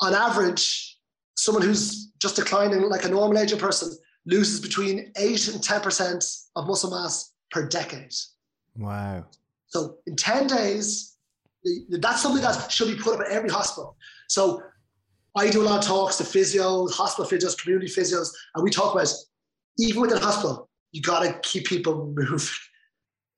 on 0.00 0.12
average, 0.12 0.98
someone 1.36 1.62
who's 1.62 2.10
just 2.20 2.34
declining 2.34 2.82
like 2.88 3.04
a 3.04 3.08
normal 3.08 3.38
aging 3.38 3.60
person 3.60 3.96
loses 4.26 4.60
between 4.60 5.12
8 5.16 5.48
and 5.48 5.62
10% 5.62 6.46
of 6.56 6.66
muscle 6.66 6.90
mass 6.90 7.32
per 7.52 7.68
decade. 7.68 8.12
Wow. 8.76 9.26
So 9.76 9.98
in 10.06 10.16
10 10.16 10.46
days, 10.46 11.16
that's 11.90 12.22
something 12.22 12.40
that 12.42 12.72
should 12.72 12.88
be 12.88 13.02
put 13.02 13.14
up 13.14 13.20
at 13.20 13.28
every 13.28 13.50
hospital. 13.50 13.94
So 14.28 14.62
I 15.36 15.50
do 15.50 15.60
a 15.62 15.64
lot 15.64 15.80
of 15.80 15.84
talks 15.84 16.16
to 16.16 16.24
physios, 16.24 16.92
hospital 16.92 17.30
physios, 17.30 17.60
community 17.60 17.92
physios, 17.92 18.28
and 18.54 18.64
we 18.64 18.70
talk 18.70 18.94
about 18.94 19.08
even 19.78 20.00
within 20.00 20.16
hospital, 20.16 20.70
you 20.92 21.02
got 21.02 21.20
to 21.24 21.38
keep 21.42 21.66
people 21.66 22.06
moving. 22.16 22.48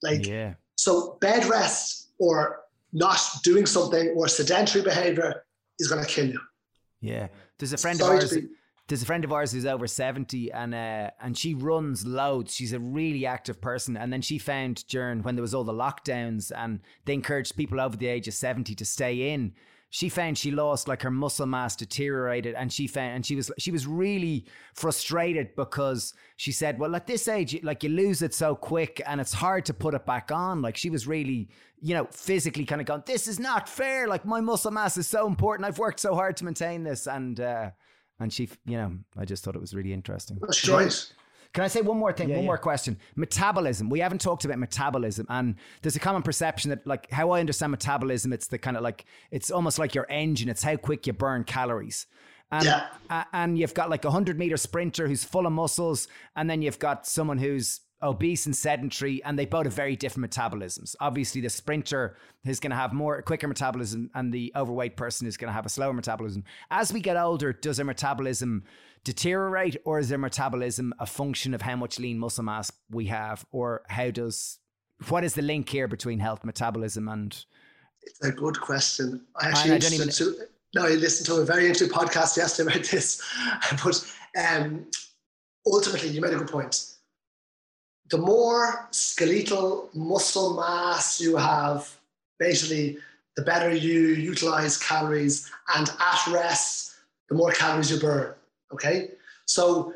Like, 0.00 0.24
Yeah. 0.26 0.54
so 0.76 1.18
bed 1.20 1.44
rest 1.46 2.12
or 2.20 2.60
not 2.92 3.20
doing 3.42 3.66
something 3.66 4.14
or 4.16 4.28
sedentary 4.28 4.84
behavior 4.84 5.44
is 5.80 5.88
going 5.88 6.04
to 6.04 6.08
kill 6.08 6.26
you. 6.28 6.40
Yeah. 7.00 7.26
There's 7.58 7.72
a 7.72 7.76
friend 7.78 7.98
Sorry 7.98 8.18
of 8.22 8.30
to 8.30 8.36
ours. 8.36 8.44
There's 8.88 9.02
a 9.02 9.06
friend 9.06 9.22
of 9.22 9.32
ours 9.32 9.52
who's 9.52 9.66
over 9.66 9.86
70 9.86 10.50
and 10.50 10.74
uh, 10.74 11.10
and 11.20 11.36
she 11.36 11.52
runs 11.52 12.06
loads. 12.06 12.54
She's 12.54 12.72
a 12.72 12.80
really 12.80 13.26
active 13.26 13.60
person. 13.60 13.98
And 13.98 14.10
then 14.10 14.22
she 14.22 14.38
found 14.38 14.86
during 14.88 15.22
when 15.22 15.36
there 15.36 15.42
was 15.42 15.54
all 15.54 15.64
the 15.64 15.74
lockdowns 15.74 16.50
and 16.56 16.80
they 17.04 17.12
encouraged 17.12 17.54
people 17.54 17.80
over 17.80 17.98
the 17.98 18.06
age 18.06 18.28
of 18.28 18.34
70 18.34 18.74
to 18.74 18.84
stay 18.86 19.30
in. 19.32 19.52
She 19.90 20.08
found 20.08 20.36
she 20.38 20.50
lost 20.50 20.88
like 20.88 21.02
her 21.02 21.10
muscle 21.10 21.46
mass 21.46 21.76
deteriorated 21.76 22.54
and 22.54 22.70
she 22.72 22.86
found 22.86 23.16
and 23.16 23.26
she 23.26 23.36
was 23.36 23.50
she 23.58 23.70
was 23.70 23.86
really 23.86 24.46
frustrated 24.74 25.54
because 25.54 26.14
she 26.36 26.52
said, 26.52 26.78
Well, 26.78 26.96
at 26.96 27.06
this 27.06 27.28
age, 27.28 27.62
like 27.62 27.82
you 27.82 27.90
lose 27.90 28.22
it 28.22 28.32
so 28.32 28.54
quick 28.54 29.02
and 29.06 29.20
it's 29.20 29.34
hard 29.34 29.66
to 29.66 29.74
put 29.74 29.92
it 29.92 30.06
back 30.06 30.30
on. 30.32 30.62
Like 30.62 30.78
she 30.78 30.88
was 30.88 31.06
really, 31.06 31.50
you 31.80 31.94
know, 31.94 32.06
physically 32.10 32.64
kind 32.64 32.80
of 32.80 32.86
going, 32.86 33.02
This 33.04 33.28
is 33.28 33.38
not 33.38 33.68
fair. 33.68 34.08
Like 34.08 34.24
my 34.24 34.40
muscle 34.40 34.70
mass 34.70 34.96
is 34.96 35.06
so 35.06 35.26
important. 35.26 35.66
I've 35.66 35.78
worked 35.78 36.00
so 36.00 36.14
hard 36.14 36.38
to 36.38 36.46
maintain 36.46 36.84
this. 36.84 37.06
And 37.06 37.38
uh 37.38 37.70
and 38.20 38.32
she, 38.32 38.48
you 38.66 38.76
know, 38.76 38.92
I 39.16 39.24
just 39.24 39.44
thought 39.44 39.54
it 39.54 39.60
was 39.60 39.74
really 39.74 39.92
interesting. 39.92 40.38
That's 40.40 40.68
right. 40.68 41.12
Can 41.54 41.64
I 41.64 41.68
say 41.68 41.80
one 41.80 41.96
more 41.96 42.12
thing? 42.12 42.28
Yeah, 42.28 42.36
one 42.36 42.44
yeah. 42.44 42.48
more 42.48 42.58
question. 42.58 42.98
Metabolism. 43.16 43.88
We 43.88 44.00
haven't 44.00 44.20
talked 44.20 44.44
about 44.44 44.58
metabolism, 44.58 45.26
and 45.30 45.54
there's 45.82 45.96
a 45.96 46.00
common 46.00 46.22
perception 46.22 46.68
that, 46.70 46.86
like, 46.86 47.10
how 47.10 47.30
I 47.30 47.40
understand 47.40 47.70
metabolism, 47.70 48.32
it's 48.34 48.48
the 48.48 48.58
kind 48.58 48.76
of 48.76 48.82
like 48.82 49.06
it's 49.30 49.50
almost 49.50 49.78
like 49.78 49.94
your 49.94 50.06
engine. 50.10 50.48
It's 50.50 50.62
how 50.62 50.76
quick 50.76 51.06
you 51.06 51.14
burn 51.14 51.44
calories. 51.44 52.06
And, 52.50 52.64
Yeah. 52.64 52.86
a- 53.10 53.26
and 53.32 53.58
you've 53.58 53.74
got 53.74 53.88
like 53.90 54.04
a 54.04 54.10
hundred 54.10 54.38
meter 54.38 54.56
sprinter 54.56 55.06
who's 55.08 55.24
full 55.24 55.46
of 55.46 55.52
muscles, 55.52 56.06
and 56.36 56.48
then 56.50 56.60
you've 56.62 56.78
got 56.78 57.06
someone 57.06 57.38
who's 57.38 57.80
obese 58.02 58.46
and 58.46 58.54
sedentary, 58.56 59.22
and 59.24 59.38
they 59.38 59.46
both 59.46 59.64
have 59.64 59.72
very 59.72 59.96
different 59.96 60.30
metabolisms. 60.30 60.94
Obviously, 61.00 61.40
the 61.40 61.50
sprinter 61.50 62.16
is 62.44 62.60
going 62.60 62.70
to 62.70 62.76
have 62.76 62.92
more 62.92 63.20
quicker 63.22 63.48
metabolism, 63.48 64.10
and 64.14 64.32
the 64.32 64.52
overweight 64.54 64.96
person 64.96 65.26
is 65.26 65.36
going 65.36 65.48
to 65.48 65.52
have 65.52 65.66
a 65.66 65.68
slower 65.68 65.92
metabolism. 65.92 66.44
As 66.70 66.92
we 66.92 67.00
get 67.00 67.16
older, 67.16 67.52
does 67.52 67.76
their 67.78 67.86
metabolism 67.86 68.64
deteriorate, 69.04 69.76
or 69.84 69.98
is 69.98 70.08
their 70.08 70.18
metabolism 70.18 70.92
a 70.98 71.06
function 71.06 71.54
of 71.54 71.62
how 71.62 71.76
much 71.76 71.98
lean 71.98 72.18
muscle 72.18 72.44
mass 72.44 72.70
we 72.90 73.06
have, 73.06 73.44
or 73.50 73.82
how 73.88 74.10
does 74.10 74.58
what 75.08 75.24
is 75.24 75.34
the 75.34 75.42
link 75.42 75.68
here 75.68 75.86
between 75.88 76.18
health 76.18 76.44
metabolism 76.44 77.08
and 77.08 77.44
It's 78.02 78.20
a 78.24 78.32
good 78.32 78.60
question. 78.60 79.24
I 79.36 79.46
I 79.46 79.50
actually 79.50 79.78
don't 79.78 79.92
even- 79.92 80.08
to, 80.10 80.34
no, 80.74 80.84
I 80.86 80.90
listened 80.90 81.26
to 81.26 81.36
a 81.36 81.44
very 81.44 81.66
interesting 81.66 81.88
podcast 81.96 82.36
yesterday 82.36 82.76
about 82.76 82.84
this. 82.88 83.22
But 83.82 84.04
um, 84.38 84.86
ultimately, 85.66 86.10
you 86.10 86.20
made 86.20 86.34
a 86.34 86.36
good 86.38 86.48
point. 86.48 86.84
The 88.10 88.18
more 88.18 88.88
skeletal 88.90 89.90
muscle 89.92 90.54
mass 90.54 91.20
you 91.20 91.36
have, 91.36 91.94
basically, 92.38 92.98
the 93.36 93.42
better 93.42 93.72
you 93.72 94.14
utilize 94.14 94.78
calories, 94.78 95.50
and 95.76 95.88
at 95.88 96.26
rest, 96.32 96.94
the 97.28 97.34
more 97.34 97.52
calories 97.52 97.90
you 97.90 97.98
burn. 97.98 98.34
Okay, 98.72 99.10
so 99.46 99.94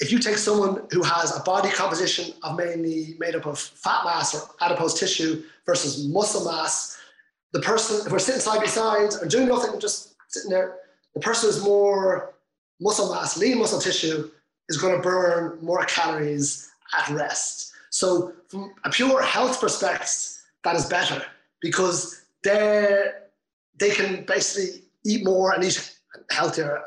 if 0.00 0.12
you 0.12 0.18
take 0.18 0.36
someone 0.36 0.82
who 0.90 1.02
has 1.02 1.36
a 1.36 1.40
body 1.40 1.70
composition 1.70 2.34
of 2.42 2.56
mainly 2.56 3.16
made 3.18 3.34
up 3.34 3.46
of 3.46 3.58
fat 3.58 4.04
mass 4.04 4.34
or 4.34 4.48
adipose 4.60 4.98
tissue 4.98 5.42
versus 5.66 6.06
muscle 6.08 6.44
mass, 6.44 6.98
the 7.52 7.60
person, 7.60 8.06
if 8.06 8.12
we're 8.12 8.18
sitting 8.18 8.40
side 8.40 8.60
by 8.60 8.66
side 8.66 9.10
and 9.20 9.30
doing 9.30 9.48
nothing, 9.48 9.78
just 9.80 10.14
sitting 10.28 10.50
there, 10.50 10.76
the 11.14 11.20
person 11.20 11.48
who's 11.48 11.62
more 11.62 12.34
muscle 12.80 13.12
mass, 13.12 13.36
lean 13.36 13.58
muscle 13.58 13.80
tissue, 13.80 14.30
is 14.68 14.76
going 14.76 14.94
to 14.94 15.02
burn 15.02 15.58
more 15.60 15.84
calories 15.84 16.69
at 16.98 17.08
rest. 17.10 17.72
So, 17.90 18.32
from 18.48 18.72
a 18.84 18.90
pure 18.90 19.22
health 19.22 19.60
perspective, 19.60 20.36
that 20.64 20.76
is 20.76 20.86
better 20.86 21.24
because 21.60 22.22
they 22.42 23.10
they 23.78 23.90
can 23.90 24.24
basically 24.24 24.82
eat 25.04 25.24
more 25.24 25.52
and 25.52 25.64
eat 25.64 25.96
healthier 26.30 26.82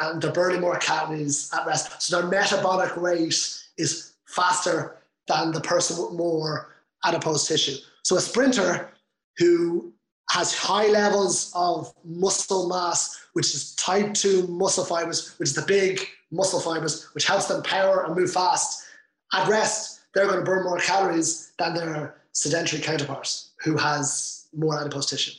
and 0.00 0.20
they're 0.20 0.32
burning 0.32 0.60
more 0.60 0.76
calories 0.78 1.50
at 1.54 1.66
rest. 1.66 2.02
So 2.02 2.20
their 2.20 2.28
metabolic 2.28 2.96
rate 2.96 3.62
is 3.78 4.12
faster 4.26 4.96
than 5.28 5.52
the 5.52 5.60
person 5.60 6.02
with 6.02 6.14
more 6.14 6.74
adipose 7.04 7.46
tissue. 7.46 7.76
So 8.02 8.16
a 8.16 8.20
sprinter 8.20 8.90
who 9.38 9.92
has 10.30 10.54
high 10.54 10.88
levels 10.88 11.52
of 11.54 11.94
muscle 12.04 12.68
mass, 12.68 13.26
which 13.34 13.54
is 13.54 13.74
type 13.76 14.14
2 14.14 14.46
muscle 14.48 14.84
fibers, 14.84 15.36
which 15.38 15.50
is 15.50 15.54
the 15.54 15.62
big 15.62 16.00
muscle 16.30 16.60
fibers, 16.60 17.08
which 17.14 17.26
helps 17.26 17.46
them 17.46 17.62
power 17.62 18.04
and 18.04 18.16
move 18.16 18.32
fast. 18.32 18.83
At 19.32 19.48
rest, 19.48 20.00
they're 20.14 20.26
going 20.26 20.38
to 20.38 20.44
burn 20.44 20.64
more 20.64 20.78
calories 20.78 21.52
than 21.58 21.74
their 21.74 22.22
sedentary 22.32 22.80
counterparts 22.82 23.52
who 23.62 23.76
has 23.76 24.46
more 24.54 24.78
adipose 24.80 25.06
tissue. 25.10 25.32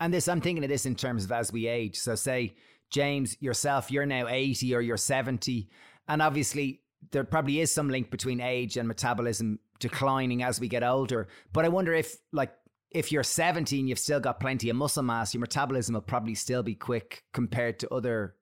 And 0.00 0.12
this, 0.12 0.28
I'm 0.28 0.40
thinking 0.40 0.62
of 0.64 0.70
this 0.70 0.86
in 0.86 0.94
terms 0.94 1.24
of 1.24 1.32
as 1.32 1.52
we 1.52 1.66
age. 1.66 1.98
So, 1.98 2.14
say, 2.14 2.54
James, 2.90 3.36
yourself, 3.40 3.90
you're 3.90 4.06
now 4.06 4.28
80 4.28 4.74
or 4.74 4.80
you're 4.80 4.96
70. 4.96 5.68
And 6.08 6.22
obviously, 6.22 6.82
there 7.10 7.24
probably 7.24 7.60
is 7.60 7.72
some 7.72 7.88
link 7.88 8.10
between 8.10 8.40
age 8.40 8.76
and 8.76 8.86
metabolism 8.86 9.58
declining 9.80 10.42
as 10.42 10.60
we 10.60 10.68
get 10.68 10.82
older. 10.84 11.28
But 11.52 11.64
I 11.64 11.68
wonder 11.68 11.94
if, 11.94 12.16
like, 12.32 12.52
if 12.90 13.12
you're 13.12 13.22
17, 13.22 13.86
you've 13.86 13.98
still 13.98 14.20
got 14.20 14.40
plenty 14.40 14.70
of 14.70 14.76
muscle 14.76 15.02
mass, 15.02 15.34
your 15.34 15.40
metabolism 15.40 15.94
will 15.94 16.00
probably 16.00 16.34
still 16.34 16.62
be 16.62 16.74
quick 16.74 17.24
compared 17.32 17.78
to 17.80 17.88
other 17.92 18.34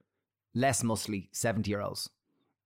less 0.55 0.82
muscly 0.82 1.28
70 1.32 1.68
year 1.70 1.80
olds. 1.80 2.09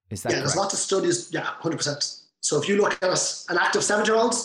Is 0.09 0.21
that 0.23 0.29
Yeah, 0.31 0.35
correct? 0.39 0.47
there's 0.47 0.57
lots 0.57 0.73
of 0.73 0.79
studies. 0.79 1.29
Yeah, 1.33 1.47
100%. 1.61 2.20
So 2.41 2.61
if 2.61 2.67
you 2.67 2.77
look 2.77 2.93
at 3.01 3.45
an 3.49 3.57
active 3.57 3.83
70 3.83 4.09
year 4.11 4.19
old 4.19 4.35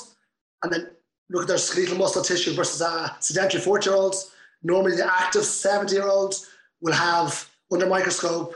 and 0.62 0.72
then 0.72 0.90
look 1.30 1.42
at 1.42 1.48
their 1.48 1.58
skeletal 1.58 1.96
muscle 1.98 2.22
tissue 2.22 2.54
versus 2.54 2.80
a 2.80 3.16
sedentary 3.20 3.62
40 3.62 3.90
year 3.90 3.96
old, 3.98 4.14
normally 4.62 4.96
the 4.96 5.06
active 5.06 5.44
70 5.44 5.94
year 5.94 6.06
old 6.06 6.34
will 6.80 6.92
have, 6.92 7.48
under 7.72 7.86
microscope, 7.86 8.54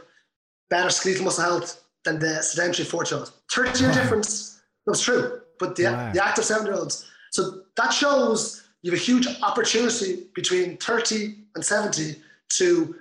better 0.68 0.90
skeletal 0.90 1.24
muscle 1.24 1.44
health 1.44 1.82
than 2.04 2.18
the 2.18 2.42
sedentary 2.42 2.86
40 2.86 3.14
year 3.14 3.18
old. 3.20 3.32
30 3.52 3.84
year 3.84 3.92
difference. 3.92 4.60
That's 4.86 5.00
true. 5.02 5.40
But 5.58 5.76
the, 5.76 5.84
Wow. 5.84 6.12
the 6.12 6.24
active 6.24 6.44
70 6.44 6.70
year 6.70 6.78
olds. 6.78 7.06
So 7.32 7.62
that 7.76 7.92
shows 7.92 8.62
you 8.82 8.90
have 8.90 9.00
a 9.00 9.02
huge 9.02 9.26
opportunity 9.42 10.26
between 10.34 10.76
30 10.78 11.36
and 11.54 11.64
70 11.64 12.16
to, 12.58 12.94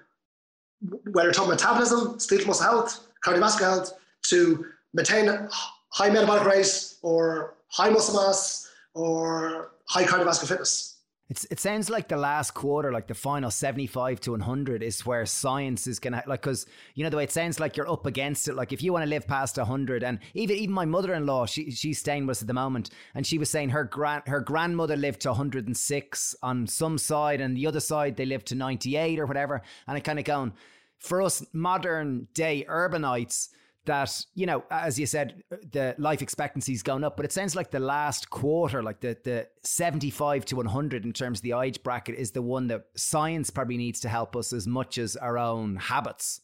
whether 1.11 1.27
you're 1.27 1.33
talking 1.33 1.51
metabolism, 1.51 2.19
skeletal 2.19 2.47
muscle 2.47 2.65
health, 2.65 3.07
cardiovascular 3.25 3.61
health, 3.61 3.93
to 4.23 4.65
maintain 4.93 5.27
a 5.29 5.49
high 5.89 6.09
metabolic 6.09 6.45
rate 6.45 6.93
or 7.01 7.55
high 7.67 7.89
muscle 7.89 8.15
mass 8.15 8.69
or 8.93 9.71
high 9.85 10.03
cardiovascular 10.03 10.47
fitness. 10.47 10.95
It's, 11.29 11.45
it 11.51 11.59
sounds 11.59 11.91
like 11.91 12.07
the 12.07 12.17
last 12.17 12.55
quarter, 12.55 12.91
like 12.91 13.05
the 13.05 13.13
final 13.13 13.51
75 13.51 14.19
to 14.21 14.31
100 14.31 14.81
is 14.81 15.05
where 15.05 15.27
science 15.27 15.85
is 15.85 15.99
going 15.99 16.13
to, 16.13 16.23
like, 16.25 16.41
because, 16.41 16.65
you 16.95 17.03
know, 17.03 17.11
the 17.11 17.17
way 17.17 17.23
it 17.23 17.31
sounds 17.31 17.59
like 17.59 17.77
you're 17.77 17.89
up 17.89 18.07
against 18.07 18.47
it. 18.47 18.55
Like, 18.55 18.73
if 18.73 18.81
you 18.81 18.91
want 18.91 19.03
to 19.03 19.09
live 19.09 19.27
past 19.27 19.57
100, 19.57 20.03
and 20.03 20.17
even 20.33 20.57
even 20.57 20.73
my 20.73 20.85
mother 20.85 21.13
in 21.13 21.27
law, 21.27 21.45
she, 21.45 21.69
she's 21.69 21.99
staying 21.99 22.25
with 22.25 22.37
us 22.37 22.41
at 22.41 22.47
the 22.47 22.53
moment, 22.55 22.89
and 23.13 23.27
she 23.27 23.37
was 23.37 23.47
saying 23.47 23.69
her, 23.69 23.83
grand, 23.83 24.23
her 24.25 24.41
grandmother 24.41 24.95
lived 24.95 25.21
to 25.21 25.29
106 25.29 26.35
on 26.41 26.65
some 26.65 26.97
side, 26.97 27.41
and 27.41 27.55
the 27.55 27.67
other 27.67 27.79
side, 27.79 28.17
they 28.17 28.25
lived 28.25 28.47
to 28.47 28.55
98 28.55 29.19
or 29.19 29.27
whatever. 29.27 29.61
And 29.87 29.97
I 29.97 29.99
kind 29.99 30.17
of 30.17 30.25
going, 30.25 30.53
for 30.97 31.21
us 31.21 31.45
modern 31.53 32.27
day 32.33 32.65
urbanites, 32.67 33.49
that 33.89 34.23
you 34.35 34.45
know 34.45 34.63
as 34.69 34.99
you 34.99 35.07
said 35.07 35.41
uh, 35.51 35.55
the 35.71 35.95
life 35.97 36.21
expectancy 36.21 36.73
is 36.73 36.83
going 36.83 37.03
up 37.03 37.17
but 37.17 37.25
it 37.25 37.31
sounds 37.31 37.55
like 37.55 37.71
the 37.71 37.79
last 37.79 38.29
quarter 38.29 38.83
like 38.83 38.99
the 38.99 39.17
the 39.23 39.47
75 39.63 40.45
to 40.45 40.55
100 40.57 41.05
in 41.05 41.11
terms 41.11 41.39
of 41.39 41.43
the 41.43 41.53
age 41.53 41.81
bracket 41.81 42.13
is 42.13 42.29
the 42.29 42.41
one 42.41 42.67
that 42.67 42.83
science 42.95 43.49
probably 43.49 43.77
needs 43.77 43.99
to 43.99 44.07
help 44.07 44.35
us 44.35 44.53
as 44.53 44.67
much 44.67 44.99
as 44.99 45.15
our 45.15 45.39
own 45.39 45.75
habits 45.75 46.41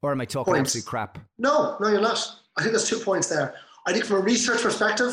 or 0.00 0.12
am 0.12 0.20
i 0.22 0.24
talking 0.24 0.54
Points. 0.54 0.70
absolute 0.70 0.86
crap 0.86 1.18
No, 1.36 1.76
no, 1.78 1.88
you're 1.88 2.00
not. 2.00 2.26
I 2.56 2.62
think 2.62 2.72
there's 2.72 2.88
two 2.88 3.00
points 3.00 3.28
there. 3.28 3.54
I 3.86 3.92
think 3.92 4.06
from 4.06 4.16
a 4.16 4.20
research 4.20 4.62
perspective, 4.62 5.12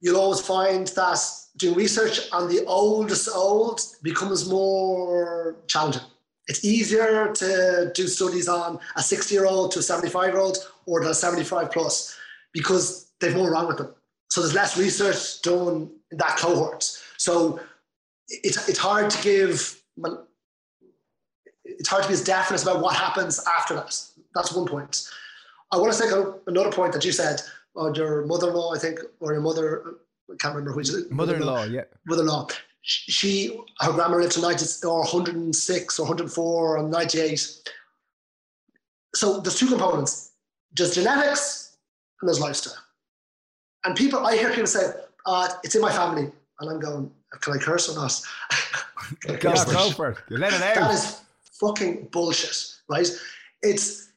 you'll 0.00 0.20
always 0.20 0.42
find 0.42 0.86
that 0.88 1.18
doing 1.56 1.76
research 1.76 2.30
on 2.30 2.46
the 2.48 2.62
oldest 2.66 3.28
old 3.34 3.80
becomes 4.02 4.48
more 4.48 5.56
challenging. 5.66 6.02
It's 6.48 6.64
easier 6.64 7.32
to 7.34 7.92
do 7.94 8.08
studies 8.08 8.48
on 8.48 8.80
a 8.96 9.02
60 9.02 9.34
year 9.34 9.46
old 9.46 9.72
to 9.72 9.80
a 9.80 9.82
75 9.82 10.32
year 10.32 10.40
old 10.40 10.56
or 10.86 11.04
the 11.04 11.14
75 11.14 11.70
plus 11.70 12.18
because 12.52 13.10
they've 13.20 13.36
more 13.36 13.52
wrong 13.52 13.68
with 13.68 13.76
them. 13.76 13.94
So 14.30 14.40
there's 14.40 14.54
less 14.54 14.76
research 14.76 15.42
done 15.42 15.90
in 16.10 16.18
that 16.18 16.36
cohort. 16.38 16.84
So 17.18 17.60
it's, 18.28 18.68
it's 18.68 18.78
hard 18.78 19.10
to 19.10 19.22
give, 19.22 19.80
it's 21.64 21.88
hard 21.88 22.02
to 22.02 22.08
be 22.08 22.14
as 22.14 22.24
definite 22.24 22.62
about 22.62 22.80
what 22.80 22.96
happens 22.96 23.40
after 23.58 23.74
that. 23.74 23.94
That's 24.34 24.52
one 24.52 24.66
point. 24.66 25.08
I 25.70 25.76
want 25.76 25.92
to 25.92 26.02
take 26.02 26.12
another 26.46 26.72
point 26.72 26.92
that 26.94 27.04
you 27.04 27.12
said, 27.12 27.42
uh, 27.76 27.92
your 27.92 28.26
mother-in-law, 28.26 28.74
I 28.74 28.78
think, 28.78 29.00
or 29.20 29.32
your 29.32 29.42
mother, 29.42 29.84
I 30.30 30.36
can't 30.38 30.54
remember 30.54 30.74
which. 30.74 30.90
Mother-in-law, 31.10 31.64
yeah. 31.64 31.84
Mother-in-law. 32.06 32.48
She, 32.88 33.54
her 33.80 33.92
grandma 33.92 34.16
lived 34.16 34.32
to 34.32 34.40
90 34.40 34.86
or 34.86 35.00
106 35.00 35.98
or 35.98 36.02
104 36.04 36.78
or 36.78 36.88
98. 36.88 37.70
So 39.14 39.40
there's 39.40 39.58
two 39.58 39.68
components. 39.68 40.30
There's 40.74 40.94
genetics 40.94 41.76
and 42.20 42.28
there's 42.28 42.40
lifestyle. 42.40 42.78
And 43.84 43.94
people, 43.94 44.26
I 44.26 44.36
hear 44.36 44.48
people 44.50 44.66
say, 44.66 44.90
uh, 45.26 45.48
it's 45.62 45.74
in 45.74 45.82
my 45.82 45.92
family. 45.92 46.30
And 46.60 46.70
I'm 46.70 46.80
going, 46.80 47.10
can 47.40 47.52
I 47.52 47.58
curse 47.58 47.90
or 47.90 47.94
not? 47.94 48.18
Can 49.20 49.34
I 49.36 49.38
curse? 49.38 49.64
go 49.66 49.90
for 49.90 50.10
it. 50.12 50.18
You 50.30 50.38
let 50.38 50.54
it 50.54 50.60
That 50.60 50.78
out. 50.78 50.90
is 50.90 51.20
fucking 51.60 52.08
bullshit, 52.10 52.56
right? 52.88 53.08
It's 53.62 54.08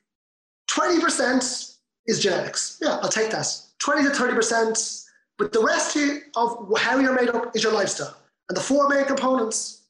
20% 0.72 1.76
is 2.08 2.20
genetics. 2.22 2.80
Yeah, 2.82 3.00
I'll 3.02 3.10
take 3.10 3.32
that. 3.32 3.48
20 3.80 4.04
to 4.04 4.10
30%, 4.12 5.08
but 5.38 5.52
the 5.52 5.62
rest 5.62 5.98
of 6.38 6.78
how 6.80 7.00
you're 7.00 7.14
made 7.16 7.30
up 7.30 7.54
is 7.54 7.64
your 7.64 7.74
lifestyle. 7.74 8.16
And 8.50 8.58
the 8.58 8.62
four 8.62 8.90
main 8.90 9.06
components, 9.06 9.84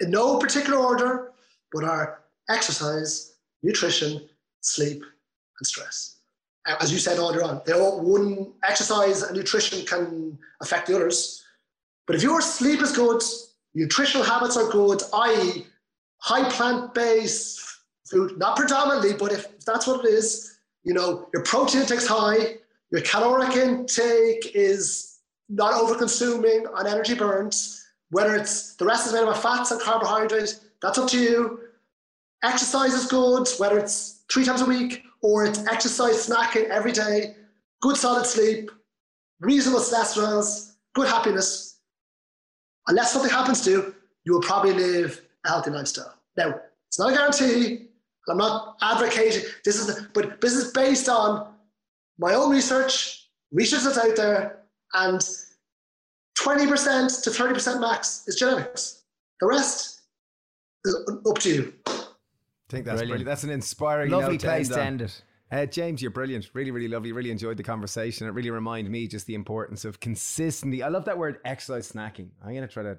in 0.00 0.10
no 0.10 0.38
particular 0.38 0.78
order, 0.78 1.32
but 1.72 1.84
are 1.84 2.20
exercise, 2.48 3.34
nutrition, 3.62 4.28
sleep, 4.60 5.02
and 5.58 5.66
stress. 5.66 6.16
As 6.66 6.92
you 6.92 6.98
said 6.98 7.18
earlier 7.18 7.44
on, 7.44 7.62
they 7.64 7.72
all 7.72 8.00
one 8.00 8.52
exercise 8.64 9.22
and 9.22 9.36
nutrition 9.36 9.84
can 9.86 10.38
affect 10.60 10.88
the 10.88 10.96
others. 10.96 11.44
But 12.06 12.16
if 12.16 12.22
your 12.22 12.40
sleep 12.40 12.82
is 12.82 12.92
good, 12.92 13.22
nutritional 13.74 14.26
habits 14.26 14.56
are 14.56 14.68
good, 14.70 15.02
i.e., 15.12 15.66
high 16.18 16.48
plant-based 16.50 17.60
food, 18.08 18.38
not 18.38 18.56
predominantly, 18.56 19.12
but 19.12 19.32
if 19.32 19.64
that's 19.64 19.86
what 19.86 20.04
it 20.04 20.08
is, 20.08 20.58
you 20.82 20.94
know, 20.94 21.28
your 21.32 21.42
protein 21.44 21.82
intake's 21.82 22.06
high, 22.06 22.56
your 22.90 23.00
caloric 23.02 23.56
intake 23.56 24.52
is 24.54 25.15
not 25.48 25.74
over-consuming 25.74 26.66
on 26.74 26.86
energy 26.86 27.14
burns, 27.14 27.84
whether 28.10 28.34
it's 28.34 28.74
the 28.76 28.84
rest 28.84 29.06
is 29.06 29.12
made 29.12 29.22
of 29.22 29.40
fats 29.40 29.70
and 29.70 29.80
carbohydrates, 29.80 30.60
that's 30.82 30.98
up 30.98 31.08
to 31.10 31.18
you. 31.18 31.60
Exercise 32.42 32.92
is 32.94 33.06
good, 33.06 33.48
whether 33.58 33.78
it's 33.78 34.24
three 34.30 34.44
times 34.44 34.62
a 34.62 34.66
week 34.66 35.02
or 35.22 35.44
it's 35.44 35.66
exercise 35.66 36.28
snacking 36.28 36.68
every 36.68 36.92
day, 36.92 37.34
good 37.80 37.96
solid 37.96 38.26
sleep, 38.26 38.70
reasonable 39.40 39.80
stress 39.80 40.16
levels, 40.16 40.76
good 40.94 41.08
happiness. 41.08 41.80
Unless 42.88 43.12
something 43.12 43.30
happens 43.30 43.62
to 43.62 43.70
you, 43.70 43.94
you 44.24 44.32
will 44.32 44.42
probably 44.42 44.72
live 44.72 45.20
a 45.44 45.48
healthy 45.48 45.70
lifestyle. 45.70 46.14
Now, 46.36 46.60
it's 46.88 46.98
not 46.98 47.12
a 47.12 47.16
guarantee. 47.16 47.88
I'm 48.28 48.38
not 48.38 48.76
advocating 48.82 49.44
this 49.64 49.76
is, 49.76 50.06
but 50.12 50.40
this 50.40 50.54
is 50.54 50.72
based 50.72 51.08
on 51.08 51.54
my 52.18 52.34
own 52.34 52.50
research, 52.50 53.28
research 53.52 53.84
that's 53.84 53.98
out 53.98 54.16
there, 54.16 54.62
and 54.94 55.20
20% 56.38 57.22
to 57.22 57.30
30% 57.30 57.80
max 57.80 58.24
is 58.26 58.36
genetics. 58.36 59.04
The 59.40 59.46
rest 59.46 60.02
is 60.84 61.06
up 61.26 61.38
to 61.38 61.48
you. 61.48 61.72
I 61.86 61.92
think 62.68 62.84
that's 62.84 63.00
Brilliant. 63.00 63.08
brilliant. 63.08 63.24
That's 63.26 63.44
an 63.44 63.50
inspiring 63.50 64.10
lovely 64.10 64.32
note 64.32 64.40
to 64.40 64.46
place 64.46 64.70
end 64.70 64.74
to 64.74 64.82
end 64.82 65.02
it 65.02 65.22
Uh, 65.52 65.66
James, 65.66 66.02
you're 66.02 66.10
brilliant. 66.10 66.50
Really, 66.52 66.70
really 66.70 66.88
lovely. 66.88 67.12
Really 67.12 67.30
enjoyed 67.30 67.56
the 67.56 67.62
conversation. 67.62 68.26
It 68.26 68.30
really 68.30 68.50
reminded 68.50 68.90
me 68.90 69.06
just 69.06 69.26
the 69.26 69.34
importance 69.34 69.84
of 69.84 70.00
consistency. 70.00 70.82
I 70.82 70.88
love 70.88 71.04
that 71.04 71.16
word 71.16 71.38
exercise 71.44 71.90
snacking. 71.90 72.30
I'm 72.42 72.50
going 72.50 72.62
to 72.62 72.68
try 72.68 72.82
to. 72.82 72.98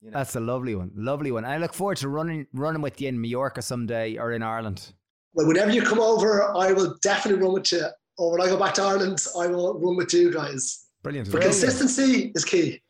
You 0.00 0.10
know. 0.10 0.18
that's 0.18 0.36
a 0.36 0.40
lovely 0.40 0.74
one 0.74 0.90
lovely 0.94 1.32
one 1.32 1.46
i 1.46 1.56
look 1.56 1.72
forward 1.72 1.96
to 1.96 2.10
running 2.10 2.46
running 2.52 2.82
with 2.82 3.00
you 3.00 3.08
in 3.08 3.18
mallorca 3.18 3.62
someday 3.62 4.18
or 4.18 4.32
in 4.32 4.42
ireland 4.42 4.92
well, 5.34 5.48
whenever 5.48 5.72
you 5.72 5.82
come 5.82 6.00
over, 6.00 6.56
I 6.56 6.72
will 6.72 6.96
definitely 7.02 7.42
run 7.42 7.54
with 7.54 7.72
you. 7.72 7.84
Or 8.16 8.32
when 8.32 8.40
I 8.40 8.46
go 8.46 8.56
back 8.56 8.74
to 8.74 8.82
Ireland, 8.82 9.26
I 9.36 9.48
will 9.48 9.78
run 9.78 9.96
with 9.96 10.14
you 10.14 10.32
guys. 10.32 10.83
Brilliant. 11.04 11.30
But 11.30 11.42
consistency 11.42 12.32
is 12.34 12.44
key. 12.44 12.80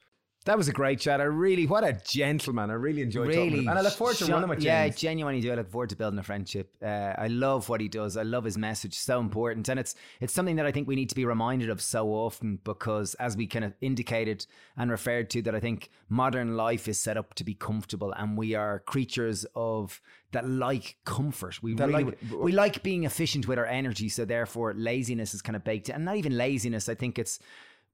That 0.47 0.59
was 0.59 0.69
a 0.69 0.73
great 0.73 1.01
chat. 1.01 1.23
I 1.23 1.25
really, 1.25 1.67
what 1.67 1.85
a 1.85 1.99
gentleman. 2.07 2.69
I 2.71 2.75
really 2.75 3.01
enjoyed 3.01 3.29
talking 3.33 3.51
to 3.53 3.57
him. 3.61 3.69
And 3.69 3.79
I 3.79 3.81
look 3.81 3.95
forward 3.95 4.17
to 4.19 4.25
Sean- 4.27 4.35
running 4.35 4.51
with 4.51 4.61
Yeah, 4.61 4.87
genuinely 4.91 5.41
do. 5.41 5.51
I 5.51 5.55
look 5.55 5.71
forward 5.71 5.89
to 5.89 5.97
building 5.97 6.19
a 6.19 6.23
friendship. 6.23 6.71
Uh, 6.83 7.15
I 7.17 7.29
love 7.29 7.71
what 7.71 7.81
he 7.81 7.89
does. 7.89 8.19
I 8.19 8.25
love 8.25 8.45
his 8.45 8.59
message. 8.59 8.93
So 8.95 9.21
important, 9.21 9.71
and 9.71 9.81
it's 9.81 9.95
it's 10.21 10.35
something 10.35 10.57
that 10.57 10.67
I 10.67 10.71
think 10.71 10.87
we 10.87 10.97
need 10.97 11.09
to 11.09 11.15
be 11.15 11.25
reminded 11.25 11.71
of 11.71 11.81
so 11.81 12.09
often 12.09 12.59
because, 12.63 13.15
as 13.15 13.39
we 13.39 13.47
kind 13.47 13.65
of 13.65 13.73
indicated 13.81 14.45
and 14.77 14.91
referred 14.91 15.31
to, 15.31 15.41
that 15.43 15.55
I 15.55 15.61
think 15.61 15.89
modern 16.11 16.59
life 16.59 16.89
is 16.89 17.01
set 17.01 17.17
up 17.17 17.33
to 17.37 17.45
be 17.45 17.55
comfortable, 17.55 18.13
and 18.13 18.37
we 18.37 18.55
are 18.55 18.81
creatures 18.81 19.47
of 19.57 19.99
that 20.33 20.47
like 20.47 20.99
comfort. 21.07 21.63
We 21.63 21.73
That 21.75 21.89
really 21.89 22.05
like- 22.05 22.19
we 22.39 22.53
like 22.53 22.83
being 22.83 23.05
efficient 23.05 23.49
with 23.49 23.59
our 23.59 23.67
energy. 23.67 24.11
So 24.11 24.27
therefore, 24.27 24.75
laziness 24.77 25.33
is 25.33 25.41
kind 25.41 25.57
of 25.57 25.65
baked 25.65 25.89
in, 25.89 25.95
and 25.95 26.05
not 26.05 26.17
even 26.19 26.37
laziness. 26.37 26.91
I 26.91 26.95
think 26.97 27.19
it's 27.19 27.39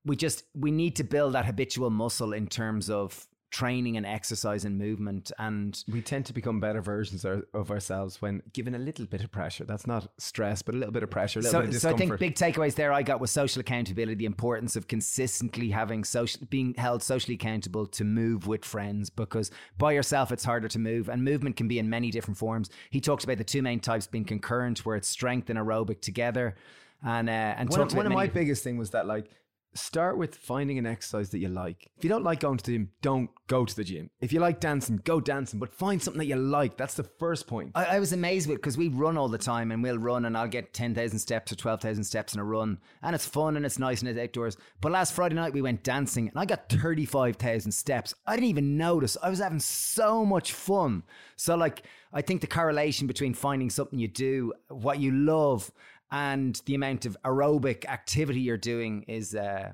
we 0.05 0.17
just 0.17 0.45
we 0.55 0.71
need 0.71 0.97
to 0.97 1.05
build 1.05 1.35
that 1.35 1.47
habitual 1.47 1.91
muscle 1.91 2.33
in 2.33 2.47
terms 2.47 2.89
of 2.91 3.27
training 3.51 3.97
and 3.97 4.07
exercise 4.07 4.65
and 4.65 4.79
movement 4.79 5.33
and 5.39 5.83
we 5.91 6.01
tend 6.01 6.25
to 6.25 6.33
become 6.33 6.61
better 6.61 6.81
versions 6.81 7.25
of 7.25 7.71
ourselves 7.71 8.23
when 8.23 8.41
given 8.53 8.77
a 8.77 8.79
little 8.79 9.07
bit 9.07 9.25
of 9.25 9.33
pressure. 9.33 9.65
That's 9.65 9.89
not 9.89 10.13
stress, 10.19 10.63
but 10.63 10.77
a 10.77 10.79
little 10.79 10.93
bit 10.93 11.03
of 11.03 11.11
pressure, 11.11 11.41
a 11.41 11.43
little 11.43 11.61
so, 11.61 11.67
bit 11.67 11.75
of 11.75 11.81
so 11.81 11.91
I 11.91 11.95
think 11.95 12.19
big 12.21 12.37
takeaways 12.37 12.77
there 12.77 12.93
I 12.93 13.03
got 13.03 13.21
was 13.21 13.33
social 13.33 13.59
accountability, 13.59 14.15
the 14.15 14.25
importance 14.25 14.77
of 14.77 14.87
consistently 14.87 15.71
having 15.71 16.05
social 16.05 16.47
being 16.49 16.75
held 16.75 17.03
socially 17.03 17.35
accountable 17.35 17.87
to 17.87 18.05
move 18.05 18.47
with 18.47 18.65
friends 18.65 19.11
because 19.11 19.51
by 19.79 19.93
yourself 19.93 20.31
it's 20.31 20.45
harder 20.45 20.69
to 20.69 20.79
move 20.79 21.09
and 21.09 21.25
movement 21.25 21.57
can 21.57 21.67
be 21.67 21.81
in 21.81 21.91
many 21.91 22.13
different 22.13 22.39
forms. 22.39 22.71
He 22.91 23.01
talked 23.01 23.25
about 23.25 23.39
the 23.39 23.45
two 23.45 23.63
main 23.63 23.81
types 23.81 24.07
being 24.07 24.25
concurrent 24.25 24.87
where 24.87 24.95
it's 24.95 25.09
strength 25.09 25.51
and 25.51 25.59
aerobic 25.59 26.01
together. 26.01 26.55
And 27.03 27.29
uh, 27.29 27.33
and 27.33 27.69
one, 27.69 27.81
of, 27.81 27.95
one 27.95 28.07
of 28.07 28.13
my 28.13 28.29
biggest 28.29 28.63
thing 28.63 28.77
was 28.77 28.91
that 28.91 29.07
like 29.07 29.31
start 29.75 30.19
with 30.19 30.37
finding 30.37 30.79
an 30.79 30.87
exercise 30.87 31.31
that 31.31 31.39
you 31.39 31.49
like. 31.49 31.89
If 31.97 32.05
you 32.05 32.11
don't 32.11 32.25
like 32.25 32.41
going 32.41 32.59
to 32.59 32.65
the 32.65 32.73
gym, 32.73 32.91
don't 33.03 33.31
go 33.47 33.65
to 33.65 33.77
the 33.77 33.85
gym. 33.85 34.11
If 34.21 34.33
you 34.33 34.41
like 34.41 34.61
dancing, 34.61 35.01
go 35.05 35.21
dancing, 35.21 35.61
but 35.61 35.73
find 35.73 36.03
something 36.03 36.19
that 36.19 36.27
you 36.27 36.37
like. 36.37 36.77
That's 36.77 36.95
the 36.95 37.05
first 37.05 37.47
point. 37.47 37.73
I, 37.75 37.85
I 37.85 37.99
was 38.01 38.13
amazed 38.13 38.49
with 38.49 38.59
because 38.59 38.77
we 38.77 38.89
run 38.89 39.17
all 39.17 39.29
the 39.29 39.39
time 39.39 39.71
and 39.71 39.83
we'll 39.83 39.99
run 39.99 40.25
and 40.25 40.37
I'll 40.37 40.49
get 40.49 40.73
10,000 40.73 41.19
steps 41.19 41.53
or 41.53 41.57
12,000 41.57 42.05
steps 42.05 42.35
in 42.35 42.41
a 42.41 42.45
run 42.45 42.79
and 43.03 43.15
it's 43.15 43.27
fun 43.27 43.57
and 43.57 43.65
it's 43.65 43.79
nice 43.79 44.01
and 44.01 44.09
it's 44.09 44.19
outdoors. 44.19 44.57
But 44.81 44.93
last 44.93 45.13
Friday 45.13 45.35
night 45.35 45.53
we 45.53 45.63
went 45.63 45.85
dancing 45.85 46.29
and 46.29 46.39
I 46.39 46.45
got 46.47 46.69
35,000 46.69 47.73
steps. 47.73 48.15
I 48.27 48.35
didn't 48.35 48.51
even 48.51 48.77
notice. 48.77 49.17
I 49.23 49.31
was 49.31 49.39
having 49.39 49.61
so 49.61 50.25
much 50.25 50.53
fun. 50.53 51.05
So, 51.37 51.57
like, 51.57 51.83
I 52.13 52.23
think 52.23 52.41
the 52.41 52.47
correlation 52.47 53.07
between 53.07 53.35
finding 53.35 53.71
something 53.71 53.99
you 53.99 54.09
do, 54.09 54.53
what 54.69 54.99
you 54.99 55.13
love, 55.13 55.71
and 56.11 56.61
the 56.67 56.75
amount 56.75 57.07
of 57.07 57.17
aerobic 57.25 57.87
activity 57.87 58.41
you're 58.41 58.57
doing 58.57 59.03
is. 59.09 59.35
Uh, 59.35 59.73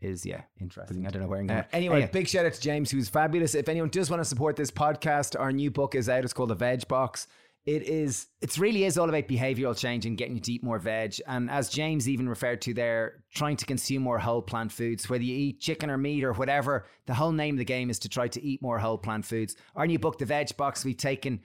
is 0.00 0.26
yeah 0.26 0.42
interesting. 0.60 1.06
I 1.06 1.10
don't 1.10 1.22
know 1.22 1.28
where 1.28 1.38
I'm 1.38 1.46
going. 1.46 1.60
Uh, 1.60 1.64
anyway, 1.72 2.10
big 2.12 2.26
shout 2.26 2.44
out 2.44 2.54
to 2.54 2.60
James, 2.60 2.90
who's 2.90 3.08
fabulous. 3.08 3.54
If 3.54 3.68
anyone 3.68 3.88
does 3.88 4.10
want 4.10 4.20
to 4.20 4.24
support 4.24 4.56
this 4.56 4.70
podcast, 4.70 5.38
our 5.38 5.52
new 5.52 5.70
book 5.70 5.94
is 5.94 6.08
out. 6.08 6.24
It's 6.24 6.32
called 6.32 6.50
The 6.50 6.56
Veg 6.56 6.88
Box. 6.88 7.28
It 7.64 7.84
is 7.84 8.26
it 8.40 8.58
really 8.58 8.82
is 8.84 8.98
all 8.98 9.08
about 9.08 9.28
behavioral 9.28 9.78
change 9.78 10.04
and 10.04 10.18
getting 10.18 10.34
you 10.34 10.40
to 10.40 10.52
eat 10.52 10.64
more 10.64 10.80
veg. 10.80 11.14
And 11.28 11.48
as 11.48 11.68
James 11.68 12.08
even 12.08 12.28
referred 12.28 12.60
to 12.62 12.74
there, 12.74 13.22
trying 13.32 13.56
to 13.58 13.64
consume 13.64 14.02
more 14.02 14.18
whole 14.18 14.42
plant 14.42 14.72
foods, 14.72 15.08
whether 15.08 15.22
you 15.22 15.36
eat 15.36 15.60
chicken 15.60 15.88
or 15.88 15.96
meat 15.96 16.24
or 16.24 16.32
whatever, 16.32 16.86
the 17.06 17.14
whole 17.14 17.30
name 17.30 17.54
of 17.54 17.58
the 17.58 17.64
game 17.64 17.88
is 17.88 18.00
to 18.00 18.08
try 18.08 18.26
to 18.26 18.42
eat 18.42 18.60
more 18.62 18.80
whole 18.80 18.98
plant 18.98 19.24
foods. 19.24 19.54
Our 19.76 19.86
new 19.86 20.00
book, 20.00 20.18
The 20.18 20.24
Veg 20.24 20.56
Box, 20.56 20.84
we've 20.84 20.96
taken 20.96 21.40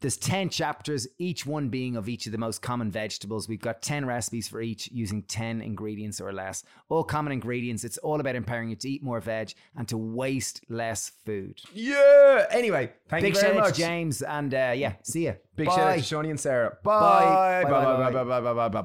there's 0.00 0.16
10 0.16 0.50
chapters, 0.50 1.08
each 1.18 1.44
one 1.44 1.68
being 1.68 1.96
of 1.96 2.08
each 2.08 2.26
of 2.26 2.32
the 2.32 2.38
most 2.38 2.62
common 2.62 2.90
vegetables. 2.90 3.48
We've 3.48 3.60
got 3.60 3.82
10 3.82 4.06
recipes 4.06 4.46
for 4.48 4.60
each 4.60 4.88
using 4.92 5.22
10 5.22 5.60
ingredients 5.60 6.20
or 6.20 6.32
less. 6.32 6.62
All 6.88 7.02
common 7.04 7.32
ingredients. 7.32 7.82
It's 7.84 7.98
all 7.98 8.20
about 8.20 8.36
empowering 8.36 8.70
you 8.70 8.76
to 8.76 8.88
eat 8.88 9.02
more 9.02 9.20
veg 9.20 9.52
and 9.76 9.88
to 9.88 9.96
waste 9.98 10.60
less 10.68 11.10
food. 11.26 11.60
yeah. 11.74 12.46
Anyway, 12.50 12.92
thank 13.08 13.22
Big 13.22 13.34
you 13.34 13.40
shout 13.40 13.48
very 13.50 13.58
out 13.58 13.64
much. 13.64 13.74
to 13.74 13.80
James 13.80 14.22
and 14.22 14.54
uh, 14.54 14.72
yeah, 14.76 14.94
see 15.02 15.24
ya. 15.26 15.32
Big 15.56 15.66
Bye. 15.66 15.74
shout 15.74 15.88
out 15.90 15.96
to 15.96 16.02
Shawnee 16.02 16.30
and 16.30 16.38
Sarah. 16.40 16.76
Bye. 16.84 17.00
Bye. 17.00 17.64
Bye, 17.64 17.70
Bye. 17.70 17.84
bye, 17.84 18.10
Bye. 18.10 18.24
Bye. 18.24 18.40
Bye. 18.40 18.40
Bye. 18.40 18.68
Bye. 18.68 18.68
Bye. 18.68 18.82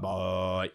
Bye. 0.68 0.74